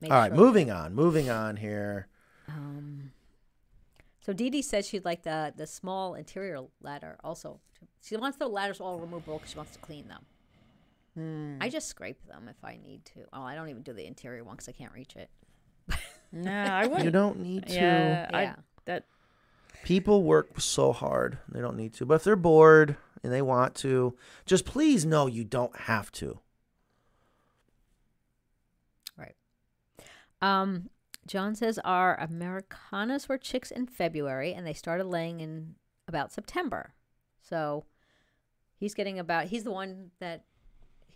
Make 0.00 0.12
All 0.12 0.18
right, 0.18 0.28
sure- 0.28 0.36
moving 0.36 0.70
on. 0.70 0.94
Moving 0.94 1.28
on 1.28 1.56
here. 1.56 2.06
Um, 2.48 3.10
so 4.30 4.34
Dee 4.34 4.48
Dee 4.50 4.62
says 4.62 4.86
she'd 4.86 5.04
like 5.04 5.22
the 5.24 5.52
the 5.56 5.66
small 5.66 6.14
interior 6.14 6.60
ladder 6.80 7.18
also. 7.24 7.58
She 8.00 8.16
wants 8.16 8.38
the 8.38 8.46
ladders 8.46 8.80
all 8.80 8.98
removable 9.00 9.38
because 9.38 9.50
she 9.50 9.56
wants 9.56 9.72
to 9.72 9.78
clean 9.80 10.06
them. 10.06 10.24
Hmm. 11.14 11.56
I 11.60 11.68
just 11.68 11.88
scrape 11.88 12.24
them 12.28 12.48
if 12.48 12.64
I 12.64 12.78
need 12.80 13.04
to. 13.06 13.24
Oh, 13.32 13.42
I 13.42 13.56
don't 13.56 13.68
even 13.68 13.82
do 13.82 13.92
the 13.92 14.06
interior 14.06 14.44
one 14.44 14.54
because 14.54 14.68
I 14.68 14.72
can't 14.72 14.92
reach 14.92 15.16
it. 15.16 15.30
nah, 16.30 16.50
I 16.78 16.86
wouldn't. 16.86 17.04
You 17.04 17.10
don't 17.10 17.40
need 17.40 17.66
to. 17.66 17.74
Yeah, 17.74 18.30
I 18.32 18.42
Yeah. 18.42 18.54
that 18.84 19.04
People 19.82 20.22
work 20.22 20.60
so 20.60 20.92
hard. 20.92 21.38
They 21.48 21.60
don't 21.60 21.76
need 21.76 21.94
to. 21.94 22.06
But 22.06 22.16
if 22.16 22.24
they're 22.24 22.36
bored 22.36 22.96
and 23.24 23.32
they 23.32 23.42
want 23.42 23.74
to, 23.76 24.14
just 24.46 24.64
please 24.64 25.04
know 25.04 25.26
you 25.26 25.42
don't 25.42 25.74
have 25.76 26.12
to. 26.12 26.38
Right. 29.16 29.34
Um, 30.40 30.90
John 31.26 31.54
says 31.54 31.78
our 31.84 32.18
Americanas 32.18 33.28
were 33.28 33.38
chicks 33.38 33.70
in 33.70 33.86
February 33.86 34.52
and 34.52 34.66
they 34.66 34.72
started 34.72 35.04
laying 35.06 35.40
in 35.40 35.74
about 36.08 36.32
September. 36.32 36.94
So 37.40 37.84
he's 38.76 38.94
getting 38.94 39.18
about, 39.18 39.46
he's 39.46 39.64
the 39.64 39.70
one 39.70 40.10
that 40.18 40.44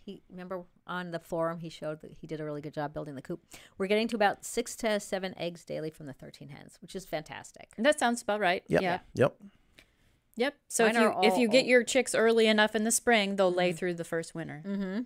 he, 0.05 0.21
remember 0.29 0.63
on 0.85 1.11
the 1.11 1.19
forum, 1.19 1.59
he 1.59 1.69
showed 1.69 2.01
that 2.01 2.11
he 2.21 2.27
did 2.27 2.39
a 2.39 2.45
really 2.45 2.61
good 2.61 2.73
job 2.73 2.93
building 2.93 3.15
the 3.15 3.21
coop. 3.21 3.41
We're 3.77 3.87
getting 3.87 4.07
to 4.09 4.15
about 4.15 4.45
six 4.45 4.75
to 4.77 4.99
seven 4.99 5.33
eggs 5.37 5.65
daily 5.65 5.89
from 5.89 6.05
the 6.05 6.13
13 6.13 6.49
hens, 6.49 6.77
which 6.81 6.95
is 6.95 7.05
fantastic. 7.05 7.71
that 7.77 7.99
sounds 7.99 8.21
about 8.21 8.39
right. 8.39 8.63
Yep. 8.67 8.81
Yeah. 8.81 8.99
Yep. 9.15 9.35
Yep. 10.37 10.55
So 10.67 10.85
if 10.85 10.93
you 10.95 10.99
are 10.99 11.25
if 11.25 11.37
you 11.37 11.47
all- 11.47 11.51
get 11.51 11.65
your 11.65 11.83
chicks 11.83 12.13
early 12.13 12.45
enough 12.47 12.75
in 12.75 12.83
the 12.83 12.91
spring, 12.91 13.35
they'll 13.37 13.51
lay 13.53 13.73
through 13.73 13.95
the 13.95 14.03
first 14.03 14.35
winter. 14.35 14.61
Mm-hmm. 14.65 15.01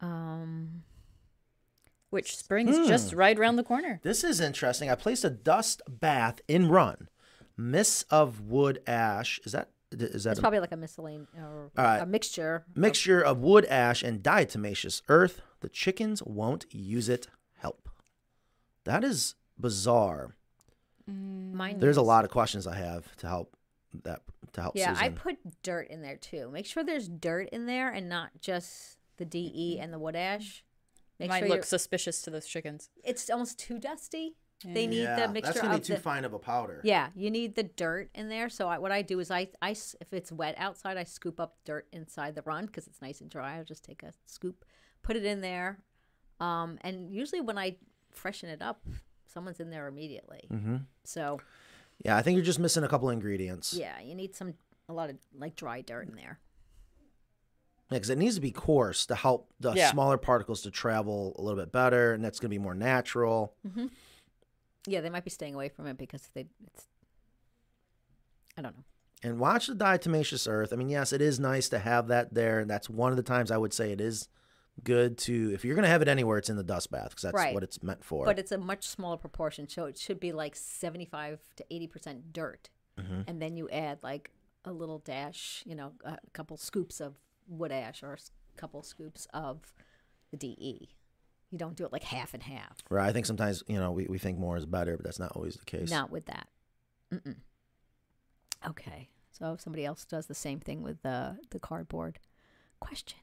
Um, 0.00 0.82
Which 2.10 2.36
spring's 2.36 2.88
just 2.88 3.12
hmm. 3.12 3.18
right 3.18 3.38
around 3.38 3.56
the 3.56 3.62
corner. 3.62 4.00
This 4.02 4.24
is 4.24 4.40
interesting. 4.40 4.90
I 4.90 4.96
placed 4.96 5.24
a 5.24 5.30
dust 5.30 5.80
bath 5.88 6.40
in 6.48 6.68
run. 6.68 7.08
Miss 7.56 8.04
of 8.10 8.40
wood 8.40 8.82
ash. 8.86 9.40
Is 9.44 9.52
that 9.52 9.70
is 9.92 10.24
that 10.24 10.30
it's 10.30 10.38
a 10.38 10.42
probably 10.42 10.60
like 10.60 10.72
a 10.72 10.76
miscellaneous 10.76 11.28
or 11.36 11.70
All 11.76 11.84
right. 11.84 11.98
a 11.98 12.06
mixture. 12.06 12.64
mixture 12.74 13.20
of 13.20 13.38
wood 13.38 13.64
ash 13.66 14.02
and 14.02 14.22
diatomaceous 14.22 15.02
earth? 15.08 15.40
The 15.60 15.68
chickens 15.68 16.22
won't 16.22 16.66
use 16.70 17.08
it. 17.08 17.28
Help. 17.58 17.88
That 18.84 19.04
is 19.04 19.34
bizarre. 19.58 20.36
Mm. 21.10 21.52
Mine 21.52 21.78
There's 21.78 21.96
a 21.96 22.02
lot 22.02 22.24
of 22.24 22.30
questions 22.30 22.66
I 22.66 22.76
have 22.76 23.14
to 23.16 23.26
help 23.26 23.56
that 24.04 24.22
to 24.52 24.62
help 24.62 24.76
Yeah, 24.76 24.96
I 24.98 25.10
put 25.10 25.38
dirt 25.62 25.88
in 25.88 26.02
there 26.02 26.16
too. 26.16 26.50
Make 26.50 26.66
sure 26.66 26.84
there's 26.84 27.08
dirt 27.08 27.48
in 27.50 27.66
there 27.66 27.90
and 27.90 28.08
not 28.08 28.30
just 28.40 28.96
the 29.16 29.24
DE 29.24 29.74
mm-hmm. 29.74 29.84
and 29.84 29.92
the 29.92 29.98
wood 29.98 30.16
ash. 30.16 30.64
It 31.20 31.24
Make 31.24 31.28
might 31.28 31.38
sure 31.40 31.48
look 31.50 31.64
suspicious 31.64 32.22
to 32.22 32.30
those 32.30 32.46
chickens. 32.46 32.88
it's 33.04 33.28
almost 33.30 33.58
too 33.58 33.78
dusty. 33.78 34.36
They 34.64 34.86
need 34.86 35.02
yeah, 35.04 35.26
the 35.26 35.32
mixture 35.32 35.52
that's 35.54 35.60
gonna 35.62 35.74
of 35.76 35.80
be 35.80 35.86
too 35.86 35.94
the, 35.94 36.00
fine 36.00 36.24
of 36.26 36.34
a 36.34 36.38
powder. 36.38 36.80
Yeah, 36.84 37.08
you 37.14 37.30
need 37.30 37.54
the 37.54 37.62
dirt 37.62 38.10
in 38.14 38.28
there. 38.28 38.48
So 38.50 38.68
I, 38.68 38.76
what 38.78 38.92
I 38.92 39.00
do 39.02 39.18
is 39.20 39.30
I, 39.30 39.48
I 39.62 39.70
s- 39.70 39.96
if 40.02 40.12
it's 40.12 40.30
wet 40.30 40.54
outside, 40.58 40.98
I 40.98 41.04
scoop 41.04 41.40
up 41.40 41.56
dirt 41.64 41.86
inside 41.94 42.34
the 42.34 42.42
run 42.42 42.66
because 42.66 42.86
it's 42.86 43.00
nice 43.00 43.22
and 43.22 43.30
dry. 43.30 43.56
I'll 43.56 43.64
just 43.64 43.84
take 43.84 44.02
a 44.02 44.12
scoop, 44.26 44.64
put 45.02 45.16
it 45.16 45.24
in 45.24 45.40
there, 45.40 45.78
um, 46.40 46.78
and 46.82 47.10
usually 47.10 47.40
when 47.40 47.56
I 47.56 47.76
freshen 48.12 48.50
it 48.50 48.60
up, 48.60 48.82
someone's 49.26 49.60
in 49.60 49.70
there 49.70 49.86
immediately. 49.86 50.46
Mm-hmm. 50.52 50.76
So 51.04 51.40
Yeah, 52.04 52.16
I 52.18 52.22
think 52.22 52.36
you're 52.36 52.44
just 52.44 52.58
missing 52.58 52.84
a 52.84 52.88
couple 52.88 53.08
ingredients. 53.10 53.72
yeah, 53.72 53.98
you 54.00 54.14
need 54.14 54.34
some 54.36 54.54
a 54.90 54.92
lot 54.92 55.08
of 55.10 55.16
like 55.38 55.56
dry 55.56 55.80
dirt 55.80 56.08
in 56.08 56.16
there. 56.16 56.38
Because 57.90 58.10
it 58.10 58.18
needs 58.18 58.36
to 58.36 58.40
be 58.40 58.50
coarse 58.52 59.04
to 59.06 59.14
help 59.14 59.50
the 59.60 59.72
Yeah. 59.72 59.90
smaller 59.90 60.16
particles 60.16 60.62
to 60.62 60.70
travel 60.70 61.34
a 61.38 61.42
little 61.42 61.58
bit 61.60 61.72
better, 61.72 62.12
and 62.14 62.24
that's 62.24 62.38
going 62.40 62.48
to 62.50 62.54
be 62.54 62.58
more 62.58 62.74
natural. 62.74 63.54
Yeah, 64.86 65.00
they 65.00 65.10
might 65.10 65.24
be 65.24 65.30
staying 65.30 65.54
away 65.54 65.68
from 65.68 65.86
it 65.86 65.98
because 65.98 66.28
they. 66.34 66.46
It's, 66.66 66.86
I 68.56 68.62
don't 68.62 68.76
know. 68.76 68.84
And 69.22 69.38
watch 69.38 69.66
the 69.66 69.74
diatomaceous 69.74 70.48
earth. 70.50 70.72
I 70.72 70.76
mean, 70.76 70.88
yes, 70.88 71.12
it 71.12 71.20
is 71.20 71.38
nice 71.38 71.68
to 71.70 71.78
have 71.78 72.08
that 72.08 72.32
there. 72.32 72.60
and 72.60 72.70
That's 72.70 72.88
one 72.88 73.10
of 73.12 73.16
the 73.16 73.22
times 73.22 73.50
I 73.50 73.58
would 73.58 73.74
say 73.74 73.92
it 73.92 74.00
is 74.00 74.28
good 74.82 75.18
to 75.18 75.50
if 75.52 75.62
you're 75.62 75.74
going 75.74 75.82
to 75.84 75.90
have 75.90 76.00
it 76.00 76.08
anywhere, 76.08 76.38
it's 76.38 76.48
in 76.48 76.56
the 76.56 76.62
dust 76.64 76.90
bath 76.90 77.10
because 77.10 77.22
that's 77.24 77.34
Right. 77.34 77.52
what 77.52 77.62
it's 77.62 77.82
meant 77.82 78.02
for. 78.02 78.24
But 78.24 78.38
it's 78.38 78.52
a 78.52 78.56
much 78.58 78.86
smaller 78.88 79.18
proportion, 79.18 79.68
so 79.68 79.84
it 79.84 79.98
should 79.98 80.20
be 80.20 80.32
like 80.32 80.56
seventy-five 80.56 81.40
to 81.56 81.64
eighty 81.70 81.86
percent 81.86 82.32
dirt, 82.32 82.70
Mhm. 82.98 83.24
and 83.26 83.42
then 83.42 83.56
you 83.58 83.68
add 83.68 83.98
like 84.02 84.30
a 84.64 84.72
little 84.72 84.98
dash, 85.00 85.62
you 85.66 85.74
know, 85.74 85.92
a 86.04 86.18
couple 86.32 86.56
scoops 86.56 86.98
of 87.00 87.16
wood 87.50 87.72
ash 87.72 88.02
or 88.02 88.14
a 88.14 88.18
couple 88.56 88.82
scoops 88.82 89.26
of 89.34 89.74
the 90.30 90.36
DE. 90.36 90.88
You 91.50 91.58
don't 91.58 91.76
do 91.76 91.84
it 91.84 91.92
like 91.92 92.04
half 92.04 92.32
and 92.32 92.42
half. 92.42 92.78
Right. 92.88 93.08
I 93.08 93.12
think 93.12 93.26
sometimes 93.26 93.62
you 93.66 93.78
know 93.78 93.90
we, 93.90 94.06
we 94.06 94.18
think 94.18 94.38
more 94.38 94.56
is 94.56 94.66
better, 94.66 94.96
but 94.96 95.04
that's 95.04 95.18
not 95.18 95.32
always 95.32 95.56
the 95.56 95.64
case. 95.64 95.90
Not 95.90 96.10
with 96.10 96.26
that. 96.26 96.48
Mm-mm. 97.12 97.36
Okay, 98.66 99.08
so 99.32 99.54
if 99.54 99.60
somebody 99.60 99.84
else 99.84 100.04
does 100.04 100.26
the 100.26 100.34
same 100.34 100.60
thing 100.60 100.82
with 100.82 101.02
the 101.02 101.38
the 101.50 101.58
cardboard. 101.58 102.18
Question. 102.78 103.18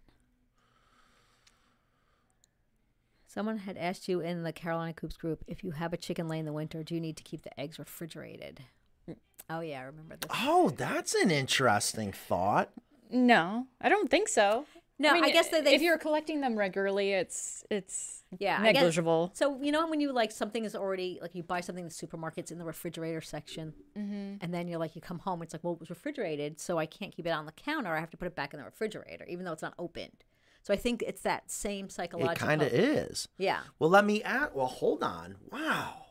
Someone 3.28 3.60
had 3.60 3.78
asked 3.78 4.08
you 4.08 4.20
in 4.20 4.44
the 4.44 4.52
Carolina 4.52 4.94
Coops 4.94 5.18
group 5.18 5.44
if 5.48 5.64
you 5.64 5.72
have 5.72 5.94
a 5.94 5.98
chicken 5.98 6.28
lay 6.28 6.40
in 6.40 6.46
the 6.46 6.54
winter, 6.54 6.82
do 6.82 6.96
you 6.96 7.02
need 7.02 7.18
to 7.18 7.24
keep 7.24 7.44
the 7.44 7.60
eggs 7.60 7.78
refrigerated? 7.78 8.62
Mm. 9.08 9.16
Oh 9.50 9.60
yeah, 9.60 9.82
I 9.82 9.84
remember 9.84 10.16
this. 10.16 10.32
Oh, 10.34 10.72
that's 10.76 11.14
an 11.14 11.30
interesting 11.30 12.12
thought. 12.12 12.72
No, 13.12 13.68
I 13.82 13.90
don't 13.90 14.10
think 14.10 14.28
so. 14.28 14.66
No, 15.00 15.10
I 15.12 15.14
mean, 15.14 15.26
I 15.26 15.30
guess 15.32 15.50
that 15.50 15.64
they- 15.64 15.76
if 15.76 15.82
you're 15.84 16.00
collecting 16.00 16.42
them 16.42 16.56
regularly, 16.58 17.14
it's 17.14 17.64
it's 17.70 18.24
Yeah, 18.40 18.58
I 18.60 18.74
guess- 18.74 18.82
negligible. 18.82 19.32
So 19.36 19.62
you 19.62 19.72
know 19.72 19.88
when 19.88 20.00
you 20.00 20.12
like 20.12 20.32
something 20.32 20.66
is 20.66 20.76
already 20.76 21.20
like 21.22 21.36
you 21.36 21.44
buy 21.44 21.62
something 21.62 21.84
in 21.84 21.90
the 21.90 21.94
supermarkets 21.94 22.52
in 22.52 22.58
the 22.58 22.66
refrigerator 22.66 23.22
section, 23.22 23.74
Mhm. 23.96 24.40
and 24.42 24.52
then 24.54 24.68
you're 24.68 24.80
like 24.80 24.96
you 24.96 25.02
come 25.02 25.20
home, 25.20 25.44
it's 25.44 25.54
like 25.54 25.64
well 25.64 25.74
it 25.74 25.80
was 25.80 25.92
refrigerated, 25.92 26.60
so 26.60 26.80
I 26.80 26.88
can't 26.88 27.16
keep 27.16 27.28
it 27.28 27.30
on 27.30 27.46
the 27.46 27.52
counter. 27.52 27.96
I 27.96 28.00
have 28.00 28.10
to 28.10 28.18
put 28.18 28.26
it 28.28 28.36
back 28.36 28.54
in 28.56 28.60
the 28.60 28.66
refrigerator, 28.66 29.26
even 29.26 29.46
though 29.46 29.52
it's 29.54 29.62
not 29.62 29.76
opened. 29.78 30.24
So 30.64 30.74
I 30.74 30.78
think 30.78 31.04
it's 31.04 31.22
that 31.22 31.52
same 31.52 31.90
psychological. 31.90 32.32
It 32.46 32.50
kind 32.50 32.62
of 32.64 32.74
is. 32.74 33.28
Yeah. 33.38 33.62
Well, 33.80 33.90
let 33.92 34.04
me 34.04 34.24
add. 34.24 34.50
Well, 34.56 34.66
hold 34.68 35.04
on. 35.04 35.38
Wow, 35.52 36.08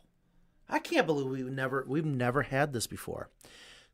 I 0.69 0.79
can't 0.79 1.05
believe 1.05 1.27
we've 1.27 1.51
never 1.51 1.83
we've 1.87 2.05
never 2.05 2.43
had 2.43 2.71
this 2.71 2.87
before. 2.87 3.29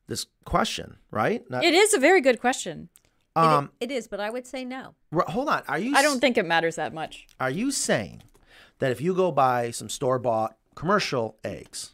This 0.08 0.26
question, 0.46 0.98
right? 1.12 1.50
Not- 1.50 1.64
It 1.64 1.74
is 1.74 1.94
a 1.94 2.00
very 2.00 2.22
good 2.22 2.40
question. 2.40 2.90
It 3.36 3.40
Um, 3.40 3.72
it 3.80 3.90
is, 3.90 4.08
but 4.08 4.20
I 4.20 4.30
would 4.30 4.46
say 4.46 4.64
no. 4.64 4.94
r- 5.12 5.26
hold 5.28 5.50
on. 5.50 5.64
Are 5.68 5.80
you? 5.80 5.96
I 5.96 6.02
don't 6.04 6.20
think 6.20 6.38
it 6.38 6.46
matters 6.46 6.76
that 6.76 6.94
much. 6.94 7.26
Are 7.40 7.50
you 7.50 7.72
saying 7.72 8.22
that 8.80 8.92
if 8.92 9.02
you 9.02 9.16
go 9.16 9.32
buy 9.32 9.72
some 9.72 9.90
store 9.90 10.20
bought 10.20 10.56
commercial 10.76 11.38
eggs, 11.44 11.92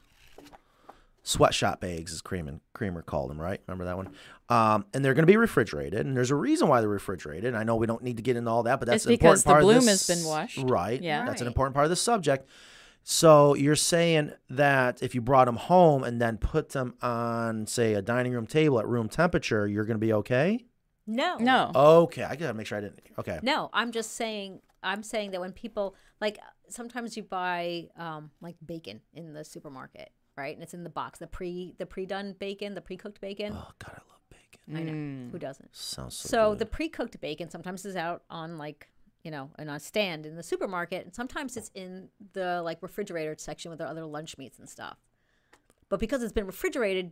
sweatshop 1.23 1.83
eggs, 1.83 2.11
as 2.13 2.21
Creamer, 2.21 2.59
Creamer 2.73 3.01
called 3.01 3.29
them, 3.29 3.39
right? 3.39 3.61
Remember 3.67 3.85
that 3.85 3.95
one? 3.97 4.09
Um, 4.49 4.85
and 4.93 5.05
they're 5.05 5.13
going 5.13 5.23
to 5.23 5.31
be 5.31 5.37
refrigerated, 5.37 6.05
and 6.05 6.17
there's 6.17 6.31
a 6.31 6.35
reason 6.35 6.67
why 6.67 6.81
they're 6.81 6.89
refrigerated. 6.89 7.45
And 7.45 7.57
I 7.57 7.63
know 7.63 7.75
we 7.75 7.85
don't 7.85 8.03
need 8.03 8.17
to 8.17 8.23
get 8.23 8.35
into 8.35 8.49
all 8.49 8.63
that, 8.63 8.79
but 8.79 8.87
that's 8.87 8.97
It's 8.97 9.05
an 9.05 9.11
because 9.13 9.41
important 9.41 9.45
part 9.45 9.61
the 9.63 9.69
of 9.69 9.75
bloom 9.83 9.87
has 9.87 10.07
been 10.07 10.25
washed. 10.25 10.57
Right. 10.63 11.01
Yeah. 11.01 11.25
That's 11.25 11.41
an 11.41 11.47
important 11.47 11.75
part 11.75 11.85
of 11.85 11.89
the 11.91 11.95
subject. 11.95 12.49
So 13.03 13.55
you're 13.55 13.75
saying 13.75 14.33
that 14.49 15.01
if 15.01 15.15
you 15.15 15.21
brought 15.21 15.45
them 15.45 15.55
home 15.55 16.03
and 16.03 16.21
then 16.21 16.37
put 16.37 16.69
them 16.69 16.93
on, 17.01 17.65
say, 17.65 17.93
a 17.95 18.01
dining 18.01 18.33
room 18.33 18.45
table 18.45 18.79
at 18.79 18.87
room 18.87 19.09
temperature, 19.09 19.67
you're 19.67 19.85
going 19.85 19.95
to 19.95 20.05
be 20.05 20.13
okay? 20.13 20.65
No. 21.07 21.37
No. 21.37 21.71
Okay, 21.75 22.23
I 22.23 22.35
gotta 22.35 22.53
make 22.53 22.67
sure 22.67 22.77
I 22.77 22.81
didn't. 22.81 22.99
Okay. 23.17 23.39
No, 23.41 23.69
I'm 23.73 23.91
just 23.91 24.15
saying. 24.15 24.61
I'm 24.83 25.03
saying 25.03 25.31
that 25.31 25.41
when 25.41 25.51
people 25.51 25.95
like 26.21 26.37
sometimes 26.69 27.17
you 27.17 27.23
buy 27.23 27.89
um, 27.97 28.29
like 28.41 28.55
bacon 28.65 29.01
in 29.13 29.33
the 29.33 29.43
supermarket, 29.43 30.11
right? 30.37 30.53
And 30.53 30.61
it's 30.63 30.73
in 30.73 30.83
the 30.83 30.89
box, 30.89 31.19
the 31.19 31.27
pre 31.27 31.73
the 31.79 31.85
pre 31.87 32.05
done 32.05 32.35
bacon, 32.37 32.75
the 32.75 32.81
pre 32.81 32.95
cooked 32.95 33.19
bacon. 33.21 33.53
Oh 33.55 33.71
God, 33.79 33.95
I 33.95 34.01
love 34.09 34.21
bacon. 34.29 34.77
I 34.77 34.83
know 34.83 35.31
who 35.31 35.39
doesn't. 35.39 35.75
Sounds 35.75 36.15
so. 36.15 36.29
So 36.29 36.49
good. 36.51 36.59
the 36.59 36.65
pre 36.67 36.89
cooked 36.89 37.19
bacon 37.19 37.49
sometimes 37.49 37.85
is 37.85 37.95
out 37.95 38.21
on 38.29 38.59
like 38.59 38.89
you 39.29 39.35
know 39.35 39.51
in 39.59 39.69
a 39.69 39.79
stand 39.79 40.25
in 40.25 40.35
the 40.35 40.41
supermarket, 40.41 41.05
and 41.05 41.13
sometimes 41.13 41.55
it's 41.55 41.69
in 41.75 42.09
the 42.33 42.63
like 42.63 42.79
refrigerator 42.81 43.35
section 43.37 43.69
with 43.69 43.77
their 43.77 43.87
other 43.87 44.03
lunch 44.05 44.39
meats 44.39 44.57
and 44.57 44.67
stuff. 44.67 44.97
But 45.87 45.99
because 45.99 46.23
it's 46.23 46.33
been 46.33 46.47
refrigerated, 46.47 47.11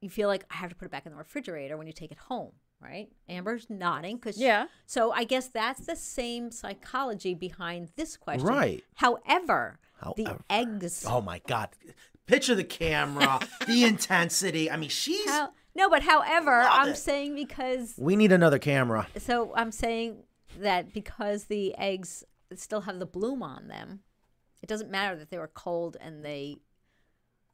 you 0.00 0.08
feel 0.08 0.28
like 0.28 0.44
I 0.50 0.54
have 0.56 0.70
to 0.70 0.76
put 0.76 0.86
it 0.86 0.90
back 0.90 1.04
in 1.04 1.12
the 1.12 1.18
refrigerator 1.18 1.76
when 1.76 1.86
you 1.86 1.92
take 1.92 2.10
it 2.10 2.16
home, 2.16 2.52
right? 2.80 3.08
Amber's 3.28 3.66
nodding 3.68 4.16
because 4.16 4.38
Yeah. 4.38 4.68
So 4.86 5.12
I 5.12 5.24
guess 5.24 5.48
that's 5.48 5.84
the 5.84 5.94
same 5.96 6.50
psychology 6.50 7.34
behind 7.34 7.90
this 7.96 8.16
question, 8.16 8.46
Right. 8.48 8.82
However, 8.94 9.78
the 10.16 10.38
eggs. 10.48 11.04
Oh 11.06 11.20
my 11.20 11.42
God! 11.46 11.68
Picture 12.24 12.54
the 12.54 12.64
camera, 12.64 13.40
the 13.66 13.84
intensity. 13.84 14.70
I 14.70 14.78
mean, 14.78 14.88
she's. 14.88 15.28
How, 15.28 15.50
no, 15.74 15.90
but 15.90 16.02
however, 16.02 16.62
Love 16.62 16.72
I'm 16.72 16.88
it. 16.88 16.96
saying 16.96 17.34
because 17.34 17.94
We 17.98 18.16
need 18.16 18.32
another 18.32 18.58
camera. 18.58 19.06
so 19.18 19.52
I'm 19.54 19.70
saying 19.70 20.22
that 20.60 20.92
because 20.92 21.44
the 21.44 21.74
eggs 21.76 22.24
still 22.54 22.82
have 22.82 22.98
the 22.98 23.06
bloom 23.06 23.42
on 23.42 23.68
them, 23.68 24.00
it 24.62 24.68
doesn't 24.68 24.90
matter 24.90 25.16
that 25.16 25.30
they 25.30 25.38
were 25.38 25.48
cold 25.52 25.96
and 26.00 26.24
they. 26.24 26.56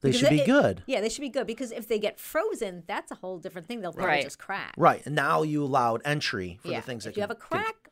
They 0.01 0.11
because 0.11 0.21
should 0.21 0.31
be 0.31 0.41
it- 0.41 0.47
good. 0.47 0.83
Yeah, 0.87 1.01
they 1.01 1.09
should 1.09 1.23
be 1.23 1.31
good 1.31 1.47
because 1.47 1.73
if 1.73 1.89
they 1.89 1.99
get 1.99 2.21
frozen, 2.21 2.83
that's 2.87 3.11
a 3.11 3.15
whole 3.15 3.39
different 3.39 3.66
thing. 3.66 3.81
They'll 3.81 3.93
probably 3.93 4.11
Right. 4.16 4.25
just 4.25 4.39
crack. 4.39 4.75
Right. 4.77 5.01
And 5.07 5.15
now 5.15 5.43
you 5.43 5.65
allowed 5.65 6.03
entry 6.05 6.59
for 6.61 6.69
yeah. 6.69 6.81
the 6.81 6.87
things 6.87 7.07
if 7.07 7.15
that 7.15 7.16
you 7.19 7.23
have 7.23 7.31
a 7.31 7.35
can- 7.35 7.49
can- 7.49 7.62
crack, 7.62 7.91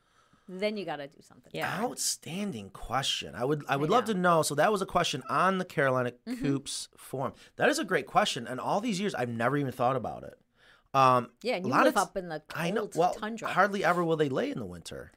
then 0.49 0.77
you 0.77 0.85
got 0.85 0.97
to 0.97 1.07
do 1.07 1.23
something. 1.23 1.51
Yeah. 1.55 1.81
Outstanding 1.81 2.69
question. 2.70 3.35
I 3.35 3.45
would 3.47 3.65
I 3.66 3.77
would 3.77 3.89
I 3.89 3.93
love 3.95 4.09
know. 4.09 4.12
to 4.12 4.19
know. 4.19 4.43
So 4.43 4.55
that 4.57 4.70
was 4.70 4.83
a 4.83 4.87
question 4.87 5.23
on 5.31 5.57
the 5.57 5.65
Carolina 5.65 6.12
Mm-hmm. 6.29 6.45
Coops 6.45 6.89
forum. 6.99 7.33
That 7.57 7.70
is 7.70 7.79
a 7.79 7.85
great 7.85 8.07
question. 8.07 8.47
And 8.47 8.61
all 8.61 8.83
these 8.83 9.01
years 9.01 9.15
I've 9.15 9.31
never 9.31 9.57
even 9.57 9.73
thought 9.73 9.97
about 9.97 10.23
it. 10.24 10.39
Um 10.94 11.31
Yeah, 11.43 11.56
and 11.56 11.64
a 11.64 11.69
you 11.69 11.73
lot 11.74 11.85
live 11.85 11.97
of 11.97 12.02
up 12.02 12.16
in 12.16 12.28
the 12.28 12.40
cold 12.48 12.66
I 12.66 12.70
know. 12.70 12.90
Well, 12.94 13.14
tundra. 13.14 13.48
hardly 13.48 13.85
ever 13.85 14.05
will 14.05 14.16
they 14.16 14.28
lay 14.28 14.51
in 14.51 14.59
the 14.59 14.66
winter. 14.66 15.12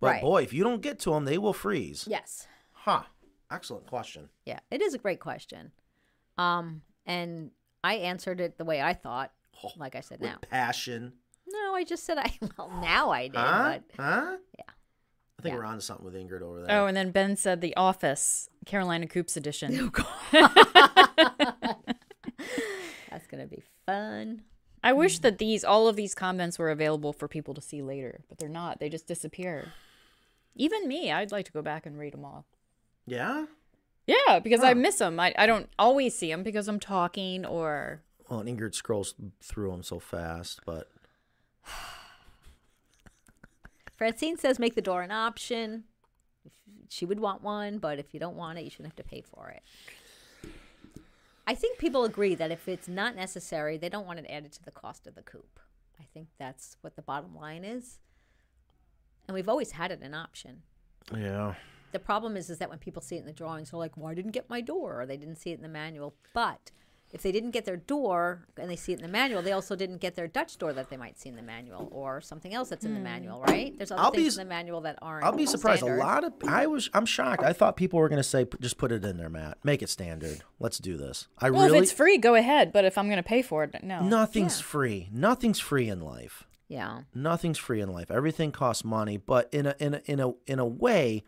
But 0.00 0.06
Right. 0.12 0.20
boy, 0.22 0.42
if 0.42 0.52
you 0.52 0.62
don't 0.64 0.82
get 0.82 0.98
to 1.00 1.10
them, 1.10 1.24
they 1.24 1.38
will 1.38 1.52
freeze. 1.52 2.06
Yes. 2.08 2.46
Huh. 2.72 3.02
Excellent 3.50 3.86
question. 3.86 4.28
Yeah, 4.44 4.58
it 4.70 4.82
is 4.82 4.94
a 4.94 4.98
great 4.98 5.20
question. 5.20 5.72
Um, 6.38 6.82
and 7.06 7.52
I 7.84 7.94
answered 7.94 8.40
it 8.40 8.58
the 8.58 8.64
way 8.64 8.82
I 8.82 8.92
thought. 8.94 9.32
Oh, 9.64 9.70
Like 9.76 9.94
I 9.94 10.00
said 10.00 10.20
With 10.20 10.30
now. 10.30 10.38
passion. 10.50 11.12
No, 11.48 11.74
I 11.74 11.84
just 11.84 12.04
said 12.04 12.18
I. 12.18 12.32
Well, 12.58 12.70
now 12.82 13.10
I 13.10 13.28
did. 13.28 13.36
Huh? 13.36 13.78
But 13.96 14.02
Huh? 14.02 14.36
Yeah. 14.58 14.64
I 15.38 15.42
think 15.42 15.52
Yeah. 15.52 15.58
we're 15.58 15.64
on 15.64 15.76
to 15.76 15.80
something 15.80 16.04
with 16.04 16.14
Ingrid 16.14 16.42
over 16.42 16.62
there. 16.62 16.80
Oh, 16.80 16.86
and 16.86 16.96
then 16.96 17.10
Ben 17.12 17.36
said 17.36 17.60
The 17.60 17.76
Office, 17.76 18.48
Carolina 18.66 19.06
Coops 19.06 19.36
edition. 19.36 19.78
Oh, 19.80 19.90
God. 19.90 20.06
that's 23.10 23.26
gonna 23.28 23.46
be 23.46 23.62
fun. 23.86 24.42
I 24.86 24.92
wish 24.92 25.16
hmm. 25.18 25.22
that 25.22 25.38
these 25.38 25.64
all 25.64 25.88
of 25.88 25.96
these 25.96 26.14
comments 26.14 26.60
were 26.60 26.70
available 26.70 27.12
for 27.12 27.26
people 27.26 27.54
to 27.54 27.60
see 27.60 27.82
later, 27.82 28.20
but 28.28 28.38
they're 28.38 28.48
not. 28.48 28.78
They 28.78 28.88
just 28.88 29.08
disappear. 29.08 29.72
Even 30.54 30.86
me, 30.86 31.10
I'd 31.10 31.32
like 31.32 31.44
to 31.46 31.52
go 31.52 31.60
back 31.60 31.86
and 31.86 31.98
read 31.98 32.12
them 32.12 32.24
all. 32.24 32.44
yeah? 33.04 33.46
Yeah, 34.06 34.38
because 34.38 34.62
I 34.62 34.74
miss 34.74 34.98
them. 34.98 35.18
I, 35.18 35.34
I 35.36 35.46
don't 35.46 35.68
always 35.76 36.16
see 36.16 36.30
them 36.30 36.44
because 36.44 36.68
I'm 36.68 36.78
talking 36.78 37.44
or 37.44 38.02
Well, 38.28 38.38
and 38.38 38.48
Ingrid 38.48 38.76
scrolls 38.76 39.16
through 39.42 39.72
them 39.72 39.82
so 39.82 39.98
fast, 39.98 40.60
but 40.64 40.88
Francine 43.96 44.38
says 44.38 44.60
make 44.60 44.76
the 44.76 44.80
door 44.80 45.02
an 45.02 45.10
option. 45.10 45.82
She 46.88 47.04
would 47.04 47.18
want 47.18 47.42
one, 47.42 47.78
but 47.78 47.98
if 47.98 48.14
you 48.14 48.20
don't 48.20 48.36
want 48.36 48.60
it, 48.60 48.62
you 48.62 48.70
shouldn't 48.70 48.86
have 48.86 49.04
to 49.04 49.10
pay 49.10 49.20
for 49.20 49.48
it. 49.48 49.64
I 51.46 51.54
think 51.54 51.78
people 51.78 52.04
agree 52.04 52.34
that 52.34 52.50
if 52.50 52.66
it's 52.66 52.88
not 52.88 53.14
necessary, 53.14 53.76
they 53.76 53.88
don't 53.88 54.06
want 54.06 54.18
it 54.18 54.26
added 54.28 54.52
to 54.52 54.64
the 54.64 54.72
cost 54.72 55.06
of 55.06 55.14
the 55.14 55.22
coop. 55.22 55.60
I 56.00 56.04
think 56.12 56.28
that's 56.38 56.76
what 56.80 56.96
the 56.96 57.02
bottom 57.02 57.36
line 57.36 57.64
is. 57.64 58.00
And 59.26 59.34
we've 59.34 59.48
always 59.48 59.72
had 59.72 59.90
it 59.90 60.02
an 60.02 60.14
option. 60.14 60.62
yeah. 61.16 61.54
The 61.92 61.98
problem 62.00 62.36
is, 62.36 62.50
is 62.50 62.58
that 62.58 62.68
when 62.68 62.78
people 62.78 63.00
see 63.00 63.16
it 63.16 63.20
in 63.20 63.26
the 63.26 63.32
drawings, 63.32 63.70
they're 63.70 63.78
like, 63.78 63.96
"Well, 63.96 64.14
didn't 64.14 64.32
get 64.32 64.50
my 64.50 64.60
door," 64.60 65.00
or 65.00 65.06
they 65.06 65.16
didn't 65.16 65.36
see 65.36 65.52
it 65.52 65.54
in 65.54 65.62
the 65.62 65.68
manual. 65.68 66.14
But 66.34 66.72
if 67.12 67.22
they 67.22 67.32
didn't 67.32 67.52
get 67.52 67.64
their 67.64 67.76
door 67.76 68.46
and 68.56 68.70
they 68.70 68.76
see 68.76 68.92
it 68.92 68.96
in 68.96 69.02
the 69.02 69.10
manual, 69.10 69.40
they 69.40 69.52
also 69.52 69.76
didn't 69.76 69.98
get 69.98 70.16
their 70.16 70.26
Dutch 70.26 70.58
door 70.58 70.72
that 70.72 70.90
they 70.90 70.96
might 70.96 71.18
see 71.18 71.28
in 71.28 71.36
the 71.36 71.42
manual, 71.42 71.88
or 71.92 72.20
something 72.20 72.52
else 72.52 72.68
that's 72.68 72.84
in 72.84 72.92
the 72.92 72.98
hmm. 72.98 73.04
manual, 73.04 73.42
right? 73.42 73.76
There's 73.76 73.90
other 73.90 74.02
I'll 74.02 74.10
things 74.10 74.28
s- 74.28 74.36
in 74.36 74.46
the 74.46 74.48
manual 74.48 74.80
that 74.82 74.98
aren't. 75.00 75.24
I'll 75.24 75.32
be 75.32 75.46
surprised. 75.46 75.80
standard. 75.80 76.00
A 76.00 76.04
lot 76.04 76.24
of 76.24 76.32
I 76.46 76.66
was 76.66 76.90
I'm 76.92 77.06
shocked. 77.06 77.42
I 77.42 77.52
thought 77.52 77.76
people 77.76 77.98
were 77.98 78.08
going 78.08 78.18
to 78.18 78.28
say 78.28 78.46
just 78.60 78.78
put 78.78 78.92
it 78.92 79.04
in 79.04 79.16
there, 79.16 79.30
Matt. 79.30 79.58
Make 79.64 79.82
it 79.82 79.88
standard. 79.88 80.42
Let's 80.58 80.78
do 80.78 80.96
this. 80.96 81.28
I 81.38 81.50
well, 81.50 81.66
really 81.66 81.78
if 81.78 81.84
it's 81.84 81.92
free, 81.92 82.18
go 82.18 82.34
ahead. 82.34 82.72
But 82.72 82.84
if 82.84 82.98
I'm 82.98 83.06
going 83.06 83.16
to 83.18 83.22
pay 83.22 83.42
for 83.42 83.64
it, 83.64 83.82
no. 83.82 84.02
nothing's 84.02 84.60
free. 84.60 85.08
Nothing's 85.12 85.60
free 85.60 85.88
in 85.88 86.00
life. 86.00 86.44
Yeah. 86.68 87.02
Nothing's 87.14 87.58
free 87.58 87.80
in 87.80 87.92
life. 87.92 88.10
Everything 88.10 88.50
costs 88.50 88.84
money, 88.84 89.16
but 89.16 89.48
in 89.52 89.66
a 89.66 89.74
in 89.78 89.94
a 89.94 90.02
in 90.06 90.20
a 90.20 90.32
in 90.46 90.58
a 90.58 90.66
way 90.66 91.24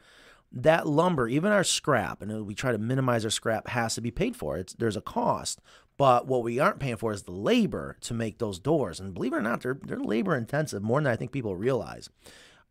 that 0.50 0.86
lumber, 0.86 1.28
even 1.28 1.52
our 1.52 1.64
scrap, 1.64 2.22
and 2.22 2.46
we 2.46 2.54
try 2.54 2.72
to 2.72 2.78
minimize 2.78 3.24
our 3.24 3.30
scrap 3.30 3.68
has 3.68 3.94
to 3.94 4.00
be 4.00 4.10
paid 4.10 4.36
for. 4.36 4.56
It's 4.56 4.74
there's 4.74 4.96
a 4.96 5.02
cost. 5.02 5.60
But 5.98 6.26
what 6.28 6.44
we 6.44 6.60
aren't 6.60 6.78
paying 6.78 6.96
for 6.96 7.12
is 7.12 7.24
the 7.24 7.32
labor 7.32 7.96
to 8.02 8.14
make 8.14 8.38
those 8.38 8.60
doors. 8.60 9.00
And 9.00 9.12
believe 9.12 9.32
it 9.32 9.36
or 9.36 9.42
not, 9.42 9.62
they're 9.62 9.78
they're 9.82 9.98
labor 9.98 10.36
intensive 10.36 10.82
more 10.82 11.00
than 11.00 11.12
I 11.12 11.16
think 11.16 11.32
people 11.32 11.56
realize. 11.56 12.08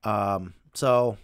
Um, 0.04 0.54
so 0.74 1.18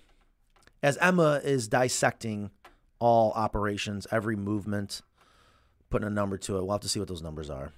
as 0.84 0.98
Emma 0.98 1.40
is 1.44 1.70
dissecting 1.70 2.52
all 3.00 3.32
operations, 3.32 4.06
every 4.12 4.36
movement, 4.36 5.02
putting 5.90 6.08
a 6.08 6.12
number 6.12 6.38
to 6.38 6.58
it, 6.58 6.62
we'll 6.64 6.74
have 6.74 6.82
to 6.82 6.90
see 6.90 7.00
what 7.00 7.08
those 7.08 7.22
numbers 7.22 7.50
are. 7.50 7.72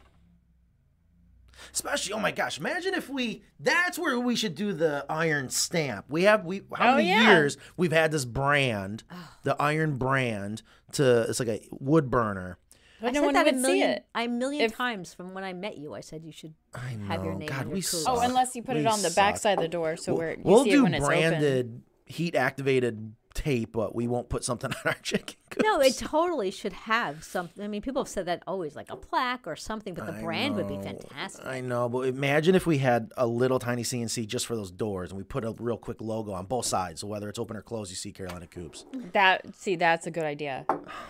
Especially, 1.74 2.14
oh 2.14 2.20
my 2.20 2.32
gosh! 2.32 2.60
Imagine 2.60 2.94
if 2.94 3.10
we—that's 3.10 3.98
where 4.00 4.20
we 4.20 4.36
should 4.36 4.56
do 4.56 4.74
the 4.74 5.06
iron 5.10 5.50
stamp. 5.50 6.06
We 6.10 6.24
have 6.24 6.46
we 6.46 6.62
how 6.76 6.94
Oh, 6.94 6.96
many 6.96 7.10
yeah. 7.10 7.32
years 7.32 7.58
we've 7.78 7.92
had 7.92 8.12
this 8.12 8.26
brand, 8.26 9.04
the 9.44 9.56
iron 9.62 9.98
brand. 9.98 10.62
To 10.94 11.22
it's 11.28 11.40
like 11.40 11.50
a 11.50 11.62
wood 11.72 12.10
burner. 12.10 12.58
But 13.02 13.10
I 13.10 13.12
no 13.12 13.22
said 13.26 13.36
that 13.36 13.46
would 13.46 13.56
a 13.56 13.58
see 13.58 13.62
million, 13.64 13.90
it. 13.90 14.06
a 14.16 14.28
million 14.28 14.66
If- 14.66 14.76
times 14.76 15.14
from 15.14 15.34
when 15.34 15.44
I 15.44 15.52
met 15.54 15.78
you. 15.78 15.94
I 15.94 16.00
said 16.00 16.24
you 16.24 16.32
should 16.32 16.54
I 16.74 16.96
have 17.08 17.24
your 17.26 17.36
name 17.36 17.50
God, 17.50 17.66
your 17.66 17.74
we 17.74 17.82
coop. 17.82 17.86
suck. 18.02 18.18
Oh, 18.18 18.20
unless 18.22 18.56
you 18.56 18.64
put 18.64 18.78
it 18.78 18.86
on 18.86 19.02
the 19.02 19.10
suck. 19.10 19.16
back 19.16 19.38
side 19.38 19.58
of 19.58 19.62
the 19.64 19.68
door, 19.68 19.98
so 19.98 20.14
We'll- 20.14 20.20
where 20.20 20.32
you 20.32 20.42
we'll 20.44 20.64
see 20.64 20.72
do 20.72 20.80
it 20.80 20.84
when 20.84 20.94
it's 20.94 21.04
open. 21.06 21.18
branded 21.20 21.82
heat 22.06 22.36
activated 22.36 23.14
tape, 23.36 23.74
but 23.74 23.94
we 23.94 24.08
won't 24.08 24.30
put 24.30 24.44
something 24.44 24.72
on 24.86 24.92
our 24.92 24.98
chicken. 25.04 25.36
No, 25.62 25.80
it 25.80 25.98
totally 25.98 26.50
should 26.52 26.74
have 26.74 27.24
something. 27.24 27.64
I 27.64 27.68
mean, 27.68 27.82
people 27.82 28.02
have 28.02 28.10
said 28.10 28.26
that 28.26 28.44
oh, 28.48 28.56
always, 28.56 28.76
like 28.76 28.90
a 28.90 28.96
plaque 28.96 29.46
or 29.46 29.56
something, 29.56 29.94
but 29.94 30.06
the 30.06 30.14
I 30.14 30.22
brand 30.22 30.56
would 30.56 30.68
be 30.68 30.78
fantastic. 30.78 31.46
I 31.46 31.60
know, 31.60 31.90
but 31.90 32.08
imagine 32.08 32.56
if 32.56 32.66
we 32.66 32.78
had 32.78 33.12
a 33.18 33.28
little 33.28 33.60
tiny 33.60 33.84
CNC 33.84 34.28
just 34.28 34.48
for 34.48 34.56
those 34.56 34.72
doors, 34.72 35.12
and 35.12 35.18
we 35.18 35.24
put 35.24 35.44
a 35.44 35.54
real 35.60 35.78
quick 35.78 36.00
logo 36.02 36.32
on 36.32 36.46
both 36.46 36.66
sides, 36.66 37.02
so 37.02 37.08
whether 37.08 37.28
it's 37.28 37.38
open 37.38 37.58
or 37.58 37.62
closed, 37.62 37.92
you 37.92 37.98
see 37.98 38.12
Carolina 38.14 38.48
Coops. 38.48 38.86
That 39.12 39.56
see, 39.56 39.76
that's 39.76 40.08
a 40.08 40.12
good 40.12 40.24
idea. 40.24 40.66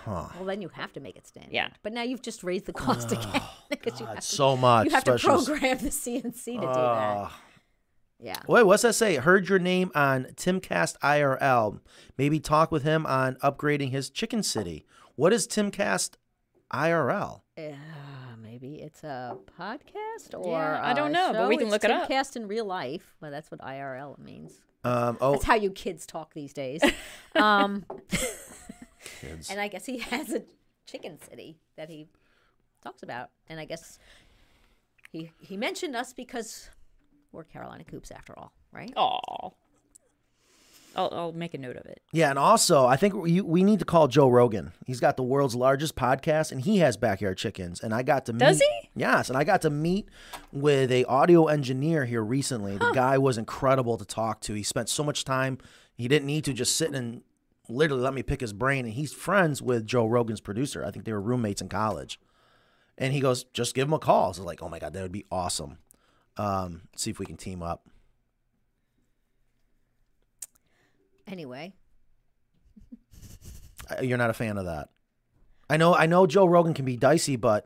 Well, 0.06 0.46
then 0.46 0.62
you 0.62 0.70
have 0.70 0.92
to 0.94 1.00
make 1.00 1.16
it 1.16 1.28
stand. 1.28 1.48
Yeah. 1.52 1.70
But 1.84 1.94
now 1.94 2.02
you've 2.02 2.24
just 2.24 2.44
raised 2.44 2.66
the 2.66 2.74
cost 2.74 3.12
again 3.12 3.42
because 3.70 4.00
you 4.00 4.08
God, 4.08 4.16
have 4.16 4.24
to, 4.24 4.36
so 4.36 4.58
much, 4.58 4.86
You 4.86 4.92
have 4.92 5.04
to 5.04 5.18
program 5.20 5.78
the 5.78 5.90
CNC 5.90 6.44
to 6.46 6.52
do 6.54 6.60
that. 6.62 6.68
Ah. 6.74 7.40
Ah. 8.20 8.24
Yeah. 8.24 8.40
Wait, 8.48 8.64
what's 8.64 8.84
that 8.84 8.94
say? 8.96 9.16
Heard 9.16 9.50
your 9.50 9.60
name 9.60 9.92
on 9.94 10.26
Timcast 10.36 10.98
IRL. 11.04 11.80
Maybe 12.18 12.40
talk 12.40 12.72
with 12.72 12.84
him 12.84 13.06
on 13.06 13.36
upgrading 13.36 13.92
his 13.92 14.10
chicken 14.10 14.42
city. 14.44 14.86
What 15.16 15.34
is 15.34 15.48
Timcast 15.48 16.16
IRL? 16.74 17.42
Uh, 17.58 17.62
maybe 18.42 18.76
it's 18.82 19.04
a 19.04 19.38
podcast 19.60 20.34
or 20.34 20.52
Yeah, 20.52 20.82
I 20.84 20.94
don't 20.94 21.10
a 21.10 21.14
know, 21.14 21.34
but 21.34 21.50
we 21.50 21.58
can 21.58 21.68
It's 21.68 21.72
look 21.74 21.84
it 21.84 21.92
up. 21.92 22.10
Timcast 22.10 22.36
in 22.36 22.48
real 22.48 22.66
life. 22.66 23.16
Well, 23.22 23.32
that's 23.32 23.52
what 23.52 23.60
IRL 23.62 24.18
means. 24.20 24.54
Um, 24.84 25.18
oh, 25.20 25.32
That's 25.34 25.46
how 25.46 25.56
you 25.56 25.72
kids 25.72 26.06
talk 26.06 26.34
these 26.34 26.54
days. 26.54 26.82
Um, 27.36 27.86
kids. 29.20 29.50
and 29.50 29.60
I 29.60 29.68
guess 29.68 29.86
he 29.86 29.98
has 29.98 30.32
a 30.34 30.44
chicken 30.88 31.20
city 31.22 31.58
that 31.76 31.90
he 31.90 32.08
talks 32.82 33.04
about. 33.04 33.30
And 33.50 33.60
I 33.60 33.66
guess 33.66 34.00
he 35.12 35.32
he 35.42 35.58
mentioned 35.58 35.96
us 35.98 36.14
because 36.14 36.70
we're 37.36 37.44
Carolina 37.44 37.84
Coops 37.84 38.12
after 38.12 38.38
all, 38.38 38.54
right? 38.72 38.92
Aw. 38.96 39.50
I'll, 40.98 41.10
I'll 41.12 41.32
make 41.34 41.54
a 41.54 41.58
note 41.58 41.76
of 41.76 41.86
it. 41.86 42.02
Yeah, 42.14 42.30
and 42.30 42.40
also 42.40 42.86
I 42.86 42.96
think 42.96 43.14
we, 43.14 43.42
we 43.42 43.64
need 43.64 43.80
to 43.80 43.86
call 43.86 44.08
Joe 44.08 44.30
Rogan. 44.30 44.72
He's 44.86 45.02
got 45.02 45.18
the 45.18 45.24
world's 45.24 45.56
largest 45.56 45.96
podcast, 45.96 46.52
and 46.52 46.62
he 46.62 46.78
has 46.78 46.96
backyard 46.96 47.38
chickens. 47.38 47.82
And 47.82 47.94
I 47.94 48.02
got 48.02 48.26
to 48.28 48.34
meet, 48.34 48.40
Does 48.40 48.60
meet, 48.60 48.70
he? 48.82 48.90
Yes, 48.96 49.28
and 49.28 49.38
I 49.38 49.44
got 49.44 49.62
to 49.64 49.70
meet 49.70 50.08
with 50.54 50.92
a 50.92 51.04
audio 51.06 51.48
engineer 51.48 52.06
here 52.06 52.24
recently. 52.24 52.78
The 52.78 52.92
guy 52.94 53.18
was 53.18 53.38
incredible 53.38 53.98
to 53.98 54.06
talk 54.06 54.40
to. 54.42 54.54
He 54.54 54.64
spent 54.64 54.88
so 54.88 55.04
much 55.04 55.26
time. 55.26 55.58
He 55.94 56.08
didn't 56.08 56.28
need 56.28 56.46
to 56.46 56.54
just 56.54 56.76
sit 56.78 56.94
and 56.94 57.22
literally 57.68 58.04
let 58.04 58.14
me 58.14 58.24
pick 58.24 58.40
his 58.42 58.54
brain, 58.54 58.86
and 58.86 58.94
he's 58.94 59.12
friends 59.12 59.62
with 59.62 59.86
Joe 59.86 60.06
Rogan's 60.06 60.42
producer. 60.42 60.86
I 60.86 60.92
think 60.92 61.04
they 61.04 61.14
were 61.14 61.22
roommates 61.22 61.62
in 61.62 61.68
college. 61.68 62.20
And 62.98 63.12
he 63.12 63.20
goes, 63.20 63.44
just 63.46 63.76
give 63.76 63.90
him 63.90 63.94
a 63.94 64.00
call. 64.00 64.34
So 64.34 64.42
I 64.42 64.44
was 64.44 64.48
like, 64.48 64.64
oh 64.64 64.70
my 64.70 64.80
god, 64.80 64.94
that 64.94 65.02
would 65.02 65.12
be 65.12 65.26
awesome. 65.30 65.80
Um, 66.38 66.82
see 66.96 67.10
if 67.12 67.20
we 67.20 67.26
can 67.26 67.38
team 67.38 67.64
up. 67.64 67.86
Anyway, 71.28 71.74
You're 74.02 74.18
not 74.18 74.30
a 74.30 74.34
fan 74.34 74.58
of 74.58 74.66
that. 74.66 74.90
I 75.70 75.78
know. 75.78 75.96
I 75.96 76.06
know 76.06 76.28
Joe 76.28 76.46
Rogan 76.46 76.74
can 76.74 76.86
be 76.86 76.98
dicey, 76.98 77.36
but 77.36 77.66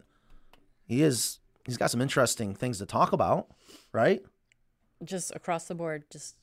he 0.85 1.01
is. 1.01 1.39
He's 1.65 1.77
got 1.77 1.91
some 1.91 2.01
interesting 2.01 2.55
things 2.55 2.77
to 2.79 2.85
talk 2.85 3.11
about, 3.11 3.47
right? 3.91 4.21
Just 5.03 5.35
across 5.35 5.65
the 5.67 5.75
board, 5.75 6.03
just 6.09 6.35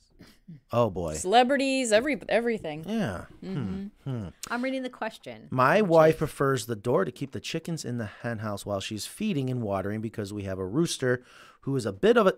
Oh 0.71 0.89
boy. 0.91 1.15
celebrities, 1.15 1.91
every 1.91 2.19
everything. 2.29 2.85
Yeah. 2.87 3.25
Mhm. 3.43 4.33
I'm 4.49 4.63
reading 4.63 4.83
the 4.83 4.89
question. 4.89 5.47
My 5.49 5.81
wife 5.81 6.19
prefers 6.19 6.65
the 6.67 6.75
door 6.75 7.03
to 7.05 7.11
keep 7.11 7.31
the 7.31 7.39
chickens 7.39 7.83
in 7.83 7.97
the 7.97 8.05
hen 8.05 8.39
house 8.39 8.65
while 8.65 8.79
she's 8.79 9.05
feeding 9.07 9.49
and 9.49 9.61
watering 9.61 10.01
because 10.01 10.31
we 10.33 10.43
have 10.43 10.59
a 10.59 10.65
rooster 10.65 11.23
who 11.67 11.75
is 11.75 11.85
a 11.85 11.91
bit 11.91 12.15
of 12.15 12.27
a 12.27 12.33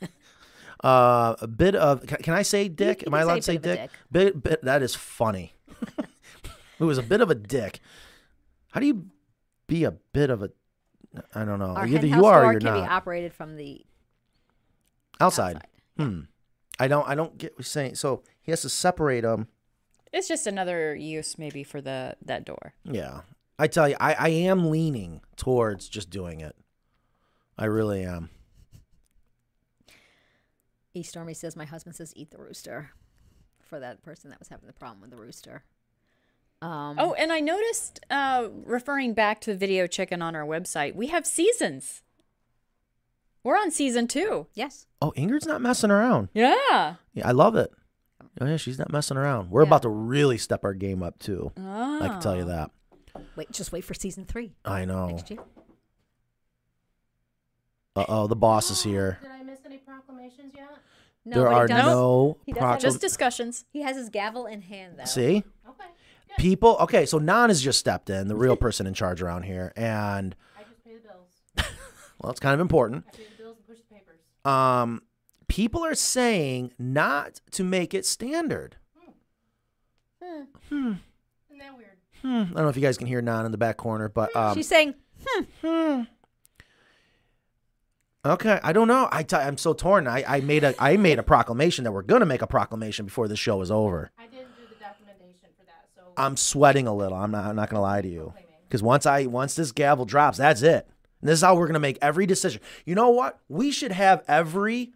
uh, 0.86 1.36
a 1.38 1.46
bit 1.46 1.74
of 1.74 2.06
can, 2.06 2.16
can 2.22 2.32
I 2.32 2.40
say 2.40 2.66
dick? 2.66 3.02
you 3.02 3.08
Am 3.08 3.14
I 3.14 3.20
allowed 3.20 3.36
to 3.36 3.42
say 3.42 3.52
say 3.52 3.56
a 3.56 3.60
bit 3.60 3.70
of 3.70 3.76
a 3.76 3.82
dick? 3.82 3.90
dick. 3.90 4.00
Bit, 4.10 4.42
bit 4.42 4.64
that 4.64 4.82
is 4.82 4.94
funny. 4.94 5.54
who 6.78 6.88
is 6.88 6.96
a 6.96 7.02
bit 7.02 7.20
of 7.20 7.30
a 7.30 7.34
dick. 7.34 7.80
How 8.70 8.80
do 8.80 8.86
you 8.86 9.04
be 9.66 9.84
a 9.84 9.90
bit 9.90 10.30
of 10.30 10.42
a 10.42 10.50
I 11.34 11.44
don't 11.44 11.58
know. 11.58 11.74
Our 11.76 11.86
Either 11.86 12.06
you 12.06 12.24
are 12.24 12.40
or 12.40 12.42
door 12.44 12.52
you're 12.52 12.60
can 12.60 12.72
be 12.72 12.88
operated 12.88 13.34
from 13.34 13.56
the 13.56 13.84
outside. 15.20 15.60
Hmm. 15.98 16.20
I 16.80 16.88
don't 16.88 17.06
I 17.06 17.14
don't 17.14 17.36
get 17.36 17.52
what 17.52 17.58
you're 17.58 17.64
saying. 17.64 17.96
So 17.96 18.22
he 18.40 18.50
has 18.50 18.62
to 18.62 18.70
separate 18.70 19.20
them. 19.20 19.48
It's 20.10 20.26
just 20.26 20.46
another 20.46 20.94
use 20.94 21.36
maybe 21.36 21.64
for 21.64 21.82
the 21.82 22.16
that 22.24 22.46
door. 22.46 22.72
Yeah. 22.84 23.20
I 23.58 23.66
tell 23.66 23.90
you, 23.90 23.96
I, 24.00 24.14
I 24.14 24.28
am 24.30 24.70
leaning 24.70 25.20
towards 25.36 25.90
just 25.90 26.08
doing 26.08 26.40
it. 26.40 26.56
I 27.58 27.66
really 27.66 28.04
am. 28.04 28.30
E 30.94 31.02
Stormy 31.02 31.34
says 31.34 31.56
my 31.56 31.64
husband 31.64 31.96
says 31.96 32.12
eat 32.16 32.30
the 32.30 32.38
rooster 32.38 32.90
for 33.60 33.80
that 33.80 34.02
person 34.02 34.30
that 34.30 34.38
was 34.38 34.48
having 34.48 34.66
the 34.66 34.72
problem 34.72 35.00
with 35.00 35.10
the 35.10 35.16
rooster. 35.16 35.64
Um, 36.60 36.96
Oh, 36.98 37.12
and 37.14 37.32
I 37.32 37.40
noticed, 37.40 38.00
uh, 38.10 38.48
referring 38.64 39.14
back 39.14 39.40
to 39.42 39.50
the 39.52 39.56
video 39.56 39.86
chicken 39.86 40.22
on 40.22 40.36
our 40.36 40.44
website, 40.44 40.94
we 40.94 41.08
have 41.08 41.26
seasons. 41.26 42.02
We're 43.42 43.56
on 43.56 43.70
season 43.72 44.06
two. 44.06 44.46
yes. 44.54 44.86
Oh, 45.00 45.12
Ingrid's 45.16 45.46
not 45.46 45.60
messing 45.60 45.90
around. 45.90 46.28
Yeah. 46.34 46.96
Yeah, 47.14 47.26
I 47.28 47.32
love 47.32 47.56
it. 47.56 47.70
Oh 48.40 48.46
yeah, 48.46 48.56
she's 48.56 48.78
not 48.78 48.92
messing 48.92 49.16
around. 49.16 49.50
We're 49.50 49.62
about 49.62 49.82
to 49.82 49.88
really 49.88 50.38
step 50.38 50.62
our 50.64 50.74
game 50.74 51.02
up 51.02 51.18
too. 51.18 51.50
I 51.56 52.06
can 52.08 52.20
tell 52.20 52.36
you 52.36 52.42
Oh. 52.44 52.46
that. 52.46 52.70
Wait, 53.36 53.50
just 53.50 53.72
wait 53.72 53.84
for 53.84 53.94
season 53.94 54.24
three 54.24 54.52
I 54.64 54.84
know. 54.84 55.08
next 55.08 55.30
year. 55.30 55.40
Uh 57.94 58.04
oh, 58.08 58.26
the 58.26 58.36
boss 58.36 58.70
is 58.70 58.82
here. 58.82 59.18
Did 59.22 59.30
I 59.30 59.42
miss 59.42 59.60
any 59.66 59.78
proclamations 59.78 60.52
yet? 60.56 60.68
No, 61.24 61.34
there 61.36 61.44
but 61.44 61.50
he 61.50 61.56
are 61.56 61.68
no 61.68 62.38
he 62.46 62.52
does 62.52 62.62
proclam- 62.62 62.70
have- 62.70 62.80
Just 62.80 63.00
discussions. 63.00 63.64
He 63.72 63.82
has 63.82 63.96
his 63.96 64.08
gavel 64.08 64.46
in 64.46 64.62
hand 64.62 64.94
though. 64.98 65.04
See? 65.04 65.44
Okay. 65.68 65.84
People 66.38 66.76
okay, 66.80 67.04
so 67.06 67.18
Nan 67.18 67.50
has 67.50 67.60
just 67.62 67.78
stepped 67.78 68.08
in, 68.08 68.28
the 68.28 68.34
real 68.34 68.56
person 68.56 68.86
in 68.86 68.94
charge 68.94 69.20
around 69.20 69.42
here, 69.42 69.72
and 69.76 70.34
I 70.58 70.62
just 70.62 70.82
pay 70.84 70.94
the 70.94 71.00
bills. 71.00 71.68
well, 72.18 72.30
it's 72.30 72.40
kind 72.40 72.54
of 72.54 72.60
important. 72.60 73.04
I 73.08 73.16
pay 73.16 73.24
the 73.36 73.42
bills 73.42 73.56
and 73.58 73.66
push 73.66 73.78
the 73.78 73.94
papers. 73.94 74.20
Um 74.46 75.02
people 75.48 75.84
are 75.84 75.94
saying 75.94 76.72
not 76.78 77.42
to 77.50 77.62
make 77.62 77.92
it 77.92 78.06
standard. 78.06 78.76
Hmm. 80.22 80.42
Hmm. 80.70 80.92
Isn't 81.50 81.58
that 81.58 81.76
weird? 81.76 81.90
Hmm. 82.22 82.28
I 82.28 82.54
don't 82.54 82.62
know 82.64 82.68
if 82.68 82.76
you 82.76 82.82
guys 82.82 82.96
can 82.96 83.06
hear 83.06 83.20
Nan 83.20 83.44
in 83.44 83.52
the 83.52 83.58
back 83.58 83.76
corner, 83.76 84.08
but 84.08 84.34
um 84.34 84.54
She's 84.56 84.68
saying, 84.68 84.94
hmm. 85.26 85.42
Hmm. 85.62 86.02
Okay, 88.24 88.60
I 88.62 88.72
don't 88.72 88.86
know. 88.86 89.08
I 89.10 89.24
t- 89.24 89.34
I'm 89.34 89.58
so 89.58 89.72
torn. 89.72 90.06
I, 90.06 90.24
I 90.26 90.40
made 90.40 90.62
a 90.62 90.74
I 90.80 90.96
made 90.96 91.18
a 91.18 91.24
proclamation 91.24 91.82
that 91.84 91.92
we're 91.92 92.02
gonna 92.02 92.26
make 92.26 92.40
a 92.40 92.46
proclamation 92.46 93.06
before 93.06 93.26
the 93.26 93.36
show 93.36 93.60
is 93.62 93.70
over. 93.70 94.12
I 94.16 94.26
didn't 94.26 94.56
do 94.56 94.62
the 94.68 94.76
documentation 94.76 95.48
for 95.58 95.66
that, 95.66 95.88
so 95.96 96.02
I'm 96.16 96.36
sweating 96.36 96.86
a 96.86 96.94
little. 96.94 97.18
I'm 97.18 97.32
not. 97.32 97.46
I'm 97.46 97.56
not 97.56 97.68
gonna 97.68 97.82
lie 97.82 98.00
to 98.00 98.08
you. 98.08 98.32
Because 98.68 98.80
once 98.80 99.06
I 99.06 99.26
once 99.26 99.56
this 99.56 99.72
gavel 99.72 100.04
drops, 100.04 100.38
that's 100.38 100.62
it. 100.62 100.86
And 101.20 101.28
this 101.28 101.40
is 101.40 101.42
how 101.42 101.56
we're 101.56 101.66
gonna 101.66 101.80
make 101.80 101.98
every 102.00 102.26
decision. 102.26 102.60
You 102.86 102.94
know 102.94 103.10
what? 103.10 103.40
We 103.48 103.72
should 103.72 103.92
have 103.92 104.22
every. 104.28 104.92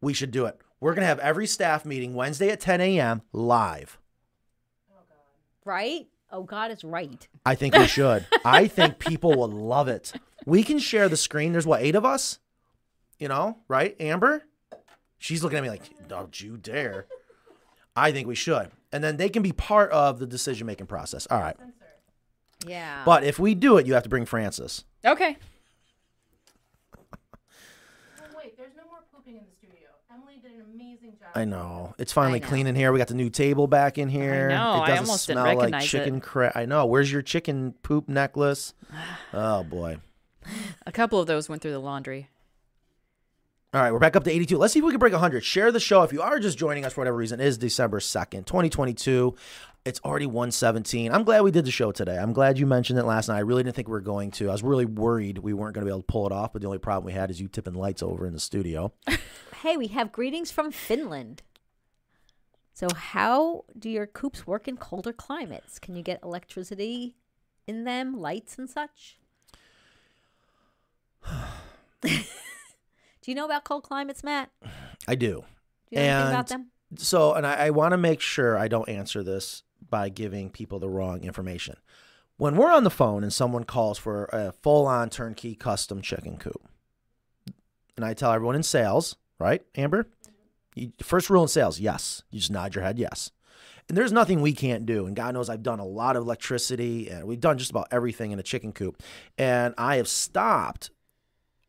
We 0.00 0.12
should 0.14 0.30
do 0.30 0.46
it. 0.46 0.56
We're 0.78 0.94
gonna 0.94 1.06
have 1.06 1.18
every 1.18 1.48
staff 1.48 1.84
meeting 1.84 2.14
Wednesday 2.14 2.50
at 2.50 2.60
10 2.60 2.80
a.m. 2.80 3.22
live. 3.32 3.98
Oh 4.92 5.02
god. 5.08 5.16
Right? 5.64 6.06
Oh, 6.32 6.44
God 6.44 6.70
is 6.70 6.84
right. 6.84 7.26
I 7.44 7.56
think 7.56 7.74
we 7.74 7.88
should. 7.88 8.24
I 8.44 8.68
think 8.68 9.00
people 9.00 9.34
will 9.34 9.50
love 9.50 9.88
it. 9.88 10.12
We 10.46 10.62
can 10.62 10.78
share 10.78 11.08
the 11.08 11.16
screen. 11.16 11.52
There's 11.52 11.66
what 11.66 11.82
eight 11.82 11.94
of 11.94 12.04
us. 12.04 12.38
You 13.18 13.28
know, 13.28 13.58
right? 13.68 13.94
Amber. 14.00 14.44
She's 15.18 15.42
looking 15.42 15.58
at 15.58 15.62
me 15.62 15.68
like, 15.70 16.08
"Don't 16.08 16.40
you 16.40 16.56
dare." 16.56 17.06
I 17.94 18.12
think 18.12 18.26
we 18.26 18.34
should, 18.34 18.70
and 18.92 19.04
then 19.04 19.16
they 19.18 19.28
can 19.28 19.42
be 19.42 19.52
part 19.52 19.90
of 19.90 20.18
the 20.18 20.26
decision 20.26 20.66
making 20.66 20.86
process. 20.86 21.26
All 21.30 21.40
right. 21.40 21.56
Yeah. 22.66 23.02
But 23.04 23.24
if 23.24 23.38
we 23.38 23.54
do 23.54 23.76
it, 23.78 23.86
you 23.86 23.94
have 23.94 24.02
to 24.04 24.08
bring 24.08 24.24
Francis. 24.24 24.84
Okay. 25.04 25.36
Oh 26.94 28.24
wait, 28.36 28.56
there's 28.56 28.74
no 28.76 28.84
more 28.90 29.00
pooping 29.14 29.36
in 29.36 29.44
the 29.44 29.50
studio. 29.58 29.88
Emily 30.12 30.38
did 30.42 30.52
an 30.52 30.64
amazing 30.72 31.12
job. 31.18 31.28
I 31.34 31.44
know. 31.44 31.94
It's 31.98 32.12
finally 32.12 32.40
know. 32.40 32.46
clean 32.48 32.66
in 32.66 32.74
here. 32.74 32.92
We 32.92 32.98
got 32.98 33.08
the 33.08 33.14
new 33.14 33.30
table 33.30 33.66
back 33.66 33.98
in 33.98 34.08
here. 34.08 34.48
know. 34.50 34.54
It 34.54 34.80
I 34.80 34.88
doesn't 34.88 35.04
almost 35.06 35.26
didn't 35.26 35.36
smell 35.42 35.44
like 35.46 35.58
recognize 35.58 35.84
it. 35.84 35.88
chicken 35.88 36.20
cra- 36.20 36.52
I 36.54 36.66
know. 36.66 36.86
Where's 36.86 37.10
your 37.10 37.22
chicken 37.22 37.74
poop 37.82 38.08
necklace? 38.08 38.74
Oh 39.32 39.62
boy. 39.64 39.98
A 40.86 40.92
couple 40.92 41.20
of 41.20 41.26
those 41.26 41.48
went 41.48 41.62
through 41.62 41.72
the 41.72 41.78
laundry. 41.78 42.28
All 43.72 43.80
right, 43.80 43.92
we're 43.92 44.00
back 44.00 44.16
up 44.16 44.24
to 44.24 44.32
82. 44.32 44.58
Let's 44.58 44.72
see 44.72 44.80
if 44.80 44.84
we 44.84 44.90
can 44.90 44.98
break 44.98 45.12
100. 45.12 45.44
Share 45.44 45.70
the 45.70 45.78
show. 45.78 46.02
If 46.02 46.12
you 46.12 46.22
are 46.22 46.40
just 46.40 46.58
joining 46.58 46.84
us 46.84 46.92
for 46.92 47.02
whatever 47.02 47.16
reason, 47.16 47.38
it 47.38 47.46
is 47.46 47.56
December 47.56 48.00
2nd, 48.00 48.44
2022. 48.44 49.36
It's 49.84 50.00
already 50.04 50.26
117. 50.26 51.12
I'm 51.12 51.22
glad 51.22 51.42
we 51.42 51.52
did 51.52 51.64
the 51.64 51.70
show 51.70 51.92
today. 51.92 52.18
I'm 52.18 52.32
glad 52.32 52.58
you 52.58 52.66
mentioned 52.66 52.98
it 52.98 53.04
last 53.04 53.28
night. 53.28 53.36
I 53.36 53.40
really 53.40 53.62
didn't 53.62 53.76
think 53.76 53.86
we 53.86 53.92
were 53.92 54.00
going 54.00 54.32
to. 54.32 54.48
I 54.48 54.52
was 54.52 54.64
really 54.64 54.86
worried 54.86 55.38
we 55.38 55.54
weren't 55.54 55.74
going 55.74 55.82
to 55.82 55.88
be 55.88 55.92
able 55.92 56.02
to 56.02 56.06
pull 56.06 56.26
it 56.26 56.32
off, 56.32 56.52
but 56.52 56.62
the 56.62 56.66
only 56.66 56.78
problem 56.78 57.06
we 57.06 57.12
had 57.12 57.30
is 57.30 57.40
you 57.40 57.46
tipping 57.46 57.74
lights 57.74 58.02
over 58.02 58.26
in 58.26 58.32
the 58.32 58.40
studio. 58.40 58.92
hey, 59.62 59.76
we 59.76 59.86
have 59.86 60.10
greetings 60.10 60.50
from 60.50 60.72
Finland. 60.72 61.42
So, 62.74 62.88
how 62.92 63.66
do 63.78 63.88
your 63.88 64.06
coops 64.06 64.48
work 64.48 64.66
in 64.66 64.78
colder 64.78 65.12
climates? 65.12 65.78
Can 65.78 65.94
you 65.94 66.02
get 66.02 66.20
electricity 66.24 67.14
in 67.68 67.84
them, 67.84 68.18
lights 68.18 68.58
and 68.58 68.68
such? 68.68 69.19
do 72.02 72.10
you 73.26 73.34
know 73.34 73.44
about 73.44 73.64
cold 73.64 73.82
climates, 73.82 74.22
Matt? 74.24 74.50
I 75.06 75.14
do. 75.14 75.44
Do 75.90 75.96
you 75.96 75.98
know 75.98 76.02
anything 76.02 76.28
about 76.28 76.50
And 76.52 76.64
them? 76.64 76.70
So, 76.96 77.34
and 77.34 77.46
I, 77.46 77.66
I 77.66 77.70
want 77.70 77.92
to 77.92 77.98
make 77.98 78.20
sure 78.20 78.58
I 78.58 78.68
don't 78.68 78.88
answer 78.88 79.22
this 79.22 79.62
by 79.88 80.08
giving 80.08 80.50
people 80.50 80.78
the 80.78 80.88
wrong 80.88 81.24
information. 81.24 81.76
When 82.36 82.56
we're 82.56 82.72
on 82.72 82.84
the 82.84 82.90
phone 82.90 83.22
and 83.22 83.32
someone 83.32 83.64
calls 83.64 83.98
for 83.98 84.24
a 84.32 84.52
full 84.52 84.86
on 84.86 85.10
turnkey 85.10 85.54
custom 85.54 86.00
chicken 86.00 86.38
coop, 86.38 86.66
and 87.96 88.04
I 88.04 88.14
tell 88.14 88.32
everyone 88.32 88.56
in 88.56 88.62
sales, 88.62 89.16
right, 89.38 89.62
Amber? 89.76 90.08
You, 90.74 90.92
first 91.02 91.28
rule 91.28 91.42
in 91.42 91.48
sales, 91.48 91.78
yes. 91.80 92.22
You 92.30 92.38
just 92.38 92.50
nod 92.50 92.74
your 92.74 92.82
head, 92.82 92.98
yes. 92.98 93.30
And 93.88 93.96
there's 93.98 94.12
nothing 94.12 94.40
we 94.40 94.52
can't 94.52 94.86
do. 94.86 95.06
And 95.06 95.16
God 95.16 95.34
knows 95.34 95.50
I've 95.50 95.62
done 95.62 95.80
a 95.80 95.84
lot 95.84 96.16
of 96.16 96.22
electricity 96.22 97.10
and 97.10 97.26
we've 97.26 97.40
done 97.40 97.58
just 97.58 97.72
about 97.72 97.88
everything 97.90 98.30
in 98.30 98.38
a 98.38 98.42
chicken 98.42 98.72
coop. 98.72 99.02
And 99.36 99.74
I 99.76 99.96
have 99.96 100.08
stopped 100.08 100.90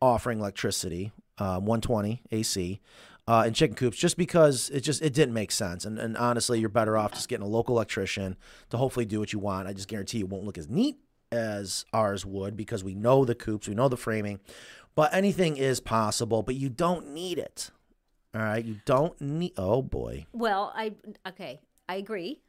offering 0.02 0.40
electricity, 0.40 1.12
uh, 1.38 1.60
120 1.60 2.22
AC, 2.32 2.82
uh, 3.28 3.44
in 3.48 3.54
chicken 3.54 3.76
coops 3.76 3.98
just 3.98 4.18
because 4.18 4.70
it 4.72 4.82
just 4.82 5.02
it 5.02 5.14
didn't 5.14 5.34
make 5.34 5.52
sense. 5.52 5.86
And, 5.86 6.00
and 6.00 6.18
honestly, 6.18 6.60
you're 6.60 6.70
better 6.70 6.98
off 6.98 7.14
just 7.14 7.30
getting 7.30 7.46
a 7.46 7.50
local 7.50 7.76
electrician 7.76 8.36
to 8.70 8.78
hopefully 8.78 9.06
do 9.06 9.20
what 9.20 9.32
you 9.32 9.40
want. 9.40 9.68
I 9.68 9.74
just 9.74 9.88
guarantee 9.88 10.20
it 10.20 10.30
won't 10.30 10.46
look 10.46 10.58
as 10.58 10.70
neat 10.70 10.98
as 11.32 11.86
ours 11.94 12.26
would 12.26 12.58
because 12.58 12.84
we 12.84 12.94
know 12.94 13.24
the 13.24 13.36
coops, 13.36 13.68
we 13.68 13.76
know 13.76 13.88
the 13.88 13.98
framing, 13.98 14.40
but 14.96 15.14
anything 15.14 15.56
is 15.56 15.80
possible. 15.80 16.44
But 16.44 16.56
you 16.56 16.70
don't 16.70 17.14
need 17.14 17.38
it. 17.38 17.72
All 18.34 18.42
right, 18.42 18.64
you 18.64 18.80
don't 18.86 19.20
need. 19.20 19.54
Oh 19.58 19.82
boy, 19.82 20.26
Well, 20.34 20.72
I 20.76 20.94
okay, 21.28 21.60
I 21.88 21.96
agree. 21.96 22.42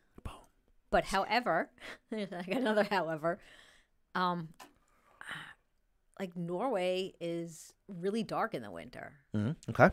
But 0.91 1.05
however, 1.05 1.70
I 2.12 2.27
got 2.27 2.49
another 2.49 2.87
however. 2.89 3.39
Um, 4.15 4.49
like 6.20 6.36
Norway 6.36 7.14
is 7.20 7.72
really 7.89 8.22
dark 8.22 8.55
in 8.55 8.62
the 8.62 8.70
winter. 8.70 9.14
Mhm, 9.34 9.56
okay. 9.70 9.90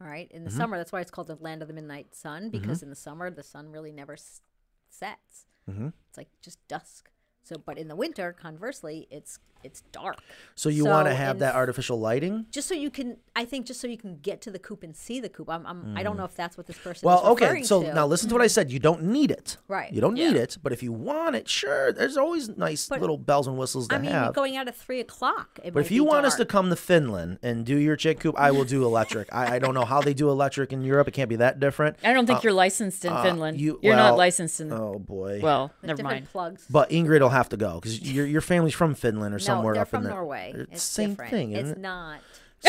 All 0.00 0.06
right, 0.08 0.30
in 0.32 0.44
the 0.44 0.50
Mhm. 0.50 0.56
summer, 0.56 0.76
that's 0.76 0.92
why 0.92 1.00
it's 1.00 1.10
called 1.10 1.28
the 1.28 1.36
land 1.36 1.62
of 1.62 1.68
the 1.68 1.74
midnight 1.74 2.14
sun 2.14 2.50
because 2.50 2.82
in 2.82 2.90
the 2.90 2.96
summer 2.96 3.30
the 3.30 3.42
sun 3.42 3.70
really 3.70 3.92
never 3.92 4.14
s- 4.14 4.42
sets. 4.88 5.46
Mhm. 5.68 5.92
It's 6.08 6.18
like 6.18 6.28
just 6.40 6.66
dusk. 6.68 7.10
So, 7.44 7.56
but 7.64 7.76
in 7.78 7.88
the 7.88 7.96
winter, 7.96 8.32
conversely, 8.32 9.06
it's 9.10 9.38
it's 9.62 9.80
dark. 9.92 10.18
So 10.54 10.68
you 10.68 10.84
want 10.84 11.08
to 11.08 11.14
have 11.14 11.38
that 11.38 11.54
artificial 11.54 11.98
lighting? 11.98 12.44
Just 12.50 12.68
so 12.68 12.74
you 12.74 12.90
can, 12.90 13.16
I 13.34 13.46
think, 13.46 13.64
just 13.64 13.80
so 13.80 13.86
you 13.86 13.96
can 13.96 14.18
get 14.18 14.42
to 14.42 14.50
the 14.50 14.58
coop 14.58 14.82
and 14.82 14.94
see 14.94 15.20
the 15.20 15.30
coop. 15.30 15.48
I'm, 15.48 15.64
I'm 15.66 15.96
I 15.96 16.02
don't 16.02 16.18
know 16.18 16.24
if 16.26 16.34
that's 16.36 16.58
what 16.58 16.66
this 16.66 16.76
person. 16.76 17.00
Mm. 17.00 17.06
Well, 17.06 17.20
is 17.22 17.28
okay. 17.42 17.62
So 17.62 17.82
to. 17.82 17.94
now 17.94 18.06
listen 18.06 18.28
to 18.28 18.34
what 18.34 18.42
I 18.42 18.46
said. 18.46 18.70
You 18.70 18.78
don't 18.78 19.04
need 19.04 19.30
it. 19.30 19.56
Right. 19.66 19.90
You 19.90 20.02
don't 20.02 20.12
need 20.14 20.36
it, 20.36 20.58
but 20.62 20.72
if 20.74 20.82
you 20.82 20.92
want 20.92 21.34
it, 21.36 21.48
sure. 21.48 21.92
There's 21.94 22.18
always 22.18 22.50
nice 22.50 22.88
But- 22.88 23.00
little 23.00 23.16
bells 23.16 23.46
and 23.46 23.56
whistles 23.56 23.88
to 23.88 23.94
I 23.94 23.98
mean, 24.00 24.10
have. 24.10 24.34
going 24.34 24.54
out 24.58 24.68
at 24.68 24.76
three 24.76 25.00
o'clock. 25.00 25.58
It 25.64 25.72
But 25.72 25.80
might 25.80 25.86
if 25.86 25.90
you 25.90 26.02
be 26.02 26.08
want 26.08 26.26
us 26.26 26.34
to 26.36 26.44
come 26.44 26.68
to 26.68 26.76
Finland 26.76 27.38
and 27.42 27.64
do 27.64 27.76
your 27.78 27.96
chick 27.96 28.20
coop, 28.20 28.34
I 28.38 28.50
will 28.50 28.64
do 28.66 28.84
electric. 28.84 29.32
I, 29.34 29.54
I 29.56 29.58
don't 29.58 29.72
know 29.72 29.86
how 29.86 30.02
they 30.02 30.12
do 30.12 30.28
electric 30.28 30.74
in 30.74 30.82
Europe. 30.84 31.08
It 31.08 31.12
can't 31.12 31.30
be 31.30 31.36
that 31.36 31.58
different. 31.58 31.96
I 32.04 32.12
don't 32.12 32.26
think 32.26 32.42
you're 32.44 32.52
licensed 32.52 33.02
in 33.06 33.12
uh, 33.14 33.22
Finland. 33.22 33.58
you- 33.58 33.78
You, 33.82 33.92
are 33.92 33.96
well, 33.96 34.10
not 34.10 34.18
licensed 34.18 34.60
in. 34.60 34.70
Oh 34.72 34.98
boy. 34.98 35.40
well, 35.42 35.72
With 35.80 35.88
never 35.88 36.02
mind. 36.02 36.26
plugs. 36.30 36.66
but 36.68 36.90
Ingrid 36.90 37.20
will 37.20 37.30
have 37.34 37.48
to 37.50 37.56
go 37.56 37.74
because 37.80 38.00
your 38.00 38.26
your 38.26 38.40
family's 38.40 38.74
from 38.74 38.94
Finland 38.94 39.34
or 39.34 39.38
somewhere 39.38 39.72
no, 39.74 39.74
they're 39.74 39.82
up 39.82 39.88
from 39.88 39.98
in 39.98 40.04
there. 40.04 40.12
Norway. 40.14 40.52
It's 40.56 40.72
It's 40.72 40.82
same 40.82 41.10
different. 41.10 41.30
thing, 41.30 41.52
isn't 41.52 41.66
It's 41.70 41.78
it? 41.78 41.82
not. 41.82 42.20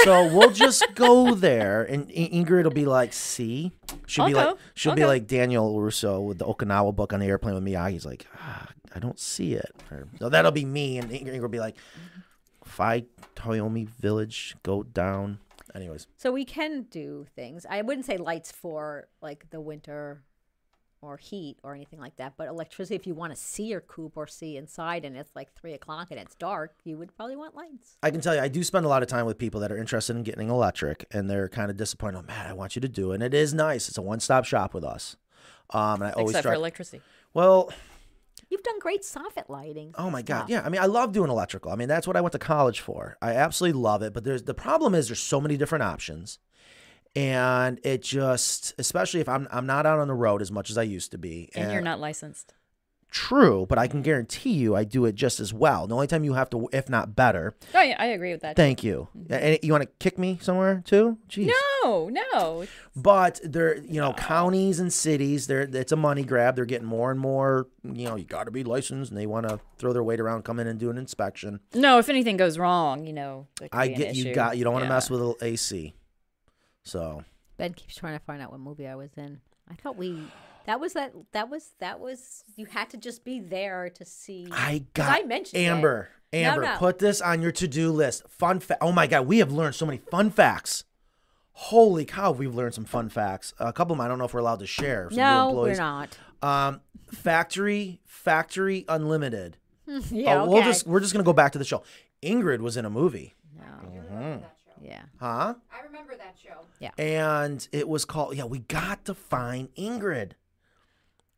So 0.04 0.28
we'll 0.36 0.52
just 0.66 0.84
go 0.96 1.34
there, 1.36 1.84
and 1.84 2.10
Ingrid 2.10 2.64
will 2.66 2.72
be 2.72 2.86
like, 2.86 3.14
"See," 3.14 3.72
she'll 4.08 4.24
I'll 4.26 4.30
be 4.30 4.34
like, 4.36 4.56
she'll 4.74 4.92
I'll 4.92 4.96
be 4.98 5.04
go. 5.04 5.08
like 5.08 5.26
Daniel 5.28 5.80
Russo 5.80 6.20
with 6.20 6.38
the 6.40 6.46
Okinawa 6.46 6.94
book 6.94 7.14
on 7.14 7.22
the 7.22 7.28
airplane 7.28 7.56
with 7.56 7.64
Miyagi's 7.64 8.06
like, 8.06 8.28
ah, 8.38 8.68
"I 8.94 9.00
don't 9.00 9.18
see 9.20 9.54
it." 9.54 9.72
Or, 9.92 10.08
so 10.20 10.28
that'll 10.28 10.52
be 10.52 10.66
me, 10.66 10.98
and 10.98 11.10
Ingrid 11.10 11.40
will 11.40 11.48
be 11.48 11.60
like, 11.62 11.78
"Fi 12.66 13.06
Toyomi 13.38 13.88
Village, 13.88 14.56
go 14.64 14.84
down." 14.84 15.40
Anyways, 15.74 16.08
So 16.18 16.32
we 16.32 16.46
can 16.46 16.84
do 16.84 17.26
things. 17.36 17.66
I 17.70 17.82
wouldn't 17.82 18.06
say 18.06 18.18
lights 18.18 18.52
for 18.52 19.08
like 19.22 19.50
the 19.50 19.60
winter 19.60 20.22
or 21.06 21.18
heat 21.18 21.58
or 21.64 21.76
anything 21.76 22.00
like 22.00 22.16
that, 22.18 22.34
but 22.38 22.48
electricity. 22.48 22.96
If 22.96 23.08
you 23.08 23.14
want 23.14 23.34
to 23.34 23.40
see 23.40 23.66
your 23.66 23.82
coop 23.82 24.14
or 24.16 24.28
see 24.28 24.58
inside, 24.58 25.06
and 25.06 25.16
it's 25.16 25.36
like 25.36 25.54
three 25.54 25.74
o'clock 25.74 26.08
and 26.12 26.20
it's 26.20 26.36
dark, 26.36 26.76
you 26.84 26.98
would 26.98 27.16
probably 27.16 27.36
want 27.36 27.56
lights. 27.56 27.98
I 28.04 28.12
can 28.12 28.22
tell 28.22 28.36
you, 28.36 28.42
I 28.42 28.48
do 28.48 28.64
spend 28.64 28.86
a 28.86 28.90
lot 28.90 29.04
of 29.04 29.08
time 29.08 29.26
with 29.26 29.38
people 29.38 29.60
that 29.62 29.72
are 29.72 29.78
interested 29.78 30.16
in 30.16 30.24
getting 30.24 30.50
electric, 30.50 31.06
and 31.12 31.30
they're 31.30 31.50
kind 31.50 31.70
of 31.72 31.78
disappointed. 31.78 32.18
Oh, 32.20 32.24
Matt, 32.24 32.48
I 32.48 32.54
want 32.54 32.76
you 32.76 32.82
to 32.82 32.90
do 32.90 33.12
it, 33.12 33.16
and 33.16 33.24
it 33.24 33.34
is 33.34 33.54
nice. 33.54 33.88
It's 33.88 33.98
a 33.98 34.02
one-stop 34.02 34.46
shop 34.46 34.74
with 34.74 34.84
us. 34.84 35.16
Um, 35.72 36.02
and 36.02 36.06
I 36.06 36.12
always 36.12 36.32
Except 36.32 36.44
try. 36.44 36.52
for 36.52 36.56
electricity. 36.56 37.02
well, 37.34 37.72
You've 38.50 38.64
done 38.64 38.80
great 38.80 39.02
soffit 39.02 39.50
lighting. 39.50 39.94
Oh 39.98 40.10
my 40.10 40.22
god, 40.22 40.50
yeah. 40.50 40.62
I 40.64 40.70
mean, 40.70 40.82
I 40.82 40.86
love 40.86 41.14
doing 41.14 41.30
electrical. 41.32 41.72
I 41.72 41.76
mean, 41.76 41.88
that's 41.88 42.06
what 42.06 42.16
I 42.16 42.22
went 42.22 42.34
to 42.34 42.40
college 42.40 42.80
for. 42.80 43.18
I 43.22 43.32
absolutely 43.34 43.80
love 43.82 44.02
it. 44.02 44.14
But 44.14 44.24
there's 44.24 44.44
the 44.44 44.54
problem 44.54 44.94
is 44.94 45.08
there's 45.08 45.20
so 45.20 45.42
many 45.42 45.58
different 45.58 45.84
options, 45.84 46.38
and 47.16 47.80
it 47.84 48.02
just, 48.02 48.74
especially 48.78 49.22
if 49.22 49.30
I'm 49.30 49.48
I'm 49.52 49.66
not 49.66 49.86
out 49.86 50.00
on 50.00 50.08
the 50.08 50.14
road 50.14 50.42
as 50.42 50.52
much 50.52 50.70
as 50.70 50.78
I 50.78 50.84
used 50.84 51.12
to 51.12 51.18
be. 51.18 51.50
And 51.56 51.72
you're 51.72 51.82
not 51.82 52.00
licensed. 52.00 52.54
true, 53.12 53.66
but 53.70 53.78
I 53.78 53.88
can 53.88 54.02
guarantee 54.02 54.52
you 54.52 54.76
I 54.76 54.84
do 54.84 55.06
it 55.06 55.16
just 55.16 55.40
as 55.40 55.54
well. 55.54 55.88
The 55.88 55.96
only 55.96 56.08
time 56.08 56.26
you 56.26 56.34
have 56.34 56.50
to, 56.50 56.68
if 56.74 56.90
not 56.90 57.16
better. 57.16 57.56
Oh, 57.74 57.82
yeah, 57.82 57.96
I 57.98 58.08
agree 58.08 58.34
with 58.34 58.42
that. 58.42 58.58
Thank 58.58 58.84
you. 58.84 59.08
Mm-hmm. 59.18 59.34
And 59.34 59.60
you 59.64 59.72
want 59.72 59.84
to 59.84 59.90
kick 60.00 60.18
me 60.18 60.38
somewhere 60.42 60.82
too? 60.84 61.18
Jeez. 61.30 61.50
No, 61.84 62.10
no. 62.10 62.66
But 62.94 63.40
they're, 63.44 63.78
you 63.78 64.02
know, 64.02 64.12
counties 64.14 64.80
and 64.82 64.92
cities, 64.92 65.48
they're 65.48 65.62
it's 65.62 65.94
a 65.94 65.96
money 65.96 66.24
grab. 66.24 66.56
They're 66.58 66.66
getting 66.66 66.88
more 66.88 67.10
and 67.12 67.20
more, 67.20 67.68
you 67.84 68.06
know, 68.10 68.18
you 68.18 68.26
got 68.26 68.46
to 68.46 68.52
be 68.52 68.66
licensed 68.66 69.12
and 69.12 69.18
they 69.18 69.28
want 69.28 69.48
to 69.48 69.62
throw 69.78 69.94
their 69.94 70.04
weight 70.04 70.20
around, 70.20 70.44
come 70.44 70.60
in 70.60 70.68
and 70.68 70.78
do 70.78 70.90
an 70.90 70.98
inspection. 70.98 71.62
No, 71.74 72.00
if 72.00 72.10
anything 72.10 72.36
goes 72.36 72.58
wrong, 72.58 73.06
you 73.06 73.14
know. 73.14 73.48
I 73.72 73.88
get 73.88 74.16
you 74.16 74.34
got 74.34 74.58
you 74.58 74.66
don't 74.66 74.74
want 74.74 74.84
to 74.84 74.88
Yeah. 74.90 74.94
mess 74.96 75.10
with 75.10 75.22
a 75.22 75.36
AC. 75.42 75.94
So, 76.86 77.24
Ben 77.58 77.74
keeps 77.74 77.96
trying 77.96 78.18
to 78.18 78.24
find 78.24 78.42
out 78.42 78.52
what 78.52 78.60
movie 78.62 78.88
I 78.88 78.96
was 78.96 79.12
in. 79.18 79.42
I 79.70 79.74
thought 79.76 79.98
we. 79.98 80.22
That 80.66 80.80
was 80.80 80.94
that. 80.94 81.14
That 81.34 81.50
was 81.50 81.72
that 81.80 82.00
was. 82.00 82.44
You 82.56 82.66
had 82.68 82.90
to 82.92 82.98
just 82.98 83.24
be 83.26 83.40
there 83.40 83.90
to 83.90 84.06
see. 84.06 84.48
I 84.52 84.86
got 84.94 85.20
I 85.22 85.26
mentioned 85.26 85.62
it. 85.62 85.66
Amber. 85.66 86.10
No, 86.34 86.40
Amber, 86.40 86.62
no. 86.64 86.76
put 86.78 87.00
this 87.00 87.22
on 87.22 87.42
your 87.42 87.52
to-do 87.52 87.92
list. 87.92 88.24
Fun 88.30 88.60
fact. 88.60 88.82
Oh 88.84 88.92
my 88.92 89.08
god, 89.08 89.26
we 89.28 89.40
have 89.40 89.52
learned 89.52 89.76
so 89.76 89.86
many 89.86 90.00
fun 90.12 90.30
facts. 90.32 90.84
Holy 91.54 92.04
cow, 92.04 92.32
we've 92.32 92.54
learned 92.54 92.74
some 92.74 92.84
fun 92.86 93.08
facts. 93.10 93.54
A 93.60 93.72
couple 93.72 93.94
of 93.94 93.98
them 93.98 94.06
I 94.06 94.10
don't 94.10 94.18
know 94.20 94.26
if 94.26 94.34
we're 94.34 94.42
allowed 94.42 94.60
to 94.60 94.68
share. 94.68 95.08
some 95.10 95.18
No, 95.18 95.52
we're 95.54 95.76
not. 95.76 96.18
Um, 96.42 96.82
factory, 97.14 98.02
factory 98.06 98.86
unlimited. 98.90 99.58
Yeah, 100.12 100.42
Oh, 100.42 100.50
we'll 100.50 100.64
just 100.64 100.86
we're 100.86 101.00
just 101.00 101.14
gonna 101.14 101.24
go 101.24 101.32
back 101.34 101.52
to 101.54 101.58
the 101.60 101.64
show. 101.66 101.84
Ingrid 102.22 102.60
was 102.60 102.76
in 102.76 102.86
a 102.86 102.90
movie, 102.90 103.34
Yeah. 104.86 105.04
huh? 105.20 105.56
I 105.74 105.84
remember 105.86 106.16
that 106.16 106.36
show. 106.42 106.66
Yeah. 106.80 106.92
And 106.98 107.68
it 107.72 107.88
was 107.90 108.06
called. 108.06 108.36
Yeah, 108.36 108.46
we 108.46 108.60
got 108.60 109.06
to 109.06 109.14
find 109.16 109.70
Ingrid. 109.76 110.32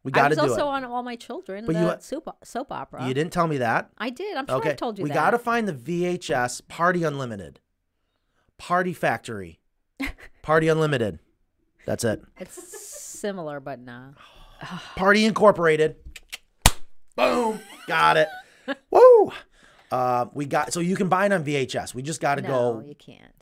We 0.03 0.11
got 0.11 0.29
to 0.29 0.35
was 0.35 0.45
do 0.45 0.51
also 0.51 0.67
on 0.67 0.85
All 0.85 1.03
My 1.03 1.15
Children, 1.15 1.65
But 1.65 1.73
the 1.73 1.79
you- 1.81 1.95
soap, 1.99 2.37
soap 2.43 2.71
opera. 2.71 3.07
You 3.07 3.13
didn't 3.13 3.33
tell 3.33 3.47
me 3.47 3.57
that. 3.57 3.89
I 3.97 4.09
did. 4.09 4.37
I'm 4.37 4.47
sure 4.47 4.57
okay, 4.57 4.71
I 4.71 4.73
told 4.73 4.97
you 4.97 5.03
we 5.03 5.09
that. 5.09 5.15
got 5.15 5.31
to 5.31 5.39
find 5.39 5.67
the 5.67 5.73
VHS 5.73 6.67
Party 6.67 7.03
Unlimited, 7.03 7.59
Party 8.57 8.93
Factory, 8.93 9.59
Party 10.41 10.67
Unlimited. 10.69 11.19
That's 11.85 12.03
it. 12.03 12.21
It's 12.37 12.79
similar, 12.81 13.59
but 13.59 13.79
no. 13.79 14.13
Party 14.95 15.25
Incorporated. 15.25 15.95
Boom, 17.15 17.59
got 17.87 18.17
it. 18.17 18.27
Woo. 18.91 19.31
Uh, 19.91 20.25
we 20.33 20.45
got 20.45 20.71
so 20.73 20.79
you 20.79 20.95
can 20.95 21.07
buy 21.09 21.25
it 21.25 21.31
on 21.31 21.43
VHS. 21.43 21.93
We 21.93 22.01
just 22.01 22.19
got 22.21 22.35
to 22.35 22.41
go. 22.41 22.73
no, 22.75 22.79
go. 22.81 22.87
you 22.87 22.95
can't. 22.95 23.33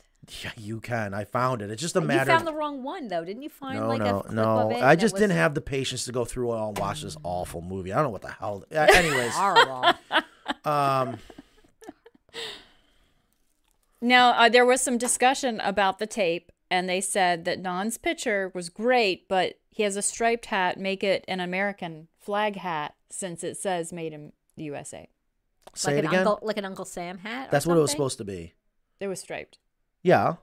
Yeah, 0.42 0.50
you 0.56 0.80
can. 0.80 1.14
I 1.14 1.24
found 1.24 1.62
it. 1.62 1.70
It's 1.70 1.80
just 1.80 1.96
a 1.96 2.00
You 2.00 2.06
matter. 2.06 2.32
You 2.32 2.38
found 2.38 2.48
of, 2.48 2.54
the 2.54 2.58
wrong 2.58 2.82
one 2.82 3.08
though, 3.08 3.24
didn't 3.24 3.42
you? 3.42 3.48
Find 3.48 3.78
no, 3.78 3.88
like 3.88 4.00
no, 4.00 4.18
a 4.18 4.22
clip 4.22 4.34
no. 4.34 4.42
of 4.42 4.70
it. 4.72 4.74
I 4.76 4.92
and 4.92 4.98
it 4.98 5.00
just 5.00 5.14
didn't 5.14 5.36
have 5.36 5.54
the 5.54 5.60
patience 5.60 6.04
to 6.06 6.12
go 6.12 6.24
through 6.24 6.52
it 6.52 6.56
all 6.56 6.70
and 6.70 6.78
watch 6.78 7.02
this 7.02 7.16
awful 7.22 7.60
movie. 7.62 7.92
I 7.92 7.96
don't 7.96 8.04
know 8.04 8.10
what 8.10 8.22
the 8.22 8.32
hell. 8.32 8.64
Uh, 8.72 8.86
anyways, 8.94 9.32
horrible. 9.34 9.94
um, 10.64 11.18
Now, 14.00 14.30
uh, 14.32 14.48
there 14.48 14.66
was 14.66 14.82
some 14.82 14.98
discussion 14.98 15.60
about 15.60 15.98
the 15.98 16.06
tape, 16.06 16.52
and 16.70 16.88
they 16.88 17.00
said 17.00 17.44
that 17.46 17.62
Don's 17.62 17.96
picture 17.96 18.50
was 18.54 18.68
great, 18.68 19.28
but 19.28 19.54
he 19.70 19.82
has 19.84 19.96
a 19.96 20.02
striped 20.02 20.46
hat. 20.46 20.78
Make 20.78 21.02
it 21.02 21.24
an 21.28 21.40
American 21.40 22.08
flag 22.18 22.56
hat 22.56 22.94
since 23.10 23.42
it 23.42 23.56
says 23.56 23.92
made 23.92 24.12
in 24.12 24.32
the 24.56 24.64
USA. 24.64 25.08
say 25.74 25.92
like 25.92 25.98
it 25.98 26.04
an 26.04 26.10
again. 26.10 26.26
Uncle, 26.26 26.46
like 26.46 26.56
an 26.56 26.64
Uncle 26.64 26.84
Sam 26.84 27.18
hat. 27.18 27.48
or 27.48 27.50
That's 27.50 27.66
what 27.66 27.76
it 27.76 27.80
was 27.80 27.90
supposed 27.90 28.18
to 28.18 28.24
be. 28.24 28.54
It 29.00 29.08
was 29.08 29.20
striped. 29.20 29.58
Yeah. 30.06 30.34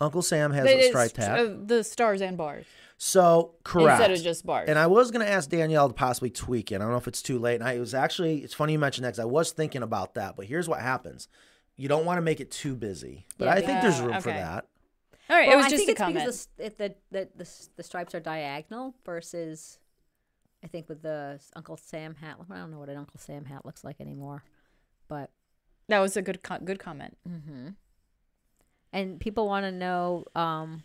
Uncle 0.00 0.22
Sam 0.22 0.52
has 0.52 0.64
But 0.64 0.72
a 0.74 0.78
it's, 0.78 0.88
striped 0.88 1.16
hat. 1.18 1.38
uh, 1.38 1.54
the 1.62 1.84
stars 1.84 2.22
and 2.22 2.36
bars. 2.38 2.64
So 2.96 3.54
correct. 3.64 4.00
Instead 4.00 4.10
of 4.16 4.22
just 4.22 4.46
bars. 4.46 4.68
And 4.68 4.78
I 4.78 4.86
was 4.86 5.10
going 5.10 5.24
to 5.24 5.30
ask 5.30 5.48
Danielle 5.50 5.88
to 5.88 5.94
possibly 5.94 6.30
tweak 6.30 6.72
it. 6.72 6.76
I 6.76 6.78
don't 6.78 6.90
know 6.90 6.96
if 6.96 7.06
it's 7.08 7.20
too 7.22 7.38
late. 7.38 7.56
And 7.56 7.64
I 7.64 7.72
it 7.74 7.80
was 7.80 7.94
actually, 7.94 8.38
it's 8.38 8.54
funny 8.54 8.72
you 8.72 8.78
mentioned 8.78 9.04
that 9.04 9.12
'cause 9.12 9.18
I 9.18 9.24
was 9.26 9.52
thinking 9.52 9.82
about 9.82 10.14
that. 10.14 10.36
But 10.36 10.46
here's 10.46 10.68
what 10.68 10.80
happens 10.80 11.28
you 11.76 11.88
don't 11.88 12.04
want 12.04 12.18
to 12.18 12.22
make 12.22 12.40
it 12.40 12.50
too 12.50 12.74
busy. 12.76 13.26
But 13.38 13.46
Yeah, 13.46 13.52
I 13.52 13.60
think 13.62 13.80
there's 13.82 13.98
yeah, 14.00 14.06
room 14.06 14.20
for 14.22 14.28
that. 14.30 14.66
All 15.30 15.36
right, 15.36 15.46
Well, 15.48 15.54
it 15.54 15.56
was 15.58 15.66
I 15.66 15.70
just 15.70 15.78
think 15.80 15.88
a 15.88 15.92
it's 15.92 15.98
comment. 16.00 16.16
because 16.18 16.48
the, 16.56 16.64
s- 16.64 16.72
it, 16.72 16.78
the, 16.78 16.94
the, 17.10 17.28
the, 17.44 17.50
the 17.76 17.82
stripes 17.82 18.14
are 18.14 18.20
diagonal 18.20 18.94
versus, 19.06 19.78
I 20.64 20.66
think 20.66 20.88
with 20.88 21.02
the 21.02 21.40
Uncle 21.56 21.76
Sam 21.78 22.16
hat. 22.16 22.36
I 22.50 22.56
don't 22.56 22.70
know 22.72 22.78
what 22.80 22.88
an 22.88 22.96
Uncle 22.98 23.18
Sam 23.20 23.44
hat 23.46 23.64
looks 23.64 23.82
like 23.84 24.00
anymore, 24.00 24.42
but 25.08 25.30
That 25.88 26.00
was 26.00 26.16
a 26.16 26.22
good 26.22 26.42
co- 26.42 26.58
good 26.58 26.78
comment. 26.80 27.16
And 28.92 29.20
people 29.20 29.46
want 29.46 29.64
to 29.64 29.72
know. 29.72 30.24
Um, 30.34 30.82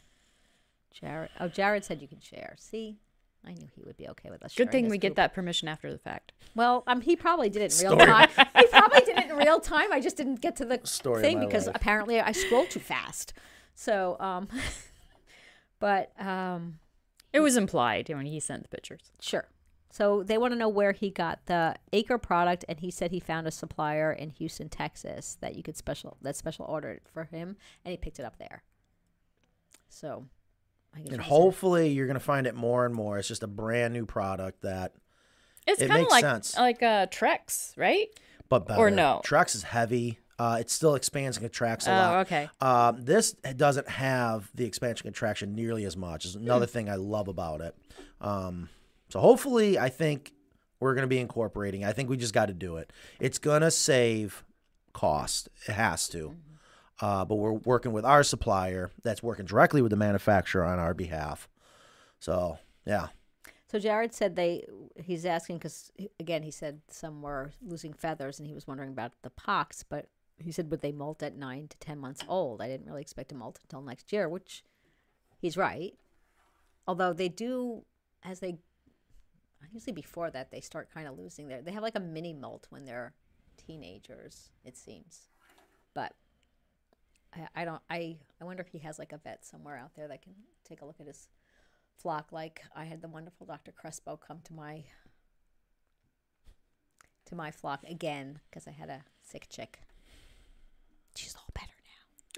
Jared. 0.91 1.30
Oh, 1.40 1.48
Jared 1.48 1.84
said 1.84 2.02
you 2.02 2.07
can 2.07 2.19
share. 2.22 2.56
See, 2.57 2.98
I 3.45 3.52
knew 3.52 3.68
he 3.76 3.84
would 3.84 3.98
be 3.98 4.07
okay 4.10 4.30
with 4.30 4.44
us. 4.44 4.56
Good 4.56 4.72
thing 4.72 4.86
his 4.86 4.91
we 4.91 4.98
get 4.98 5.10
poop. 5.11 5.15
that 5.18 5.34
permission 5.34 5.68
after 5.68 5.91
the 5.91 5.98
fact. 5.98 6.32
Well, 6.56 6.84
um, 6.88 7.02
he 7.02 7.15
probably 7.15 7.49
did 7.49 7.61
it 7.64 7.73
in 7.82 7.88
real 7.90 7.98
Story. 7.99 8.11
time. 8.11 8.30
he 8.60 8.68
probably 8.68 9.02
did 9.02 9.18
it 9.18 9.30
in 9.30 9.36
real 9.36 9.60
time. 9.60 9.91
I 9.91 9.99
just 9.99 10.15
didn't 10.18 10.41
get 10.41 10.56
to 10.57 10.65
the 10.65 10.80
Story 10.84 11.22
thing 11.22 11.40
because 11.41 11.68
life. 11.68 11.76
apparently 11.76 12.22
I 12.22 12.32
scrolled 12.32 12.69
too 12.69 12.80
fast. 12.80 13.34
So, 13.76 14.15
um, 14.22 14.48
but 15.80 16.11
um, 16.19 16.80
It 17.34 17.41
was 17.41 17.57
implied 17.57 18.07
when 18.10 18.26
he 18.26 18.40
sent 18.40 18.64
the 18.64 18.69
pictures. 18.69 19.11
Sure. 19.19 19.45
So 19.95 20.23
they 20.23 20.38
want 20.38 20.51
to 20.51 20.57
know 20.57 20.67
where 20.67 20.91
he 20.91 21.09
got 21.09 21.45
the 21.45 21.73
acre 21.93 22.17
product, 22.17 22.65
and 22.67 22.81
he 22.81 22.91
said 22.91 23.11
he 23.11 23.22
found 23.22 23.47
a 23.47 23.51
supplier 23.51 24.11
in 24.11 24.30
Houston, 24.31 24.67
Texas, 24.67 25.38
that 25.39 25.55
you 25.55 25.63
could 25.63 25.77
special 25.77 26.17
that 26.22 26.35
special 26.35 26.65
ordered 26.65 26.99
for 27.13 27.23
him, 27.23 27.55
and 27.85 27.91
he 27.91 27.97
picked 27.97 28.19
it 28.19 28.26
up 28.26 28.38
there. 28.38 28.63
So, 29.88 30.26
I 30.93 30.97
guess 30.99 31.07
And 31.07 31.17
you 31.17 31.23
say- 31.23 31.30
hopefully 31.30 31.88
you're 31.89 32.07
going 32.07 32.15
to 32.19 32.23
find 32.26 32.45
it 32.45 32.55
more 32.55 32.85
and 32.85 32.93
more. 32.93 33.17
It's 33.17 33.27
just 33.30 33.43
a 33.43 33.47
brand 33.47 33.93
new 33.93 34.05
product 34.05 34.63
that, 34.63 34.93
It's 35.65 35.81
It 35.81 35.88
kind 35.88 36.01
of 36.01 36.03
makes 36.03 36.11
like 36.11 36.22
sense. 36.26 36.57
like 36.57 36.84
uh, 36.84 37.07
Trex, 37.07 37.76
right? 37.77 38.07
but 38.49 38.67
better. 38.67 38.80
Or 38.81 38.91
no. 38.91 39.22
Trex 39.26 39.55
is 39.55 39.63
heavy. 39.63 40.19
Uh, 40.38 40.57
it 40.59 40.69
still 40.69 40.93
expands 40.95 41.38
and 41.38 41.43
contracts 41.45 41.88
a 41.88 41.91
Oh, 41.91 41.95
lot. 41.95 42.17
okay. 42.27 42.49
Um, 42.61 43.01
this 43.03 43.31
doesn't 43.31 43.88
have 43.88 44.51
the 44.53 44.65
expansion 44.65 45.05
contraction 45.05 45.55
nearly 45.55 45.85
as 45.85 45.95
much. 45.97 46.26
Is 46.26 46.35
another 46.35 46.65
thing 46.65 46.89
I 46.89 46.95
love 46.95 47.27
about 47.30 47.61
it. 47.61 47.76
Um, 48.22 48.67
so 49.10 49.19
hopefully, 49.19 49.77
I 49.80 49.90
think 49.90 50.34
we're 50.80 50.94
going 50.94 51.03
to 51.03 51.07
be 51.07 51.19
incorporating. 51.19 51.86
I 51.86 51.94
think 51.94 52.10
we 52.10 52.18
just 52.18 52.34
got 52.34 52.48
to 52.48 52.53
do 52.53 52.77
it. 52.77 52.91
It's 53.19 53.40
going 53.40 53.61
to 53.61 53.72
save 53.72 54.44
cost. 54.94 55.49
It 55.68 55.73
has 55.73 56.07
to. 56.10 56.30
Mm-hmm. 56.30 57.06
Uh, 57.06 57.26
but 57.26 57.36
we're 57.36 57.52
working 57.52 57.91
with 57.91 58.06
our 58.06 58.23
supplier 58.23 58.91
that's 59.03 59.22
working 59.22 59.45
directly 59.45 59.82
with 59.82 59.90
the 59.90 59.98
manufacturer 59.98 60.64
on 60.64 60.80
our 60.80 60.94
behalf. 60.94 61.49
So 62.19 62.57
yeah, 62.86 63.07
So 63.68 63.80
Jared 63.80 64.14
said 64.14 64.36
they. 64.36 64.65
He's 64.95 65.26
asking 65.26 65.57
because 65.57 65.91
again 66.19 66.44
he 66.44 66.52
said 66.52 66.80
some 66.90 67.22
were 67.22 67.52
losing 67.61 67.94
feathers, 67.94 68.40
and 68.40 68.48
he 68.48 68.53
was 68.53 68.65
wondering 68.65 68.91
about 68.91 69.11
the 69.23 69.30
pox. 69.30 69.84
But 69.84 70.07
he 70.38 70.52
said 70.52 70.72
would 70.72 70.82
they 70.82 70.94
molt 70.94 71.22
at 71.22 71.36
nine 71.36 71.68
to 71.68 71.77
ten 71.80 71.99
months 71.99 72.23
old? 72.30 72.61
I 72.61 72.68
didn't 72.68 72.88
really 72.88 73.02
expect 73.02 73.30
to 73.30 73.36
molt 73.36 73.60
until 73.64 73.82
next 73.82 74.14
year, 74.14 74.30
which 74.30 74.64
he's 75.38 75.57
right. 75.57 75.94
Although 76.88 77.11
they 77.11 77.27
do, 77.30 77.84
as 78.23 78.40
they 78.40 78.60
usually 79.73 79.94
before 79.94 80.30
that 80.32 80.52
they 80.52 80.61
start 80.61 80.90
kind 80.94 81.07
of 81.07 81.18
losing 81.18 81.48
their. 81.48 81.61
They 81.61 81.72
have 81.72 81.84
like 81.84 81.95
a 81.95 81.99
mini 81.99 82.34
molt 82.34 82.68
when 82.69 82.86
they're 82.86 83.14
teenagers. 83.57 84.49
It 84.64 84.77
seems, 84.77 85.27
but 85.94 86.14
I, 87.34 87.48
I 87.61 87.65
don't. 87.65 87.82
I 87.90 88.18
I 88.41 88.45
wonder 88.45 88.61
if 88.61 88.69
he 88.69 88.80
has 88.80 88.99
like 88.99 89.11
a 89.11 89.18
vet 89.18 89.45
somewhere 89.45 89.77
out 89.77 89.95
there 89.95 90.07
that 90.07 90.22
can 90.22 90.34
take 90.68 90.82
a 90.82 90.86
look 90.86 90.99
at 90.99 91.07
his 91.07 91.27
flock. 91.98 92.32
Like 92.32 92.61
I 92.76 92.86
had 92.86 93.02
the 93.02 93.07
wonderful 93.07 93.45
Dr. 93.45 93.72
Crespo 93.72 94.18
come 94.18 94.40
to 94.45 94.53
my 94.53 94.84
to 97.26 97.36
my 97.36 97.52
flock 97.52 97.84
again 97.90 98.40
because 98.49 98.68
I 98.68 98.72
had 98.72 98.90
a 98.90 99.03
sick 99.23 99.48
chick. 99.49 99.80
She's 101.15 101.36
all 101.36 101.48
better 101.53 101.72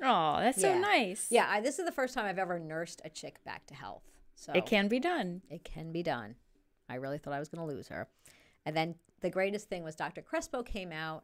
now. 0.01 0.37
Oh, 0.37 0.39
that's 0.41 0.61
so 0.61 0.77
nice. 0.77 1.27
Yeah, 1.29 1.47
I, 1.49 1.61
this 1.61 1.79
is 1.79 1.85
the 1.85 1.91
first 1.91 2.13
time 2.13 2.25
I've 2.25 2.37
ever 2.39 2.59
nursed 2.59 3.01
a 3.03 3.09
chick 3.09 3.43
back 3.43 3.65
to 3.67 3.73
health. 3.73 4.03
So 4.35 4.53
It 4.53 4.65
can 4.67 4.87
be 4.87 4.99
done. 4.99 5.41
it 5.49 5.63
can 5.63 5.91
be 5.91 6.03
done. 6.03 6.35
I 6.89 6.95
really 6.95 7.17
thought 7.17 7.33
I 7.33 7.39
was 7.39 7.49
going 7.49 7.67
to 7.67 7.73
lose 7.73 7.87
her. 7.89 8.07
And 8.65 8.75
then 8.75 8.95
the 9.21 9.29
greatest 9.29 9.69
thing 9.69 9.83
was 9.83 9.95
Dr. 9.95 10.21
Crespo 10.21 10.63
came 10.63 10.91
out. 10.91 11.23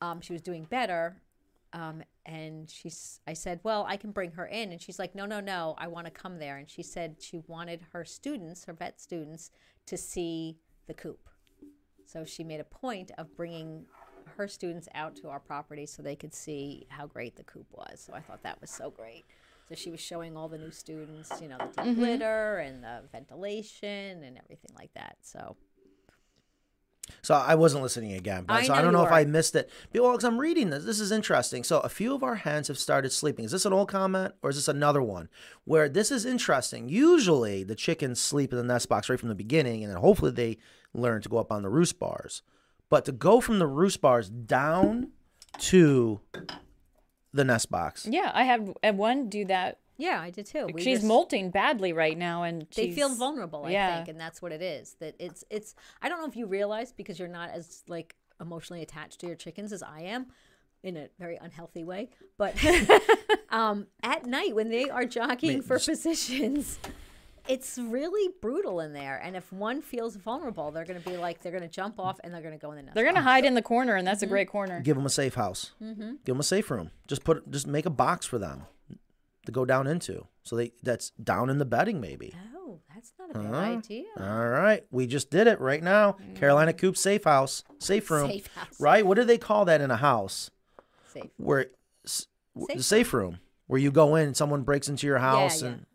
Um, 0.00 0.20
she 0.20 0.32
was 0.32 0.42
doing 0.42 0.64
better. 0.64 1.16
Um, 1.72 2.02
and 2.26 2.68
she's, 2.68 3.20
I 3.26 3.32
said, 3.32 3.60
well, 3.62 3.84
I 3.88 3.96
can 3.96 4.10
bring 4.10 4.32
her 4.32 4.46
in. 4.46 4.72
And 4.72 4.80
she's 4.80 4.98
like, 4.98 5.14
no, 5.14 5.26
no, 5.26 5.40
no, 5.40 5.74
I 5.78 5.88
want 5.88 6.06
to 6.06 6.10
come 6.10 6.38
there. 6.38 6.56
And 6.56 6.68
she 6.68 6.82
said 6.82 7.16
she 7.20 7.38
wanted 7.46 7.86
her 7.92 8.04
students, 8.04 8.64
her 8.64 8.72
vet 8.72 9.00
students, 9.00 9.50
to 9.86 9.96
see 9.96 10.58
the 10.86 10.94
coop. 10.94 11.28
So 12.04 12.24
she 12.24 12.42
made 12.42 12.60
a 12.60 12.64
point 12.64 13.12
of 13.18 13.36
bringing 13.36 13.86
her 14.36 14.48
students 14.48 14.88
out 14.94 15.16
to 15.16 15.28
our 15.28 15.40
property 15.40 15.86
so 15.86 16.02
they 16.02 16.16
could 16.16 16.34
see 16.34 16.86
how 16.88 17.06
great 17.06 17.36
the 17.36 17.44
coop 17.44 17.66
was. 17.72 18.00
So 18.00 18.14
I 18.14 18.20
thought 18.20 18.42
that 18.42 18.60
was 18.60 18.70
so 18.70 18.90
great. 18.90 19.24
So 19.70 19.76
she 19.76 19.92
was 19.92 20.00
showing 20.00 20.36
all 20.36 20.48
the 20.48 20.58
new 20.58 20.72
students, 20.72 21.30
you 21.40 21.46
know, 21.46 21.56
the 21.58 21.82
deep 21.84 21.92
mm-hmm. 21.92 22.00
litter 22.00 22.58
and 22.58 22.82
the 22.82 23.02
ventilation 23.12 24.24
and 24.24 24.36
everything 24.36 24.72
like 24.76 24.92
that. 24.94 25.18
So 25.22 25.56
So 27.22 27.34
I 27.34 27.54
wasn't 27.54 27.84
listening 27.84 28.14
again, 28.14 28.44
but 28.46 28.54
I 28.54 28.62
so 28.64 28.74
I 28.74 28.78
don't 28.78 28.86
you 28.86 28.98
know 28.98 29.04
if 29.04 29.12
I 29.12 29.24
missed 29.24 29.54
it. 29.54 29.70
Well, 29.94 30.10
because 30.10 30.24
I'm 30.24 30.38
reading 30.38 30.70
this, 30.70 30.84
this 30.84 30.98
is 30.98 31.12
interesting. 31.12 31.62
So 31.62 31.78
a 31.80 31.88
few 31.88 32.16
of 32.16 32.24
our 32.24 32.34
hens 32.34 32.66
have 32.66 32.78
started 32.78 33.12
sleeping. 33.12 33.44
Is 33.44 33.52
this 33.52 33.64
an 33.64 33.72
old 33.72 33.88
comment 33.88 34.34
or 34.42 34.50
is 34.50 34.56
this 34.56 34.66
another 34.66 35.02
one? 35.02 35.28
Where 35.64 35.88
this 35.88 36.10
is 36.10 36.26
interesting. 36.26 36.88
Usually 36.88 37.62
the 37.62 37.76
chickens 37.76 38.20
sleep 38.20 38.52
in 38.52 38.58
the 38.58 38.64
nest 38.64 38.88
box 38.88 39.08
right 39.08 39.20
from 39.20 39.28
the 39.28 39.36
beginning, 39.36 39.84
and 39.84 39.92
then 39.92 40.00
hopefully 40.00 40.32
they 40.32 40.58
learn 40.92 41.22
to 41.22 41.28
go 41.28 41.38
up 41.38 41.52
on 41.52 41.62
the 41.62 41.70
roost 41.70 41.98
bars. 42.00 42.42
But 42.88 43.04
to 43.04 43.12
go 43.12 43.40
from 43.40 43.60
the 43.60 43.68
roost 43.68 44.00
bars 44.00 44.28
down 44.28 45.12
to 45.58 46.20
the 47.32 47.44
nest 47.44 47.70
box, 47.70 48.06
Yeah, 48.10 48.30
I 48.34 48.44
have 48.44 48.74
one 48.96 49.28
do 49.28 49.44
that. 49.46 49.78
yeah, 49.96 50.20
I 50.20 50.30
did 50.30 50.46
too. 50.46 50.68
We 50.72 50.82
she's 50.82 50.98
just- 50.98 51.06
molting 51.06 51.50
badly 51.50 51.92
right 51.92 52.16
now, 52.18 52.42
and 52.42 52.66
They 52.74 52.90
feel 52.92 53.14
vulnerable, 53.14 53.64
I 53.66 53.70
yeah. 53.70 53.96
think, 53.96 54.08
and 54.08 54.20
that's 54.20 54.40
what 54.42 54.52
it 54.52 54.62
is. 54.62 54.94
That 55.00 55.14
it's 55.18 55.44
it's. 55.50 55.74
I 56.02 56.08
don't 56.08 56.20
know 56.20 56.26
if 56.28 56.36
you 56.36 56.46
realize 56.46 56.92
because 56.92 57.18
you're 57.18 57.28
not 57.28 57.50
as 57.50 57.82
like 57.88 58.16
emotionally 58.40 58.82
attached 58.82 59.20
to 59.20 59.26
your 59.26 59.36
chickens 59.36 59.72
as 59.72 59.82
I 59.82 60.00
am, 60.00 60.26
in 60.82 60.96
a 60.96 61.08
very 61.18 61.36
unhealthy 61.36 61.84
way. 61.84 62.08
But 62.38 62.54
um, 63.50 63.86
at 64.02 64.24
night 64.26 64.54
when 64.54 64.70
they 64.70 64.88
are 64.88 65.04
jockeying 65.04 65.62
for 65.62 65.78
positions, 65.78 66.78
it's 67.48 67.78
really 67.78 68.32
brutal 68.40 68.80
in 68.80 68.92
there. 68.92 69.20
And 69.22 69.36
if 69.36 69.52
one 69.52 69.82
feels 69.82 70.16
vulnerable, 70.16 70.70
they're 70.70 70.84
going 70.84 71.00
to 71.02 71.08
be 71.08 71.16
like 71.16 71.42
they're 71.42 71.52
going 71.52 71.62
to 71.64 71.68
jump 71.68 71.98
off 71.98 72.18
and 72.22 72.32
they're 72.34 72.42
going 72.42 72.54
to 72.58 72.60
go 72.60 72.70
in 72.72 72.76
the 72.76 72.82
nest. 72.82 72.94
They're 72.94 73.04
gonna 73.04 73.22
hide 73.22 73.44
in 73.44 73.54
the 73.54 73.62
corner, 73.62 73.94
and 73.96 74.00
Mm-hmm. 74.06 74.12
that's 74.12 74.22
a 74.22 74.26
great 74.26 74.48
corner. 74.48 74.80
give 74.80 74.96
them 74.96 75.06
a 75.06 75.10
safe 75.10 75.34
house. 75.34 75.72
Mm-hmm. 75.82 76.10
Give 76.24 76.34
them 76.34 76.40
a 76.40 76.44
safe 76.44 76.70
room. 76.70 76.90
Just 77.06 77.24
put, 77.24 77.50
just 77.50 77.66
make 77.66 77.86
a 77.86 77.90
box 77.90 78.26
for 78.26 78.38
them 78.38 78.64
to 79.46 79.52
go 79.52 79.64
down 79.64 79.86
into. 79.86 80.26
So 80.42 80.56
they 80.56 80.72
that's 80.82 81.10
down 81.10 81.50
in 81.50 81.58
the 81.58 81.64
bedding 81.64 82.00
maybe. 82.00 82.34
Oh, 82.56 82.80
that's 82.94 83.12
not 83.18 83.30
a 83.30 83.34
bad 83.38 83.46
Huh? 83.54 83.60
idea. 83.78 84.04
All 84.18 84.48
right, 84.48 84.84
we 84.90 85.06
just 85.06 85.30
did 85.30 85.46
it 85.46 85.60
right 85.60 85.82
now. 85.82 86.16
Carolina 86.34 86.72
Coop 86.72 86.96
Safe 86.96 87.24
House, 87.24 87.62
safe 87.78 88.10
room, 88.10 88.30
Safe 88.30 88.46
house. 88.54 88.80
right? 88.80 89.04
What 89.04 89.16
do 89.16 89.24
they 89.24 89.38
call 89.38 89.64
that 89.66 89.80
in 89.80 89.90
a 89.90 89.96
house? 89.96 90.50
Safe. 91.12 91.30
Where 91.36 91.66
Safe 92.06 92.82
safe 92.84 93.14
room, 93.14 93.38
where 93.68 93.80
you 93.80 93.90
go 93.90 94.16
in, 94.16 94.26
and 94.26 94.36
someone 94.36 94.62
breaks 94.62 94.88
into 94.88 95.06
your 95.06 95.18
house, 95.18 95.62
yeah. 95.62 95.68
and 95.68 95.86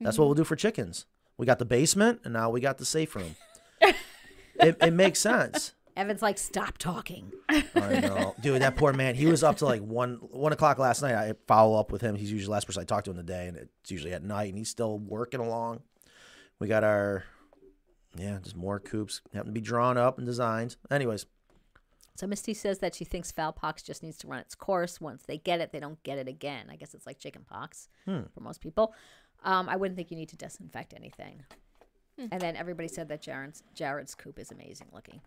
that's 0.00 0.18
what 0.18 0.26
we'll 0.26 0.34
do 0.34 0.44
for 0.44 0.56
chickens. 0.56 1.06
We 1.36 1.46
got 1.46 1.58
the 1.58 1.64
basement, 1.64 2.20
and 2.24 2.32
now 2.32 2.50
we 2.50 2.60
got 2.60 2.78
the 2.78 2.84
safe 2.84 3.14
room. 3.14 3.36
it, 3.80 4.76
it 4.80 4.92
makes 4.92 5.20
sense. 5.20 5.72
Evan's 5.96 6.22
like, 6.22 6.38
stop 6.38 6.78
talking. 6.78 7.32
I 7.48 8.00
know, 8.00 8.34
dude. 8.40 8.62
That 8.62 8.76
poor 8.76 8.92
man. 8.92 9.16
He 9.16 9.26
was 9.26 9.42
up 9.42 9.56
to 9.58 9.64
like 9.64 9.82
one 9.82 10.18
one 10.30 10.52
o'clock 10.52 10.78
last 10.78 11.02
night. 11.02 11.14
I 11.14 11.32
follow 11.48 11.78
up 11.78 11.90
with 11.90 12.00
him. 12.02 12.14
He's 12.14 12.30
usually 12.30 12.46
the 12.46 12.52
last 12.52 12.66
person 12.66 12.82
I 12.82 12.84
talk 12.84 13.04
to 13.04 13.10
in 13.10 13.16
the 13.16 13.22
day, 13.24 13.48
and 13.48 13.56
it's 13.56 13.90
usually 13.90 14.12
at 14.12 14.22
night, 14.22 14.48
and 14.50 14.58
he's 14.58 14.68
still 14.68 14.98
working 14.98 15.40
along. 15.40 15.80
We 16.60 16.68
got 16.68 16.84
our, 16.84 17.24
yeah, 18.16 18.38
just 18.42 18.56
more 18.56 18.78
coops 18.80 19.20
having 19.32 19.48
to 19.48 19.52
be 19.52 19.60
drawn 19.60 19.96
up 19.96 20.18
and 20.18 20.26
designed. 20.26 20.76
Anyways, 20.90 21.26
So 22.16 22.26
Misty 22.26 22.54
says 22.54 22.78
that 22.80 22.94
she 22.94 23.04
thinks 23.04 23.30
fowl 23.32 23.52
pox 23.52 23.82
just 23.82 24.02
needs 24.02 24.18
to 24.18 24.28
run 24.28 24.40
its 24.40 24.54
course. 24.54 25.00
Once 25.00 25.24
they 25.24 25.38
get 25.38 25.60
it, 25.60 25.72
they 25.72 25.80
don't 25.80 26.02
get 26.04 26.18
it 26.18 26.26
again. 26.28 26.66
I 26.70 26.76
guess 26.76 26.94
it's 26.94 27.06
like 27.06 27.18
chicken 27.18 27.44
pox 27.48 27.88
Hmm. 28.06 28.22
for 28.34 28.40
most 28.40 28.60
people. 28.60 28.92
Um, 29.44 29.68
I 29.68 29.76
wouldn't 29.76 29.96
think 29.96 30.10
you 30.10 30.16
need 30.16 30.28
to 30.30 30.36
disinfect 30.36 30.94
anything. 30.94 31.44
And 32.32 32.40
then 32.40 32.56
everybody 32.56 32.88
said 32.88 33.08
that 33.10 33.22
Jared's 33.22 33.62
Jared's 33.74 34.14
coop 34.16 34.38
is 34.40 34.50
amazing 34.50 34.88
looking. 34.92 35.20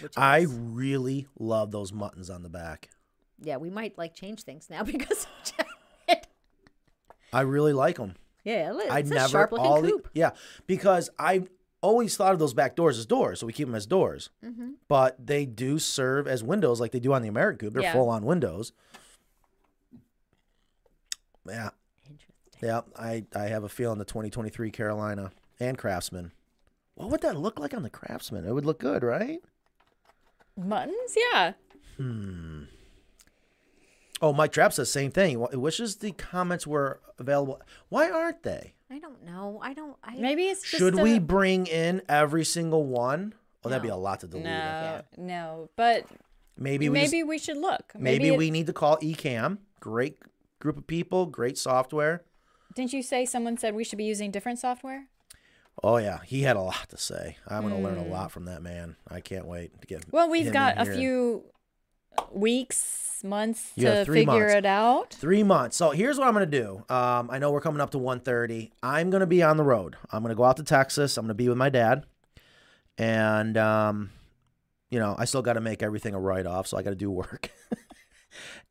Which 0.00 0.12
I 0.16 0.38
is. 0.40 0.52
really 0.54 1.26
love 1.38 1.72
those 1.72 1.90
muntins 1.90 2.32
on 2.32 2.44
the 2.44 2.48
back. 2.48 2.90
yeah, 3.42 3.56
we 3.56 3.70
might 3.70 3.98
like 3.98 4.14
change 4.14 4.42
things 4.44 4.68
now 4.70 4.82
because 4.84 5.24
of 5.26 5.52
Jared. 6.08 6.26
I 7.32 7.40
really 7.40 7.72
like 7.72 7.96
them. 7.96 8.14
Yeah, 8.44 8.72
it's 8.76 8.90
I 8.90 8.98
a 9.00 9.02
never 9.02 9.28
sharp 9.28 9.50
looking 9.52 9.66
all 9.66 9.82
the- 9.82 10.00
yeah, 10.14 10.30
because 10.68 11.10
I 11.18 11.46
always 11.80 12.16
thought 12.16 12.32
of 12.32 12.38
those 12.38 12.54
back 12.54 12.76
doors 12.76 12.96
as 12.98 13.06
doors, 13.06 13.40
so 13.40 13.46
we 13.46 13.52
keep 13.52 13.66
them 13.66 13.74
as 13.74 13.86
doors. 13.86 14.30
Mm-hmm. 14.44 14.72
But 14.86 15.16
they 15.26 15.44
do 15.46 15.80
serve 15.80 16.28
as 16.28 16.44
windows, 16.44 16.80
like 16.80 16.92
they 16.92 17.00
do 17.00 17.12
on 17.12 17.22
the 17.22 17.28
American 17.28 17.58
Coop. 17.58 17.74
They're 17.74 17.82
Yeah. 17.82 17.92
full 17.94 18.08
on 18.08 18.24
windows. 18.24 18.72
Yeah, 21.48 21.70
Interesting. 21.70 21.70
Yeah. 22.62 22.82
I 22.98 23.24
I 23.34 23.44
have 23.44 23.64
a 23.64 23.68
feeling 23.68 23.98
the 23.98 24.04
2023 24.04 24.70
Carolina 24.70 25.30
and 25.60 25.76
Craftsman. 25.76 26.32
What 26.94 27.10
would 27.10 27.20
that 27.22 27.36
look 27.36 27.58
like 27.58 27.74
on 27.74 27.82
the 27.82 27.90
Craftsman? 27.90 28.46
It 28.46 28.52
would 28.52 28.64
look 28.66 28.78
good, 28.78 29.02
right? 29.02 29.40
Muntins, 30.58 31.16
yeah. 31.32 31.52
Hmm. 31.96 32.64
Oh, 34.20 34.32
Mike 34.32 34.52
Trapp 34.52 34.72
says 34.72 34.90
same 34.90 35.10
thing. 35.10 35.44
He 35.50 35.56
wishes 35.56 35.96
the 35.96 36.12
comments 36.12 36.66
were 36.66 37.00
available. 37.18 37.60
Why 37.88 38.08
aren't 38.10 38.42
they? 38.44 38.74
I 38.90 38.98
don't 38.98 39.24
know. 39.24 39.58
I 39.62 39.74
don't. 39.74 39.96
I 40.04 40.16
Maybe 40.16 40.44
it's 40.44 40.60
just 40.60 40.78
Should 40.78 40.98
a- 40.98 41.02
we 41.02 41.18
bring 41.18 41.66
in 41.66 42.02
every 42.08 42.44
single 42.44 42.84
one? 42.84 43.34
Oh, 43.64 43.68
that'd 43.68 43.82
be 43.82 43.88
a 43.88 43.96
lot 43.96 44.20
to 44.20 44.26
delete. 44.26 44.44
No, 44.44 45.02
no. 45.16 45.70
But 45.76 46.04
Maybe 46.58 46.88
we 46.88 47.00
just- 47.00 47.12
maybe 47.12 47.22
we 47.24 47.38
should 47.38 47.56
look. 47.56 47.92
maybe, 47.98 48.28
it- 48.28 48.38
we 48.38 48.50
need 48.50 48.66
to 48.66 48.72
call 48.72 48.98
Ecamm. 48.98 49.58
Great 49.80 50.18
group 50.60 50.76
of 50.76 50.86
people, 50.86 51.26
great 51.26 51.56
software. 51.58 52.22
Didn't 52.74 52.92
you 52.92 53.02
say 53.02 53.24
someone 53.26 53.56
said 53.56 53.74
we 53.74 53.84
should 53.84 53.98
be 53.98 54.04
using 54.04 54.30
different 54.30 54.58
software? 54.58 55.06
Oh 55.82 55.96
yeah, 55.96 56.18
he 56.24 56.42
had 56.42 56.56
a 56.56 56.60
lot 56.60 56.88
to 56.90 56.98
say. 56.98 57.36
I'm 57.48 57.62
going 57.62 57.74
to 57.74 57.80
learn 57.80 57.98
a 57.98 58.04
lot 58.04 58.30
from 58.30 58.44
that 58.44 58.62
man. 58.62 58.96
I 59.08 59.20
can't 59.20 59.46
wait 59.46 59.80
to 59.80 59.86
get. 59.86 60.04
Hmm. 60.04 60.10
Well, 60.12 60.30
we've 60.30 60.52
got 60.52 60.74
a 60.78 60.84
few 60.84 61.44
weeks, 62.30 63.20
months 63.24 63.72
You 63.76 63.86
to 63.86 64.04
figure 64.04 64.26
months. 64.26 64.54
it 64.54 64.66
out. 64.66 65.14
Three 65.14 65.42
months. 65.42 65.76
So 65.76 65.90
here's 65.90 66.18
what 66.18 66.28
I'm 66.28 66.34
going 66.34 66.48
to 66.50 66.58
do. 66.60 66.84
Um, 66.94 67.30
I 67.30 67.38
know 67.38 67.50
we're 67.50 67.60
coming 67.60 67.80
up 67.80 67.90
to 67.90 67.98
1:30. 67.98 68.70
I'm 68.82 69.10
going 69.10 69.20
to 69.20 69.26
be 69.26 69.42
on 69.42 69.56
the 69.56 69.64
road. 69.64 69.96
I'm 70.10 70.22
going 70.22 70.30
to 70.30 70.36
go 70.36 70.44
out 70.44 70.56
to 70.58 70.62
Texas. 70.62 71.16
I'm 71.16 71.24
going 71.24 71.28
to 71.28 71.34
be 71.34 71.48
with 71.48 71.58
my 71.58 71.70
dad, 71.70 72.04
and 72.98 73.56
um, 73.56 74.10
you 74.90 74.98
know, 74.98 75.14
I 75.18 75.24
still 75.24 75.42
got 75.42 75.54
to 75.54 75.60
make 75.60 75.82
everything 75.82 76.14
a 76.14 76.20
write 76.20 76.46
off, 76.46 76.66
so 76.66 76.76
I 76.76 76.82
got 76.82 76.90
to 76.90 76.96
do 76.96 77.10
work. 77.10 77.50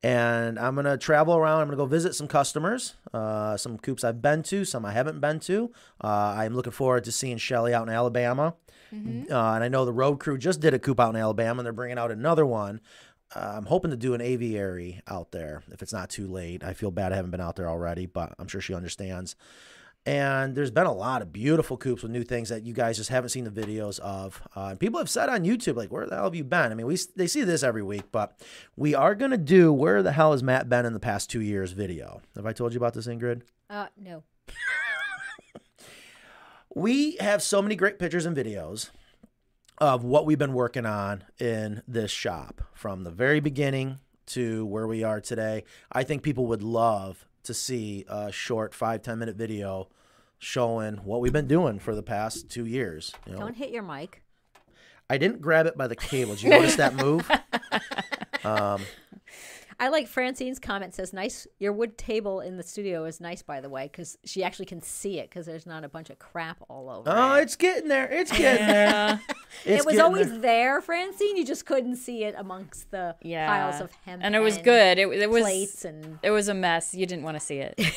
and 0.04 0.58
I'm 0.60 0.76
going 0.76 0.86
to 0.86 0.98
travel 0.98 1.36
around. 1.36 1.62
I'm 1.62 1.68
going 1.68 1.78
to 1.78 1.84
go 1.84 1.86
visit 1.86 2.16
some 2.16 2.28
customers, 2.28 2.96
uh, 3.14 3.58
some 3.58 3.78
coops 3.78 4.04
I've 4.04 4.22
been 4.22 4.44
to, 4.44 4.66
some 4.66 4.86
I 4.86 4.92
haven't 4.92 5.20
been 5.20 5.40
to. 5.42 5.72
Uh, 6.04 6.36
I'm 6.38 6.56
looking 6.56 6.72
forward 6.72 7.04
to 7.06 7.12
seeing 7.12 7.38
Shelly 7.38 7.74
out 7.74 7.88
in 7.88 7.94
Alabama. 7.94 8.56
Mm-hmm. 8.94 9.32
Uh, 9.32 9.54
and 9.56 9.64
I 9.64 9.70
know 9.70 9.86
the 9.86 9.94
road 9.94 10.20
crew 10.20 10.38
just 10.38 10.60
did 10.60 10.74
a 10.74 10.80
coop 10.80 11.00
out 11.00 11.16
in 11.16 11.22
Alabama, 11.22 11.60
and 11.60 11.66
they're 11.66 11.74
bringing 11.74 11.98
out 11.98 12.12
another 12.12 12.46
one. 12.46 12.82
Uh, 13.34 13.54
I'm 13.56 13.66
hoping 13.66 13.92
to 13.92 13.98
do 13.98 14.14
an 14.14 14.22
aviary 14.22 15.02
out 15.08 15.32
there 15.32 15.64
if 15.72 15.82
it's 15.82 15.94
not 15.94 16.10
too 16.10 16.28
late. 16.28 16.64
I 16.64 16.74
feel 16.74 16.92
bad 16.92 17.14
I 17.14 17.16
haven't 17.16 17.32
been 17.32 17.42
out 17.42 17.56
there 17.56 17.70
already, 17.70 18.06
but 18.06 18.34
I'm 18.38 18.48
sure 18.48 18.60
she 18.60 18.74
understands. 18.74 19.36
And 20.06 20.56
there's 20.56 20.72
been 20.72 20.88
a 20.88 20.94
lot 20.94 21.22
of 21.22 21.32
beautiful 21.32 21.78
coops 21.78 22.02
with 22.02 22.12
new 22.12 22.24
things 22.24 22.50
that 22.50 22.66
you 22.66 22.74
guys 22.74 22.98
just 22.98 23.12
haven't 23.12 23.30
seen 23.30 23.44
the 23.44 23.52
videos 23.52 24.00
of. 24.00 24.42
Uh, 24.56 24.74
people 24.76 25.00
have 25.00 25.10
said 25.10 25.30
on 25.30 25.44
YouTube, 25.44 25.76
like, 25.76 25.92
where 25.92 26.08
the 26.08 26.16
hell 26.16 26.24
have 26.24 26.34
you 26.34 26.44
been? 26.44 26.72
I 26.72 26.76
mean, 26.76 26.88
we 26.88 26.98
they 27.16 27.28
see 27.28 27.44
this 27.44 27.62
every 27.62 27.84
week, 27.84 28.06
but 28.12 28.40
we 28.76 28.96
are 28.96 29.14
going 29.14 29.30
to 29.30 29.38
do 29.38 29.72
where 29.72 30.02
the 30.02 30.12
hell 30.12 30.32
has 30.32 30.42
Matt 30.42 30.70
been 30.70 30.88
in 30.88 30.94
the 30.94 31.00
past 31.00 31.30
two 31.30 31.42
years 31.42 31.74
video. 31.74 32.22
Have 32.36 32.48
I 32.48 32.54
told 32.54 32.74
you 32.74 32.78
about 32.78 32.96
this, 32.96 33.06
Ingrid? 33.06 33.44
Uh, 33.70 33.88
no. 33.96 34.24
We 36.74 37.18
have 37.20 37.44
so 37.44 37.62
many 37.62 37.76
great 37.76 38.00
pictures 38.00 38.26
and 38.26 38.36
videos 38.36 38.92
of 39.80 40.06
what 40.06 40.26
we've 40.26 40.40
been 40.40 40.54
working 40.54 40.86
on 40.86 41.26
in 41.38 41.82
this 41.86 42.12
shop 42.12 42.62
from 42.74 43.04
the 43.04 43.12
very 43.12 43.42
beginning 43.42 44.00
to 44.28 44.66
where 44.68 44.88
we 44.88 45.04
are 45.04 45.20
today. 45.20 45.66
I 45.92 46.04
think 46.04 46.24
people 46.24 46.46
would 46.48 46.64
love 46.64 47.26
to 47.44 47.54
see 47.54 48.06
a 48.08 48.32
short 48.32 48.74
five 48.74 49.02
ten 49.02 49.20
minute 49.20 49.36
video 49.36 49.90
showing 50.40 50.96
what 50.98 51.22
we've 51.22 51.34
been 51.34 51.48
doing 51.48 51.80
for 51.80 51.94
the 51.96 52.04
past 52.04 52.50
two 52.50 52.66
years. 52.66 53.14
You 53.28 53.34
know, 53.34 53.40
Don't 53.40 53.56
hit 53.56 53.70
your 53.72 53.84
mic. 53.84 54.24
I 55.10 55.18
didn't 55.18 55.42
grab 55.42 55.66
it 55.68 55.78
by 55.78 55.88
the 55.88 55.96
cable. 55.96 56.34
Did 56.36 56.44
you 56.44 56.50
notice 56.52 56.76
that 56.78 56.96
move? 56.96 57.30
Um, 58.44 58.82
I 59.82 59.90
like 59.90 60.08
Francine's 60.08 60.60
comment 60.60 60.94
says, 60.94 61.12
"Nice, 61.12 61.48
your 61.58 61.74
wood 61.74 61.98
table 61.98 62.40
in 62.40 62.56
the 62.56 62.62
studio 62.62 63.04
is 63.06 63.20
nice, 63.20 63.42
by 63.42 63.60
the 63.62 63.68
way, 63.68 63.90
because 63.92 64.16
she 64.24 64.44
actually 64.44 64.68
can 64.68 64.80
see 64.80 65.18
it 65.18 65.30
because 65.30 65.48
there's 65.48 65.66
not 65.66 65.84
a 65.84 65.90
bunch 65.90 66.12
of 66.12 66.20
crap 66.20 66.58
all 66.70 66.88
over." 66.88 67.10
oh, 67.12 67.34
it. 67.34 67.42
it's 67.42 67.56
getting 67.56 67.88
there. 67.88 68.08
It's 68.10 68.32
getting 68.32 68.68
there. 68.68 69.20
It's 69.66 69.84
it 69.84 69.86
was 69.86 69.98
always 70.00 70.30
there. 70.30 70.40
there. 70.40 70.82
Francine. 70.82 71.36
You 71.36 71.44
just 71.46 71.66
couldn't 71.66 71.96
see 71.96 72.24
it 72.24 72.36
amongst 72.38 72.92
the 72.92 73.16
Yeah. 73.24 73.48
piles 73.48 73.82
of 73.82 73.92
hemp, 74.06 74.22
and 74.24 74.36
it 74.36 74.40
was 74.40 74.58
good. 74.60 75.00
It, 75.00 75.08
it 75.10 75.30
was 75.30 75.42
plates 75.42 75.84
and 75.84 76.20
it 76.24 76.30
was 76.32 76.48
a 76.48 76.54
mess. 76.54 76.94
You 76.94 77.06
didn't 77.08 77.24
want 77.24 77.36
to 77.38 77.42
see 77.46 77.58
it. 77.58 77.80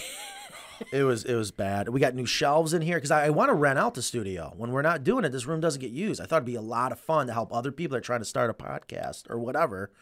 It 0.92 1.04
was 1.04 1.24
it 1.24 1.34
was 1.36 1.52
bad. 1.52 1.88
We 1.88 2.00
got 2.00 2.14
new 2.16 2.26
shelves 2.26 2.74
in 2.74 2.82
here 2.82 2.96
because 2.96 3.12
I, 3.12 3.26
I 3.26 3.30
want 3.30 3.48
to 3.48 3.54
rent 3.54 3.78
out 3.78 3.94
the 3.94 4.02
studio. 4.02 4.52
When 4.56 4.72
we're 4.72 4.82
not 4.82 5.04
doing 5.04 5.24
it, 5.24 5.30
this 5.30 5.46
room 5.46 5.60
doesn't 5.60 5.80
get 5.80 5.92
used. 5.92 6.20
I 6.20 6.24
thought 6.26 6.38
it'd 6.38 6.46
be 6.46 6.56
a 6.56 6.60
lot 6.60 6.90
of 6.90 6.98
fun 6.98 7.28
to 7.28 7.32
help 7.32 7.52
other 7.54 7.70
people 7.70 7.94
that 7.94 7.98
are 7.98 8.00
trying 8.06 8.20
to 8.20 8.24
start 8.24 8.50
a 8.50 8.54
podcast 8.54 9.30
or 9.30 9.38
whatever. 9.38 9.92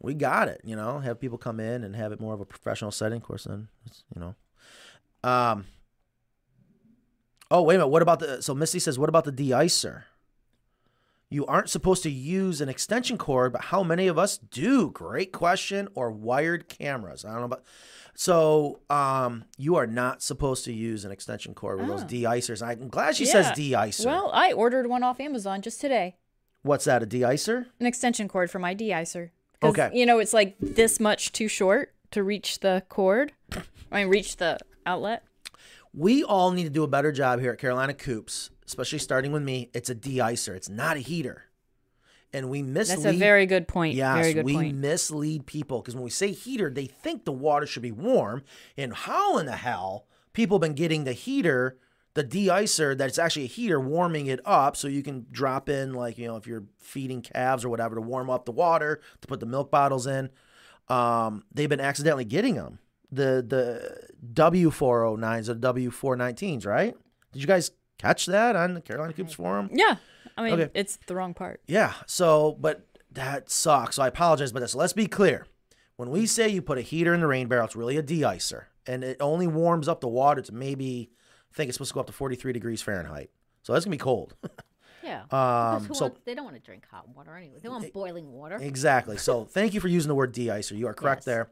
We 0.00 0.14
got 0.14 0.48
it, 0.48 0.60
you 0.64 0.76
know, 0.76 1.00
have 1.00 1.20
people 1.20 1.38
come 1.38 1.58
in 1.58 1.82
and 1.82 1.96
have 1.96 2.12
it 2.12 2.20
more 2.20 2.32
of 2.34 2.40
a 2.40 2.44
professional 2.44 2.90
setting. 2.92 3.16
Of 3.16 3.24
course, 3.24 3.44
then 3.44 3.68
it's, 3.86 4.04
you 4.14 4.20
know. 4.20 4.34
Um. 5.28 5.64
Oh 7.50 7.62
wait 7.62 7.76
a 7.76 7.78
minute. 7.78 7.88
What 7.88 8.02
about 8.02 8.20
the? 8.20 8.42
So 8.42 8.54
Misty 8.54 8.78
says, 8.78 8.98
what 8.98 9.08
about 9.08 9.24
the 9.24 9.32
de-icer? 9.32 10.02
You 11.30 11.44
aren't 11.46 11.68
supposed 11.68 12.02
to 12.04 12.10
use 12.10 12.60
an 12.62 12.68
extension 12.70 13.18
cord, 13.18 13.52
but 13.52 13.64
how 13.64 13.82
many 13.82 14.06
of 14.06 14.18
us 14.18 14.38
do? 14.38 14.90
Great 14.90 15.30
question. 15.32 15.88
Or 15.94 16.10
wired 16.10 16.68
cameras. 16.68 17.24
I 17.24 17.30
don't 17.32 17.40
know 17.40 17.44
about. 17.46 17.64
So, 18.14 18.80
um, 18.90 19.44
you 19.58 19.76
are 19.76 19.86
not 19.86 20.22
supposed 20.22 20.64
to 20.64 20.72
use 20.72 21.04
an 21.04 21.12
extension 21.12 21.54
cord 21.54 21.78
with 21.80 21.88
those 21.88 22.02
Oh. 22.02 22.06
de-icers. 22.06 22.66
I'm 22.66 22.88
glad 22.88 23.14
she 23.14 23.26
says 23.26 23.46
Yeah. 23.46 23.54
de-icer. 23.54 24.06
Well, 24.06 24.30
I 24.32 24.52
ordered 24.52 24.86
one 24.86 25.02
off 25.02 25.20
Amazon 25.20 25.60
just 25.62 25.80
today. 25.80 26.16
What's 26.62 26.84
that? 26.86 27.02
A 27.02 27.06
de-icer? 27.06 27.66
An 27.78 27.86
extension 27.86 28.26
cord 28.26 28.50
for 28.50 28.58
my 28.58 28.72
de-icer. 28.74 29.30
Okay. 29.62 29.90
You 29.92 30.06
know, 30.06 30.18
it's 30.18 30.32
like 30.32 30.56
this 30.60 31.00
much 31.00 31.32
too 31.32 31.48
short 31.48 31.94
to 32.12 32.22
reach 32.22 32.60
the 32.60 32.84
cord. 32.88 33.32
I 33.90 34.02
mean, 34.02 34.08
reach 34.08 34.36
the 34.36 34.58
outlet. 34.86 35.24
We 35.92 36.22
all 36.22 36.52
need 36.52 36.64
to 36.64 36.70
do 36.70 36.84
a 36.84 36.88
better 36.88 37.10
job 37.12 37.40
here 37.40 37.52
at 37.52 37.58
Carolina 37.58 37.94
Coops, 37.94 38.50
especially 38.66 38.98
starting 38.98 39.32
with 39.32 39.42
me. 39.42 39.70
It's 39.74 39.90
a 39.90 39.94
de-icer. 39.94 40.54
It's 40.54 40.68
not 40.68 40.96
a 40.96 41.00
heater. 41.00 41.44
And 42.32 42.50
we 42.50 42.62
mislead. 42.62 42.98
That's 42.98 43.16
a 43.16 43.18
very 43.18 43.46
good 43.46 43.66
point. 43.66 43.94
Yes, 43.94 44.18
very 44.18 44.34
good 44.34 44.44
we 44.44 44.54
point. 44.54 44.76
mislead 44.76 45.46
people 45.46 45.80
because 45.80 45.94
when 45.94 46.04
we 46.04 46.10
say 46.10 46.30
heater, 46.30 46.70
they 46.70 46.84
think 46.84 47.24
the 47.24 47.32
water 47.32 47.66
should 47.66 47.82
be 47.82 47.90
warm. 47.90 48.44
And 48.76 48.92
how 48.92 49.38
in 49.38 49.46
the 49.46 49.56
hell 49.56 50.06
people 50.34 50.56
have 50.56 50.60
been 50.60 50.74
getting 50.74 51.04
the 51.04 51.14
heater, 51.14 51.78
the 52.18 52.24
de-icer, 52.24 52.96
that's 52.98 53.18
actually 53.18 53.44
a 53.44 53.48
heater, 53.48 53.80
warming 53.80 54.26
it 54.26 54.40
up 54.44 54.76
so 54.76 54.88
you 54.88 55.02
can 55.02 55.26
drop 55.30 55.68
in, 55.68 55.94
like, 55.94 56.18
you 56.18 56.26
know, 56.26 56.36
if 56.36 56.46
you're 56.46 56.64
feeding 56.78 57.22
calves 57.22 57.64
or 57.64 57.68
whatever, 57.68 57.94
to 57.94 58.00
warm 58.00 58.28
up 58.28 58.44
the 58.44 58.52
water, 58.52 59.00
to 59.20 59.28
put 59.28 59.40
the 59.40 59.46
milk 59.46 59.70
bottles 59.70 60.06
in. 60.06 60.30
Um, 60.88 61.44
they've 61.54 61.68
been 61.68 61.80
accidentally 61.80 62.24
getting 62.24 62.54
them. 62.54 62.78
The 63.10 63.44
the 63.46 64.08
W409s 64.34 65.48
or 65.48 65.54
W419s, 65.54 66.66
right? 66.66 66.94
Did 67.32 67.40
you 67.40 67.46
guys 67.46 67.70
catch 67.98 68.26
that 68.26 68.56
on 68.56 68.74
the 68.74 68.80
Carolina 68.80 69.12
Coops 69.12 69.34
forum? 69.34 69.70
Yeah. 69.72 69.96
I 70.36 70.42
mean, 70.42 70.52
Okay. 70.54 70.70
it's 70.74 70.98
the 71.06 71.14
wrong 71.14 71.34
part. 71.34 71.60
Yeah. 71.66 71.94
So, 72.06 72.56
but 72.60 72.86
that 73.12 73.50
sucks. 73.50 73.96
So 73.96 74.02
I 74.02 74.08
apologize 74.08 74.50
about 74.50 74.60
this. 74.60 74.74
let's 74.74 74.92
be 74.92 75.06
clear. 75.06 75.46
When 75.96 76.10
we 76.10 76.26
say 76.26 76.48
you 76.48 76.62
put 76.62 76.78
a 76.78 76.82
heater 76.82 77.12
in 77.12 77.20
the 77.20 77.26
rain 77.26 77.48
barrel, 77.48 77.64
it's 77.64 77.74
really 77.74 77.96
a 77.96 78.02
de-icer, 78.02 78.64
and 78.86 79.02
it 79.02 79.16
only 79.20 79.46
warms 79.48 79.88
up 79.88 80.00
the 80.00 80.06
water 80.08 80.40
to 80.42 80.52
maybe 80.54 81.10
I 81.52 81.54
think 81.56 81.68
it's 81.68 81.76
supposed 81.76 81.90
to 81.90 81.94
go 81.94 82.00
up 82.00 82.06
to 82.06 82.12
43 82.12 82.52
degrees 82.52 82.82
Fahrenheit. 82.82 83.30
So 83.62 83.72
that's 83.72 83.84
gonna 83.84 83.94
be 83.94 83.98
cold. 83.98 84.34
yeah. 85.02 85.22
Um, 85.30 85.92
so- 85.94 86.06
want- 86.06 86.24
they 86.24 86.34
don't 86.34 86.44
want 86.44 86.56
to 86.56 86.62
drink 86.62 86.84
hot 86.90 87.08
water 87.14 87.34
anyway. 87.36 87.58
They 87.62 87.68
want 87.68 87.92
boiling 87.92 88.32
water. 88.32 88.56
exactly. 88.60 89.16
So 89.18 89.44
thank 89.50 89.74
you 89.74 89.80
for 89.80 89.88
using 89.88 90.08
the 90.08 90.14
word 90.14 90.32
de-icer. 90.32 90.76
You 90.76 90.86
are 90.88 90.94
correct 90.94 91.20
Yes. 91.20 91.24
there. 91.24 91.48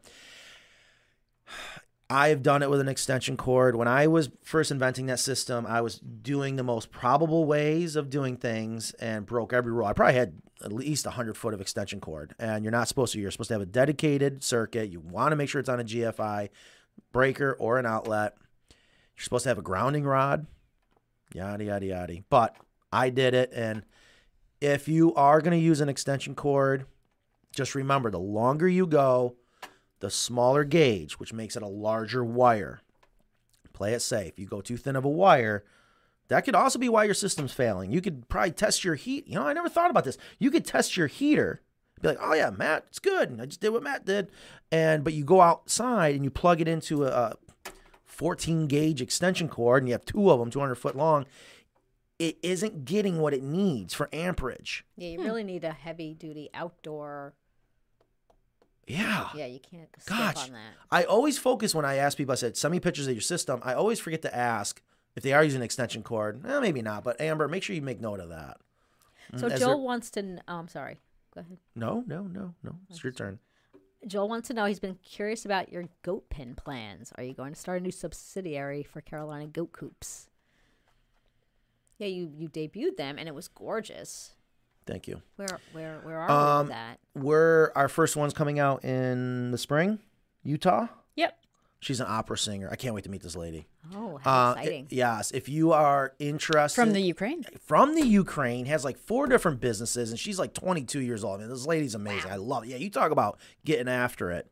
I've 2.09 2.43
done 2.43 2.62
it 2.62 2.70
with 2.70 2.81
an 2.81 2.89
extension 2.89 3.36
cord. 3.36 3.74
When 3.74 3.89
I 3.89 4.06
was 4.06 4.31
first 4.44 4.70
inventing 4.70 5.06
that 5.06 5.18
system, 5.18 5.66
I 5.66 5.81
was 5.81 5.98
doing 5.98 6.55
the 6.55 6.62
most 6.62 6.93
probable 6.93 7.47
ways 7.47 7.97
of 7.97 8.10
doing 8.10 8.36
things 8.36 8.93
and 9.01 9.27
broke 9.27 9.52
every 9.52 9.73
rule. 9.73 9.86
I 9.86 9.93
probably 9.93 10.14
had 10.14 10.35
at 10.64 10.73
least 10.73 11.05
100 11.05 11.36
foot 11.36 11.52
of 11.52 11.60
extension 11.60 11.98
cord, 12.01 12.32
and 12.39 12.64
you're 12.64 12.70
not 12.70 12.86
supposed 12.86 13.12
to. 13.14 13.18
You're 13.18 13.32
supposed 13.32 13.48
to 13.48 13.55
have 13.55 13.60
a 13.60 13.66
dedicated 13.66 14.44
circuit. 14.44 14.89
You 14.90 15.01
want 15.01 15.32
to 15.32 15.36
make 15.36 15.48
sure 15.48 15.59
it's 15.59 15.68
on 15.68 15.81
a 15.81 15.85
GFI 15.85 16.51
breaker 17.12 17.56
or 17.59 17.78
an 17.81 17.86
outlet. 17.86 18.36
You're 19.16 19.24
supposed 19.24 19.44
to 19.44 19.48
have 19.51 19.59
a 19.59 19.62
grounding 19.62 20.05
rod, 20.05 20.47
yada, 21.32 21.64
yada, 21.64 21.86
yada. 21.86 22.18
But 22.28 22.56
I 22.93 23.10
did 23.10 23.34
it, 23.34 23.52
and 23.55 23.84
if 24.60 24.88
you 24.88 25.14
are 25.14 25.40
going 25.40 25.59
to 25.59 25.64
use 25.64 25.80
an 25.80 25.88
extension 25.88 26.34
cord, 26.34 26.86
just 27.52 27.74
remember 27.74 28.10
the 28.10 28.18
longer 28.18 28.68
you 28.68 28.86
go, 28.86 29.36
the 30.01 30.10
smaller 30.10 30.64
gauge, 30.64 31.14
which 31.14 31.32
makes 31.32 31.56
it 31.56 31.62
a 31.62 31.68
larger 31.68 32.24
wire. 32.24 32.80
Play 33.72 33.93
it 33.93 34.01
safe. 34.01 34.38
You 34.38 34.47
go 34.47 34.60
too 34.60 34.76
thin 34.76 34.97
of 34.97 35.05
a 35.05 35.10
wire, 35.10 35.64
that 36.28 36.44
could 36.44 36.55
also 36.55 36.78
be 36.78 36.88
why 36.88 37.05
your 37.05 37.14
system's 37.14 37.52
failing. 37.52 37.93
You 37.93 38.01
could 38.01 38.28
probably 38.28 38.51
test 38.51 38.84
your 38.84 38.94
heat. 38.97 39.28
You 39.28 39.36
know, 39.36 39.47
I 39.47 39.52
never 39.52 39.68
thought 39.68 39.90
about 39.90 40.05
this. 40.05 40.18
You 40.38 40.51
could 40.51 40.64
test 40.64 40.97
your 40.97 41.06
heater. 41.06 41.60
Be 42.01 42.09
like, 42.09 42.18
oh 42.20 42.34
yeah, 42.34 42.51
Matt, 42.51 42.86
it's 42.88 42.98
good. 42.98 43.30
And 43.30 43.40
I 43.40 43.47
just 43.47 43.60
did 43.60 43.70
what 43.70 43.82
Matt 43.82 44.05
did. 44.05 44.28
And 44.70 45.05
but 45.05 45.14
you 45.14 45.24
go 45.24 45.40
outside 45.40 46.14
and 46.14 46.24
you 46.24 46.30
plug 46.30 46.60
it 46.60 46.68
into 46.68 47.05
a, 47.05 47.09
a 47.09 47.36
14 48.20 48.66
gauge 48.66 49.02
extension 49.02 49.47
cord, 49.48 49.82
and 49.82 49.88
you 49.88 49.93
have 49.93 50.05
two 50.06 50.30
of 50.30 50.38
them, 50.40 50.51
200 50.51 50.74
foot 50.76 50.97
long. 50.97 51.26
It 52.18 52.38
isn't 52.43 52.86
getting 52.86 53.18
what 53.20 53.34
it 53.34 53.43
needs 53.43 53.93
for 53.93 54.09
amperage. 54.10 54.86
Yeah, 54.97 55.09
you 55.10 55.22
really 55.22 55.44
need 55.44 55.64
a 55.64 55.72
heavy 55.72 56.14
duty 56.14 56.48
outdoor. 56.55 57.34
Yeah. 58.86 59.28
Yeah, 59.34 59.47
you 59.47 59.59
can't 59.60 59.88
skip 59.98 60.16
Gosh, 60.16 60.47
on 60.47 60.52
that. 60.55 60.72
I 60.90 61.05
always 61.05 61.38
focus 61.38 61.74
when 61.74 61.84
I 61.84 61.97
ask 61.97 62.16
people. 62.16 62.32
I 62.32 62.36
said, 62.36 62.56
"Send 62.56 62.72
me 62.72 62.80
pictures 62.80 63.06
of 63.06 63.12
your 63.14 63.20
system." 63.20 63.60
I 63.64 63.74
always 63.74 63.98
forget 64.01 64.22
to 64.22 64.34
ask 64.34 64.80
if 65.14 65.22
they 65.22 65.32
are 65.34 65.44
using 65.44 65.60
an 65.60 65.64
extension 65.64 66.02
cord. 66.02 66.40
Eh, 66.47 66.60
maybe 66.60 66.80
not, 66.82 67.05
but 67.05 67.20
Amber, 67.20 67.48
make 67.48 67.62
sure 67.64 67.74
you 67.76 67.82
make 67.82 68.01
note 68.01 68.20
of 68.20 68.28
that. 68.30 68.59
So 69.36 69.48
Mm, 69.48 69.52
as 69.52 69.60
Joel 69.60 69.68
they're- 69.70 69.76
wants 69.84 70.10
to. 70.12 70.38
Oh, 70.48 70.55
I'm 70.56 70.68
sorry. 70.68 71.01
Go 71.34 71.40
ahead. 71.40 71.59
No, 71.74 72.02
no, 72.06 72.22
no, 72.22 72.55
no. 72.62 72.78
It's 72.88 73.02
your 73.02 73.12
turn. 73.12 73.40
Joel 74.06 74.28
wants 74.28 74.48
to 74.48 74.54
know. 74.54 74.64
He's 74.66 74.78
been 74.80 74.96
curious 75.04 75.44
about 75.44 75.72
your 75.72 75.84
goat 76.02 76.28
pen 76.30 76.54
plans. 76.54 77.12
Are 77.16 77.24
you 77.24 77.34
going 77.34 77.52
to 77.54 77.58
start 77.58 77.80
a 77.80 77.82
new 77.84 77.90
subsidiary 77.90 78.82
for 78.82 79.00
Carolina 79.00 79.46
Goat 79.46 79.72
Coops? 79.72 80.28
Yeah, 81.98 82.08
you 82.08 82.30
you 82.36 82.48
debuted 82.48 82.96
them 82.96 83.16
and 83.18 83.26
it 83.28 83.34
was 83.34 83.48
gorgeous. 83.48 84.32
Thank 84.86 85.08
you. 85.08 85.22
Where 85.36 85.58
where 85.72 85.98
where 86.04 86.18
are 86.20 86.28
we 86.28 86.34
Um, 86.34 86.58
with 86.66 86.68
that? 86.76 86.98
we're 87.14 87.72
our 87.74 87.88
first 87.88 88.16
one's 88.16 88.34
coming 88.34 88.58
out 88.58 88.84
in 88.84 89.50
the 89.50 89.58
spring, 89.58 89.98
Utah. 90.42 90.86
Yep. 91.78 91.85
She's 91.85 92.01
an 92.01 92.07
opera 92.09 92.39
singer. 92.39 92.69
I 92.73 92.77
can't 92.77 92.94
wait 92.94 93.05
to 93.05 93.11
meet 93.11 93.23
this 93.23 93.36
lady. 93.36 93.66
Oh, 93.94 94.19
how 94.23 94.51
Uh, 94.51 94.53
exciting! 94.55 94.86
yes, 94.90 95.31
if 95.32 95.48
you 95.48 95.73
are 95.73 96.15
interested 96.19 96.81
From 96.81 96.93
the 96.93 97.01
Ukraine. 97.01 97.44
from 97.61 97.94
the 97.94 98.05
Ukraine, 98.07 98.66
has 98.66 98.85
like 98.85 98.98
four 98.98 99.27
different 99.27 99.61
businesses, 99.61 100.11
and 100.11 100.19
she's 100.19 100.39
like 100.39 100.55
22 100.55 101.01
years 101.01 101.23
old. 101.23 101.39
I 101.39 101.43
mean, 101.43 101.51
this 101.51 101.66
lady's 101.66 101.94
amazing. 101.94 102.31
I 102.31 102.36
love 102.36 102.65
it. 102.65 102.70
Yeah, 102.70 102.77
you 102.78 102.90
talk 102.90 103.11
about 103.12 103.39
getting 103.65 103.89
after 103.89 104.31
it. 104.31 104.51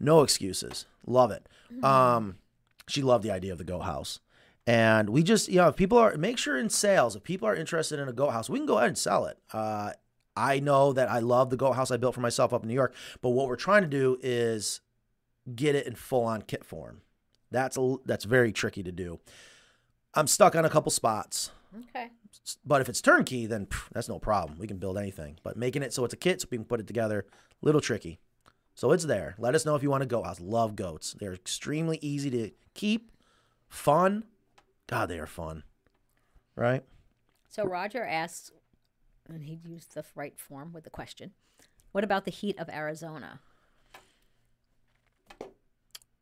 No 0.00 0.22
excuses. 0.22 0.86
Love 1.06 1.30
it. 1.30 1.46
Um, 1.84 2.36
she 2.88 3.02
loved 3.02 3.24
the 3.24 3.30
idea 3.30 3.52
of 3.52 3.58
the 3.58 3.64
goat 3.64 3.80
house. 3.82 4.20
And 4.66 5.10
we 5.10 5.22
just, 5.22 5.48
you 5.48 5.56
know, 5.56 5.68
if 5.68 5.76
people 5.76 5.98
are, 5.98 6.16
make 6.16 6.38
sure 6.38 6.58
in 6.58 6.70
sales, 6.70 7.14
if 7.16 7.22
people 7.22 7.46
are 7.46 7.54
interested 7.54 7.98
in 8.00 8.08
a 8.08 8.12
goat 8.12 8.30
house, 8.30 8.48
we 8.50 8.58
can 8.58 8.66
go 8.66 8.78
ahead 8.78 8.88
and 8.88 8.98
sell 8.98 9.26
it. 9.26 9.38
Uh, 9.52 9.92
I 10.36 10.58
know 10.58 10.92
that 10.94 11.10
I 11.10 11.20
love 11.20 11.50
the 11.50 11.56
goat 11.56 11.72
house 11.74 11.90
I 11.90 11.96
built 11.98 12.14
for 12.14 12.20
myself 12.20 12.52
up 12.52 12.62
in 12.62 12.68
New 12.68 12.74
York, 12.74 12.94
but 13.22 13.30
what 13.30 13.46
we're 13.46 13.56
trying 13.56 13.82
to 13.82 13.88
do 13.88 14.18
is 14.22 14.80
get 15.54 15.74
it 15.74 15.86
in 15.86 15.94
full 15.94 16.24
on 16.24 16.42
kit 16.42 16.64
form. 16.64 17.00
That's 17.50 17.76
a, 17.76 17.96
that's 18.04 18.24
very 18.24 18.52
tricky 18.52 18.82
to 18.82 18.92
do. 18.92 19.18
I'm 20.14 20.26
stuck 20.26 20.54
on 20.54 20.64
a 20.64 20.70
couple 20.70 20.90
spots. 20.90 21.50
Okay. 21.90 22.10
But 22.64 22.80
if 22.80 22.88
it's 22.88 23.00
turnkey, 23.00 23.46
then 23.46 23.66
pff, 23.66 23.88
that's 23.92 24.08
no 24.08 24.18
problem. 24.18 24.58
We 24.58 24.66
can 24.66 24.78
build 24.78 24.98
anything. 24.98 25.38
But 25.42 25.56
making 25.56 25.82
it 25.82 25.92
so 25.92 26.04
it's 26.04 26.14
a 26.14 26.16
kit 26.16 26.40
so 26.40 26.48
we 26.50 26.56
can 26.56 26.64
put 26.64 26.80
it 26.80 26.86
together, 26.86 27.26
little 27.62 27.80
tricky. 27.80 28.18
So 28.74 28.90
it's 28.92 29.04
there. 29.04 29.34
Let 29.38 29.54
us 29.54 29.64
know 29.64 29.76
if 29.76 29.82
you 29.82 29.90
want 29.90 30.02
to 30.02 30.08
go. 30.08 30.22
I 30.22 30.34
love 30.40 30.74
goats. 30.74 31.14
They're 31.18 31.34
extremely 31.34 31.98
easy 32.02 32.30
to 32.30 32.50
keep, 32.74 33.12
fun. 33.68 34.24
God, 34.86 35.08
they 35.08 35.18
are 35.18 35.26
fun. 35.26 35.62
Right? 36.56 36.82
So 37.48 37.64
Roger 37.64 38.04
asks, 38.04 38.50
and 39.28 39.44
he 39.44 39.60
used 39.64 39.94
the 39.94 40.04
right 40.14 40.38
form 40.38 40.72
with 40.72 40.84
the 40.84 40.90
question. 40.90 41.32
What 41.92 42.02
about 42.04 42.24
the 42.24 42.32
heat 42.32 42.58
of 42.58 42.68
Arizona? 42.68 43.40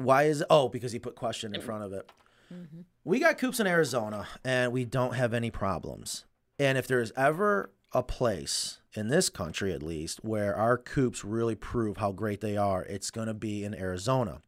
Why 0.05 0.25
is 0.25 0.45
oh 0.51 0.69
because 0.69 0.93
he 0.93 0.99
put 0.99 1.15
question 1.15 1.55
in 1.55 1.61
front 1.61 1.85
of 1.85 1.93
it. 1.93 2.11
Mm-hmm. 2.53 2.83
We 3.05 3.19
got 3.19 3.39
coops 3.39 3.61
in 3.61 3.67
Arizona 3.67 4.27
and 4.45 4.73
we 4.73 4.85
don't 4.85 5.15
have 5.15 5.35
any 5.35 5.51
problems. 5.51 6.25
And 6.59 6.79
if 6.79 6.87
there's 6.87 7.13
ever 7.17 7.71
a 7.93 8.03
place 8.03 8.79
in 8.95 9.09
this 9.09 9.29
country, 9.29 9.73
at 9.73 9.83
least, 9.83 10.25
where 10.25 10.55
our 10.55 10.77
coops 10.79 11.25
really 11.25 11.55
prove 11.55 11.97
how 11.97 12.13
great 12.13 12.41
they 12.41 12.57
are, 12.57 12.85
it's 12.85 13.11
going 13.11 13.29
to 13.29 13.35
be 13.35 13.65
in 13.65 13.75
Arizona. 13.75 14.41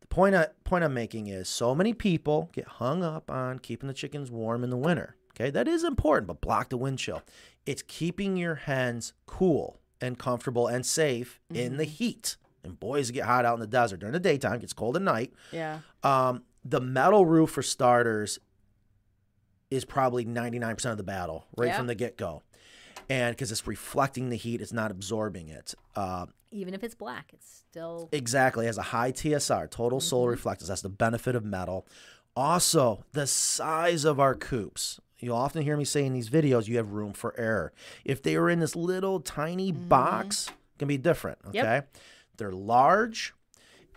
The 0.00 0.06
point, 0.06 0.34
I, 0.34 0.48
point 0.64 0.84
I'm 0.84 0.94
making 0.94 1.26
is 1.26 1.48
so 1.48 1.74
many 1.74 1.92
people 1.92 2.50
get 2.52 2.66
hung 2.66 3.02
up 3.02 3.30
on 3.30 3.58
keeping 3.58 3.88
the 3.88 3.94
chickens 3.94 4.30
warm 4.30 4.64
in 4.64 4.70
the 4.70 4.76
winter. 4.76 5.16
Okay, 5.32 5.50
that 5.50 5.68
is 5.68 5.84
important, 5.84 6.28
but 6.28 6.40
block 6.40 6.70
the 6.70 6.78
wind 6.78 6.98
chill. 6.98 7.22
It's 7.66 7.82
keeping 7.82 8.36
your 8.36 8.54
hens 8.54 9.12
cool 9.26 9.80
and 10.00 10.18
comfortable 10.18 10.66
and 10.66 10.86
safe 10.86 11.40
in 11.52 11.76
the 11.76 11.84
mm-hmm. 11.84 11.92
heat. 11.92 12.36
And 12.66 12.78
boys, 12.78 13.10
get 13.10 13.24
hot 13.24 13.44
out 13.44 13.54
in 13.54 13.60
the 13.60 13.66
desert 13.66 14.00
during 14.00 14.12
the 14.12 14.20
daytime. 14.20 14.54
It 14.54 14.60
gets 14.60 14.72
cold 14.72 14.96
at 14.96 15.02
night. 15.02 15.32
Yeah. 15.52 15.78
Um, 16.02 16.42
the 16.64 16.80
metal 16.80 17.24
roof 17.24 17.50
for 17.50 17.62
starters 17.62 18.38
is 19.70 19.84
probably 19.84 20.24
99% 20.24 20.90
of 20.92 20.96
the 20.96 21.02
battle 21.02 21.46
right 21.56 21.68
Yeah. 21.68 21.76
from 21.76 21.86
the 21.86 21.94
get 21.94 22.16
go. 22.16 22.42
And 23.08 23.34
because 23.36 23.52
it's 23.52 23.66
reflecting 23.66 24.30
the 24.30 24.36
heat, 24.36 24.60
it's 24.60 24.72
not 24.72 24.90
absorbing 24.90 25.48
it. 25.48 25.74
Uh, 25.94 26.26
Even 26.50 26.74
if 26.74 26.82
it's 26.82 26.94
black, 26.94 27.30
it's 27.32 27.62
still 27.68 28.08
exactly. 28.12 28.64
It 28.66 28.68
has 28.68 28.78
a 28.78 28.82
high 28.82 29.12
TSR, 29.12 29.68
total 29.70 30.00
solar 30.00 30.34
reflectance. 30.36 30.68
That's 30.68 30.82
the 30.82 30.88
benefit 30.88 31.34
of 31.36 31.44
metal. 31.44 31.86
Also, 32.34 33.04
the 33.12 33.26
size 33.26 34.04
of 34.04 34.18
our 34.20 34.34
coops. 34.34 35.00
You'll 35.18 35.36
often 35.36 35.62
hear 35.62 35.76
me 35.76 35.84
say 35.84 36.04
in 36.04 36.12
these 36.12 36.28
videos, 36.28 36.68
you 36.68 36.76
have 36.76 36.92
room 36.92 37.12
for 37.12 37.34
error. 37.38 37.72
If 38.04 38.22
they 38.22 38.36
were 38.38 38.50
in 38.50 38.60
this 38.60 38.76
little 38.76 39.20
tiny 39.20 39.72
box, 39.72 40.48
it 40.48 40.78
can 40.78 40.88
be 40.88 40.98
different. 40.98 41.38
Okay. 41.48 41.58
Yep. 41.58 41.96
They're 42.36 42.52
large. 42.52 43.34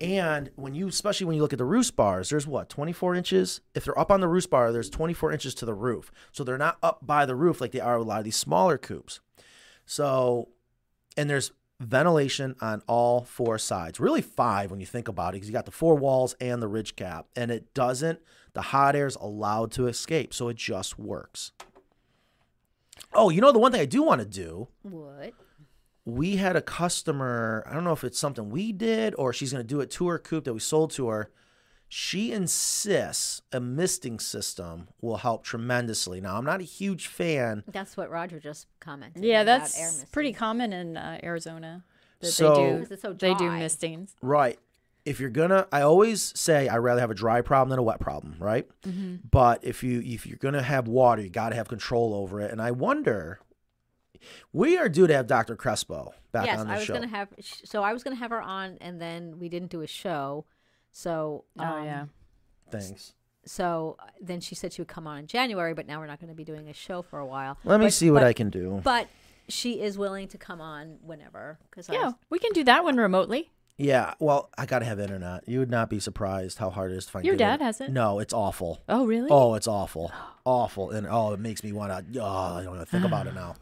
And 0.02 0.50
when 0.56 0.76
you, 0.76 0.88
especially 0.88 1.26
when 1.26 1.36
you 1.36 1.42
look 1.42 1.52
at 1.54 1.60
the 1.60 1.66
roost 1.66 1.96
bars, 1.96 2.30
there's 2.30 2.48
what, 2.48 2.70
24 2.70 3.16
inches? 3.16 3.62
If 3.76 3.84
they're 3.84 4.00
up 4.00 4.12
on 4.12 4.22
the 4.22 4.30
roost 4.30 4.50
bar, 4.50 4.72
there's 4.72 4.90
24 4.90 5.34
inches 5.34 5.54
to 5.56 5.66
the 5.66 5.74
roof. 5.74 6.12
So 6.32 6.44
they're 6.44 6.58
not 6.58 6.78
up 6.82 7.06
by 7.06 7.26
the 7.26 7.36
roof 7.36 7.60
like 7.60 7.72
they 7.72 7.82
are 7.82 7.98
with 7.98 8.08
a 8.08 8.10
lot 8.10 8.20
of 8.20 8.26
these 8.26 8.38
smaller 8.38 8.78
coops. 8.78 9.20
So, 9.86 10.50
and 11.18 11.30
there's 11.30 11.52
ventilation 11.80 12.56
on 12.62 12.82
all 12.88 13.24
four 13.24 13.58
sides. 13.58 14.00
Really 14.00 14.22
five 14.22 14.72
when 14.72 14.80
you 14.80 14.86
think 14.86 15.08
about 15.08 15.30
it, 15.30 15.38
because 15.38 15.50
you 15.50 15.54
got 15.54 15.66
the 15.66 15.72
four 15.72 15.96
walls 15.96 16.36
and 16.40 16.62
the 16.62 16.68
ridge 16.68 16.96
cap, 16.96 17.28
and 17.36 17.52
it 17.52 17.74
doesn't. 17.74 18.20
The 18.54 18.62
hot 18.62 18.96
air 18.96 19.08
is 19.08 19.16
allowed 19.16 19.72
to 19.74 19.88
escape, 19.88 20.34
so 20.34 20.48
it 20.48 20.58
just 20.58 20.98
works. 20.98 21.52
Oh, 23.14 23.30
you 23.30 23.42
know 23.42 23.52
the 23.52 23.60
one 23.60 23.72
thing 23.72 23.82
I 23.82 23.86
do 23.86 24.04
want 24.04 24.22
to 24.22 24.28
do. 24.28 24.68
what? 24.84 25.34
We 26.10 26.38
had 26.38 26.56
a 26.56 26.62
customer. 26.62 27.64
I 27.68 27.74
don't 27.74 27.84
know 27.84 27.92
if 27.94 28.04
it's 28.04 28.20
something 28.20 28.50
we 28.50 28.72
did 28.72 29.14
or 29.18 29.34
she's 29.34 29.52
going 29.54 29.64
to 29.64 29.68
do 29.68 29.80
it 29.82 29.90
to 29.92 30.08
her 30.10 30.20
coop 30.20 30.44
that 30.46 30.54
we 30.54 30.60
sold 30.60 30.92
to 30.92 31.08
her. 31.10 31.30
She 31.92 32.32
insists 32.32 33.42
a 33.52 33.60
misting 33.60 34.20
system 34.20 34.90
will 35.02 35.18
help 35.18 35.44
tremendously. 35.44 36.22
Now, 36.22 36.38
I'm 36.38 36.46
not 36.46 36.60
a 36.62 36.64
huge 36.64 37.08
fan. 37.08 37.64
That's 37.68 37.98
what 37.98 38.12
Roger 38.12 38.40
just 38.40 38.68
commented. 38.80 39.24
Yeah, 39.24 39.42
about 39.42 39.62
that's 39.62 39.80
air 39.80 39.92
pretty 40.12 40.34
common 40.34 40.72
in 40.72 40.98
uh, 40.98 41.20
Arizona. 41.24 41.84
That 42.20 42.28
So- 42.28 42.54
they 42.54 42.86
do. 42.86 42.96
So 42.98 43.14
They 43.14 43.34
do 43.34 43.50
mistings. 43.52 44.16
Right. 44.22 44.60
If 45.06 45.20
you're 45.20 45.30
gonna, 45.32 45.66
I 45.72 45.82
always 45.82 46.38
say 46.40 46.68
I 46.68 46.78
rather 46.78 47.00
have 47.02 47.10
a 47.10 47.16
dry 47.16 47.42
problem 47.42 47.70
than 47.70 47.80
a 47.80 47.84
wet 47.84 48.00
problem, 48.00 48.36
right? 48.38 48.68
But 49.32 49.64
if 49.64 49.82
you 49.82 50.02
if 50.02 50.28
you're 50.28 50.38
gonna 50.38 50.62
have 50.62 50.88
water, 50.88 51.22
you 51.24 51.30
got 51.30 51.50
to 51.50 51.56
have 51.56 51.68
control 51.70 52.14
over 52.14 52.40
it. 52.42 52.52
And 52.52 52.62
I 52.62 52.70
wonder, 52.72 53.40
we 54.54 54.78
are 54.78 54.90
due 54.90 55.08
to 55.08 55.14
have 55.14 55.28
Dr. 55.28 55.56
Crespo 55.56 56.14
back 56.32 56.46
yes, 56.46 56.60
on 56.60 56.68
the 56.68 56.74
I 56.74 56.78
was 56.78 56.86
show. 56.86 56.94
gonna 56.94 57.08
have. 57.08 57.30
So 57.42 57.84
I 57.84 57.94
was 57.94 58.04
gonna 58.04 58.16
have 58.16 58.32
her 58.32 58.42
on, 58.42 58.78
and 58.82 59.00
then 59.02 59.40
we 59.40 59.50
didn't 59.50 59.70
do 59.72 59.82
a 59.82 59.88
show. 59.88 60.46
So 60.92 61.46
Oh 61.58 61.64
um, 61.64 61.86
yeah. 61.86 62.06
Thanks. 62.72 63.14
So 63.46 63.96
uh, 64.00 64.06
then 64.22 64.42
she 64.42 64.54
said 64.56 64.74
she 64.74 64.82
would 64.82 64.88
come 64.90 65.08
on 65.08 65.20
in 65.20 65.28
January, 65.28 65.74
but 65.74 65.88
now 65.88 66.00
we're 66.00 66.08
not 66.08 66.20
going 66.20 66.30
to 66.30 66.36
be 66.36 66.44
doing 66.44 66.68
a 66.70 66.74
show 66.74 67.02
for 67.02 67.18
a 67.20 67.26
while. 67.26 67.58
Let 67.64 67.80
me 67.80 67.88
But- 67.88 67.94
see 67.94 68.12
what 68.12 68.20
but- 68.20 68.28
I 68.28 68.34
can 68.34 68.50
do. 68.50 68.82
But 68.84 69.08
she 69.48 69.82
is 69.82 69.98
willing 69.98 70.28
to 70.28 70.38
come 70.38 70.62
on 70.62 70.98
whenever. 71.02 71.58
Because 71.70 71.90
Yeah, 71.90 72.12
we 72.30 72.38
can 72.38 72.52
do 72.52 72.64
that 72.66 72.84
one 72.84 72.98
remotely. 72.98 73.50
Yeah, 73.78 74.14
well, 74.20 74.50
I 74.58 74.66
gotta 74.66 74.84
have 74.86 75.00
internet. 75.00 75.48
You 75.48 75.60
would 75.60 75.72
not 75.72 75.90
be 75.90 76.00
surprised 76.02 76.58
how 76.58 76.70
hard 76.70 76.92
it 76.92 76.96
is 76.98 77.06
to 77.06 77.12
find. 77.12 77.26
Your 77.26 77.36
good 77.36 77.40
dad 77.40 77.60
in- 77.62 77.66
has 77.66 77.80
it? 77.82 77.92
No, 77.92 78.20
it's 78.20 78.34
awful. 78.34 78.82
Oh 78.90 79.06
really? 79.06 79.30
Oh, 79.32 79.56
it's 79.56 79.68
awful, 79.70 80.12
awful, 80.44 80.92
and 80.92 81.08
oh, 81.10 81.32
it 81.32 81.40
makes 81.40 81.64
me 81.64 81.72
want 81.72 82.14
to. 82.14 82.20
Oh, 82.20 82.26
I 82.26 82.64
don't 82.66 82.76
even 82.76 82.86
think 82.88 83.06
about 83.06 83.26
it 83.28 83.34
now. 83.36 83.56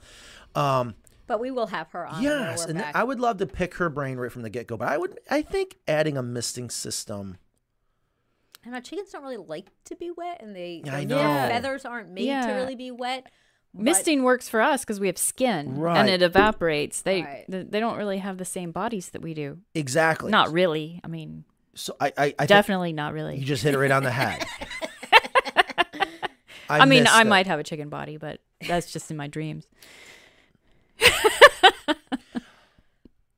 Um, 0.55 0.95
But 1.27 1.39
we 1.39 1.51
will 1.51 1.67
have 1.67 1.91
her 1.91 2.05
on. 2.07 2.21
yes, 2.23 2.65
and 2.65 2.79
back. 2.79 2.95
I 2.95 3.03
would 3.03 3.19
love 3.19 3.37
to 3.37 3.45
pick 3.45 3.75
her 3.75 3.89
brain 3.89 4.17
right 4.17 4.31
from 4.31 4.41
the 4.43 4.49
get 4.49 4.67
go. 4.67 4.77
But 4.77 4.87
I 4.89 4.97
would, 4.97 5.19
I 5.29 5.41
think 5.41 5.77
adding 5.87 6.17
a 6.17 6.23
misting 6.23 6.69
system. 6.69 7.37
And 8.65 8.73
our 8.75 8.81
chickens 8.81 9.11
don't 9.11 9.23
really 9.23 9.37
like 9.37 9.67
to 9.85 9.95
be 9.95 10.11
wet, 10.11 10.41
and 10.41 10.55
they 10.55 10.81
I 10.89 11.05
their 11.05 11.17
know. 11.17 11.47
feathers 11.49 11.85
aren't 11.85 12.09
made 12.09 12.25
to 12.27 12.51
really 12.53 12.75
be 12.75 12.91
wet. 12.91 13.27
Misting 13.73 14.23
works 14.23 14.49
for 14.49 14.59
us 14.61 14.81
because 14.83 14.99
we 14.99 15.05
have 15.07 15.17
skin 15.19 15.77
Right. 15.77 15.97
and 15.97 16.09
it 16.09 16.21
evaporates. 16.23 17.01
They 17.03 17.21
Right. 17.21 17.45
th- 17.49 17.67
they 17.69 17.79
don't 17.79 17.97
really 17.97 18.17
have 18.17 18.37
the 18.39 18.45
same 18.45 18.71
bodies 18.71 19.09
that 19.09 19.21
we 19.21 19.33
do. 19.35 19.59
Exactly. 19.75 20.31
Not 20.31 20.51
really. 20.51 20.99
I 21.03 21.07
mean, 21.07 21.43
So 21.75 21.95
I, 21.99 22.11
I, 22.17 22.35
I 22.39 22.45
definitely 22.47 22.91
not 22.93 23.13
really. 23.13 23.37
You 23.37 23.45
just 23.45 23.61
hit 23.63 23.75
it 23.75 23.77
right 23.77 23.91
on 23.91 24.03
the 24.03 24.09
head. 24.11 24.45
I, 26.69 26.85
mean, 26.85 27.07
I 27.07 27.21
it. 27.21 27.27
might 27.27 27.47
have 27.47 27.59
a 27.59 27.63
chicken 27.63 27.89
body, 27.89 28.17
but 28.17 28.41
that's 28.67 28.91
just 28.91 29.09
in 29.11 29.17
my 29.17 29.27
dreams. 29.27 29.65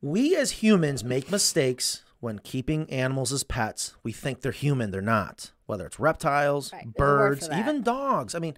We 0.02 0.36
as 0.36 0.52
humans 0.52 1.03
make 1.03 1.30
mistakes 1.30 2.03
when 2.22 2.40
keeping 2.40 2.90
animals 2.90 3.34
as 3.34 3.44
pets. 3.44 3.95
We 4.02 4.14
think 4.14 4.41
they're 4.41 4.52
human, 4.53 4.91
they're 4.91 5.02
not. 5.02 5.52
Whether 5.65 5.86
it's 5.86 5.99
reptiles, 5.99 6.72
Right, 6.72 6.88
there's 6.95 6.95
a 6.95 7.14
word 7.14 7.40
birds, 7.40 7.49
even 7.52 7.81
dogs. 7.84 8.34
I 8.34 8.40
mean, 8.40 8.56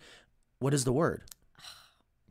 what 0.60 0.74
is 0.74 0.84
the 0.84 0.94
word? 0.94 1.24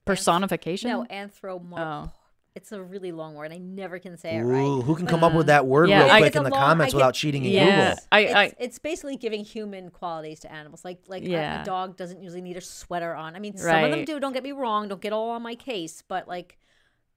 Personification. 0.05 0.91
No, 0.91 1.05
anthromorph. 1.11 1.79
Oh. 1.79 2.13
It's 2.57 2.73
a 2.73 2.83
really 2.83 3.13
long 3.13 3.37
word. 3.37 3.53
I 3.53 3.59
never 3.59 4.01
can 4.01 4.17
say 4.17 4.37
it 4.37 4.41
Ooh, 4.41 4.47
right. 4.79 4.85
who 4.85 4.97
can 4.97 5.07
come 5.07 5.23
up 5.23 5.33
with 5.33 5.45
um, 5.45 5.47
that 5.49 5.67
word 5.67 5.89
Yeah, 5.89 6.03
real 6.05 6.11
I- 6.11 6.19
quick 6.19 6.27
It's 6.29 6.37
in 6.37 6.41
a 6.43 6.45
the 6.47 6.51
long- 6.51 6.61
comments 6.61 6.95
I 6.95 6.97
without 6.97 7.15
get- 7.15 7.19
cheating 7.21 7.45
in 7.45 7.53
Yeah. 7.53 7.91
Google? 7.91 8.05
I, 8.11 8.21
it's, 8.21 8.35
I 8.35 8.53
it's 8.59 8.79
basically 8.81 9.17
giving 9.17 9.45
human 9.45 9.91
qualities 9.91 10.41
to 10.41 10.53
animals. 10.53 10.85
Like 10.85 10.99
like 11.07 11.23
a- 11.23 11.29
Yeah. 11.29 11.63
a, 11.63 11.65
dog 11.65 11.97
doesn't 11.97 12.21
usually 12.21 12.43
need 12.43 12.57
a 12.57 12.61
sweater 12.61 13.15
on. 13.15 13.37
I 13.37 13.39
mean, 13.39 13.57
some 13.57 13.69
of 13.85 13.91
them 13.91 14.01
Right. 14.01 14.07
do. 14.07 14.19
Don't 14.19 14.33
get 14.33 14.43
me 14.43 14.51
wrong. 14.53 14.89
Don't 14.89 15.01
get 15.01 15.13
all 15.13 15.31
on 15.31 15.43
my 15.43 15.55
case. 15.55 16.03
But 16.07 16.27
like, 16.27 16.59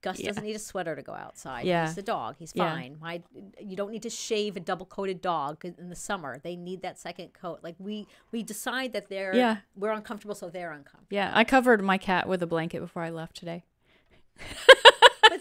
Gus 0.03 0.19
Yeah. 0.19 0.27
doesn't 0.27 0.43
need 0.43 0.55
a 0.55 0.59
sweater 0.59 0.95
to 0.95 1.01
go 1.01 1.13
outside. 1.13 1.65
Yeah. 1.65 1.87
He's 1.87 1.97
a 1.97 2.03
dog. 2.03 2.35
He's 2.37 2.51
Yeah. 2.53 2.69
fine. 2.71 2.97
My, 3.01 3.23
you 3.59 3.75
don't 3.75 3.89
need 3.89 4.03
to 4.03 4.09
shave 4.11 4.55
a 4.55 4.59
double 4.59 4.85
coated 4.85 5.19
dog 5.19 5.63
in 5.65 5.89
the 5.89 5.95
summer. 5.95 6.37
They 6.43 6.55
need 6.55 6.81
that 6.83 6.99
second 6.99 7.33
coat. 7.33 7.61
Like 7.63 7.75
we 7.79 8.07
we 8.31 8.43
decide 8.43 8.93
that 8.93 9.07
they're 9.09 9.33
Yeah. 9.35 9.57
we're 9.75 9.93
uncomfortable, 9.93 10.35
so 10.35 10.49
they're 10.51 10.73
uncomfortable. 10.73 11.07
yeah, 11.09 11.31
I 11.33 11.43
covered 11.43 11.81
my 11.81 11.97
cat 11.97 12.27
with 12.27 12.43
a 12.43 12.47
blanket 12.47 12.81
before 12.81 13.01
I 13.01 13.09
left 13.09 13.35
today. 13.35 13.63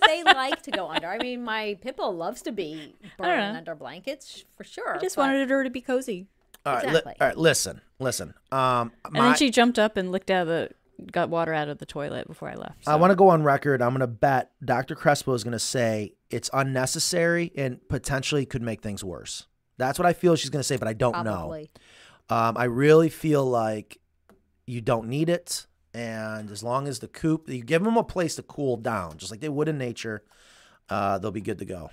but 0.01 0.06
they 0.09 0.23
like 0.24 0.62
to 0.62 0.70
go 0.70 0.89
under. 0.89 1.09
I 1.09 1.19
mean, 1.19 1.44
my 1.44 1.77
pit 1.81 1.97
loves 1.98 2.43
to 2.43 2.52
be 2.52 2.94
burning 3.19 3.56
under 3.56 3.74
blankets 3.74 4.44
for 4.56 4.64
sure. 4.64 4.97
I 4.97 4.98
just 5.01 5.16
but- 5.16 5.23
wanted 5.23 5.48
her 5.51 5.64
to 5.64 5.70
be 5.70 5.81
cozy. 5.81 6.27
All 6.64 6.74
right, 6.74 6.82
li- 6.85 6.89
Exactly. 6.90 7.14
all 7.20 7.27
right, 7.27 7.36
listen, 7.36 7.81
listen. 7.98 8.35
Um, 8.52 8.93
And 9.05 9.16
then 9.16 9.35
she 9.36 9.51
jumped 9.51 9.78
up 9.81 9.97
and 9.97 10.12
licked 10.12 10.31
out 10.31 10.43
of 10.43 10.48
the 10.48 10.70
got 11.10 11.28
water 11.28 11.52
out 11.52 11.69
of 11.69 11.78
the 11.78 11.86
toilet 11.86 12.28
before 12.28 12.48
I 12.48 12.55
left. 12.55 12.86
I 12.86 12.94
want 12.94 13.10
to 13.10 13.16
go 13.16 13.28
on 13.31 13.43
record. 13.43 13.82
I'm 13.82 13.90
going 13.90 14.01
to 14.01 14.06
bet 14.06 14.52
Dr. 14.64 14.94
Crespo 14.94 15.32
is 15.35 15.43
going 15.43 15.52
to 15.52 15.59
say 15.59 16.14
it's 16.31 16.48
unnecessary 16.52 17.51
and 17.56 17.81
potentially 17.89 18.47
could 18.47 18.62
make 18.62 18.81
things 18.82 19.02
worse. 19.02 19.47
That's 19.78 19.98
what 19.98 20.06
I 20.06 20.12
feel 20.12 20.36
she's 20.36 20.51
going 20.51 20.60
to 20.60 20.64
say, 20.66 20.77
but 20.77 20.86
I 20.86 20.93
don't 20.93 21.12
Probably. 21.14 21.70
know. 22.31 22.36
Um, 22.36 22.56
I 22.56 22.64
really 22.64 23.09
feel 23.09 23.44
like 23.44 23.98
you 24.64 24.81
don't 24.81 25.09
need 25.09 25.28
it. 25.28 25.66
And 25.94 26.51
as 26.51 26.62
long 26.62 26.89
as 26.89 27.01
the 27.01 27.09
coop, 27.09 27.48
you 27.48 27.62
give 27.62 27.82
them 27.85 27.97
a 27.97 28.05
place 28.05 28.36
to 28.36 28.43
cool 28.43 28.77
down, 28.77 29.19
just 29.19 29.31
like 29.31 29.40
they 29.40 29.48
would 29.48 29.69
in 29.69 29.77
nature, 29.77 30.23
uh, 30.89 31.19
they'll 31.19 31.31
be 31.31 31.40
good 31.43 31.59
to 31.59 31.64
go. 31.64 31.90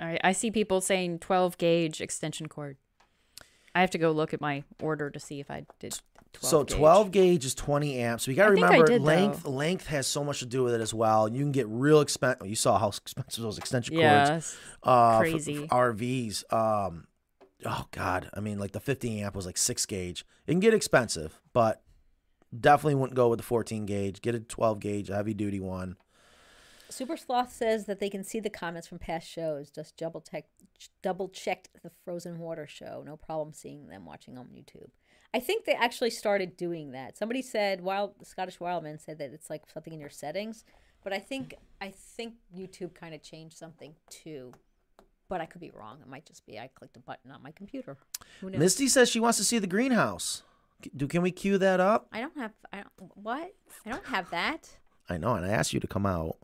All 0.00 0.06
right, 0.06 0.20
I 0.22 0.32
see 0.32 0.50
people 0.50 0.80
saying 0.80 1.20
12 1.20 1.58
gauge 1.58 2.00
extension 2.00 2.48
cord. 2.48 2.76
I 3.74 3.80
have 3.80 3.90
to 3.90 3.98
go 3.98 4.10
look 4.10 4.34
at 4.34 4.40
my 4.40 4.64
order 4.80 5.10
to 5.10 5.20
see 5.20 5.38
if 5.40 5.50
I 5.50 5.66
did 5.78 5.98
12 6.32 6.50
so 6.50 6.64
gauge. 6.64 6.76
12 6.76 7.10
gauge 7.12 7.44
is 7.44 7.54
20 7.54 7.98
amps. 7.98 8.24
So 8.24 8.30
you 8.30 8.36
got 8.36 8.46
to 8.46 8.52
I 8.52 8.54
think 8.54 8.64
I 8.64 8.68
remember 8.70 8.92
did, 8.92 9.02
length. 9.02 9.42
though. 9.44 9.50
Length 9.50 9.86
has 9.86 10.06
so 10.06 10.24
much 10.24 10.40
to 10.40 10.46
do 10.46 10.64
with 10.64 10.74
it 10.74 10.80
as 10.80 10.92
well. 10.92 11.28
You 11.28 11.40
can 11.42 11.52
get 11.52 11.66
real 11.68 12.00
expensive. 12.00 12.46
You 12.46 12.56
saw 12.56 12.78
how 12.78 12.88
expensive 13.04 13.42
those 13.42 13.58
extension 13.58 13.94
cords. 13.94 14.02
Yeah, 14.02 14.36
it's 14.36 14.56
uh, 14.82 15.18
for- 15.18 15.22
crazy. 15.22 15.66
for 15.66 15.66
RVs. 15.66 16.52
Um, 16.52 17.06
oh 17.64 17.84
God, 17.92 18.30
I 18.34 18.40
mean, 18.40 18.58
like 18.58 18.72
the 18.72 18.80
50 18.80 19.20
amp 19.20 19.34
was 19.34 19.46
like 19.46 19.56
six 19.56 19.86
gauge. 19.86 20.24
It 20.46 20.52
can 20.52 20.60
get 20.60 20.74
expensive, 20.74 21.40
but 21.52 21.82
definitely 22.58 22.94
wouldn't 22.96 23.16
go 23.16 23.28
with 23.28 23.38
the 23.38 23.44
14 23.44 23.86
gauge. 23.86 24.20
Get 24.22 24.34
a 24.34 24.40
12 24.40 24.80
gauge, 24.80 25.10
a 25.10 25.16
heavy 25.16 25.34
duty 25.34 25.60
one. 25.60 25.96
Super 26.90 27.16
Sloth 27.16 27.52
says 27.52 27.84
that 27.86 28.00
they 28.00 28.08
can 28.08 28.24
see 28.24 28.40
the 28.40 28.48
comments 28.48 28.88
from 28.88 28.98
past 28.98 29.28
shows. 29.28 29.70
Just 29.70 29.96
double 29.98 30.20
check, 30.22 30.46
double 31.02 31.28
checked 31.28 31.68
the 31.82 31.90
Frozen 32.04 32.38
Water 32.38 32.66
show. 32.66 33.02
No 33.04 33.16
problem 33.16 33.52
seeing 33.52 33.88
them 33.88 34.06
watching 34.06 34.38
on 34.38 34.46
YouTube. 34.46 34.88
I 35.34 35.40
think 35.40 35.66
they 35.66 35.74
actually 35.74 36.08
started 36.10 36.56
doing 36.56 36.92
that. 36.92 37.18
Somebody 37.18 37.42
said, 37.42 37.82
"Wild 37.82 38.14
Scottish 38.26 38.58
Wildman 38.58 38.98
said 38.98 39.18
that 39.18 39.34
it's 39.34 39.50
like 39.50 39.68
something 39.68 39.92
in 39.92 40.00
your 40.00 40.08
settings," 40.08 40.64
but 41.04 41.12
I 41.12 41.18
think 41.18 41.54
I 41.82 41.90
think 41.90 42.36
YouTube 42.56 42.94
kind 42.94 43.14
of 43.14 43.22
changed 43.22 43.58
something 43.58 43.94
too. 44.08 44.52
but 45.28 45.42
I 45.42 45.44
could 45.44 45.60
be 45.60 45.70
wrong. 45.70 45.98
It 46.00 46.08
might 46.08 46.24
just 46.24 46.46
be 46.46 46.58
I 46.58 46.68
clicked 46.68 46.96
a 46.96 47.00
button 47.00 47.30
on 47.30 47.42
my 47.42 47.50
computer. 47.50 47.98
Who 48.40 48.48
knows? 48.48 48.58
Misty 48.58 48.88
says 48.88 49.10
she 49.10 49.20
wants 49.20 49.36
to 49.36 49.44
see 49.44 49.58
the 49.58 49.66
greenhouse. 49.66 50.42
C- 50.84 50.90
Do 50.96 51.06
can 51.08 51.22
we 51.22 51.30
cue 51.30 51.58
that 51.58 51.80
up? 51.80 52.06
I 52.12 52.20
don't 52.20 52.36
have. 52.36 52.52
I 52.72 52.76
don't. 52.78 53.10
What? 53.16 53.52
I 53.86 53.90
don't 53.90 54.04
have 54.06 54.30
that. 54.30 54.68
I 55.08 55.16
know, 55.18 55.34
and 55.34 55.44
I 55.44 55.50
asked 55.50 55.72
you 55.72 55.80
to 55.80 55.86
come 55.86 56.06
out. 56.06 56.36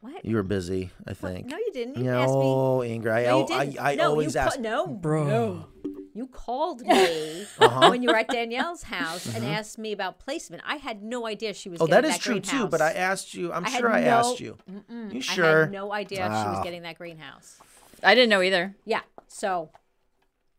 What? 0.00 0.24
You 0.24 0.36
were 0.36 0.42
busy, 0.42 0.90
I 1.06 1.10
What? 1.10 1.18
think. 1.18 1.46
No, 1.46 1.56
you 1.56 1.70
didn't. 1.72 1.96
You 2.02 2.10
asked 2.10 2.32
me. 2.34 2.40
No, 2.40 2.78
Ingrid. 2.78 3.12
I, 3.14 3.22
No, 3.24 3.38
you 3.48 3.54
I, 3.54 3.64
didn't. 3.66 3.80
I 3.80 3.94
no, 3.96 4.08
always 4.10 4.34
you 4.34 4.40
ca- 4.40 4.46
ask. 4.46 4.60
no, 4.60 4.86
Bro. 4.86 5.24
no. 5.26 5.66
You 6.14 6.26
called 6.28 6.80
me 6.80 7.42
Uh-huh. 7.58 7.90
when 7.90 8.02
you 8.02 8.08
were 8.08 8.16
at 8.16 8.28
Danielle's 8.28 8.84
house 8.84 9.26
and 9.34 9.44
Mhm. 9.44 9.52
asked 9.54 9.76
me 9.78 9.92
about 9.92 10.18
placement. 10.18 10.62
I 10.66 10.76
had 10.76 11.02
no 11.02 11.26
idea 11.26 11.52
she 11.52 11.68
was. 11.68 11.80
Oh, 11.80 11.86
getting 11.86 12.08
that 12.10 12.16
is 12.16 12.22
true 12.22 12.40
too. 12.40 12.68
But 12.68 12.80
I 12.80 12.92
asked 12.92 13.34
you. 13.34 13.52
I'm 13.52 13.66
I 13.66 13.70
sure 13.70 13.92
I 13.92 14.00
no- 14.02 14.06
asked 14.08 14.40
you. 14.40 14.56
Mm-mm. 14.70 15.12
You 15.12 15.18
I 15.18 15.22
sure? 15.22 15.60
had 15.62 15.72
no 15.72 15.92
idea 15.92 16.18
she 16.24 16.48
was 16.48 16.60
getting 16.64 16.82
that 16.82 16.96
greenhouse. 16.96 17.58
I 18.02 18.14
didn't 18.14 18.30
know 18.30 18.40
either. 18.42 18.74
Yeah. 18.86 19.00
So 19.28 19.70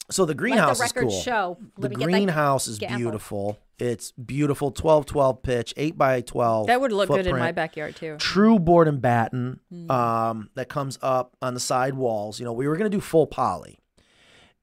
So 0.09 0.25
the 0.25 0.33
greenhouse 0.35 0.79
let 0.79 0.85
is 0.87 0.93
the 0.93 0.99
record 1.01 1.09
cool. 1.11 1.21
show. 1.21 1.57
The 1.77 1.89
Let 1.89 1.99
that 1.99 2.03
greenhouse 2.05 2.67
is 2.67 2.79
gamble. 2.79 2.97
beautiful. 2.97 3.59
It's 3.77 4.11
beautiful. 4.13 4.71
12 4.71 5.05
12 5.05 5.43
pitch, 5.43 5.73
8 5.75 5.97
by 5.97 6.21
12. 6.21 6.67
That 6.67 6.79
would 6.81 6.91
look 6.93 7.09
good 7.09 7.27
in 7.27 7.37
my 7.37 7.51
backyard 7.51 7.95
too. 7.95 8.15
True 8.17 8.57
board 8.57 8.87
and 8.87 9.01
batten 9.01 9.59
Hmm. 9.69 9.91
um, 9.91 10.49
that 10.55 10.69
comes 10.69 10.97
up 11.01 11.35
on 11.41 11.53
the 11.53 11.59
side 11.59 11.93
walls. 11.95 12.39
You 12.39 12.45
know, 12.45 12.53
we 12.53 12.67
were 12.67 12.77
going 12.77 12.89
to 12.89 12.95
do 12.97 13.01
full 13.01 13.27
poly. 13.27 13.79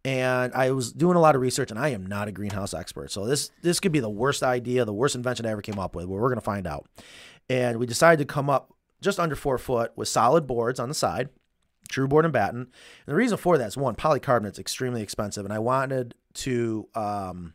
And 0.06 0.52
I 0.52 0.70
was 0.72 0.92
doing 0.92 1.16
a 1.16 1.20
lot 1.20 1.34
of 1.34 1.40
research, 1.40 1.70
and 1.70 1.78
I 1.80 1.88
am 1.88 2.04
not 2.04 2.28
a 2.28 2.32
greenhouse 2.32 2.74
expert. 2.74 3.10
So 3.10 3.24
this 3.24 3.50
this 3.62 3.80
could 3.80 3.92
be 3.92 4.00
the 4.00 4.10
worst 4.10 4.42
idea, 4.42 4.84
the 4.84 4.92
worst 4.92 5.14
invention 5.14 5.46
I 5.46 5.50
ever 5.50 5.62
came 5.62 5.78
up 5.78 5.94
with. 5.94 6.06
but 6.06 6.12
we're 6.12 6.28
going 6.28 6.34
to 6.34 6.40
find 6.42 6.66
out. 6.66 6.86
And 7.48 7.78
we 7.78 7.86
decided 7.86 8.18
to 8.26 8.30
come 8.30 8.50
up 8.50 8.72
just 9.00 9.18
under 9.20 9.34
four 9.36 9.56
foot 9.58 9.92
with 9.96 10.08
solid 10.08 10.46
boards 10.46 10.78
on 10.80 10.88
the 10.88 10.94
side, 10.94 11.28
true 11.89 12.09
board 12.09 12.24
and 12.24 12.32
batten. 12.32 12.61
And 12.61 12.69
the 13.06 13.15
reason 13.15 13.36
for 13.36 13.59
that 13.59 13.66
is 13.69 13.77
one, 13.77 13.94
polycarbonate's 13.94 14.59
extremely 14.59 15.02
expensive, 15.02 15.44
and 15.44 15.52
I 15.52 15.59
wanted 15.59 16.15
to, 16.35 16.89
um, 16.94 17.55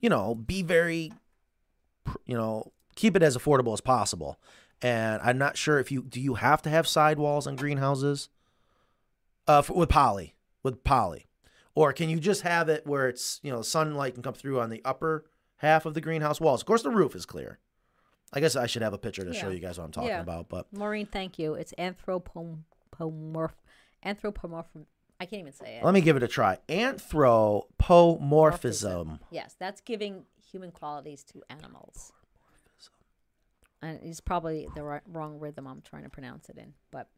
you 0.00 0.08
know, 0.08 0.34
be 0.34 0.62
very, 0.62 1.12
you 2.26 2.36
know, 2.36 2.72
keep 2.96 3.16
it 3.16 3.22
as 3.22 3.36
affordable 3.36 3.72
as 3.72 3.80
possible. 3.80 4.38
And 4.80 5.20
I'm 5.22 5.38
not 5.38 5.56
sure 5.56 5.78
if 5.80 5.90
you 5.90 6.02
do 6.02 6.20
you 6.20 6.34
have 6.34 6.62
to 6.62 6.70
have 6.70 6.86
sidewalls 6.86 7.46
on 7.46 7.56
greenhouses, 7.56 8.28
uh, 9.46 9.62
for, 9.62 9.72
with 9.74 9.88
poly, 9.88 10.34
with 10.62 10.84
poly, 10.84 11.26
or 11.74 11.92
can 11.92 12.08
you 12.08 12.20
just 12.20 12.42
have 12.42 12.68
it 12.68 12.86
where 12.86 13.08
it's 13.08 13.40
you 13.42 13.50
know 13.50 13.62
sunlight 13.62 14.14
can 14.14 14.22
come 14.22 14.34
through 14.34 14.60
on 14.60 14.70
the 14.70 14.80
upper 14.84 15.24
half 15.56 15.84
of 15.84 15.94
the 15.94 16.00
greenhouse 16.00 16.40
walls? 16.40 16.60
Of 16.62 16.66
course, 16.66 16.82
the 16.82 16.90
roof 16.90 17.16
is 17.16 17.26
clear. 17.26 17.58
I 18.32 18.40
guess 18.40 18.54
I 18.56 18.66
should 18.66 18.82
have 18.82 18.92
a 18.92 18.98
picture 18.98 19.24
to 19.24 19.32
show 19.32 19.48
you 19.48 19.58
guys 19.58 19.78
what 19.78 19.84
I'm 19.84 19.90
talking 19.90 20.10
Yeah. 20.10 20.20
about, 20.20 20.48
but 20.50 20.70
Maureen, 20.72 21.06
thank 21.06 21.38
you. 21.38 21.54
It's 21.54 21.72
anthropomorph 22.90 23.52
anthropomorph. 24.04 24.66
I 25.20 25.26
can't 25.26 25.40
even 25.40 25.52
say 25.52 25.78
it. 25.78 25.84
let 25.84 25.94
me 25.94 26.00
give 26.00 26.16
it 26.16 26.22
a 26.22 26.28
try. 26.28 26.58
Anthropomorphism. 26.68 29.18
Yes, 29.30 29.56
that's 29.58 29.80
giving 29.80 30.24
human 30.52 30.70
qualities 30.70 31.24
to 31.24 31.42
animals. 31.50 32.12
And 33.82 33.98
it's 34.02 34.20
probably 34.20 34.68
the 34.74 34.82
ri- 34.82 35.00
wrong 35.08 35.38
rhythm 35.38 35.66
I'm 35.66 35.82
trying 35.82 36.02
to 36.04 36.08
pronounce 36.08 36.48
it 36.48 36.56
in, 36.58 36.74
but 36.90 37.08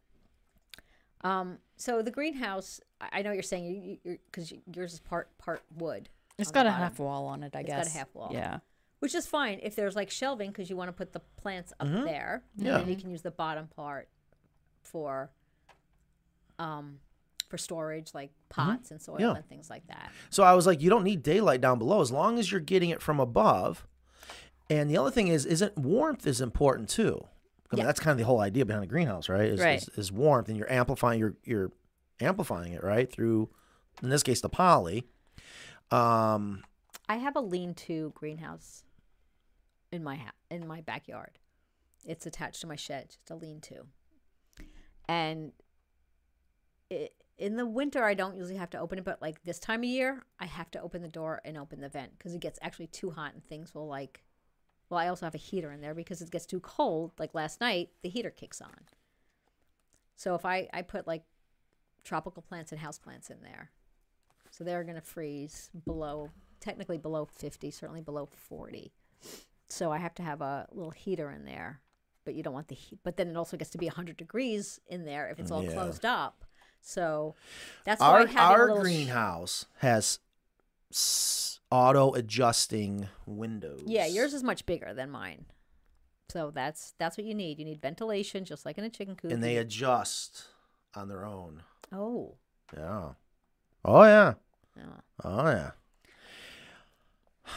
um, 1.22 1.58
so 1.76 2.02
the 2.02 2.10
greenhouse. 2.10 2.80
I 3.00 3.20
I 3.20 3.22
know 3.22 3.32
you're 3.32 3.42
saying 3.42 3.64
you 3.64 3.98
you 4.04 4.18
because 4.30 4.52
yours 4.74 4.92
is 4.94 5.00
part 5.00 5.28
part 5.38 5.62
wood. 5.76 6.08
It's 6.38 6.50
got 6.50 6.66
a 6.66 6.70
half 6.70 6.98
wall 6.98 7.26
on 7.26 7.42
it, 7.42 7.54
I 7.54 7.60
It's 7.60 7.66
guess. 7.68 7.84
got 7.86 7.94
a 7.94 7.98
half 7.98 8.14
wall. 8.14 8.30
Yeah. 8.32 8.58
which 9.00 9.14
is 9.14 9.26
fine 9.26 9.58
if 9.62 9.74
there's 9.76 9.96
like 9.96 10.10
shelving 10.10 10.50
because 10.50 10.68
you 10.68 10.76
want 10.76 10.88
to 10.88 10.92
put 10.92 11.12
the 11.14 11.20
plants 11.40 11.72
up 11.80 11.86
Mhm. 11.88 12.04
there, 12.04 12.42
and 12.58 12.66
Yeah. 12.66 12.78
then 12.78 12.88
you 12.88 12.96
can 12.96 13.10
use 13.10 13.22
the 13.22 13.30
bottom 13.30 13.66
part 13.68 14.08
for 14.82 15.30
um 16.60 16.98
for 17.48 17.58
storage 17.58 18.14
like 18.14 18.30
pots 18.48 18.92
and 18.92 19.02
soil 19.02 19.16
Mm-hmm. 19.16 19.22
Yeah. 19.24 19.34
and 19.34 19.48
things 19.48 19.68
like 19.68 19.84
that. 19.88 20.12
So 20.30 20.44
I 20.44 20.54
was 20.54 20.66
like, 20.68 20.80
you 20.80 20.88
don't 20.90 21.02
need 21.02 21.24
daylight 21.24 21.60
down 21.60 21.78
below 21.80 22.00
as 22.00 22.12
long 22.12 22.38
as 22.38 22.52
you're 22.52 22.60
getting 22.60 22.90
it 22.90 23.02
from 23.02 23.18
above. 23.18 23.84
And 24.68 24.88
the 24.88 24.96
other 24.98 25.10
thing 25.10 25.26
is, 25.26 25.44
isn't 25.46 25.76
warmth 25.76 26.28
is 26.28 26.40
important 26.40 26.88
too. 26.88 27.18
I 27.72 27.74
mean, 27.74 27.80
Yeah. 27.80 27.86
that's 27.86 27.98
kind 27.98 28.12
of 28.12 28.18
the 28.18 28.24
whole 28.24 28.38
idea 28.40 28.64
behind 28.64 28.84
a 28.84 28.86
greenhouse, 28.86 29.28
right? 29.28 29.46
Is, 29.46 29.58
Right. 29.60 29.82
is, 29.82 29.88
is 29.98 30.12
warmth, 30.12 30.48
and 30.48 30.56
you're 30.56 30.70
amplifying 30.72 31.18
you're 31.18 31.34
you're 31.44 31.72
amplifying 32.20 32.72
it 32.72 32.84
right 32.84 33.10
through, 33.10 33.48
in 34.02 34.10
this 34.10 34.22
case, 34.22 34.40
the 34.40 34.48
poly. 34.48 35.08
Um, 35.90 36.62
I 37.08 37.16
have 37.16 37.34
a 37.34 37.40
lean-to 37.40 38.12
greenhouse 38.14 38.84
in 39.90 40.04
my 40.04 40.16
ha- 40.16 40.32
in 40.50 40.68
my 40.68 40.80
backyard. 40.82 41.38
It's 42.06 42.26
attached 42.26 42.60
to 42.60 42.66
my 42.68 42.76
shed, 42.76 43.08
just 43.10 43.28
a 43.30 43.34
lean-to. 43.34 43.86
And 45.08 45.52
in 47.38 47.56
the 47.56 47.66
winter, 47.66 48.04
I 48.04 48.14
don't 48.14 48.36
usually 48.36 48.56
have 48.56 48.70
to 48.70 48.78
open 48.78 48.98
it, 48.98 49.04
but 49.04 49.22
like 49.22 49.42
this 49.44 49.58
time 49.58 49.80
of 49.80 49.84
year, 49.88 50.22
I 50.38 50.46
have 50.46 50.70
to 50.72 50.82
open 50.82 51.02
the 51.02 51.08
door 51.08 51.40
and 51.44 51.56
open 51.56 51.80
the 51.80 51.88
vent 51.88 52.18
because 52.18 52.34
it 52.34 52.40
gets 52.40 52.58
actually 52.60 52.88
too 52.88 53.10
hot 53.10 53.32
and 53.34 53.44
things 53.44 53.74
will 53.74 53.86
like. 53.88 54.22
Well, 54.88 54.98
I 54.98 55.06
also 55.08 55.24
have 55.24 55.34
a 55.36 55.38
heater 55.38 55.70
in 55.70 55.80
there 55.80 55.94
because 55.94 56.20
it 56.20 56.30
gets 56.30 56.46
too 56.46 56.60
cold. 56.60 57.12
Like 57.18 57.32
last 57.34 57.60
night, 57.60 57.90
the 58.02 58.08
heater 58.08 58.30
kicks 58.30 58.60
on. 58.60 58.86
So 60.16 60.34
if 60.34 60.44
I 60.44 60.68
I 60.72 60.82
put 60.82 61.06
like 61.06 61.22
tropical 62.04 62.42
plants 62.42 62.72
and 62.72 62.80
house 62.80 62.98
plants 62.98 63.30
in 63.30 63.40
there, 63.42 63.70
so 64.50 64.64
they're 64.64 64.82
going 64.84 64.96
to 64.96 65.00
freeze 65.00 65.70
below, 65.86 66.30
technically 66.58 66.98
below 66.98 67.24
50, 67.24 67.70
certainly 67.70 68.00
below 68.00 68.26
40. 68.26 68.92
So 69.68 69.92
I 69.92 69.98
have 69.98 70.14
to 70.16 70.22
have 70.24 70.40
a 70.42 70.66
little 70.72 70.90
heater 70.90 71.30
in 71.30 71.44
there, 71.44 71.80
but 72.24 72.34
you 72.34 72.42
don't 72.42 72.52
want 72.52 72.66
the 72.68 72.74
heat. 72.74 72.98
But 73.04 73.16
then 73.16 73.28
it 73.28 73.36
also 73.36 73.56
gets 73.56 73.70
to 73.70 73.78
be 73.78 73.86
100 73.86 74.16
degrees 74.16 74.80
in 74.88 75.04
there 75.04 75.28
if 75.30 75.38
it's 75.38 75.52
all 75.52 75.62
Yeah. 75.62 75.72
closed 75.72 76.04
up. 76.04 76.44
So 76.82 77.34
that's 77.84 78.00
our 78.00 78.26
why 78.26 78.34
our 78.36 78.78
greenhouse 78.80 79.66
has 79.78 80.18
auto 81.70 82.12
adjusting 82.14 83.08
windows. 83.26 83.82
yeah, 83.86 84.06
yours 84.06 84.34
is 84.34 84.42
much 84.42 84.66
bigger 84.66 84.92
than 84.94 85.10
mine. 85.10 85.46
So 86.30 86.50
that's 86.52 86.94
that's 86.98 87.16
what 87.18 87.26
you 87.26 87.34
need. 87.34 87.58
You 87.58 87.64
need 87.64 87.80
ventilation, 87.80 88.44
just 88.44 88.64
like 88.64 88.78
in 88.78 88.84
a 88.84 88.90
chicken 88.90 89.16
coop. 89.16 89.32
and 89.32 89.42
they 89.42 89.56
adjust 89.56 90.44
on 90.94 91.08
their 91.08 91.24
own. 91.24 91.62
oh, 91.92 92.34
Yeah. 92.76 93.10
Oh 93.84 94.02
yeah. 94.04 94.34
yeah. 94.76 94.84
Oh 95.24 95.46
yeah. 95.50 95.70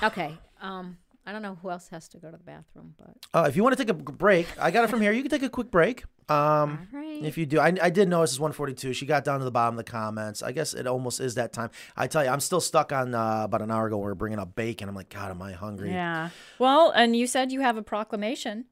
okay. 0.02 0.38
Um, 0.62 0.98
I 1.26 1.32
don't 1.32 1.42
know 1.42 1.58
who 1.62 1.70
else 1.70 1.90
has 1.90 2.08
to 2.10 2.18
go 2.18 2.32
to 2.32 2.38
the 2.38 2.44
bathroom, 2.44 2.96
but 2.98 3.16
Uh, 3.34 3.46
if 3.48 3.56
you 3.56 3.64
want 3.64 3.78
to 3.78 3.84
take 3.84 3.90
a 3.90 3.94
break, 3.94 4.48
I 4.60 4.72
got 4.72 4.84
it 4.84 4.90
from 4.90 5.02
here. 5.02 5.12
You 5.12 5.22
can 5.22 5.30
take 5.32 5.44
a 5.44 5.50
quick 5.50 5.70
break. 5.72 6.04
Um, 6.30 6.88
right. 6.92 7.20
If 7.24 7.38
you 7.38 7.46
do, 7.46 7.60
I, 7.60 7.74
I 7.82 7.90
did 7.90 8.08
notice 8.10 8.32
it's 8.32 8.40
142. 8.40 8.94
She 8.94 9.06
got 9.06 9.24
down 9.24 9.40
to 9.40 9.46
the 9.46 9.52
bottom 9.52 9.78
of 9.78 9.86
the 9.86 9.90
comments. 9.92 10.42
I 10.44 10.52
guess 10.52 10.74
it 10.74 10.88
almost 10.88 11.20
is 11.20 11.36
that 11.36 11.54
time. 11.54 11.70
I 11.98 12.08
tell 12.08 12.24
you, 12.24 12.30
I'm 12.30 12.40
still 12.40 12.62
stuck 12.62 12.92
on 12.92 13.14
uh, 13.14 13.42
about 13.44 13.62
an 13.62 13.72
hour 13.72 13.88
ago. 13.88 13.98
We 13.98 14.10
are 14.12 14.16
bringing 14.16 14.40
up 14.40 14.56
bacon. 14.56 14.90
I'm 14.90 14.96
like, 14.96 15.10
God, 15.10 15.32
am 15.32 15.42
I 15.42 15.54
hungry? 15.54 15.92
Yeah. 15.92 16.30
Well, 16.60 16.92
and 16.92 17.16
you 17.16 17.28
said 17.28 17.52
you 17.52 17.62
have 17.62 17.78
a 17.78 17.84
proclamation 17.84 18.66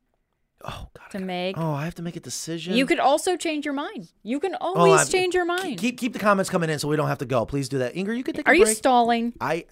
Oh 0.64 0.88
God. 0.94 1.10
to 1.11 1.19
make. 1.19 1.57
Oh, 1.57 1.73
I 1.73 1.86
have 1.86 1.95
to 1.95 2.02
make 2.03 2.15
a 2.15 2.19
decision. 2.19 2.76
You 2.76 2.86
could 2.86 2.99
also 2.99 3.36
change 3.36 3.65
your 3.65 3.73
mind. 3.73 4.11
You 4.23 4.40
can 4.40 4.56
Oh, 4.61 4.76
always 4.76 4.99
I'm- 5.02 5.07
change 5.07 5.34
your 5.34 5.45
mind. 5.45 5.80
Keep 5.80 5.98
keep 5.98 6.14
the 6.14 6.19
comments 6.19 6.49
coming 6.52 6.69
in 6.69 6.78
so 6.80 6.88
we 6.88 6.95
don't 6.95 7.07
have 7.07 7.18
to 7.19 7.26
go. 7.26 7.45
Please 7.45 7.68
do 7.68 7.80
that. 7.80 7.95
Ingrid, 7.95 8.18
you 8.18 8.23
could 8.23 8.36
take 8.36 8.48
Are 8.48 8.53
you 8.53 8.65
break. 8.65 8.78
stalling? 8.78 9.34
I 9.41 9.65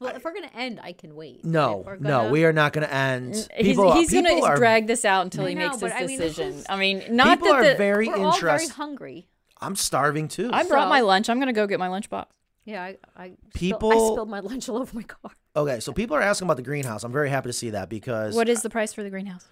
well, 0.00 0.16
if 0.16 0.24
we're 0.24 0.32
gonna 0.32 0.50
end, 0.54 0.80
I 0.82 0.92
can 0.92 1.14
wait. 1.14 1.44
No, 1.44 1.82
gonna... 1.84 2.00
no, 2.00 2.30
we 2.30 2.46
are 2.46 2.54
not 2.54 2.72
gonna 2.72 2.86
end. 2.86 3.48
People, 3.60 3.92
he's, 3.92 4.10
he's 4.10 4.22
people 4.22 4.40
gonna 4.40 4.52
are... 4.52 4.56
drag 4.56 4.86
this 4.86 5.04
out 5.04 5.24
until 5.24 5.44
he 5.44 5.54
know, 5.54 5.68
makes 5.68 5.80
his 5.80 5.92
I 5.92 6.06
mean, 6.06 6.18
decision. 6.18 6.64
I 6.70 6.76
mean, 6.76 7.04
not 7.10 7.38
people 7.38 7.52
that 7.52 7.62
the... 7.62 7.74
are 7.74 7.76
very 7.76 8.08
we're 8.08 8.16
interest... 8.16 8.44
all 8.44 8.56
very 8.56 8.68
hungry. 8.68 9.28
I'm 9.60 9.76
starving 9.76 10.28
too. 10.28 10.48
I 10.50 10.64
brought 10.64 10.86
so... 10.86 10.88
my 10.88 11.00
lunch. 11.00 11.28
I'm 11.28 11.38
gonna 11.38 11.52
go 11.52 11.66
get 11.66 11.78
my 11.78 11.88
lunch 11.88 12.08
box. 12.08 12.34
Yeah, 12.64 12.82
I, 12.82 12.96
I 13.14 13.32
people 13.52 13.90
I 13.90 14.12
spilled 14.12 14.30
my 14.30 14.40
lunch 14.40 14.70
all 14.70 14.78
over 14.78 14.94
my 14.96 15.02
car. 15.02 15.32
Okay, 15.54 15.80
so 15.80 15.92
people 15.92 16.16
are 16.16 16.22
asking 16.22 16.46
about 16.46 16.56
the 16.56 16.62
greenhouse. 16.62 17.04
I'm 17.04 17.12
very 17.12 17.28
happy 17.28 17.50
to 17.50 17.52
see 17.52 17.70
that 17.70 17.90
because 17.90 18.34
what 18.34 18.48
is 18.48 18.62
the 18.62 18.70
price 18.70 18.94
for 18.94 19.02
the 19.02 19.10
greenhouse? 19.10 19.46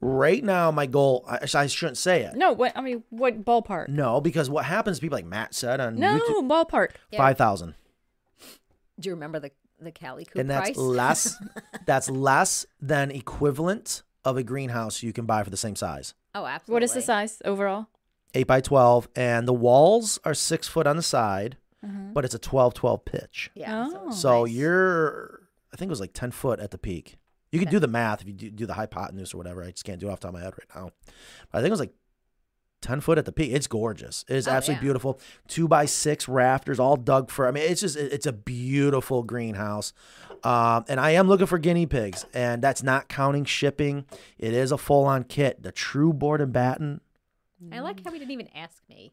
Right 0.00 0.42
now, 0.42 0.70
my 0.70 0.86
goal, 0.86 1.24
I, 1.28 1.40
I, 1.54 1.66
shouldn't 1.66 1.98
say 1.98 2.22
it. 2.22 2.36
No, 2.36 2.52
what, 2.52 2.70
I 2.76 2.80
mean, 2.82 3.02
what 3.10 3.44
ballpark? 3.44 3.88
No, 3.88 4.20
because 4.20 4.48
what 4.48 4.64
happens, 4.64 5.00
people 5.00 5.16
like 5.16 5.26
Matt 5.26 5.56
said 5.56 5.80
on 5.80 5.96
No, 5.96 6.20
YouTube, 6.20 6.48
ballpark. 6.48 6.90
5,000. 7.16 7.74
Do 8.98 9.08
you 9.08 9.14
remember 9.14 9.38
the 9.40 9.50
the 9.80 9.92
Cali 9.92 10.24
Coop 10.24 10.36
and 10.36 10.50
that's 10.50 10.70
price? 10.70 10.76
less. 10.76 11.36
that's 11.86 12.10
less 12.10 12.66
than 12.80 13.10
equivalent 13.10 14.02
of 14.24 14.36
a 14.36 14.42
greenhouse 14.42 15.02
you 15.02 15.12
can 15.12 15.24
buy 15.26 15.42
for 15.44 15.50
the 15.50 15.56
same 15.56 15.76
size. 15.76 16.14
oh, 16.34 16.44
absolutely. 16.46 16.72
What 16.74 16.82
is 16.82 16.92
the 16.92 17.02
size 17.02 17.40
overall? 17.44 17.86
Eight 18.34 18.46
by 18.46 18.60
twelve, 18.60 19.08
and 19.16 19.46
the 19.48 19.52
walls 19.54 20.18
are 20.24 20.34
six 20.34 20.66
foot 20.68 20.86
on 20.86 20.96
the 20.96 21.02
side, 21.02 21.56
Mhm. 21.86 22.12
but 22.12 22.24
it's 22.24 22.34
a 22.34 22.38
12-12 22.38 23.04
pitch. 23.04 23.50
Yeah. 23.54 23.88
Oh. 23.90 24.10
So 24.10 24.44
nice. 24.44 24.52
you're, 24.52 25.48
I 25.72 25.76
think 25.76 25.88
it 25.88 25.90
was 25.90 26.00
like 26.00 26.12
ten 26.12 26.30
foot 26.32 26.58
at 26.60 26.70
the 26.72 26.78
peak. 26.78 27.16
You 27.52 27.58
could 27.58 27.70
do 27.70 27.78
the 27.78 27.86
math 27.88 28.20
if 28.20 28.26
you 28.26 28.34
do, 28.34 28.50
do 28.50 28.66
the 28.66 28.74
hypotenuse 28.74 29.32
or 29.32 29.38
whatever. 29.38 29.62
I 29.62 29.70
just 29.70 29.84
can't 29.84 29.98
do 30.00 30.08
it 30.08 30.12
off 30.12 30.20
the 30.20 30.26
top 30.26 30.34
of 30.34 30.40
my 30.40 30.44
head 30.44 30.52
right 30.58 30.68
now. 30.82 30.90
But 31.50 31.58
I 31.58 31.62
think 31.62 31.68
it 31.68 31.70
was 31.70 31.80
like 31.80 31.94
ten 32.80 33.00
foot 33.00 33.18
at 33.18 33.24
the 33.24 33.32
peak. 33.32 33.52
It's 33.52 33.66
gorgeous. 33.66 34.24
It 34.28 34.36
is 34.36 34.46
Oh, 34.48 34.52
absolutely 34.52 34.80
yeah. 34.80 34.86
beautiful. 34.88 35.20
Two 35.48 35.66
by 35.68 35.84
six 35.86 36.28
rafters, 36.28 36.78
all 36.80 36.96
Doug 36.96 37.30
fir. 37.30 37.48
I 37.48 37.50
mean, 37.50 37.64
it's 37.70 37.80
just 37.80 37.96
it's 37.96 38.26
a 38.26 38.32
beautiful 38.32 39.22
greenhouse. 39.22 39.92
Um, 40.44 40.84
and 40.88 41.00
I 41.00 41.10
am 41.10 41.26
looking 41.26 41.46
for 41.46 41.58
guinea 41.58 41.86
pigs, 41.86 42.24
and 42.32 42.62
that's 42.62 42.82
not 42.82 43.08
counting 43.08 43.44
shipping. 43.44 44.04
It 44.38 44.52
is 44.54 44.70
a 44.70 44.78
full 44.78 45.04
on 45.04 45.24
kit. 45.24 45.62
The 45.62 45.72
true 45.72 46.12
board 46.12 46.40
and 46.40 46.52
batten 46.52 47.00
I 47.72 47.80
like 47.80 48.04
how 48.04 48.12
he 48.12 48.20
didn't 48.20 48.30
even 48.30 48.48
ask 48.54 48.82
me. 48.88 49.12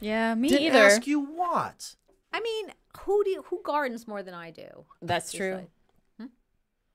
Yeah, 0.00 0.34
me 0.34 0.48
Didn't 0.48 0.68
either. 0.68 0.78
ask 0.78 1.06
you 1.06 1.20
what? 1.20 1.96
I 2.32 2.40
mean, 2.40 2.72
who 3.00 3.22
do 3.22 3.30
you, 3.30 3.42
who 3.42 3.60
gardens 3.62 4.08
more 4.08 4.22
than 4.22 4.32
I 4.32 4.50
do? 4.50 4.86
That's 5.02 5.30
true. 5.30 5.56
like- 5.56 5.70
Hmm? 6.18 6.26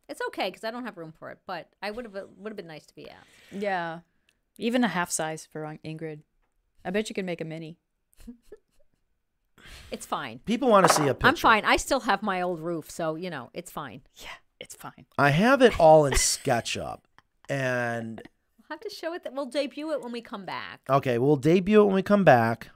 It's 0.10 0.20
okay 0.30 0.50
because 0.50 0.64
I 0.64 0.72
don't 0.72 0.84
have 0.86 0.98
room 0.98 1.12
for 1.12 1.30
it, 1.30 1.38
but 1.46 1.70
I 1.84 1.92
would 1.92 2.06
have 2.06 2.16
would 2.38 2.50
have 2.52 2.58
been 2.58 2.66
nice 2.68 2.88
to 2.88 2.96
be 2.96 3.08
asked. 3.08 3.28
Yeah. 3.52 4.00
Even 4.58 4.84
a 4.84 4.88
half 4.88 5.12
size 5.12 5.46
for 5.52 5.62
Ingrid. 5.86 6.22
I 6.86 6.90
bet 6.90 7.10
you 7.10 7.16
could 7.16 7.26
make 7.26 7.42
a 7.42 7.46
mini. 7.46 7.78
It's 9.92 10.06
fine. 10.06 10.40
People 10.46 10.70
want 10.70 10.88
to 10.88 10.94
see 10.94 11.04
a 11.08 11.14
picture. 11.14 11.28
I'm 11.28 11.36
fine. 11.36 11.66
I 11.66 11.78
still 11.78 12.02
have 12.02 12.22
my 12.22 12.42
old 12.42 12.60
roof, 12.60 12.90
so 12.92 13.16
you 13.16 13.30
know 13.30 13.50
it's 13.54 13.72
fine. 13.72 14.02
Yeah, 14.18 14.28
it's 14.60 14.76
fine. 14.76 15.06
I 15.18 15.30
have 15.30 15.62
it 15.62 15.80
all 15.80 16.06
in 16.06 16.14
SketchUp, 16.34 17.00
and 17.50 18.22
We'll 18.60 18.76
have 18.76 18.80
to 18.82 18.90
show 18.90 19.14
it 19.14 19.24
that 19.24 19.34
we'll 19.34 19.46
debut 19.46 19.92
it 19.94 20.02
when 20.02 20.12
we 20.12 20.22
come 20.22 20.46
back, 20.46 20.82
okay, 20.90 21.18
we'll 21.18 21.38
debut 21.38 21.82
it 21.82 21.86
when 21.86 21.96
we 21.96 22.02
come 22.02 22.24
back. 22.26 22.70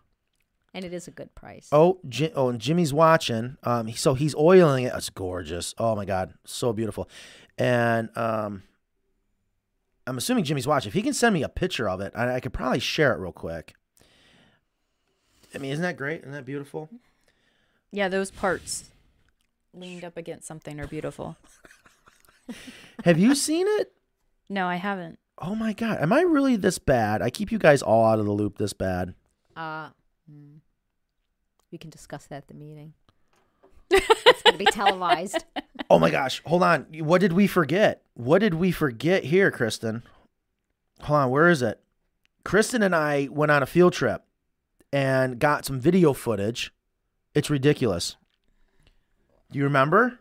and 0.74 0.86
it 0.86 0.94
is 0.94 1.08
a 1.08 1.12
good 1.12 1.34
price. 1.36 1.68
Oh, 1.74 2.00
Ji- 2.08 2.32
oh, 2.34 2.48
and 2.50 2.62
Jimmy's 2.62 2.94
watching. 2.94 3.58
Um, 3.64 3.92
so 3.94 4.14
he's 4.14 4.34
oiling 4.36 4.86
it. 4.86 4.94
It's 4.96 5.10
gorgeous. 5.10 5.74
Oh 5.78 5.96
my 5.98 6.06
god, 6.06 6.34
so 6.46 6.72
beautiful. 6.72 7.10
And 7.58 8.10
um, 8.18 8.64
I'm 10.12 10.18
assuming 10.18 10.44
Jimmy's 10.44 10.68
watching. 10.68 10.90
If 10.90 10.94
he 10.94 11.04
can 11.04 11.14
send 11.14 11.34
me 11.34 11.42
a 11.42 11.48
picture 11.48 11.88
of 11.88 12.02
it, 12.02 12.12
I, 12.14 12.36
I 12.36 12.40
could 12.42 12.52
probably 12.52 12.80
share 12.80 13.14
it 13.14 13.20
real 13.20 13.32
quick. 13.32 13.76
I 15.56 15.58
mean, 15.58 15.72
isn't 15.72 15.84
that 15.84 15.96
great? 15.96 16.20
Isn't 16.20 16.34
that 16.34 16.46
beautiful? 16.46 16.90
Yeah, 17.94 18.10
those 18.10 18.30
parts 18.30 18.90
leaned 19.74 20.04
up 20.04 20.18
against 20.18 20.46
something 20.46 20.82
are 20.82 20.88
beautiful. 20.88 21.38
Have 23.06 23.20
you 23.20 23.36
seen 23.36 23.68
it? 23.70 23.94
No, 24.50 24.68
I 24.68 24.76
haven't. 24.76 25.18
Oh 25.38 25.56
my 25.56 25.72
god, 25.72 26.00
am 26.02 26.12
I 26.12 26.24
really 26.24 26.58
this 26.58 26.78
bad? 26.78 27.22
I 27.22 27.30
keep 27.30 27.50
you 27.50 27.58
guys 27.58 27.82
all 27.82 28.04
out 28.06 28.20
of 28.20 28.26
the 28.26 28.34
loop 28.34 28.58
this 28.58 28.74
bad. 28.74 29.16
Uh, 29.56 29.92
mm. 30.30 30.58
we 31.72 31.78
can 31.78 31.90
discuss 31.90 32.26
that 32.26 32.36
at 32.36 32.48
the 32.50 32.54
meeting. 32.54 32.96
It's 33.94 34.42
going 34.44 34.58
to 34.58 34.58
be 34.58 34.66
televised. 34.66 35.44
Oh 35.90 36.00
my 36.00 36.10
gosh, 36.10 36.42
hold 36.46 36.64
on. 36.64 36.86
What 37.00 37.20
did 37.20 37.34
we 37.34 37.48
forget? 37.48 38.02
What 38.14 38.40
did 38.40 38.54
we 38.54 38.72
forget 38.72 39.26
here, 39.26 39.52
Kristen? 39.52 40.04
Hold 41.02 41.20
on, 41.20 41.30
where 41.32 41.50
is 41.50 41.62
it? 41.62 41.82
Kristen 42.46 42.82
and 42.82 42.96
I 42.96 43.28
went 43.30 43.52
on 43.52 43.62
a 43.62 43.66
field 43.66 43.92
trip 43.92 44.24
and 44.94 45.38
got 45.38 45.66
some 45.66 45.82
video 45.82 46.14
footage. 46.14 46.72
It's 47.36 47.50
ridiculous. 47.50 48.16
Do 49.52 49.60
you 49.60 49.66
remember? 49.66 50.20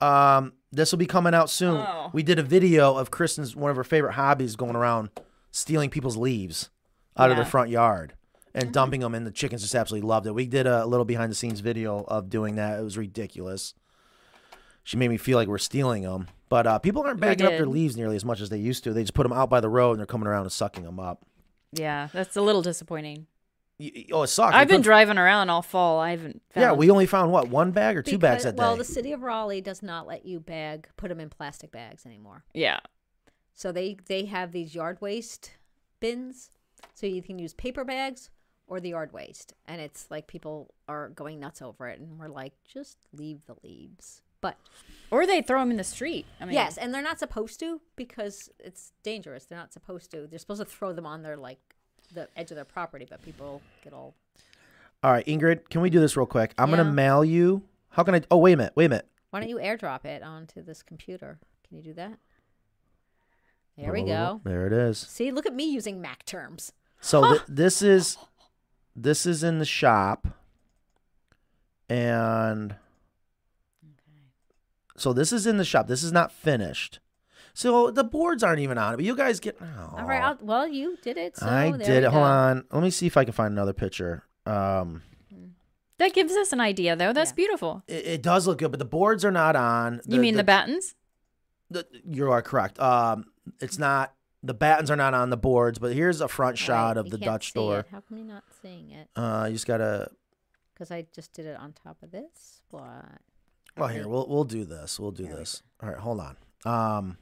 Um, 0.00 0.54
this 0.72 0.90
will 0.90 0.98
be 0.98 1.06
coming 1.06 1.34
out 1.34 1.50
soon. 1.50 1.84
Oh. 1.86 2.08
We 2.14 2.22
did 2.22 2.38
a 2.38 2.42
video 2.42 2.96
of 2.96 3.10
Kristen's 3.10 3.54
one 3.54 3.70
of 3.70 3.76
her 3.76 3.84
favorite 3.84 4.12
hobbies 4.14 4.56
going 4.56 4.76
around 4.76 5.10
stealing 5.50 5.90
people's 5.90 6.16
leaves 6.16 6.70
out 7.14 7.30
of 7.30 7.36
their 7.36 7.44
front 7.44 7.68
yard 7.68 8.14
and 8.54 8.72
dumping 8.72 9.00
them 9.00 9.14
and 9.14 9.26
the 9.26 9.30
chickens 9.30 9.62
just 9.62 9.74
absolutely 9.74 10.06
loved 10.08 10.26
it. 10.26 10.34
We 10.34 10.46
did 10.46 10.66
a 10.66 10.86
little 10.86 11.04
behind 11.04 11.30
the 11.30 11.34
scenes 11.36 11.60
video 11.60 12.04
of 12.08 12.30
doing 12.30 12.54
that. 12.56 12.78
It 12.78 12.82
was 12.82 12.96
ridiculous. 12.96 13.74
She 14.84 14.96
made 14.96 15.08
me 15.08 15.16
feel 15.16 15.38
like 15.38 15.48
we're 15.48 15.58
stealing 15.58 16.02
them. 16.02 16.28
But 16.48 16.66
uh, 16.66 16.78
people 16.78 17.02
aren't 17.02 17.18
bagging 17.20 17.46
up 17.46 17.52
their 17.52 17.66
leaves 17.66 17.96
nearly 17.96 18.16
as 18.16 18.24
much 18.24 18.40
as 18.40 18.50
they 18.50 18.58
used 18.58 18.84
to. 18.84 18.92
They 18.92 19.02
just 19.02 19.14
put 19.14 19.22
them 19.24 19.32
out 19.32 19.50
by 19.50 19.60
the 19.60 19.68
road 19.68 19.92
and 19.92 19.98
they're 19.98 20.06
coming 20.06 20.28
around 20.28 20.42
and 20.42 20.52
sucking 20.52 20.84
them 20.84 21.00
up. 21.00 21.24
Yeah, 21.72 22.08
that's 22.12 22.36
a 22.36 22.42
little 22.42 22.62
disappointing. 22.62 23.26
Y- 23.80 23.90
y- 23.92 24.04
Oh, 24.12 24.22
it 24.22 24.28
sucks. 24.28 24.54
I've 24.54 24.60
We 24.60 24.64
been 24.66 24.68
couldn't- 24.74 24.82
driving 24.84 25.18
around 25.18 25.50
all 25.50 25.62
fall. 25.62 25.98
I 25.98 26.10
haven't 26.10 26.42
found 26.50 26.62
Yeah, 26.62 26.72
we 26.74 26.90
only 26.90 27.06
found 27.06 27.32
what 27.32 27.48
one 27.48 27.72
bag 27.72 27.96
or 27.96 28.02
two 28.02 28.18
bags 28.18 28.44
Because- 28.44 28.54
that 28.54 28.60
well, 28.60 28.74
day. 28.74 28.78
the 28.78 28.84
city 28.84 29.10
of 29.12 29.22
Raleigh 29.22 29.60
does 29.62 29.82
not 29.82 30.06
let 30.06 30.24
you 30.26 30.38
bag, 30.38 30.86
put 30.96 31.08
them 31.08 31.18
in 31.18 31.28
plastic 31.28 31.72
bags 31.72 32.06
anymore. 32.06 32.44
Yeah. 32.54 32.78
So 33.52 33.72
they 33.72 33.96
they 34.06 34.26
have 34.26 34.52
these 34.52 34.74
yard 34.76 35.00
waste 35.00 35.54
bins, 35.98 36.50
so 36.94 37.06
you 37.08 37.22
can 37.22 37.38
use 37.40 37.52
paper 37.54 37.84
bags 37.84 38.30
or 38.66 38.80
the 38.80 38.90
yard 38.90 39.12
waste, 39.12 39.52
and 39.66 39.80
it's 39.80 40.10
like 40.10 40.26
people 40.26 40.74
are 40.88 41.08
going 41.10 41.38
nuts 41.40 41.60
over 41.62 41.86
it, 41.88 42.00
and 42.00 42.18
we're 42.18 42.28
like, 42.28 42.52
just 42.64 42.96
leave 43.12 43.44
the 43.46 43.54
leaves. 43.62 44.22
But 44.40 44.56
Or 45.10 45.26
they 45.26 45.40
throw 45.42 45.60
them 45.60 45.70
in 45.70 45.76
the 45.78 45.84
street. 45.84 46.26
I 46.40 46.44
mean, 46.44 46.54
yes, 46.54 46.76
and 46.76 46.92
they're 46.92 47.00
not 47.02 47.18
supposed 47.18 47.58
to 47.60 47.80
because 47.96 48.50
it's 48.58 48.92
dangerous. 49.02 49.44
They're 49.46 49.58
not 49.58 49.72
supposed 49.72 50.10
to. 50.10 50.26
They're 50.26 50.38
supposed 50.38 50.60
to 50.60 50.66
throw 50.66 50.92
them 50.92 51.06
on 51.06 51.22
their 51.22 51.36
like 51.36 51.58
the 52.12 52.28
edge 52.36 52.50
of 52.50 52.56
their 52.56 52.64
property, 52.66 53.06
but 53.08 53.22
people 53.22 53.62
get 53.82 53.92
all. 53.94 54.14
All 55.02 55.12
right, 55.12 55.24
Ingrid, 55.26 55.68
can 55.70 55.80
we 55.80 55.88
do 55.90 55.98
this 56.00 56.16
real 56.16 56.26
quick? 56.26 56.54
I'm 56.58 56.70
Yeah. 56.70 56.76
gonna 56.78 56.90
mail 56.92 57.24
you. 57.24 57.62
How 57.90 58.02
can 58.02 58.14
I? 58.14 58.22
Oh, 58.30 58.36
wait 58.38 58.52
a 58.52 58.56
minute. 58.56 58.72
Wait 58.76 58.86
a 58.86 58.88
minute. 58.90 59.08
Why 59.30 59.40
don't 59.40 59.48
you 59.48 59.56
airdrop 59.56 60.04
it 60.04 60.22
onto 60.22 60.62
this 60.62 60.82
computer? 60.82 61.38
Can 61.66 61.76
you 61.78 61.82
do 61.82 61.94
that? 61.94 62.18
There 63.76 63.92
we 63.92 64.02
go. 64.04 64.40
There 64.44 64.66
it 64.66 64.72
is. 64.72 64.98
See, 64.98 65.30
look 65.32 65.46
at 65.46 65.54
me 65.54 65.64
using 65.64 66.00
Mac 66.00 66.24
terms. 66.24 66.72
So 67.00 67.28
th- 67.28 67.42
this 67.48 67.82
is 67.82 68.16
this 68.96 69.26
is 69.26 69.42
in 69.42 69.58
the 69.58 69.64
shop, 69.64 70.26
and 71.88 72.76
so 74.96 75.12
this 75.12 75.32
is 75.32 75.46
in 75.46 75.56
the 75.56 75.64
shop. 75.64 75.86
This 75.88 76.02
is 76.02 76.12
not 76.12 76.32
finished. 76.32 77.00
So 77.52 77.90
the 77.90 78.04
boards 78.04 78.42
aren't 78.42 78.60
even 78.60 78.78
on 78.78 78.94
it. 78.94 78.96
But 78.96 79.04
you 79.04 79.14
guys 79.16 79.38
get. 79.40 79.56
Oh, 79.60 79.94
All 79.98 80.04
right. 80.06 80.22
I'll, 80.22 80.38
well, 80.40 80.66
you 80.66 80.96
did 81.02 81.16
it. 81.16 81.36
So 81.36 81.46
I 81.46 81.70
there 81.70 81.78
did 81.78 82.00
we 82.02 82.06
it. 82.08 82.10
Hold 82.10 82.24
on. 82.24 82.64
Let 82.72 82.82
me 82.82 82.90
see 82.90 83.06
if 83.06 83.16
I 83.16 83.24
can 83.24 83.32
find 83.32 83.52
another 83.52 83.72
picture. 83.72 84.24
Um, 84.46 85.02
That 85.98 86.12
gives 86.14 86.32
us 86.34 86.52
an 86.52 86.60
idea, 86.60 86.96
though. 86.96 87.12
That's 87.12 87.30
Yeah. 87.30 87.36
beautiful. 87.36 87.82
it, 87.86 88.06
it 88.06 88.22
does 88.22 88.46
look 88.48 88.58
good, 88.58 88.72
but 88.72 88.78
the 88.78 88.84
boards 88.84 89.24
are 89.24 89.30
not 89.30 89.54
on. 89.56 90.00
you 90.06 90.20
mean 90.20 90.34
the, 90.36 90.42
battens? 90.44 90.96
the- 91.70 91.86
you 92.04 92.30
are 92.30 92.42
correct. 92.42 92.78
Um, 92.80 93.26
it's 93.60 93.78
not. 93.78 94.12
The 94.44 94.54
battens 94.54 94.90
are 94.90 94.96
not 94.96 95.14
on 95.14 95.30
the 95.30 95.36
boards, 95.36 95.78
but 95.78 95.92
here's 95.94 96.20
a 96.20 96.28
front 96.28 96.58
shot 96.58 96.96
Right, 96.96 96.96
of 96.98 97.06
the 97.10 97.16
can't 97.18 97.24
Dutch 97.32 97.46
see 97.52 97.58
door. 97.58 97.80
it. 97.80 97.86
How 97.90 98.00
come 98.00 98.18
you're 98.18 98.26
not 98.26 98.44
seeing 98.62 98.90
it? 98.90 99.08
Uh, 99.16 99.46
you 99.48 99.54
just 99.54 99.66
gotta. 99.66 100.10
Because 100.74 100.90
I 100.90 101.06
just 101.14 101.32
did 101.32 101.46
it 101.46 101.56
on 101.58 101.72
top 101.72 101.96
of 102.02 102.10
this. 102.10 102.60
What? 102.70 102.82
Well, 103.76 103.88
here 103.88 104.06
we'll 104.06 104.26
we'll 104.28 104.44
do 104.44 104.64
this. 104.64 105.00
We'll 105.00 105.12
do 105.12 105.26
this. 105.26 105.62
All 105.82 105.88
right, 105.88 105.98
hold 105.98 106.20
on. 106.20 106.36
Um. 106.64 107.16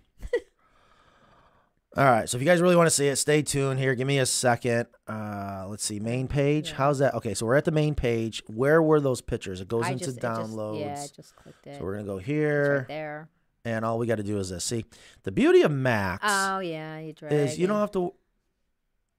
all 1.97 2.05
right, 2.05 2.28
so 2.28 2.36
if 2.39 2.43
you 2.43 2.47
guys 2.47 2.61
really 2.62 2.74
want 2.77 2.86
to 2.86 2.90
see 2.90 3.07
it, 3.09 3.16
stay 3.16 3.43
tuned 3.43 3.78
here. 3.78 3.94
Give 3.94 4.07
me 4.07 4.19
a 4.19 4.27
second. 4.27 4.86
Uh, 5.07 5.66
let's 5.69 5.85
see, 5.85 6.01
main 6.01 6.27
page. 6.27 6.70
Yeah. 6.70 6.77
How's 6.77 6.99
that? 7.01 7.15
Okay, 7.15 7.35
so 7.35 7.44
we're 7.47 7.57
at 7.57 7.66
the 7.66 7.70
main 7.70 7.94
page. 7.94 8.43
Where 8.47 8.82
were 8.82 9.01
those 9.01 9.20
pictures? 9.20 9.61
It 9.61 9.69
goes 9.69 9.85
I 9.85 9.93
into 9.93 10.07
just, 10.07 10.16
it 10.19 10.23
just- 10.23 10.40
downloads. 10.40 10.81
yeah, 10.81 10.93
I 11.03 11.07
just 11.15 11.36
clicked 11.36 11.66
it. 11.66 11.77
so 11.78 11.85
we're 11.85 11.93
gonna 11.94 12.05
go 12.07 12.19
here, 12.19 12.78
right 12.78 12.89
there. 12.89 13.28
And 13.64 13.84
all 13.84 13.98
we 13.98 14.06
got 14.06 14.16
to 14.16 14.22
do 14.24 14.39
is 14.39 14.51
this. 14.51 14.64
See, 14.64 14.84
the 15.22 15.30
beauty 15.32 15.62
of 15.62 15.70
Macs 15.70 16.24
Oh 16.26 16.59
yeah, 16.59 16.98
you 16.98 17.12
drag. 17.12 17.32
is 17.32 17.59
you 17.59 17.66
don't 17.66 17.78
have 17.78 17.93
to 17.93 18.12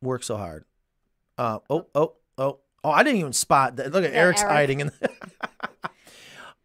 work 0.01 0.23
so 0.23 0.35
hard. 0.37 0.65
Uh, 1.37 1.59
oh, 1.69 1.87
oh, 1.95 2.13
oh, 2.37 2.59
oh! 2.83 2.91
I 2.91 3.03
didn't 3.03 3.19
even 3.19 3.33
spot 3.33 3.77
that. 3.77 3.91
Look 3.93 4.03
at 4.03 4.11
Yeah, 4.11 4.19
Eric's 4.19 4.41
Eric. 4.41 4.51
hiding 4.53 4.79
in. 4.81 4.91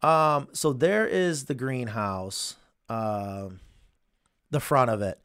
um, 0.07 0.47
so 0.53 0.73
there 0.73 1.07
is 1.07 1.45
the 1.45 1.55
greenhouse, 1.55 2.55
um, 2.89 3.59
the 4.51 4.59
front 4.59 4.91
of 4.91 5.01
it, 5.01 5.19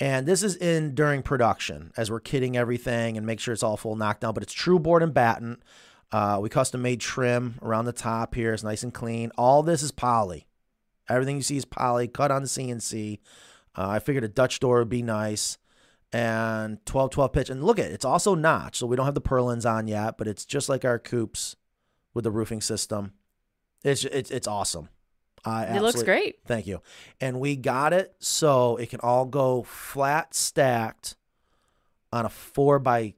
and 0.00 0.26
this 0.26 0.42
is 0.42 0.56
in 0.56 0.94
during 0.94 1.22
production 1.22 1.92
as 1.96 2.10
we're 2.10 2.20
kitting 2.20 2.54
everything 2.56 3.16
and 3.16 3.26
make 3.26 3.40
sure 3.40 3.52
it's 3.52 3.62
all 3.62 3.76
full 3.76 3.96
knockdown. 3.96 4.32
But 4.34 4.42
it's 4.42 4.52
true 4.52 4.78
board 4.78 5.02
and 5.02 5.12
batten. 5.12 5.62
Uh, 6.12 6.38
we 6.40 6.48
custom 6.48 6.82
made 6.82 7.00
trim 7.00 7.56
around 7.62 7.84
the 7.84 7.92
top 7.92 8.34
here. 8.36 8.54
It's 8.54 8.62
nice 8.62 8.82
and 8.84 8.94
clean. 8.94 9.32
All 9.36 9.62
this 9.64 9.82
is 9.82 9.90
poly. 9.90 10.46
Everything 11.08 11.36
you 11.36 11.42
see 11.42 11.56
is 11.56 11.64
poly, 11.64 12.08
cut 12.08 12.30
on 12.30 12.42
the 12.42 12.48
CNC. 12.48 13.18
Uh, 13.76 13.88
I 13.88 13.98
figured 13.98 14.24
a 14.24 14.28
Dutch 14.28 14.60
door 14.60 14.78
would 14.78 14.88
be 14.88 15.02
nice 15.02 15.58
and 16.12 16.84
12 16.86 17.10
12 17.10 17.32
pitch. 17.32 17.50
And 17.50 17.62
look 17.62 17.78
at 17.78 17.86
it, 17.86 17.92
it's 17.92 18.04
also 18.04 18.34
notch. 18.34 18.78
So 18.78 18.86
we 18.86 18.96
don't 18.96 19.06
have 19.06 19.14
the 19.14 19.20
purlins 19.20 19.70
on 19.70 19.86
yet, 19.86 20.16
but 20.18 20.26
it's 20.26 20.44
just 20.44 20.68
like 20.68 20.84
our 20.84 20.98
coops 20.98 21.56
with 22.14 22.24
the 22.24 22.30
roofing 22.30 22.60
system. 22.60 23.12
It's 23.84 24.04
it's, 24.04 24.30
it's 24.30 24.48
awesome. 24.48 24.88
I 25.44 25.76
It 25.76 25.82
looks 25.82 26.02
great. 26.02 26.38
Thank 26.46 26.66
you. 26.66 26.80
And 27.20 27.38
we 27.38 27.54
got 27.54 27.92
it 27.92 28.16
so 28.18 28.76
it 28.76 28.90
can 28.90 29.00
all 29.00 29.26
go 29.26 29.62
flat 29.62 30.34
stacked 30.34 31.14
on 32.12 32.24
a 32.24 32.28
four 32.28 32.78
by 32.78 33.14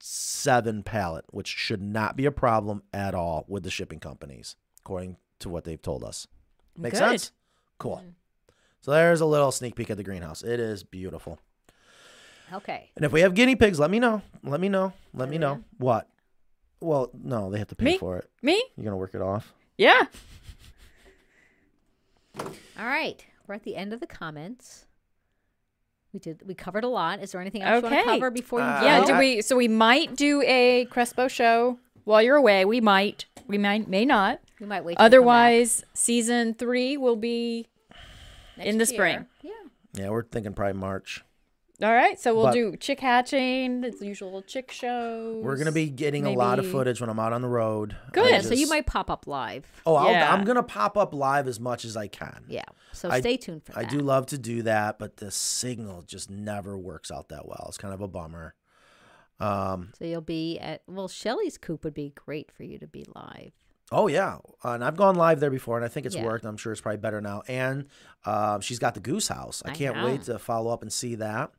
seven 0.00 0.82
pallet, 0.82 1.24
which 1.30 1.48
should 1.48 1.82
not 1.82 2.16
be 2.16 2.26
a 2.26 2.32
problem 2.32 2.82
at 2.92 3.14
all 3.14 3.44
with 3.48 3.62
the 3.62 3.70
shipping 3.70 4.00
companies, 4.00 4.56
according 4.80 5.16
to 5.40 5.48
what 5.48 5.64
they've 5.64 5.80
told 5.80 6.02
us. 6.02 6.26
Make 6.78 6.92
Good. 6.92 6.98
sense? 6.98 7.32
Cool. 7.78 8.02
So 8.80 8.92
there's 8.92 9.20
a 9.20 9.26
little 9.26 9.50
sneak 9.52 9.74
peek 9.74 9.90
at 9.90 9.96
the 9.96 10.04
greenhouse. 10.04 10.42
It 10.42 10.60
is 10.60 10.84
beautiful. 10.84 11.38
Okay. 12.52 12.90
And 12.96 13.04
if 13.04 13.12
we 13.12 13.20
have 13.20 13.34
guinea 13.34 13.56
pigs, 13.56 13.78
let 13.78 13.90
me 13.90 13.98
know. 13.98 14.22
Let 14.42 14.60
me 14.60 14.68
know. 14.68 14.92
Let 15.12 15.28
me 15.28 15.36
know. 15.38 15.54
yeah? 15.54 15.58
What? 15.78 16.08
Well, 16.80 17.10
no, 17.12 17.50
they 17.50 17.58
have 17.58 17.68
to 17.68 17.76
pay 17.76 17.84
Me? 17.84 17.98
for 17.98 18.16
it. 18.18 18.30
Me? 18.40 18.62
You're 18.76 18.84
gonna 18.84 18.96
work 18.96 19.14
it 19.14 19.20
off. 19.20 19.52
Yeah. 19.76 20.04
All 22.78 22.86
right. 22.86 23.24
We're 23.46 23.56
at 23.56 23.64
the 23.64 23.76
end 23.76 23.92
of 23.92 24.00
the 24.00 24.06
comments. 24.06 24.86
We 26.12 26.20
did. 26.20 26.42
We 26.46 26.54
covered 26.54 26.84
a 26.84 26.88
lot. 26.88 27.20
Is 27.20 27.32
there 27.32 27.40
anything 27.40 27.62
else 27.62 27.82
you 27.82 27.82
want 27.82 27.94
Okay. 27.94 28.04
to 28.04 28.08
cover 28.10 28.30
before 28.30 28.60
you 28.60 28.64
Uh, 28.64 28.80
go? 28.80 28.86
Yeah. 28.86 29.00
I- 29.02 29.06
Do 29.06 29.18
we? 29.18 29.42
So 29.42 29.56
we 29.56 29.68
might 29.68 30.16
do 30.16 30.42
a 30.42 30.86
Crespo 30.86 31.28
show 31.28 31.78
while 32.08 32.22
you're 32.22 32.36
away. 32.36 32.64
We 32.64 32.80
might. 32.80 33.26
We 33.46 33.58
might. 33.58 33.88
May 33.88 34.04
not. 34.04 34.40
We 34.60 34.66
might 34.66 34.84
wait. 34.84 34.96
till 34.96 35.04
you 35.04 35.10
come 35.10 35.10
back 35.10 35.20
Otherwise, 35.20 35.84
season 35.94 36.54
three 36.54 36.96
will 36.96 37.16
be 37.16 37.66
next 38.56 38.68
in 38.68 38.78
the 38.78 38.84
year. 38.84 38.86
spring. 38.86 39.26
Yeah. 39.42 39.52
Yeah, 39.94 40.08
we're 40.10 40.24
thinking 40.24 40.52
probably 40.54 40.78
March. 40.78 41.24
All 41.80 41.92
right, 41.92 42.18
so 42.18 42.34
we'll 42.34 42.46
But- 42.46 42.54
do 42.54 42.76
chick 42.76 42.98
hatching, 42.98 43.82
the 43.82 43.94
usual 44.04 44.42
chick 44.42 44.72
shows. 44.72 45.44
We're 45.44 45.56
gonna 45.56 45.70
be 45.70 45.88
getting 45.88 46.26
a 46.26 46.32
lot 46.32 46.58
of 46.58 46.68
footage 46.68 47.00
when 47.00 47.08
I'm 47.08 47.20
out 47.20 47.32
on 47.32 47.40
the 47.40 47.48
road. 47.48 47.94
Good. 48.12 48.28
Yeah, 48.30 48.40
so 48.40 48.52
you 48.54 48.68
might 48.68 48.84
pop 48.86 49.08
up 49.08 49.28
live. 49.28 49.64
Oh, 49.86 49.94
I'll, 49.94 50.10
Yeah. 50.10 50.32
I'm 50.34 50.44
gonna 50.44 50.64
pop 50.64 50.98
up 50.98 51.14
live 51.14 51.46
as 51.46 51.60
much 51.60 51.84
as 51.84 51.96
I 51.96 52.08
can. 52.08 52.44
Yeah. 52.48 52.64
So 52.92 53.08
I- 53.08 53.20
stay 53.20 53.36
tuned 53.36 53.62
for 53.64 53.78
I 53.78 53.82
that. 53.82 53.92
I 53.92 53.96
do 53.96 54.00
love 54.00 54.26
to 54.26 54.38
do 54.38 54.62
that, 54.62 54.98
but 54.98 55.18
the 55.18 55.30
signal 55.30 56.02
just 56.02 56.28
never 56.28 56.76
works 56.76 57.12
out 57.12 57.28
that 57.28 57.46
well. 57.46 57.66
It's 57.68 57.78
kind 57.78 57.94
of 57.94 58.00
a 58.00 58.08
bummer. 58.08 58.54
Um, 59.40 59.92
So 59.98 60.04
you'll 60.04 60.20
be 60.20 60.58
at 60.58 60.82
well, 60.86 61.08
Shelly's 61.08 61.58
coop 61.58 61.84
would 61.84 61.94
be 61.94 62.12
great 62.14 62.50
for 62.50 62.64
you 62.64 62.78
to 62.78 62.86
be 62.86 63.04
live. 63.14 63.52
oh 63.92 64.06
yeah, 64.08 64.38
and 64.64 64.84
I've 64.84 64.96
gone 64.96 65.14
live 65.14 65.40
there 65.40 65.50
before, 65.50 65.76
and 65.76 65.84
I 65.84 65.88
think 65.88 66.06
it's 66.06 66.14
Yeah. 66.16 66.24
worked. 66.24 66.44
I'm 66.44 66.56
sure 66.56 66.72
it's 66.72 66.80
probably 66.80 66.98
better 66.98 67.20
now. 67.20 67.42
And 67.48 67.86
uh, 68.26 68.60
she's 68.60 68.78
got 68.78 68.94
the 68.94 69.00
goose 69.00 69.28
house. 69.28 69.62
I 69.64 69.70
I 69.70 69.74
can't 69.74 69.96
know. 69.96 70.04
wait 70.06 70.22
to 70.24 70.38
follow 70.38 70.70
up 70.72 70.82
and 70.82 70.92
see 70.92 71.14
that. 71.16 71.52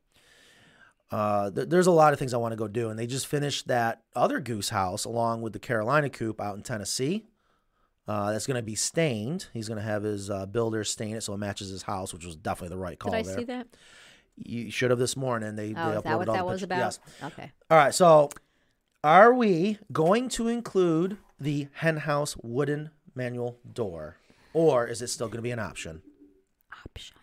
Uh, 1.12 1.50
th- 1.50 1.70
there's 1.70 1.88
a 1.88 1.92
lot 1.92 2.14
of 2.14 2.20
things 2.20 2.34
I 2.34 2.38
want 2.38 2.52
to 2.52 2.56
go 2.58 2.68
do, 2.68 2.90
and 2.90 3.00
they 3.00 3.08
just 3.08 3.26
finished 3.26 3.68
that 3.68 4.04
other 4.16 4.40
goose 4.40 4.70
house 4.70 5.06
along 5.06 5.42
with 5.42 5.54
the 5.54 5.60
Carolina 5.60 6.10
coop 6.10 6.40
out 6.40 6.56
in 6.56 6.62
Tennessee. 6.62 7.26
Uh, 8.08 8.32
that's 8.32 8.46
going 8.48 8.56
to 8.58 8.64
be 8.64 8.76
stained. 8.76 9.48
He's 9.54 9.68
going 9.68 9.78
to 9.80 9.84
have 9.84 10.04
his 10.04 10.30
uh, 10.30 10.46
builder 10.48 10.84
stain 10.84 11.16
it 11.16 11.22
so 11.22 11.34
it 11.34 11.38
matches 11.38 11.70
his 11.70 11.84
house, 11.84 12.12
which 12.14 12.26
was 12.26 12.36
definitely 12.36 12.76
the 12.76 12.82
right 12.82 12.98
call 13.00 13.12
Did 13.12 13.20
I 13.20 13.24
there. 13.24 13.38
see 13.38 13.44
that? 13.46 13.68
You 14.46 14.72
should 14.72 14.90
have 14.92 15.00
this 15.00 15.16
morning. 15.18 15.56
They, 15.56 15.74
they 15.74 15.80
Oh, 15.80 15.90
is 15.92 15.98
uploaded 16.00 16.04
that 16.04 16.18
what 16.18 16.30
all 16.30 16.36
that 16.36 16.40
the 16.42 16.46
was 16.46 16.62
pictures. 16.62 16.64
about? 16.64 16.78
Yes. 16.78 17.00
Okay. 17.24 17.52
All 17.70 17.78
right. 17.78 17.94
So, 17.94 18.30
are 19.04 19.34
we 19.34 19.78
going 19.92 20.30
to 20.30 20.48
include 20.48 21.18
the 21.40 21.68
henhouse 21.74 22.36
wooden 22.44 22.90
manual 23.16 23.58
door, 23.74 24.18
or 24.54 24.88
is 24.88 25.02
it 25.02 25.08
still 25.08 25.28
going 25.28 25.38
to 25.38 25.42
be 25.44 25.52
an 25.52 25.60
option? 25.60 26.02
Option. 26.86 27.16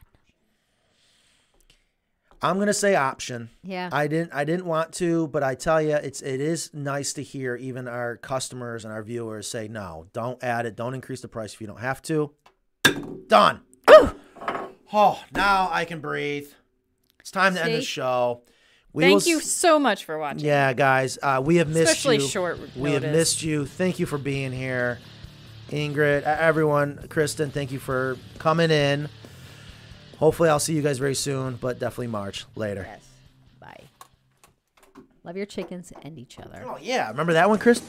I'm 2.43 2.57
going 2.57 2.67
to 2.67 2.75
say 2.75 2.95
option. 2.95 3.49
Yeah. 3.63 3.89
I 3.93 4.07
didn't. 4.09 4.33
I 4.35 4.45
didn't 4.45 4.67
want 4.67 4.93
to, 4.95 5.27
but 5.29 5.43
I 5.43 5.55
tell 5.55 5.81
you, 5.81 5.95
it's 5.95 6.21
it 6.21 6.41
is 6.41 6.71
nice 6.75 7.13
to 7.15 7.23
hear 7.23 7.57
even 7.57 7.89
our 7.89 8.17
customers 8.17 8.85
and 8.85 8.93
our 8.93 9.03
viewers 9.03 9.49
say, 9.49 9.69
"No, 9.69 10.07
don't 10.13 10.43
add 10.45 10.67
it. 10.67 10.77
Don't 10.77 10.95
increase 10.95 11.23
the 11.23 11.29
price 11.29 11.55
if 11.55 11.61
you 11.61 11.67
don't 11.67 11.81
have 11.81 12.03
to." 12.03 12.33
Done. 13.27 13.63
Oh, 14.93 15.21
now 15.33 15.69
I 15.73 15.85
can 15.85 16.01
breathe. 16.01 16.49
It's 17.27 17.33
time 17.33 17.57
to 17.57 17.65
end 17.65 17.75
the 17.75 17.83
show. 17.83 18.43
We 18.93 19.03
Thank 19.03 19.25
will 19.25 19.29
you 19.29 19.41
so 19.41 19.81
much 19.81 20.05
for 20.05 20.17
watching. 20.17 20.47
Yeah, 20.47 20.73
guys, 20.73 21.19
uh, 21.21 21.43
we 21.45 21.57
have 21.57 21.67
missed 21.67 21.91
Especially 21.91 22.19
you. 22.19 22.29
short 22.29 22.61
We 22.77 22.93
have 22.93 23.03
missed 23.03 23.43
you. 23.43 23.67
Thank 23.67 23.99
you 23.99 24.07
for 24.07 24.17
being 24.17 24.53
here, 24.53 25.01
Ingrid, 25.71 26.23
everyone, 26.23 27.05
Kristen. 27.09 27.51
Thank 27.51 27.73
you 27.73 27.81
for 27.81 28.17
coming 28.39 28.71
in. 28.71 29.09
Hopefully, 30.19 30.49
I'll 30.49 30.61
see 30.61 30.75
you 30.75 30.83
guys 30.83 30.99
very 30.99 31.17
soon, 31.17 31.57
but 31.57 31.81
definitely 31.81 32.07
March 32.07 32.45
later. 32.55 32.87
Yes. 32.89 33.05
Bye. 33.59 33.89
Love 35.25 35.37
your 35.37 35.47
chickens 35.47 35.93
and 36.03 36.21
each 36.21 36.39
other. 36.39 36.63
Oh 36.65 36.79
yeah, 36.81 37.11
remember 37.11 37.33
that 37.33 37.49
one, 37.49 37.59
Chris? 37.59 37.83